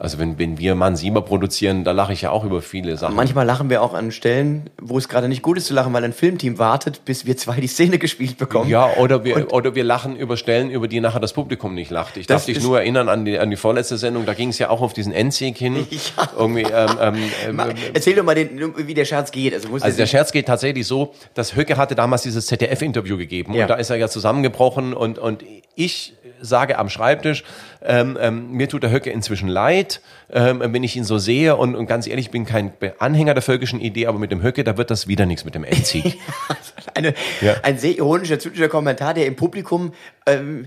Also 0.00 0.18
wenn, 0.18 0.38
wenn 0.38 0.56
wir 0.58 0.74
Mann 0.76 0.96
Sieber 0.96 1.20
produzieren, 1.20 1.84
da 1.84 1.92
lache 1.92 2.14
ich 2.14 2.22
ja 2.22 2.30
auch 2.30 2.42
über 2.42 2.62
viele 2.62 2.96
Sachen. 2.96 3.14
Manchmal 3.14 3.44
lachen 3.44 3.68
wir 3.68 3.82
auch 3.82 3.92
an 3.92 4.12
Stellen, 4.12 4.70
wo 4.80 4.96
es 4.96 5.10
gerade 5.10 5.28
nicht 5.28 5.42
gut 5.42 5.58
ist 5.58 5.66
zu 5.66 5.74
lachen, 5.74 5.92
weil 5.92 6.02
ein 6.02 6.14
Filmteam 6.14 6.58
wartet, 6.58 7.04
bis 7.04 7.26
wir 7.26 7.36
zwei 7.36 7.60
die 7.60 7.66
Szene 7.66 7.98
gespielt 7.98 8.38
bekommen. 8.38 8.70
Ja, 8.70 8.94
oder 8.96 9.24
wir, 9.24 9.52
oder 9.52 9.74
wir 9.74 9.84
lachen 9.84 10.16
über 10.16 10.38
Stellen, 10.38 10.70
über 10.70 10.88
die 10.88 11.00
nachher 11.00 11.20
das 11.20 11.34
Publikum 11.34 11.74
nicht 11.74 11.90
lacht. 11.90 12.16
Ich 12.16 12.26
darf 12.26 12.46
dich 12.46 12.62
nur 12.62 12.78
erinnern 12.80 13.10
an 13.10 13.26
die, 13.26 13.38
an 13.38 13.50
die 13.50 13.56
vorletzte 13.56 13.98
Sendung, 13.98 14.24
da 14.24 14.32
ging 14.32 14.48
es 14.48 14.58
ja 14.58 14.70
auch 14.70 14.80
auf 14.80 14.94
diesen 14.94 15.12
Endsieg 15.12 15.58
hin. 15.58 15.86
Ja. 16.16 16.30
Irgendwie, 16.38 16.62
ähm, 16.62 16.88
ähm, 17.00 17.14
ähm, 17.46 17.56
Mal, 17.60 17.74
Erzähl 17.92 18.14
doch 18.16 18.24
mal, 18.24 18.34
den, 18.34 18.72
wie 18.76 18.94
der 18.94 19.04
Scherz 19.04 19.30
geht. 19.30 19.52
Also, 19.52 19.68
also 19.72 19.96
der 19.96 20.06
Scherz 20.06 20.32
geht 20.32 20.46
tatsächlich 20.46 20.86
so, 20.86 21.12
dass 21.34 21.54
Höcke 21.54 21.76
hatte 21.76 21.94
damals 21.94 22.22
dieses 22.22 22.46
ZDF-Interview 22.46 23.18
gegeben 23.18 23.52
Ja. 23.54 23.62
und 23.64 23.68
da 23.68 23.74
ist 23.74 23.90
er 23.90 23.96
ja 23.96 24.08
zusammengebrochen 24.08 24.94
und, 24.94 25.18
und 25.18 25.44
ich 25.74 26.14
sage 26.40 26.78
am 26.78 26.88
Schreibtisch, 26.88 27.44
ähm, 27.82 28.16
ähm, 28.20 28.50
mir 28.52 28.68
tut 28.68 28.82
der 28.82 28.90
Höcke 28.90 29.10
inzwischen 29.10 29.48
leid, 29.48 30.00
ähm, 30.32 30.62
wenn 30.64 30.82
ich 30.84 30.96
ihn 30.96 31.04
so 31.04 31.18
sehe 31.18 31.56
und, 31.56 31.74
und 31.76 31.86
ganz 31.86 32.06
ehrlich, 32.06 32.26
ich 32.26 32.30
bin 32.30 32.44
kein 32.46 32.72
Anhänger 32.98 33.34
der 33.34 33.42
völkischen 33.42 33.80
Idee, 33.80 34.06
aber 34.06 34.18
mit 34.18 34.30
dem 34.32 34.42
Höcke, 34.42 34.64
da 34.64 34.76
wird 34.76 34.90
das 34.90 35.06
wieder 35.08 35.26
nichts 35.26 35.44
mit 35.44 35.54
dem 35.54 35.64
Endsieg. 35.64 36.18
eine, 36.94 37.14
Ja. 37.40 37.54
ein 37.62 37.78
sehr 37.78 37.96
ironischer, 37.96 38.38
zynischer 38.38 38.68
Kommentar, 38.68 39.14
der 39.14 39.26
im 39.26 39.36
Publikum 39.36 39.92
ähm, 40.26 40.66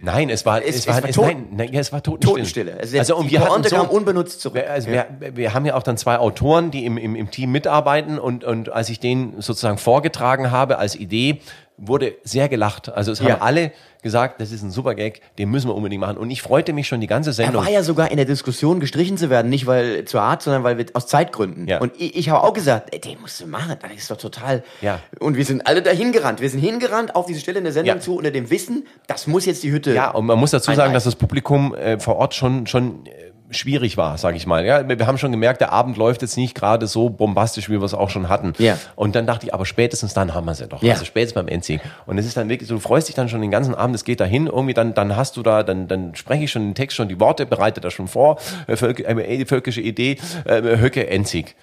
Nein, 0.00 0.30
es 0.30 0.46
war, 0.46 0.62
Es- 0.64 0.76
es, 0.76 0.86
war, 0.88 1.04
es 1.06 1.18
war 1.18 1.26
nein, 1.26 1.46
nein, 1.52 1.72
ja, 1.72 1.80
es 1.80 1.92
war 1.92 2.02
Totenstille. 2.02 2.32
Totenstille. 2.72 2.78
Also, 2.80 2.98
Also, 2.98 3.16
und 3.16 3.30
wir 3.30 3.40
hatten 3.40 3.62
so, 3.62 3.76
kam 3.76 3.88
unbenutzt 3.88 4.40
zurück. 4.40 4.56
Wir- 4.56 4.70
Also 4.70 4.88
wir, 4.88 5.06
wir 5.34 5.52
haben 5.52 5.66
ja 5.66 5.74
auch 5.74 5.82
dann 5.82 5.98
zwei 5.98 6.16
Autoren, 6.18 6.70
die 6.70 6.86
im, 6.86 6.96
im, 6.96 7.14
im 7.14 7.30
Team 7.30 7.52
mitarbeiten 7.52 8.18
und, 8.18 8.42
und 8.44 8.70
als 8.72 8.88
ich 8.88 9.00
den 9.00 9.34
sozusagen 9.42 9.76
vorgetragen 9.76 10.50
habe 10.50 10.78
als 10.78 10.96
Idee, 10.96 11.40
wurde 11.78 12.14
sehr 12.24 12.48
gelacht. 12.48 12.88
Also 12.88 13.12
es 13.12 13.20
haben 13.20 13.28
Ja. 13.28 13.38
alle 13.40 13.70
gesagt, 14.02 14.40
das 14.40 14.52
ist 14.52 14.62
ein 14.62 14.70
super 14.70 14.94
Gag, 14.94 15.20
den 15.36 15.50
müssen 15.50 15.68
wir 15.68 15.74
unbedingt 15.74 16.00
machen. 16.00 16.16
Und 16.16 16.30
ich 16.30 16.40
freute 16.40 16.72
mich 16.72 16.86
schon 16.86 17.00
die 17.00 17.06
ganze 17.06 17.30
Er 17.30 17.34
Sendung. 17.34 17.64
war 17.64 17.70
ja 17.70 17.82
sogar 17.82 18.10
in 18.10 18.16
der 18.16 18.24
Diskussion 18.26 18.78
gestrichen 18.80 19.16
zu 19.18 19.30
werden, 19.30 19.48
nicht 19.50 19.66
weil 19.66 20.04
zur 20.04 20.22
Art, 20.22 20.42
sondern 20.42 20.62
weil 20.64 20.78
wir 20.78 20.86
aus 20.94 21.06
Zeitgründen. 21.06 21.66
Ja. 21.66 21.80
Und 21.80 21.92
ich, 21.98 22.16
ich 22.16 22.28
habe 22.30 22.42
auch 22.44 22.52
gesagt, 22.52 22.94
ey, 22.94 23.00
den 23.00 23.20
musst 23.20 23.40
du 23.40 23.46
machen, 23.46 23.76
das 23.82 23.92
ist 23.92 24.10
doch 24.10 24.16
total. 24.16 24.62
Ja. 24.80 25.00
Und 25.18 25.36
wir 25.36 25.44
sind 25.44 25.66
alle 25.66 25.82
dahin 25.82 26.12
gerannt. 26.12 26.40
Wir 26.40 26.48
sind 26.50 26.60
hingerannt 26.60 27.14
auf 27.16 27.26
diese 27.26 27.40
Stelle 27.40 27.58
in 27.58 27.64
der 27.64 27.72
Sendung 27.72 27.96
Ja. 27.96 28.00
zu, 28.00 28.16
unter 28.16 28.30
dem 28.30 28.48
Wissen, 28.50 28.86
das 29.08 29.26
muss 29.26 29.44
jetzt 29.44 29.62
die 29.62 29.72
Hütte. 29.72 29.92
Ja, 29.92 30.10
und 30.12 30.24
man 30.26 30.38
muss 30.38 30.52
dazu 30.52 30.72
sagen, 30.72 30.94
dass 30.94 31.04
das 31.04 31.16
Publikum 31.16 31.74
äh, 31.74 31.98
vor 31.98 32.16
Ort 32.16 32.34
schon 32.34 32.66
schon 32.66 33.04
äh, 33.06 33.10
schwierig 33.50 33.96
war, 33.96 34.18
sage 34.18 34.36
ich 34.36 34.46
mal. 34.46 34.64
Ja, 34.64 34.88
wir 34.88 35.06
haben 35.06 35.18
schon 35.18 35.30
gemerkt, 35.30 35.60
der 35.60 35.72
Abend 35.72 35.96
läuft 35.96 36.22
jetzt 36.22 36.36
nicht 36.36 36.54
gerade 36.54 36.86
so 36.86 37.10
bombastisch, 37.10 37.68
wie 37.68 37.74
wir 37.74 37.82
es 37.82 37.94
auch 37.94 38.10
schon 38.10 38.28
hatten. 38.28 38.52
Ja. 38.58 38.78
Und 38.94 39.14
dann 39.14 39.26
dachte 39.26 39.46
ich, 39.46 39.54
aber 39.54 39.66
spätestens 39.66 40.14
dann 40.14 40.34
haben 40.34 40.46
wir 40.46 40.54
sie 40.54 40.66
doch. 40.66 40.82
Ja. 40.82 40.94
Also 40.94 41.04
spätestens 41.04 41.34
beim 41.34 41.48
Endsieg. 41.48 41.80
Und 42.06 42.18
es 42.18 42.26
ist 42.26 42.36
dann 42.36 42.48
wirklich, 42.48 42.68
so, 42.68 42.74
du 42.74 42.80
freust 42.80 43.08
dich 43.08 43.14
dann 43.14 43.28
schon 43.28 43.40
den 43.40 43.50
ganzen 43.50 43.74
Abend, 43.74 43.94
es 43.94 44.04
geht 44.04 44.20
dahin, 44.20 44.46
irgendwie 44.46 44.74
dann 44.74 44.94
dann 44.94 45.16
hast 45.16 45.36
du 45.36 45.42
da, 45.42 45.62
dann 45.62 45.88
dann 45.88 46.14
spreche 46.14 46.44
ich 46.44 46.50
schon 46.50 46.62
den 46.62 46.74
Text, 46.74 46.96
schon 46.96 47.08
die 47.08 47.20
Worte, 47.20 47.46
bereite 47.46 47.80
das 47.80 47.92
schon 47.92 48.08
vor, 48.08 48.38
äh, 48.66 48.76
Völk, 48.76 49.00
äh, 49.00 49.44
völkische 49.46 49.80
Idee, 49.80 50.18
äh, 50.44 50.78
Höcke 50.78 51.08
Endsieg. 51.08 51.54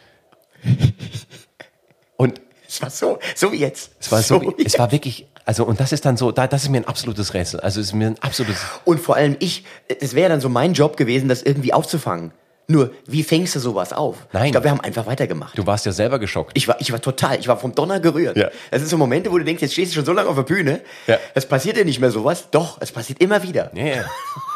Es 2.73 2.81
war 2.81 2.89
so, 2.89 3.19
so 3.35 3.51
wie 3.51 3.57
jetzt. 3.57 3.91
es 3.99 4.11
war 4.11 4.21
so, 4.23 4.41
wie 4.41 4.65
es 4.65 4.79
war 4.79 4.91
wirklich, 4.91 5.27
also 5.45 5.63
und 5.63 5.79
das 5.79 5.91
ist 5.91 6.05
dann 6.05 6.17
so, 6.17 6.31
da, 6.31 6.47
das 6.47 6.63
ist 6.63 6.69
mir 6.69 6.77
ein 6.77 6.87
absolutes 6.87 7.33
Rätsel. 7.35 7.59
Also 7.59 7.79
es 7.79 7.87
ist 7.87 7.93
mir 7.93 8.07
ein 8.07 8.17
absolutes 8.21 8.61
Und 8.83 8.99
vor 8.99 9.15
allem 9.15 9.35
ich, 9.39 9.63
es 9.99 10.15
wäre 10.15 10.29
dann 10.29 10.41
so 10.41 10.49
mein 10.49 10.73
Job 10.73 10.97
gewesen, 10.97 11.29
das 11.29 11.43
irgendwie 11.43 11.73
aufzufangen. 11.73 12.31
Nur, 12.65 12.91
wie 13.05 13.23
fängst 13.23 13.53
du 13.55 13.59
sowas 13.59 13.91
auf? 13.91 14.15
Nein. 14.31 14.45
Ich 14.45 14.51
glaube, 14.51 14.63
wir 14.63 14.71
haben 14.71 14.79
einfach 14.79 15.05
weitergemacht. 15.05 15.57
Du 15.57 15.67
warst 15.67 15.85
ja 15.85 15.91
selber 15.91 16.17
geschockt. 16.17 16.51
Ich 16.53 16.67
war, 16.67 16.79
ich 16.79 16.93
war 16.93 17.01
total, 17.01 17.37
ich 17.37 17.49
war 17.49 17.57
vom 17.57 17.75
Donner 17.75 17.99
gerührt. 17.99 18.37
Ja. 18.37 18.49
Das 18.71 18.79
sind 18.79 18.87
so 18.89 18.97
Momente, 18.97 19.29
wo 19.31 19.37
du 19.37 19.43
denkst, 19.43 19.61
jetzt 19.61 19.73
stehst 19.73 19.91
du 19.91 19.95
schon 19.97 20.05
so 20.05 20.13
lange 20.13 20.29
auf 20.29 20.35
der 20.37 20.43
Bühne, 20.43 20.79
Ja. 21.05 21.17
es 21.35 21.45
passiert 21.45 21.75
ja 21.77 21.83
nicht 21.83 21.99
mehr 21.99 22.09
sowas. 22.09 22.45
Doch, 22.51 22.77
es 22.79 22.93
passiert 22.93 23.21
immer 23.21 23.43
wieder. 23.43 23.69
Ja, 23.75 23.85
ja. 23.85 24.05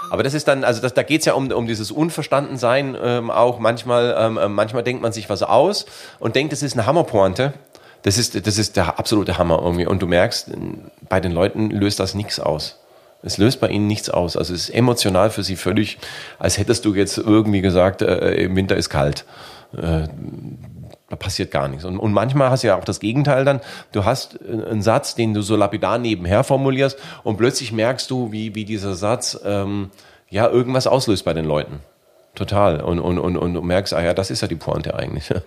Aber 0.10 0.24
das 0.24 0.34
ist 0.34 0.48
dann, 0.48 0.64
also 0.64 0.82
das, 0.82 0.94
da 0.94 1.04
geht's 1.04 1.26
ja 1.26 1.34
um, 1.34 1.52
um 1.52 1.68
dieses 1.68 1.92
Unverstandensein 1.92 2.96
ähm, 3.02 3.30
auch. 3.30 3.60
Manchmal, 3.60 4.16
ähm, 4.18 4.38
äh, 4.38 4.48
manchmal 4.48 4.84
denkt 4.84 5.02
man 5.02 5.12
sich 5.12 5.30
was 5.30 5.44
aus 5.44 5.86
und 6.20 6.36
denkt, 6.38 6.54
es 6.54 6.64
ist 6.64 6.74
eine 6.78 6.86
Hammerpointe. 6.86 7.54
Das 8.04 8.18
ist, 8.18 8.48
das 8.48 8.58
ist 8.58 8.76
der 8.76 9.00
absolute 9.00 9.38
Hammer 9.38 9.60
irgendwie. 9.62 9.86
Und 9.86 10.02
du 10.02 10.08
merkst, 10.08 10.52
bei 11.10 11.20
den 11.20 11.32
Leuten 11.32 11.70
löst 11.70 12.00
das 12.00 12.14
nichts 12.14 12.40
aus. 12.40 12.80
Es 13.24 13.38
löst 13.38 13.60
bei 13.60 13.70
ihnen 13.70 13.88
nichts 13.88 14.10
aus. 14.10 14.38
Also 14.38 14.54
es 14.54 14.70
ist 14.70 14.70
emotional 14.70 15.30
für 15.30 15.44
sie 15.44 15.56
völlig, 15.56 15.98
als 16.40 16.58
hättest 16.58 16.86
du 16.86 16.94
jetzt 16.94 17.18
irgendwie 17.18 17.62
gesagt, 17.62 18.02
äh, 18.02 18.36
im 18.36 18.56
Winter 18.56 18.76
ist 18.76 18.90
kalt. 18.90 19.26
Äh, 19.76 20.08
da 21.10 21.16
passiert 21.16 21.52
gar 21.52 21.68
nichts. 21.68 21.86
Und, 21.86 21.98
und 22.00 22.12
manchmal 22.12 22.50
hast 22.50 22.64
du 22.64 22.68
ja 22.68 22.78
auch 22.78 22.84
das 22.84 23.00
Gegenteil 23.00 23.46
dann. 23.46 23.62
Du 23.92 24.06
hast 24.06 24.40
einen 24.46 24.82
Satz, 24.82 25.16
den 25.16 25.34
du 25.34 25.42
so 25.42 25.56
lapidar 25.56 25.98
nebenher 25.98 26.44
formulierst 26.44 27.00
und 27.24 27.38
plötzlich 27.38 27.72
merkst 27.72 28.12
du, 28.12 28.32
wie, 28.32 28.56
wie 28.56 28.66
dieser 28.66 28.94
Satz 28.94 29.40
ähm, 29.46 29.90
ja 30.30 30.48
irgendwas 30.50 30.86
auslöst 30.86 31.24
bei 31.24 31.34
den 31.34 31.46
Leuten. 31.46 31.80
Total. 32.36 32.82
Und, 32.82 33.00
und, 33.00 33.18
und, 33.18 33.38
und 33.38 33.54
du 33.54 33.62
merkst, 33.62 33.94
ah 33.94 34.04
ja, 34.04 34.14
das 34.14 34.30
ist 34.32 34.42
ja 34.42 34.48
die 34.48 34.56
Pointe 34.56 34.96
eigentlich. 34.96 35.34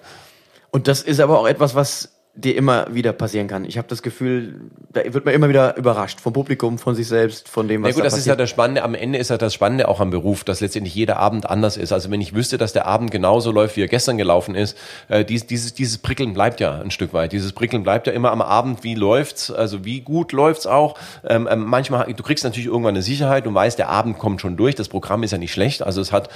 Und 0.72 0.86
das 0.86 1.02
ist 1.02 1.18
aber 1.18 1.40
auch 1.40 1.48
etwas, 1.48 1.74
was 1.74 2.10
dir 2.40 2.56
immer 2.56 2.86
wieder 2.94 3.12
passieren 3.12 3.48
kann. 3.48 3.64
Ich 3.64 3.78
habe 3.78 3.88
das 3.88 4.02
Gefühl, 4.02 4.60
da 4.92 5.00
wird 5.12 5.24
man 5.24 5.34
immer 5.34 5.48
wieder 5.48 5.76
überrascht 5.76 6.20
vom 6.20 6.32
Publikum, 6.32 6.78
von 6.78 6.94
sich 6.94 7.08
selbst, 7.08 7.48
von 7.48 7.68
dem, 7.68 7.82
was 7.82 7.90
ja 7.90 7.94
gut, 7.94 8.00
da 8.00 8.04
das 8.04 8.14
passiert. 8.14 8.20
ist 8.20 8.26
ja 8.26 8.36
das 8.36 8.50
Spannende. 8.50 8.82
Am 8.82 8.94
Ende 8.94 9.18
ist 9.18 9.30
ja 9.30 9.38
das 9.38 9.54
Spannende 9.54 9.88
auch 9.88 10.00
am 10.00 10.10
Beruf, 10.10 10.44
dass 10.44 10.60
letztendlich 10.60 10.94
jeder 10.94 11.18
Abend 11.18 11.48
anders 11.48 11.76
ist. 11.76 11.92
Also 11.92 12.10
wenn 12.10 12.20
ich 12.20 12.34
wüsste, 12.34 12.58
dass 12.58 12.72
der 12.72 12.86
Abend 12.86 13.10
genauso 13.10 13.52
läuft, 13.52 13.76
wie 13.76 13.82
er 13.82 13.88
gestern 13.88 14.18
gelaufen 14.18 14.54
ist, 14.54 14.76
äh, 15.08 15.24
dies, 15.24 15.46
dieses, 15.46 15.74
dieses 15.74 15.98
Prickeln 15.98 16.32
bleibt 16.32 16.60
ja 16.60 16.80
ein 16.80 16.90
Stück 16.90 17.12
weit. 17.12 17.32
Dieses 17.32 17.52
Prickeln 17.52 17.82
bleibt 17.82 18.06
ja 18.06 18.12
immer 18.12 18.30
am 18.32 18.42
Abend. 18.42 18.84
Wie 18.84 18.94
läuft's? 18.94 19.50
Also 19.50 19.84
wie 19.84 20.00
gut 20.00 20.32
läuft's 20.32 20.66
auch? 20.66 20.96
Ähm, 21.26 21.48
ähm, 21.50 21.64
manchmal, 21.64 22.12
du 22.12 22.22
kriegst 22.22 22.44
natürlich 22.44 22.66
irgendwann 22.66 22.94
eine 22.94 23.02
Sicherheit. 23.02 23.46
Du 23.46 23.54
weißt, 23.54 23.78
der 23.78 23.88
Abend 23.88 24.18
kommt 24.18 24.40
schon 24.40 24.56
durch. 24.56 24.74
Das 24.74 24.88
Programm 24.88 25.22
ist 25.22 25.30
ja 25.30 25.38
nicht 25.38 25.52
schlecht. 25.52 25.82
Also 25.82 26.00
es 26.00 26.12
hat 26.12 26.28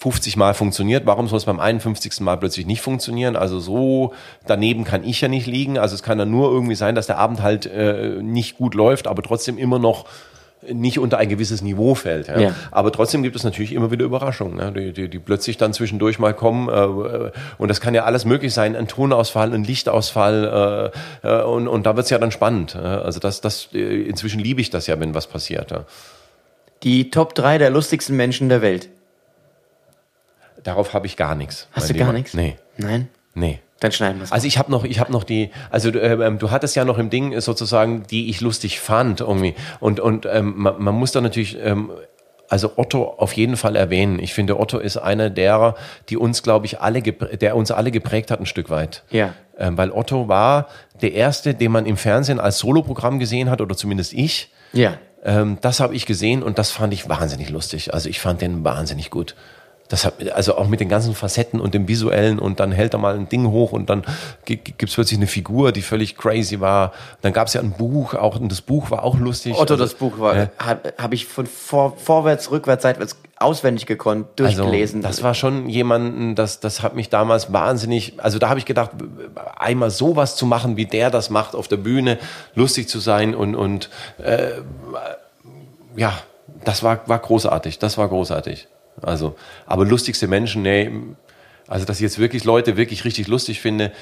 50 0.00 0.38
Mal 0.38 0.54
funktioniert, 0.54 1.04
warum 1.04 1.28
soll 1.28 1.36
es 1.36 1.44
beim 1.44 1.60
51. 1.60 2.20
Mal 2.20 2.38
plötzlich 2.38 2.64
nicht 2.64 2.80
funktionieren? 2.80 3.36
Also 3.36 3.60
so 3.60 4.14
daneben 4.46 4.84
kann 4.84 5.04
ich 5.04 5.20
ja 5.20 5.28
nicht 5.28 5.46
liegen. 5.46 5.78
Also 5.78 5.94
es 5.94 6.02
kann 6.02 6.16
dann 6.16 6.30
nur 6.30 6.50
irgendwie 6.50 6.74
sein, 6.74 6.94
dass 6.94 7.06
der 7.06 7.18
Abend 7.18 7.42
halt 7.42 7.66
äh, 7.66 8.22
nicht 8.22 8.56
gut 8.56 8.74
läuft, 8.74 9.06
aber 9.06 9.22
trotzdem 9.22 9.58
immer 9.58 9.78
noch 9.78 10.06
nicht 10.68 10.98
unter 10.98 11.18
ein 11.18 11.28
gewisses 11.28 11.60
Niveau 11.60 11.94
fällt. 11.94 12.28
Ja. 12.28 12.40
Ja. 12.40 12.54
Aber 12.70 12.92
trotzdem 12.92 13.22
gibt 13.22 13.36
es 13.36 13.44
natürlich 13.44 13.72
immer 13.72 13.90
wieder 13.90 14.06
Überraschungen, 14.06 14.56
ne? 14.56 14.72
die, 14.72 14.92
die, 14.92 15.08
die 15.08 15.18
plötzlich 15.18 15.58
dann 15.58 15.74
zwischendurch 15.74 16.18
mal 16.18 16.32
kommen. 16.32 16.68
Äh, 16.68 17.30
und 17.58 17.68
das 17.68 17.82
kann 17.82 17.94
ja 17.94 18.04
alles 18.04 18.24
möglich 18.24 18.54
sein, 18.54 18.76
ein 18.76 18.88
Tonausfall, 18.88 19.52
ein 19.52 19.64
Lichtausfall. 19.64 20.92
Äh, 21.22 21.28
äh, 21.28 21.42
und, 21.42 21.68
und 21.68 21.84
da 21.84 21.96
wird 21.96 22.04
es 22.04 22.10
ja 22.10 22.18
dann 22.18 22.30
spannend. 22.30 22.74
Also 22.74 23.20
das, 23.20 23.42
das, 23.42 23.68
äh, 23.74 24.02
inzwischen 24.02 24.40
liebe 24.40 24.62
ich 24.62 24.70
das 24.70 24.86
ja, 24.86 24.98
wenn 24.98 25.14
was 25.14 25.26
passiert. 25.26 25.70
Ja. 25.70 25.84
Die 26.84 27.10
Top 27.10 27.34
3 27.34 27.58
der 27.58 27.68
lustigsten 27.68 28.16
Menschen 28.16 28.48
der 28.48 28.62
Welt. 28.62 28.88
Darauf 30.62 30.94
habe 30.94 31.06
ich 31.06 31.16
gar 31.16 31.34
nichts. 31.34 31.68
Hast 31.72 31.90
du 31.90 31.94
gar 31.94 32.12
nichts? 32.12 32.34
Nee, 32.34 32.56
Nein? 32.76 33.08
nee. 33.34 33.60
Dann 33.80 33.92
schneiden 33.92 34.18
wir 34.18 34.24
es. 34.24 34.32
Also 34.32 34.46
ich 34.46 34.58
habe 34.58 34.70
noch, 34.70 34.84
ich 34.84 35.00
habe 35.00 35.10
noch 35.10 35.24
die, 35.24 35.50
also 35.70 35.90
ähm, 35.94 36.38
du 36.38 36.50
hattest 36.50 36.76
ja 36.76 36.84
noch 36.84 36.98
im 36.98 37.08
Ding 37.08 37.32
äh, 37.32 37.40
sozusagen, 37.40 38.02
die 38.10 38.28
ich 38.28 38.42
lustig 38.42 38.78
fand 38.78 39.20
irgendwie 39.20 39.54
und 39.80 40.00
und 40.00 40.26
ähm, 40.30 40.54
man, 40.56 40.82
man 40.82 40.94
muss 40.94 41.12
da 41.12 41.22
natürlich 41.22 41.56
ähm, 41.58 41.90
also 42.50 42.72
Otto 42.76 43.04
auf 43.16 43.32
jeden 43.32 43.56
Fall 43.56 43.76
erwähnen. 43.76 44.18
Ich 44.18 44.34
finde 44.34 44.58
Otto 44.58 44.78
ist 44.78 44.96
einer 44.96 45.30
derer, 45.30 45.76
die 46.08 46.16
uns, 46.16 46.42
glaube 46.42 46.66
ich, 46.66 46.80
alle, 46.80 47.00
der 47.00 47.56
uns 47.56 47.70
alle 47.70 47.90
geprägt 47.92 48.30
hat 48.30 48.40
ein 48.40 48.46
Stück 48.46 48.70
weit. 48.70 49.04
Ja. 49.10 49.34
Ähm, 49.56 49.78
weil 49.78 49.92
Otto 49.92 50.28
war 50.28 50.66
der 51.00 51.12
erste, 51.12 51.54
den 51.54 51.70
man 51.70 51.86
im 51.86 51.96
Fernsehen 51.96 52.40
als 52.40 52.58
Soloprogramm 52.58 53.18
gesehen 53.20 53.50
hat 53.50 53.60
oder 53.60 53.76
zumindest 53.76 54.12
ich. 54.12 54.50
ja. 54.72 54.98
Ähm, 55.22 55.58
das 55.60 55.80
habe 55.80 55.94
ich 55.94 56.06
gesehen 56.06 56.42
und 56.42 56.58
das 56.58 56.70
fand 56.70 56.94
ich 56.94 57.06
wahnsinnig 57.06 57.50
lustig. 57.50 57.92
Also 57.92 58.08
ich 58.08 58.20
fand 58.20 58.40
den 58.40 58.64
wahnsinnig 58.64 59.10
gut. 59.10 59.34
Das 59.90 60.04
hat, 60.04 60.14
also 60.32 60.56
auch 60.56 60.68
mit 60.68 60.78
den 60.80 60.88
ganzen 60.88 61.14
Facetten 61.14 61.60
und 61.60 61.74
dem 61.74 61.88
Visuellen 61.88 62.38
und 62.38 62.60
dann 62.60 62.70
hält 62.72 62.94
er 62.94 62.98
mal 62.98 63.14
ein 63.16 63.28
Ding 63.28 63.50
hoch 63.50 63.72
und 63.72 63.90
dann 63.90 64.04
gi- 64.44 64.56
gi- 64.56 64.74
gibt's 64.78 64.94
plötzlich 64.94 65.18
eine 65.18 65.26
Figur, 65.26 65.72
die 65.72 65.82
völlig 65.82 66.16
crazy 66.16 66.60
war. 66.60 66.92
Dann 67.22 67.32
gab's 67.32 67.54
ja 67.54 67.60
ein 67.60 67.72
Buch, 67.72 68.14
auch 68.14 68.38
und 68.38 68.50
das 68.52 68.60
Buch 68.62 68.90
war 68.92 69.02
auch 69.02 69.18
lustig. 69.18 69.54
Otto, 69.54 69.74
Also, 69.74 69.76
das 69.76 69.94
Buch 69.94 70.18
war, 70.20 70.36
äh, 70.36 70.46
habe 70.58 70.94
hab 70.96 71.12
ich 71.12 71.26
von 71.26 71.44
vor, 71.46 71.96
vorwärts, 71.96 72.50
rückwärts, 72.52 72.84
seitwärts 72.84 73.16
auswendig 73.40 73.86
gekonnt, 73.86 74.26
durchgelesen. 74.36 75.04
Also, 75.04 75.16
das 75.18 75.24
war 75.24 75.34
schon 75.34 75.68
jemanden, 75.68 76.34
das, 76.36 76.60
das 76.60 76.82
hat 76.82 76.94
mich 76.94 77.08
damals 77.08 77.52
wahnsinnig, 77.52 78.14
also 78.18 78.38
da 78.38 78.48
habe 78.48 78.60
ich 78.60 78.66
gedacht, 78.66 78.90
einmal 79.58 79.90
sowas 79.90 80.36
zu 80.36 80.46
machen, 80.46 80.76
wie 80.76 80.86
der 80.86 81.10
das 81.10 81.30
macht 81.30 81.56
auf 81.56 81.66
der 81.66 81.78
Bühne, 81.78 82.18
lustig 82.54 82.88
zu 82.88 83.00
sein 83.00 83.34
und, 83.34 83.54
und 83.56 83.90
äh, 84.22 84.50
ja, 85.96 86.12
das 86.64 86.82
war, 86.82 87.00
war 87.06 87.18
großartig, 87.18 87.78
das 87.80 87.98
war 87.98 88.08
großartig. 88.08 88.68
Also, 89.02 89.36
aber 89.66 89.84
lustigste 89.84 90.26
Menschen, 90.26 90.62
nee, 90.62 90.90
also 91.66 91.84
dass 91.86 91.98
ich 91.98 92.02
jetzt 92.02 92.18
wirklich 92.18 92.44
Leute 92.44 92.76
wirklich 92.76 93.04
richtig 93.04 93.28
lustig 93.28 93.60
finde, 93.60 93.92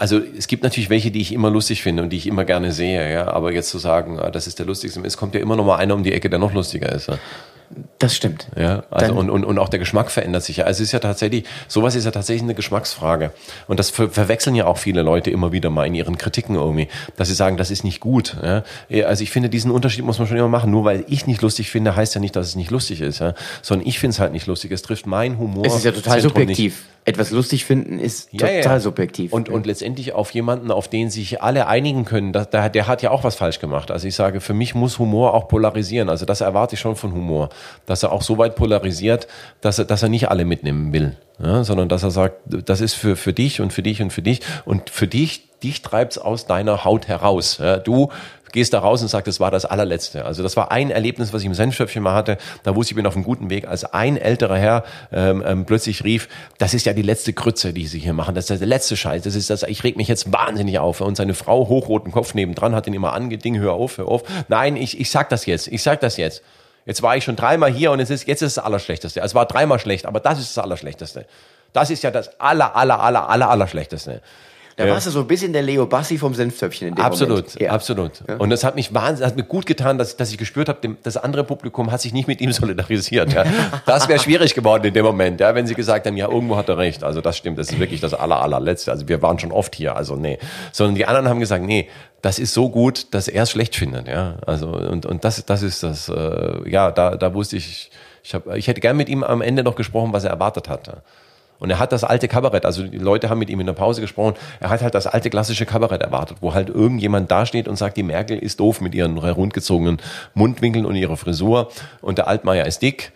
also 0.00 0.18
es 0.18 0.46
gibt 0.46 0.62
natürlich 0.62 0.88
welche, 0.88 1.10
die 1.10 1.20
ich 1.20 1.30
immer 1.30 1.50
lustig 1.50 1.82
finde 1.82 2.02
und 2.02 2.08
die 2.08 2.16
ich 2.16 2.26
immer 2.26 2.46
gerne 2.46 2.72
sehe, 2.72 3.12
ja. 3.12 3.28
Aber 3.28 3.52
jetzt 3.52 3.68
zu 3.68 3.76
sagen, 3.76 4.18
ah, 4.18 4.30
das 4.30 4.46
ist 4.46 4.58
der 4.58 4.64
lustigste, 4.64 4.98
es 5.04 5.18
kommt 5.18 5.34
ja 5.34 5.42
immer 5.42 5.56
noch 5.56 5.64
mal 5.66 5.76
einer 5.76 5.94
um 5.94 6.02
die 6.02 6.14
Ecke, 6.14 6.30
der 6.30 6.38
noch 6.38 6.54
lustiger 6.54 6.90
ist. 6.90 7.08
Ja. 7.08 7.18
Das 7.98 8.16
stimmt. 8.16 8.48
Ja, 8.56 8.82
also 8.90 9.06
Dann- 9.06 9.16
und, 9.16 9.30
und, 9.30 9.44
und 9.44 9.58
auch 9.58 9.68
der 9.68 9.78
Geschmack 9.78 10.10
verändert 10.10 10.42
sich 10.42 10.56
ja. 10.56 10.64
Also 10.64 10.82
es 10.82 10.88
ist 10.88 10.92
ja 10.92 10.98
tatsächlich, 10.98 11.44
sowas 11.68 11.94
ist 11.94 12.04
ja 12.04 12.10
tatsächlich 12.10 12.42
eine 12.42 12.54
Geschmacksfrage. 12.54 13.30
Und 13.68 13.78
das 13.78 13.90
ver 13.90 14.08
verwechseln 14.10 14.56
ja 14.56 14.66
auch 14.66 14.78
viele 14.78 15.02
Leute 15.02 15.30
immer 15.30 15.52
wieder 15.52 15.70
mal 15.70 15.86
in 15.86 15.94
ihren 15.94 16.18
Kritiken 16.18 16.56
irgendwie, 16.56 16.88
dass 17.16 17.28
sie 17.28 17.34
sagen, 17.34 17.56
das 17.56 17.70
ist 17.70 17.84
nicht 17.84 18.00
gut. 18.00 18.36
Ja. 18.42 18.64
Also 19.04 19.22
ich 19.22 19.30
finde, 19.30 19.48
diesen 19.48 19.70
Unterschied 19.70 20.04
muss 20.04 20.18
man 20.18 20.26
schon 20.26 20.36
immer 20.36 20.48
machen. 20.48 20.70
Nur 20.70 20.84
weil 20.84 21.04
ich 21.08 21.26
nicht 21.26 21.42
lustig 21.42 21.70
finde, 21.70 21.94
heißt 21.94 22.14
ja 22.14 22.20
nicht, 22.20 22.34
dass 22.34 22.48
es 22.48 22.56
nicht 22.56 22.70
lustig 22.70 23.00
ist. 23.00 23.20
Ja. 23.20 23.34
Sondern 23.62 23.86
ich 23.86 23.98
finde 23.98 24.14
es 24.14 24.20
halt 24.20 24.32
nicht 24.32 24.46
lustig. 24.46 24.72
Es 24.72 24.82
trifft 24.82 25.06
mein 25.06 25.38
Humor. 25.38 25.64
Es 25.66 25.76
ist 25.76 25.84
ja 25.84 25.92
total 25.92 26.20
Zentrum 26.20 26.40
subjektiv. 26.40 26.86
Etwas 27.06 27.30
lustig 27.30 27.64
finden 27.64 27.98
ist 27.98 28.28
Ja, 28.30 28.40
total 28.40 28.54
ja, 28.54 28.60
ja. 28.62 28.80
subjektiv. 28.80 29.32
Und, 29.32 29.48
und 29.48 29.64
letztendlich 29.64 30.12
auf 30.12 30.32
jemanden, 30.32 30.70
auf 30.70 30.86
den 30.86 31.08
sich 31.08 31.40
alle 31.40 31.66
einigen 31.66 32.04
können, 32.04 32.32
da, 32.32 32.44
der, 32.44 32.68
der 32.68 32.86
hat 32.86 33.00
ja 33.00 33.10
auch 33.10 33.24
was 33.24 33.36
falsch 33.36 33.58
gemacht. 33.58 33.90
Also 33.90 34.06
ich 34.06 34.14
sage, 34.14 34.40
für 34.40 34.52
mich 34.52 34.74
muss 34.74 34.98
Humor 34.98 35.32
auch 35.32 35.48
polarisieren. 35.48 36.10
Also 36.10 36.26
das 36.26 36.42
erwarte 36.42 36.74
ich 36.74 36.80
schon 36.80 36.96
von 36.96 37.12
Humor. 37.12 37.48
Dass 37.86 38.02
er 38.02 38.12
auch 38.12 38.22
so 38.22 38.38
weit 38.38 38.56
polarisiert, 38.56 39.26
dass 39.60 39.78
er, 39.78 39.84
dass 39.84 40.02
er 40.02 40.08
nicht 40.08 40.30
alle 40.30 40.44
mitnehmen 40.44 40.92
will. 40.92 41.16
Ja, 41.42 41.64
sondern 41.64 41.88
dass 41.88 42.02
er 42.02 42.10
sagt, 42.10 42.36
das 42.44 42.82
ist 42.82 42.94
für, 42.94 43.16
für 43.16 43.32
dich 43.32 43.60
und 43.60 43.72
für 43.72 43.82
dich 43.82 44.02
und 44.02 44.12
für 44.12 44.22
dich. 44.22 44.40
Und 44.66 44.90
für 44.90 45.06
dich, 45.06 45.48
dich 45.62 45.80
treibt's 45.80 46.18
aus 46.18 46.46
deiner 46.46 46.84
Haut 46.84 47.08
heraus. 47.08 47.58
Ja, 47.58 47.78
du 47.78 48.10
gehst 48.52 48.72
da 48.72 48.80
raus 48.80 49.02
und 49.02 49.08
sagst, 49.08 49.28
das 49.28 49.40
war 49.40 49.50
das 49.50 49.64
allerletzte. 49.64 50.24
Also 50.24 50.42
das 50.42 50.56
war 50.56 50.70
ein 50.70 50.90
Erlebnis, 50.90 51.32
was 51.32 51.42
ich 51.42 51.46
im 51.46 51.54
Senfstöpfchen 51.54 52.02
mal 52.02 52.14
hatte. 52.14 52.38
Da 52.62 52.74
wusste 52.74 52.88
ich, 52.88 52.92
ich 52.92 52.96
bin 52.96 53.06
auf 53.06 53.14
einem 53.14 53.24
guten 53.24 53.50
Weg, 53.50 53.66
als 53.66 53.84
ein 53.84 54.16
älterer 54.16 54.58
Herr 54.58 54.84
ähm, 55.12 55.42
ähm, 55.46 55.64
plötzlich 55.64 56.04
rief, 56.04 56.28
das 56.58 56.74
ist 56.74 56.86
ja 56.86 56.92
die 56.92 57.02
letzte 57.02 57.32
Krütze, 57.32 57.72
die 57.72 57.86
sie 57.86 57.98
hier 57.98 58.12
machen. 58.12 58.34
Das 58.34 58.50
ist 58.50 58.60
der 58.60 58.66
letzte 58.66 58.96
Scheiß. 58.96 59.22
Das 59.22 59.34
ist 59.34 59.50
das, 59.50 59.62
ich 59.62 59.84
reg 59.84 59.96
mich 59.96 60.08
jetzt 60.08 60.32
wahnsinnig 60.32 60.78
auf. 60.78 61.00
Und 61.00 61.16
seine 61.16 61.34
Frau, 61.34 61.68
hochroten 61.68 62.12
Kopf 62.12 62.34
nebendran, 62.34 62.74
hat 62.74 62.86
ihn 62.86 62.94
immer 62.94 63.12
angeding, 63.12 63.58
hör 63.58 63.72
auf, 63.72 63.98
hör 63.98 64.08
auf. 64.08 64.22
Nein, 64.48 64.76
ich, 64.76 65.00
ich 65.00 65.10
sag 65.10 65.28
das 65.28 65.46
jetzt, 65.46 65.68
ich 65.68 65.82
sag 65.82 66.00
das 66.00 66.16
jetzt. 66.16 66.42
Jetzt 66.86 67.02
war 67.02 67.16
ich 67.16 67.24
schon 67.24 67.36
dreimal 67.36 67.70
hier 67.70 67.92
und 67.92 68.00
es 68.00 68.10
ist, 68.10 68.26
jetzt 68.26 68.42
ist 68.42 68.56
das 68.56 68.64
Allerschlechteste. 68.64 69.20
Es 69.20 69.34
war 69.34 69.46
dreimal 69.46 69.78
schlecht, 69.78 70.06
aber 70.06 70.20
das 70.20 70.38
ist 70.38 70.56
das 70.56 70.64
Allerschlechteste. 70.64 71.26
Das 71.72 71.90
ist 71.90 72.02
ja 72.02 72.10
das 72.10 72.40
aller, 72.40 72.74
aller, 72.74 73.00
aller, 73.00 73.28
aller, 73.28 73.50
Allerschlechteste. 73.50 74.22
Da 74.76 74.86
ja. 74.86 74.92
warst 74.92 75.06
du 75.06 75.10
so 75.10 75.20
ein 75.20 75.26
bisschen 75.26 75.52
der 75.52 75.62
Leo 75.62 75.86
Bassi 75.86 76.18
vom 76.18 76.34
Senftöpfchen 76.34 76.88
in 76.88 76.94
dem 76.94 77.04
Absolut, 77.04 77.30
Moment. 77.30 77.60
Ja. 77.60 77.72
absolut. 77.72 78.12
Und 78.38 78.50
das 78.50 78.64
hat 78.64 78.76
mich 78.76 78.94
wahnsinnig, 78.94 79.26
hat 79.30 79.36
mir 79.36 79.44
gut 79.44 79.66
getan, 79.66 79.98
dass, 79.98 80.16
dass 80.16 80.30
ich 80.30 80.38
gespürt 80.38 80.68
habe, 80.68 80.96
das 81.02 81.16
andere 81.16 81.44
Publikum 81.44 81.90
hat 81.90 82.00
sich 82.00 82.12
nicht 82.12 82.28
mit 82.28 82.40
ihm 82.40 82.52
solidarisiert. 82.52 83.32
Ja. 83.32 83.44
Das 83.86 84.08
wäre 84.08 84.18
schwierig 84.18 84.54
geworden 84.54 84.84
in 84.84 84.94
dem 84.94 85.04
Moment, 85.04 85.40
ja, 85.40 85.54
wenn 85.54 85.66
sie 85.66 85.74
gesagt 85.74 86.06
haben, 86.06 86.16
ja, 86.16 86.28
irgendwo 86.28 86.56
hat 86.56 86.68
er 86.68 86.78
recht. 86.78 87.04
Also 87.04 87.20
das 87.20 87.36
stimmt, 87.36 87.58
das 87.58 87.70
ist 87.70 87.78
wirklich 87.78 88.00
das 88.00 88.14
aller, 88.14 88.40
allerletzte. 88.40 88.90
Also 88.90 89.08
wir 89.08 89.20
waren 89.22 89.38
schon 89.38 89.52
oft 89.52 89.74
hier, 89.74 89.96
also 89.96 90.16
nee. 90.16 90.38
Sondern 90.72 90.94
die 90.94 91.06
anderen 91.06 91.28
haben 91.28 91.40
gesagt, 91.40 91.64
nee, 91.64 91.88
das 92.22 92.38
ist 92.38 92.54
so 92.54 92.68
gut, 92.68 93.14
dass 93.14 93.28
er 93.28 93.44
es 93.44 93.50
schlecht 93.50 93.76
findet. 93.76 94.08
Ja. 94.08 94.36
Also 94.46 94.68
und, 94.68 95.06
und 95.06 95.24
das, 95.24 95.44
das 95.44 95.62
ist 95.62 95.82
das, 95.82 96.08
äh, 96.08 96.70
ja, 96.70 96.90
da, 96.90 97.16
da 97.16 97.34
wusste 97.34 97.56
ich, 97.56 97.90
ich, 98.22 98.34
hab, 98.34 98.54
ich 98.54 98.68
hätte 98.68 98.80
gern 98.80 98.96
mit 98.96 99.08
ihm 99.08 99.22
am 99.22 99.42
Ende 99.42 99.62
noch 99.62 99.76
gesprochen, 99.76 100.12
was 100.12 100.24
er 100.24 100.30
erwartet 100.30 100.68
hatte. 100.68 101.02
Und 101.60 101.70
er 101.70 101.78
hat 101.78 101.92
das 101.92 102.02
alte 102.02 102.26
Kabarett, 102.26 102.64
also 102.64 102.82
die 102.82 102.98
Leute 102.98 103.28
haben 103.30 103.38
mit 103.38 103.50
ihm 103.50 103.60
in 103.60 103.66
der 103.66 103.74
Pause 103.74 104.00
gesprochen, 104.00 104.34
er 104.58 104.70
hat 104.70 104.82
halt 104.82 104.94
das 104.94 105.06
alte 105.06 105.30
klassische 105.30 105.66
Kabarett 105.66 106.02
erwartet, 106.02 106.38
wo 106.40 106.54
halt 106.54 106.70
irgendjemand 106.70 107.30
dasteht 107.30 107.68
und 107.68 107.76
sagt, 107.76 107.96
die 107.96 108.02
Merkel 108.02 108.38
ist 108.38 108.58
doof 108.58 108.80
mit 108.80 108.94
ihren 108.94 109.20
herundgezogenen 109.22 109.98
Mundwinkeln 110.34 110.86
und 110.86 110.96
ihrer 110.96 111.16
Frisur 111.16 111.70
und 112.00 112.18
der 112.18 112.26
Altmaier 112.28 112.66
ist 112.66 112.80
dick 112.80 113.12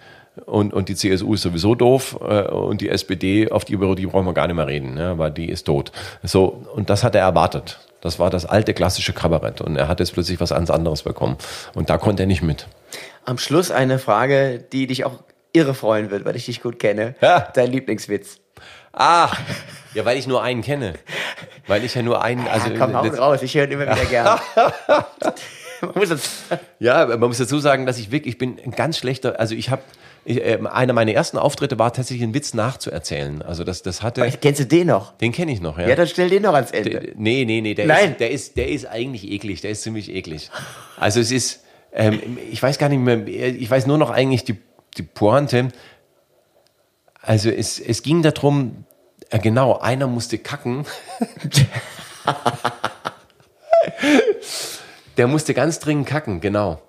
und, 0.47 0.74
und 0.74 0.88
die 0.88 0.95
CSU 0.95 1.34
ist 1.34 1.42
sowieso 1.42 1.74
doof 1.74 2.18
äh, 2.20 2.42
und 2.49 2.80
die 2.80 2.88
SPD, 2.90 3.51
auf 3.51 3.64
die, 3.64 3.72
über 3.72 3.95
die 3.95 4.07
brauchen 4.07 4.26
wir 4.26 4.34
gar 4.34 4.47
nicht 4.47 4.57
mehr 4.57 4.66
reden, 4.66 4.95
ne, 4.95 5.16
weil 5.16 5.30
die 5.30 5.49
ist 5.49 5.64
tot. 5.64 5.92
So, 6.22 6.66
und 6.74 6.90
das 6.90 7.03
hat 7.03 7.14
er 7.14 7.22
erwartet. 7.22 7.78
Das 8.01 8.18
war 8.18 8.28
das 8.28 8.45
alte 8.45 8.74
klassische 8.74 9.14
Kabarett 9.14 9.62
und 9.62 9.76
er 9.76 9.88
hat 9.88 10.01
jetzt 10.01 10.12
plötzlich 10.12 10.38
was 10.38 10.51
ganz 10.51 10.68
anderes 10.70 11.03
bekommen 11.03 11.38
und 11.74 11.88
da 11.88 11.97
konnte 11.97 12.24
er 12.24 12.26
nicht 12.26 12.42
mit. 12.42 12.66
Am 13.24 13.38
Schluss 13.38 13.70
eine 13.70 13.99
Frage, 13.99 14.62
die 14.72 14.86
dich 14.86 15.07
auch 15.07 15.20
irre 15.55 15.73
freuen 15.75 16.11
wird, 16.11 16.25
weil 16.27 16.37
ich 16.37 16.45
dich 16.47 16.61
gut 16.61 16.79
kenne. 16.79 17.15
Ja. 17.23 17.49
Dein 17.55 17.71
Lieblingswitz. 17.73 18.41
Ach, 18.93 19.41
ja, 19.95 20.05
weil 20.05 20.19
ich 20.19 20.27
nur 20.27 20.43
einen 20.43 20.63
kenne. 20.63 20.95
Weil 21.67 21.83
ich 21.85 21.95
ja 21.95 22.03
nur 22.03 22.23
einen, 22.23 22.47
also 22.47 22.69
ja, 22.71 22.79
komm, 22.79 22.95
hau 22.95 23.03
raus, 23.09 23.41
ich 23.43 23.55
höre 23.55 23.65
ihn 23.65 23.73
immer 23.73 23.87
wieder 23.87 24.05
gern. 24.05 24.39
Man 25.81 25.93
muss 25.97 26.09
das, 26.09 26.31
Ja, 26.79 27.05
man 27.07 27.21
muss 27.21 27.37
dazu 27.39 27.59
sagen, 27.59 27.85
dass 27.85 27.99
ich 27.99 28.11
wirklich, 28.11 28.35
ich 28.35 28.39
bin 28.39 28.59
ein 28.65 28.71
ganz 28.71 28.97
schlechter, 28.97 29.39
also 29.39 29.55
ich 29.55 29.69
habe, 29.71 29.83
äh, 30.25 30.57
einer 30.67 30.95
meiner 30.95 31.13
ersten 31.13 31.37
Auftritte 31.37 31.79
war 31.79 31.93
tatsächlich 31.93 32.23
einen 32.23 32.33
Witz 32.33 32.55
nachzuerzählen. 32.55 33.43
Also 33.43 33.65
das, 33.65 33.83
das 33.83 34.01
hatte, 34.03 34.27
kennst 34.41 34.61
du 34.61 34.65
den 34.67 34.87
noch? 34.87 35.13
den 35.19 35.33
kenne 35.33 35.53
ich 35.53 35.61
noch, 35.61 35.79
ja. 35.79 35.89
Ja, 35.89 35.97
dann 35.97 36.07
stell 36.07 36.31
den 36.31 36.43
noch 36.43 36.55
ans 36.55 36.71
Ende. 36.71 36.91
Der- 36.91 37.03
Nee, 37.17 37.45
nee, 37.45 37.61
nee, 37.61 37.75
der, 37.75 37.87
Nein. 37.87 38.13
Ist, 38.13 38.21
der, 38.21 38.31
ist, 38.31 38.57
der 38.57 38.69
ist 38.69 38.87
eigentlich 38.87 39.31
eklig, 39.31 39.61
der 39.61 39.73
ist 39.73 39.83
ziemlich 39.83 40.09
eklig. 40.11 40.51
Also 40.97 41.21
es 41.21 41.31
ist, 41.31 41.61
ähm, 41.93 42.39
ich 42.51 42.63
weiß 42.63 42.79
gar 42.79 42.89
nicht 42.89 43.01
mehr, 43.01 43.27
ich 43.27 43.69
weiß 43.71 43.87
nur 43.87 43.99
noch 43.99 44.11
eigentlich 44.11 44.45
die, 44.45 44.57
die 44.95 45.03
Pointe. 45.03 45.68
Also 47.20 47.51
es, 47.51 47.78
es 47.80 48.03
ging 48.03 48.22
darum, 48.22 48.84
äh, 49.30 49.38
genau, 49.38 49.78
einer 49.78 50.07
musste 50.07 50.38
kacken. 50.38 50.86
der 55.16 55.26
musste 55.26 55.55
ganz 55.55 55.78
dringend 55.78 56.07
kacken, 56.07 56.40
genau. 56.40 56.80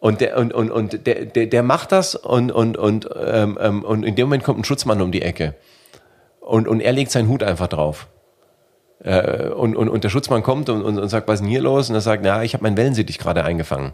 Und 0.00 0.20
der, 0.20 0.36
und, 0.36 0.52
und, 0.52 0.70
und 0.70 1.06
der, 1.06 1.24
der, 1.26 1.46
der 1.46 1.62
macht 1.62 1.92
das 1.92 2.14
und, 2.14 2.52
und, 2.52 2.76
und, 2.76 3.08
ähm, 3.16 3.58
ähm, 3.60 3.82
und 3.84 4.02
in 4.04 4.14
dem 4.14 4.28
Moment 4.28 4.44
kommt 4.44 4.60
ein 4.60 4.64
Schutzmann 4.64 5.00
um 5.00 5.10
die 5.10 5.22
Ecke. 5.22 5.54
Und, 6.40 6.68
und 6.68 6.80
er 6.80 6.92
legt 6.92 7.10
seinen 7.10 7.28
Hut 7.28 7.42
einfach 7.42 7.66
drauf. 7.68 8.06
Äh, 9.00 9.48
und, 9.48 9.76
und, 9.76 9.88
und 9.88 10.04
der 10.04 10.10
Schutzmann 10.10 10.42
kommt 10.42 10.68
und, 10.68 10.82
und, 10.82 10.98
und 10.98 11.08
sagt, 11.08 11.28
was 11.28 11.36
ist 11.36 11.40
denn 11.42 11.50
hier 11.50 11.60
los? 11.60 11.88
Und 11.88 11.94
er 11.94 12.00
sagt, 12.00 12.22
na, 12.24 12.42
ich 12.44 12.54
habe 12.54 12.62
meinen 12.62 12.76
Wellensittich 12.76 13.18
gerade 13.18 13.44
eingefangen. 13.44 13.92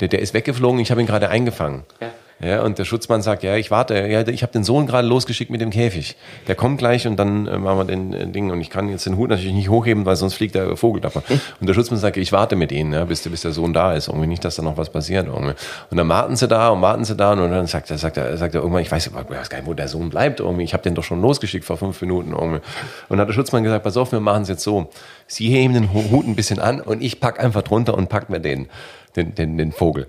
Der, 0.00 0.08
der 0.08 0.20
ist 0.20 0.34
weggeflogen, 0.34 0.80
ich 0.80 0.90
habe 0.90 1.00
ihn 1.00 1.06
gerade 1.06 1.28
eingefangen. 1.28 1.84
Ja. 2.00 2.10
Ja, 2.42 2.62
und 2.62 2.78
der 2.78 2.86
Schutzmann 2.86 3.20
sagt, 3.20 3.42
ja, 3.42 3.56
ich 3.56 3.70
warte, 3.70 4.06
ja, 4.06 4.26
ich 4.26 4.42
habe 4.42 4.52
den 4.52 4.64
Sohn 4.64 4.86
gerade 4.86 5.06
losgeschickt 5.06 5.50
mit 5.50 5.60
dem 5.60 5.68
Käfig. 5.68 6.16
Der 6.48 6.54
kommt 6.54 6.78
gleich 6.78 7.06
und 7.06 7.18
dann 7.18 7.46
äh, 7.46 7.58
machen 7.58 7.78
wir 7.78 7.84
den 7.84 8.14
äh, 8.14 8.26
Ding. 8.28 8.50
Und 8.50 8.62
ich 8.62 8.70
kann 8.70 8.88
jetzt 8.88 9.04
den 9.04 9.18
Hut 9.18 9.28
natürlich 9.28 9.52
nicht 9.52 9.68
hochheben, 9.68 10.06
weil 10.06 10.16
sonst 10.16 10.34
fliegt 10.34 10.54
der 10.54 10.74
Vogel 10.78 11.02
davon. 11.02 11.22
Und 11.60 11.66
der 11.66 11.74
Schutzmann 11.74 12.00
sagt, 12.00 12.16
ich 12.16 12.32
warte 12.32 12.56
mit 12.56 12.72
ihnen, 12.72 12.94
ja, 12.94 13.04
bis, 13.04 13.28
bis 13.28 13.42
der 13.42 13.52
Sohn 13.52 13.74
da 13.74 13.92
ist. 13.92 14.08
Irgendwie 14.08 14.26
nicht, 14.26 14.42
dass 14.42 14.56
da 14.56 14.62
noch 14.62 14.78
was 14.78 14.88
passiert. 14.88 15.26
Irgendwie. 15.26 15.52
Und 15.90 15.96
dann 15.98 16.08
warten 16.08 16.34
sie 16.34 16.48
da 16.48 16.70
und 16.70 16.80
warten 16.80 17.04
sie 17.04 17.14
da 17.14 17.32
und 17.32 17.50
dann 17.50 17.66
sagt 17.66 17.90
er, 17.90 17.98
sagt 17.98 18.16
er, 18.16 18.34
sagt 18.38 18.54
er 18.54 18.62
irgendwann, 18.62 18.82
ich 18.82 18.90
weiß, 18.90 19.12
weiß 19.12 19.50
gar 19.50 19.58
nicht, 19.58 19.66
wo 19.66 19.74
der 19.74 19.88
Sohn 19.88 20.08
bleibt. 20.08 20.40
Irgendwie. 20.40 20.64
Ich 20.64 20.72
habe 20.72 20.82
den 20.82 20.94
doch 20.94 21.04
schon 21.04 21.20
losgeschickt 21.20 21.66
vor 21.66 21.76
fünf 21.76 22.00
Minuten. 22.00 22.30
Irgendwie. 22.32 22.60
Und 22.60 22.62
dann 23.10 23.20
hat 23.20 23.28
der 23.28 23.34
Schutzmann 23.34 23.64
gesagt, 23.64 23.84
pass 23.84 23.98
auf, 23.98 24.12
wir 24.12 24.20
machen 24.20 24.44
es 24.44 24.48
jetzt 24.48 24.62
so. 24.62 24.88
Sie 25.26 25.48
heben 25.50 25.74
den 25.74 25.92
Hut 25.92 26.26
ein 26.26 26.36
bisschen 26.36 26.58
an 26.58 26.80
und 26.80 27.02
ich 27.02 27.20
pack 27.20 27.38
einfach 27.38 27.62
drunter 27.62 27.94
und 27.94 28.08
pack 28.08 28.30
mir 28.30 28.40
den, 28.40 28.68
den, 29.14 29.34
den, 29.34 29.58
den 29.58 29.72
Vogel. 29.72 30.06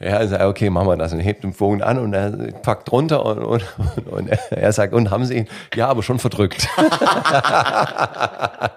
Ja, 0.00 0.16
also 0.16 0.40
okay, 0.40 0.70
machen 0.70 0.88
wir 0.88 0.96
das. 0.96 1.12
Und 1.12 1.20
hebt 1.20 1.44
den 1.44 1.52
Vogel 1.52 1.82
an 1.82 1.98
und 1.98 2.14
er 2.14 2.30
packt 2.62 2.90
runter 2.90 3.24
und, 3.26 3.38
und, 3.38 3.62
und 4.10 4.30
er 4.50 4.72
sagt, 4.72 4.94
und 4.94 5.10
haben 5.10 5.26
Sie 5.26 5.38
ihn? 5.38 5.48
Ja, 5.74 5.88
aber 5.88 6.02
schon 6.02 6.18
verdrückt. 6.18 6.68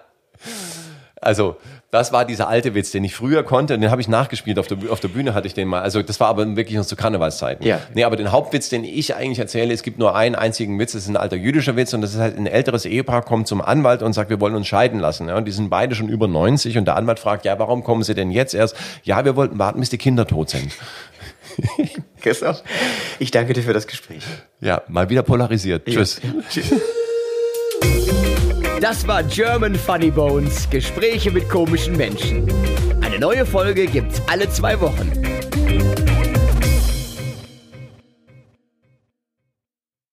also, 1.21 1.55
das 1.93 2.11
war 2.11 2.25
dieser 2.25 2.47
alte 2.47 2.73
Witz, 2.73 2.89
den 2.89 3.03
ich 3.03 3.13
früher 3.13 3.43
konnte, 3.43 3.75
und 3.75 3.81
den 3.81 3.91
habe 3.91 4.01
ich 4.01 4.07
nachgespielt. 4.07 4.57
Auf 4.57 4.65
der, 4.65 4.79
auf 4.89 4.99
der 4.99 5.09
Bühne 5.09 5.35
hatte 5.35 5.45
ich 5.45 5.53
den 5.53 5.67
mal. 5.67 5.81
Also, 5.81 6.01
das 6.01 6.19
war 6.19 6.27
aber 6.27 6.55
wirklich 6.55 6.75
noch 6.75 6.87
zu 6.87 6.95
Karnevalszeiten. 6.95 7.63
Ja. 7.65 7.79
Nee, 7.93 8.03
aber 8.03 8.15
den 8.15 8.31
Hauptwitz, 8.31 8.67
den 8.69 8.83
ich 8.83 9.15
eigentlich 9.15 9.37
erzähle, 9.37 9.71
es 9.73 9.83
gibt 9.83 9.99
nur 9.99 10.15
einen 10.15 10.33
einzigen 10.33 10.79
Witz, 10.79 10.93
das 10.93 11.03
ist 11.03 11.09
ein 11.09 11.17
alter 11.17 11.35
jüdischer 11.35 11.75
Witz, 11.75 11.93
und 11.93 12.01
das 12.01 12.15
ist 12.15 12.19
halt 12.19 12.35
ein 12.35 12.47
älteres 12.47 12.85
Ehepaar 12.85 13.21
kommt 13.21 13.47
zum 13.47 13.61
Anwalt 13.61 14.01
und 14.01 14.11
sagt, 14.13 14.31
wir 14.31 14.41
wollen 14.41 14.55
uns 14.55 14.67
scheiden 14.67 14.99
lassen. 14.99 15.29
Ja, 15.29 15.37
und 15.37 15.45
die 15.45 15.51
sind 15.51 15.69
beide 15.69 15.93
schon 15.93 16.09
über 16.09 16.27
90 16.27 16.79
und 16.79 16.85
der 16.85 16.95
Anwalt 16.95 17.19
fragt, 17.19 17.45
ja, 17.45 17.59
warum 17.59 17.83
kommen 17.83 18.01
sie 18.01 18.15
denn 18.15 18.31
jetzt 18.31 18.55
erst? 18.55 18.75
Ja, 19.03 19.23
wir 19.23 19.35
wollten 19.35 19.59
warten, 19.59 19.79
bis 19.79 19.91
die 19.91 19.99
Kinder 19.99 20.25
tot 20.25 20.49
sind. 20.49 20.71
Christoph, 22.21 22.63
ich 23.19 23.31
danke 23.31 23.53
dir 23.53 23.63
für 23.63 23.73
das 23.73 23.87
Gespräch. 23.87 24.23
Ja, 24.61 24.81
mal 24.87 25.09
wieder 25.09 25.23
polarisiert. 25.23 25.85
Tschüss. 25.85 26.21
Das 28.81 29.07
war 29.07 29.23
German 29.23 29.75
Funny 29.75 30.11
Bones, 30.11 30.69
Gespräche 30.69 31.31
mit 31.31 31.47
komischen 31.49 31.95
Menschen. 31.95 32.51
Eine 33.01 33.19
neue 33.19 33.45
Folge 33.45 33.85
gibt's 33.87 34.21
alle 34.27 34.49
zwei 34.49 34.79
Wochen. 34.79 35.11